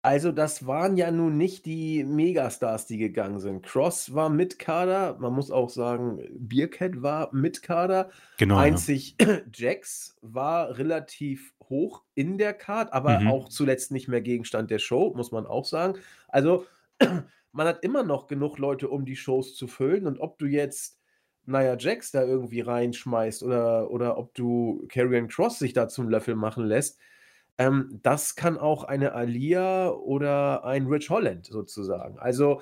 also, 0.07 0.31
das 0.31 0.65
waren 0.65 0.95
ja 0.95 1.11
nun 1.11 1.37
nicht 1.37 1.65
die 1.65 2.03
Megastars, 2.05 2.85
die 2.87 2.97
gegangen 2.97 3.39
sind. 3.39 3.63
Cross 3.65 4.13
war 4.13 4.29
mit 4.29 4.57
Kader, 4.57 5.17
man 5.19 5.33
muss 5.33 5.51
auch 5.51 5.69
sagen, 5.69 6.21
Beercat 6.31 7.01
war 7.01 7.29
mit 7.33 7.61
Kader. 7.61 8.09
Genau. 8.37 8.55
Ja. 8.55 8.61
Einzig 8.61 9.15
Jax 9.53 10.17
war 10.21 10.77
relativ 10.77 11.53
hoch 11.69 12.03
in 12.15 12.37
der 12.37 12.53
Card, 12.53 12.93
aber 12.93 13.19
Mhm. 13.19 13.27
auch 13.27 13.49
zuletzt 13.49 13.91
nicht 13.91 14.07
mehr 14.07 14.21
Gegenstand 14.21 14.71
der 14.71 14.79
Show, 14.79 15.13
muss 15.15 15.31
man 15.33 15.45
auch 15.45 15.65
sagen. 15.65 15.95
Also, 16.29 16.65
man 17.51 17.67
hat 17.67 17.83
immer 17.83 18.03
noch 18.03 18.27
genug 18.27 18.57
Leute, 18.59 18.87
um 18.87 19.03
die 19.03 19.17
Shows 19.17 19.55
zu 19.55 19.67
füllen. 19.67 20.07
Und 20.07 20.19
ob 20.19 20.37
du 20.37 20.45
jetzt, 20.45 20.99
naja, 21.45 21.75
Jax 21.77 22.11
da 22.11 22.23
irgendwie 22.23 22.61
reinschmeißt 22.61 23.43
oder, 23.43 23.91
oder 23.91 24.17
ob 24.17 24.33
du 24.35 24.85
Karrion 24.89 25.27
Cross 25.27 25.59
sich 25.59 25.73
da 25.73 25.89
zum 25.89 26.07
Löffel 26.07 26.35
machen 26.35 26.65
lässt, 26.65 26.97
ähm, 27.57 27.99
das 28.03 28.35
kann 28.35 28.57
auch 28.57 28.83
eine 28.83 29.13
Alia 29.13 29.89
oder 29.89 30.63
ein 30.63 30.87
Rich 30.87 31.09
Holland 31.09 31.45
sozusagen. 31.45 32.19
Also 32.19 32.61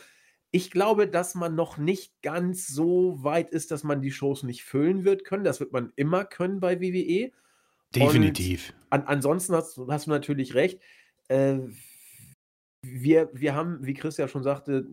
ich 0.52 0.72
glaube, 0.72 1.08
dass 1.08 1.36
man 1.36 1.54
noch 1.54 1.78
nicht 1.78 2.22
ganz 2.22 2.68
so 2.68 3.22
weit 3.24 3.50
ist, 3.50 3.72
dass 3.72 3.84
man 3.84 4.02
die 4.02 4.12
Shows 4.12 4.44
nicht 4.44 4.64
füllen 4.64 5.04
wird 5.04 5.26
können. 5.26 5.44
Das 5.44 5.60
wird 5.60 5.74
man 5.74 5.92
immer 5.98 6.24
können 6.24 6.62
bei 6.62 6.80
WWE. 6.80 7.32
Definitiv. 7.94 8.74
An, 8.90 9.04
ansonsten 9.04 9.54
hast, 9.54 9.78
hast, 9.90 10.08
du 10.08 10.12
natürlich 10.12 10.54
recht. 10.54 10.82
Äh, 11.28 11.60
wir, 12.82 13.30
wir 13.34 13.54
haben, 13.54 13.86
wie 13.86 13.94
Chris 13.94 14.16
ja 14.16 14.28
schon 14.28 14.44
sagte, 14.44 14.88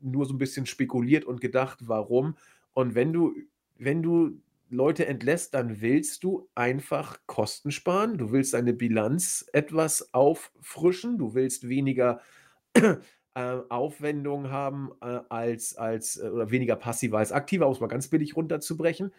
nur 0.00 0.24
so 0.26 0.34
ein 0.34 0.38
bisschen 0.38 0.66
spekuliert 0.66 1.24
und 1.24 1.40
gedacht, 1.40 1.80
warum. 1.88 2.36
Und 2.72 2.94
wenn 2.94 3.12
du, 3.12 3.34
wenn 3.76 4.02
du 4.02 4.40
Leute 4.70 5.06
entlässt, 5.06 5.54
dann 5.54 5.80
willst 5.80 6.24
du 6.24 6.48
einfach 6.54 7.18
Kosten 7.26 7.70
sparen. 7.70 8.18
Du 8.18 8.32
willst 8.32 8.54
deine 8.54 8.72
Bilanz 8.72 9.48
etwas 9.52 10.12
auffrischen. 10.12 11.18
Du 11.18 11.34
willst 11.34 11.68
weniger 11.68 12.20
äh, 12.74 13.56
Aufwendungen 13.68 14.50
haben 14.50 14.90
äh, 15.00 15.20
als, 15.28 15.76
als 15.76 16.16
äh, 16.16 16.28
oder 16.28 16.50
weniger 16.50 16.76
passiver 16.76 17.18
als 17.18 17.32
aktiver, 17.32 17.66
um 17.66 17.72
es 17.72 17.80
mal 17.80 17.86
ganz 17.86 18.08
billig 18.08 18.36
runterzubrechen. 18.36 19.12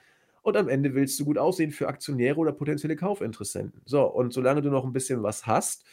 und 0.44 0.58
am 0.58 0.70
Ende 0.70 0.94
willst 0.94 1.20
du 1.20 1.26
gut 1.26 1.38
aussehen 1.38 1.72
für 1.72 1.88
Aktionäre 1.88 2.38
oder 2.38 2.52
potenzielle 2.52 2.96
Kaufinteressenten. 2.96 3.82
So, 3.86 4.04
und 4.06 4.34
solange 4.34 4.62
du 4.62 4.70
noch 4.70 4.86
ein 4.86 4.94
bisschen 4.94 5.24
was 5.24 5.48
hast, 5.48 5.86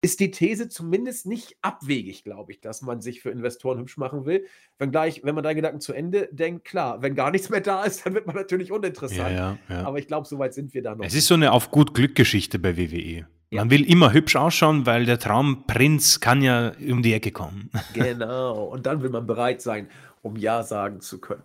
ist 0.00 0.20
die 0.20 0.30
These 0.30 0.68
zumindest 0.68 1.26
nicht 1.26 1.56
abwegig, 1.60 2.22
glaube 2.22 2.52
ich, 2.52 2.60
dass 2.60 2.82
man 2.82 3.00
sich 3.00 3.20
für 3.20 3.30
Investoren 3.30 3.80
hübsch 3.80 3.96
machen 3.96 4.26
will. 4.26 4.46
Wenn 4.78 4.92
gleich, 4.92 5.24
wenn 5.24 5.34
man 5.34 5.42
deinen 5.42 5.56
Gedanken 5.56 5.80
zu 5.80 5.92
Ende 5.92 6.28
denkt, 6.30 6.64
klar, 6.64 7.02
wenn 7.02 7.14
gar 7.14 7.30
nichts 7.30 7.50
mehr 7.50 7.60
da 7.60 7.82
ist, 7.84 8.04
dann 8.06 8.14
wird 8.14 8.26
man 8.26 8.36
natürlich 8.36 8.70
uninteressant. 8.70 9.18
Ja, 9.18 9.30
ja, 9.30 9.58
ja. 9.68 9.84
Aber 9.84 9.98
ich 9.98 10.06
glaube, 10.06 10.26
soweit 10.26 10.54
sind 10.54 10.72
wir 10.74 10.82
da 10.82 10.94
noch. 10.94 11.04
Es 11.04 11.14
ist 11.14 11.26
so 11.26 11.34
eine 11.34 11.52
auf 11.52 11.70
gut 11.70 11.94
Glück 11.94 12.14
Geschichte 12.14 12.58
bei 12.58 12.76
WWE. 12.76 13.26
Man 13.50 13.70
will 13.70 13.90
immer 13.90 14.12
hübsch 14.12 14.36
ausschauen, 14.36 14.84
weil 14.84 15.06
der 15.06 15.18
Traumprinz 15.18 16.20
kann 16.20 16.42
ja 16.42 16.72
um 16.86 17.02
die 17.02 17.14
Ecke 17.14 17.32
kommen. 17.32 17.70
Genau. 17.94 18.64
Und 18.64 18.86
dann 18.86 19.02
will 19.02 19.10
man 19.10 19.26
bereit 19.26 19.62
sein, 19.62 19.88
um 20.22 20.36
Ja 20.36 20.62
sagen 20.62 21.00
zu 21.00 21.18
können. 21.18 21.42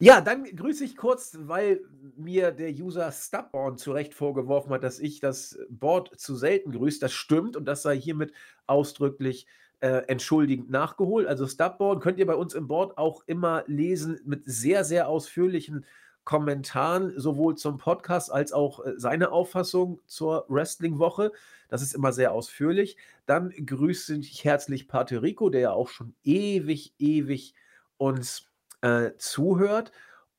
Ja, 0.00 0.20
dann 0.20 0.44
grüße 0.44 0.84
ich 0.84 0.96
kurz, 0.96 1.36
weil 1.40 1.80
mir 2.16 2.50
der 2.50 2.70
User 2.70 3.12
Stubborn 3.12 3.78
zu 3.78 3.92
Recht 3.92 4.12
vorgeworfen 4.12 4.72
hat, 4.72 4.82
dass 4.82 4.98
ich 4.98 5.20
das 5.20 5.58
Board 5.70 6.18
zu 6.18 6.34
selten 6.34 6.72
grüße. 6.72 6.98
Das 6.98 7.12
stimmt 7.12 7.56
und 7.56 7.64
das 7.64 7.82
sei 7.82 7.96
hiermit 7.98 8.32
ausdrücklich 8.66 9.46
äh, 9.80 10.02
entschuldigend 10.08 10.68
nachgeholt. 10.68 11.28
Also 11.28 11.46
Stubborn 11.46 12.00
könnt 12.00 12.18
ihr 12.18 12.26
bei 12.26 12.34
uns 12.34 12.54
im 12.54 12.66
Board 12.66 12.98
auch 12.98 13.22
immer 13.26 13.62
lesen 13.66 14.20
mit 14.24 14.42
sehr, 14.46 14.82
sehr 14.82 15.08
ausführlichen 15.08 15.86
Kommentaren, 16.24 17.12
sowohl 17.18 17.54
zum 17.56 17.76
Podcast 17.76 18.32
als 18.32 18.52
auch 18.52 18.84
äh, 18.84 18.94
seine 18.96 19.30
Auffassung 19.30 20.00
zur 20.06 20.44
Wrestling-Woche. 20.48 21.30
Das 21.68 21.82
ist 21.82 21.94
immer 21.94 22.12
sehr 22.12 22.32
ausführlich. 22.32 22.96
Dann 23.26 23.50
grüße 23.50 24.16
ich 24.16 24.44
herzlich 24.44 24.88
Pater 24.88 25.22
Rico, 25.22 25.50
der 25.50 25.60
ja 25.60 25.72
auch 25.72 25.88
schon 25.88 26.14
ewig, 26.24 26.94
ewig 26.98 27.54
uns 27.96 28.50
äh, 28.84 29.16
zuhört. 29.16 29.90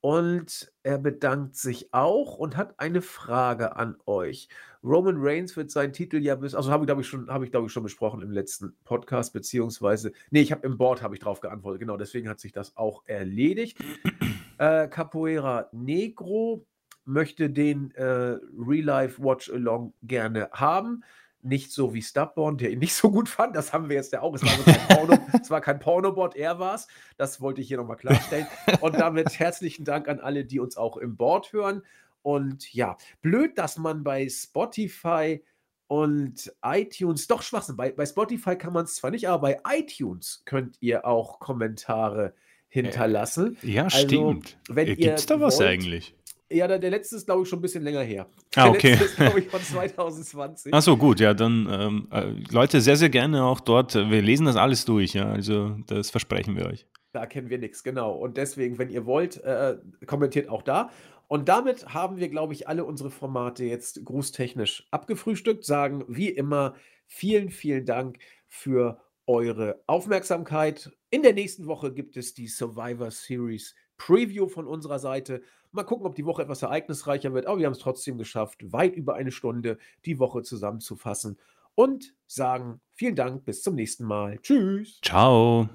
Und 0.02 0.72
er 0.84 1.00
bedankt 1.00 1.56
sich 1.56 1.92
auch 1.92 2.38
und 2.38 2.56
hat 2.58 2.80
eine 2.80 3.02
Frage 3.02 3.76
an 3.76 3.98
euch. 4.06 4.50
Roman 4.84 5.16
Reigns 5.18 5.58
wird 5.58 5.72
seinen 5.72 5.94
Titel 5.94 6.18
ja 6.18 6.36
bis, 6.36 6.54
also 6.54 6.70
habe 6.70 6.84
ich 6.84 6.86
glaube 6.86 7.02
ich 7.02 7.08
schon, 7.08 7.28
habe 7.28 7.44
ich 7.44 7.50
glaube 7.50 7.66
ich 7.66 7.74
schon 7.74 7.82
besprochen 7.82 8.22
im 8.22 8.30
letzten 8.30 8.76
Podcast, 8.84 9.34
beziehungsweise, 9.34 10.12
nee, 10.30 10.42
ich 10.42 10.52
habe 10.52 10.64
im 10.68 10.78
Board 10.78 11.02
habe 11.02 11.16
ich 11.16 11.22
drauf 11.22 11.40
geantwortet, 11.40 11.80
genau, 11.80 11.98
deswegen 11.98 12.30
hat 12.30 12.40
sich 12.40 12.52
das 12.52 12.78
auch 12.78 13.02
erledigt. 13.08 13.80
äh, 14.60 14.88
Capoeira 14.90 15.70
Negro 15.72 16.68
möchte 17.04 17.50
den 17.50 17.90
äh, 17.96 18.04
Real 18.04 18.86
Life 18.86 19.24
Watch 19.24 19.50
Along 19.50 19.96
gerne 20.04 20.50
haben 20.52 21.04
nicht 21.46 21.72
so 21.72 21.94
wie 21.94 22.02
Stubborn, 22.02 22.58
der 22.58 22.72
ihn 22.72 22.80
nicht 22.80 22.94
so 22.94 23.12
gut 23.12 23.30
fand. 23.30 23.56
Das 23.56 23.72
haben 23.72 23.90
wir 23.90 23.96
jetzt 23.96 24.12
ja 24.14 24.22
auch. 24.22 24.34
Es 24.34 24.44
war, 24.44 24.52
kein, 24.66 24.88
Porno, 24.88 25.18
es 25.42 25.50
war 25.50 25.62
kein 25.62 25.80
Pornobot, 25.80 26.36
er 26.36 26.60
war 26.60 26.76
es. 26.76 26.88
Das 27.18 27.40
wollte 27.40 27.62
ich 27.62 27.68
hier 27.68 27.78
nochmal 27.78 27.98
klarstellen. 27.98 28.48
Und 28.82 28.96
damit 29.00 29.40
herzlichen 29.40 29.86
Dank 29.86 30.08
an 30.08 30.20
alle, 30.20 30.46
die 30.46 30.60
uns 30.60 30.78
auch 30.78 30.98
im 30.98 31.16
Board 31.16 31.54
hören. 31.54 31.84
Und 32.22 32.74
ja, 32.74 32.98
blöd, 33.22 33.58
dass 33.58 33.78
man 33.78 34.04
bei 34.04 34.28
Spotify 34.28 35.44
und 35.88 36.52
iTunes, 36.64 37.28
doch 37.28 37.44
Schwachsinn, 37.44 37.78
bei, 37.78 37.92
bei 37.92 38.06
Spotify 38.06 38.56
kann 38.56 38.74
man 38.74 38.86
es 38.86 38.96
zwar 38.96 39.12
nicht, 39.12 39.30
aber 39.30 39.42
bei 39.42 39.60
iTunes 39.70 40.42
könnt 40.46 40.78
ihr 40.80 41.06
auch 41.06 41.40
Kommentare 41.40 42.34
hinterlassen. 42.68 43.58
Äh, 43.62 43.72
ja, 43.72 43.84
also, 43.84 43.98
stimmt. 44.00 44.58
Gibt 44.68 45.04
es 45.04 45.26
da 45.28 45.40
was 45.40 45.60
wollt, 45.60 45.70
eigentlich? 45.70 46.16
Ja, 46.52 46.68
der, 46.68 46.78
der 46.78 46.92
letzte 46.92 47.16
ist, 47.16 47.26
glaube 47.26 47.44
ich, 47.44 47.50
schon 47.50 47.60
ein 47.60 47.62
bisschen 47.62 47.84
länger 47.84 48.02
her. 48.02 48.28
Ah, 48.56 48.70
okay. 48.70 48.92
Der 48.92 49.00
letzte 49.00 49.06
ist, 49.06 49.16
glaube 49.16 49.40
ich, 49.40 49.48
von 49.48 49.62
2020. 49.64 50.74
Ach 50.74 50.82
so, 50.82 50.96
gut, 50.96 51.20
ja, 51.20 51.34
dann 51.34 51.68
ähm, 51.72 52.08
äh, 52.12 52.34
Leute, 52.52 52.82
sehr, 52.82 52.98
sehr 52.98 53.10
gerne 53.10 53.44
auch 53.44 53.60
dort. 53.60 53.96
Wir 53.96 54.22
lesen 54.22 54.46
das 54.46 54.56
alles 54.56 54.86
durch, 54.86 55.14
ja, 55.14 55.30
also 55.30 55.76
das 55.88 56.12
versprechen 56.12 56.56
wir 56.56 56.68
euch. 56.68 56.86
Da 57.14 57.26
kennen 57.26 57.50
wir 57.50 57.58
nichts, 57.58 57.84
genau. 57.84 58.12
Und 58.12 58.38
deswegen, 58.38 58.78
wenn 58.78 58.90
ihr 58.90 59.06
wollt, 59.06 59.44
äh, 59.44 59.78
kommentiert 60.06 60.50
auch 60.50 60.62
da. 60.62 60.92
Und 61.28 61.50
damit 61.50 61.94
haben 61.94 62.18
wir, 62.18 62.30
glaube 62.30 62.54
ich, 62.54 62.68
alle 62.68 62.86
unsere 62.86 63.10
Formate 63.10 63.64
jetzt 63.64 64.04
grußtechnisch 64.06 64.88
abgefrühstückt. 64.92 65.64
Sagen 65.64 66.04
wie 66.08 66.30
immer 66.30 66.76
vielen, 67.08 67.50
vielen 67.50 67.86
Dank 67.86 68.20
für 68.48 69.00
eure 69.26 69.82
Aufmerksamkeit. 69.88 70.92
In 71.10 71.24
der 71.24 71.34
nächsten 71.34 71.66
Woche 71.66 71.94
gibt 71.94 72.18
es 72.18 72.34
die 72.34 72.48
Survivor 72.48 73.10
Series 73.10 73.74
Preview 73.98 74.48
von 74.48 74.68
unserer 74.68 75.00
Seite. 75.00 75.42
Mal 75.76 75.84
gucken, 75.84 76.06
ob 76.06 76.16
die 76.16 76.26
Woche 76.26 76.42
etwas 76.42 76.62
ereignisreicher 76.62 77.34
wird, 77.34 77.46
aber 77.48 77.60
wir 77.60 77.66
haben 77.66 77.74
es 77.74 77.80
trotzdem 77.80 78.18
geschafft, 78.18 78.72
weit 78.72 78.96
über 78.96 79.16
eine 79.16 79.32
Stunde 79.32 79.78
die 80.06 80.20
Woche 80.20 80.42
zusammenzufassen 80.42 81.38
und 81.76 82.14
sagen 82.28 82.82
vielen 82.94 83.16
Dank, 83.16 83.46
bis 83.46 83.62
zum 83.62 83.76
nächsten 83.76 84.06
Mal. 84.06 84.40
Tschüss. 84.42 85.00
Ciao. 85.02 85.70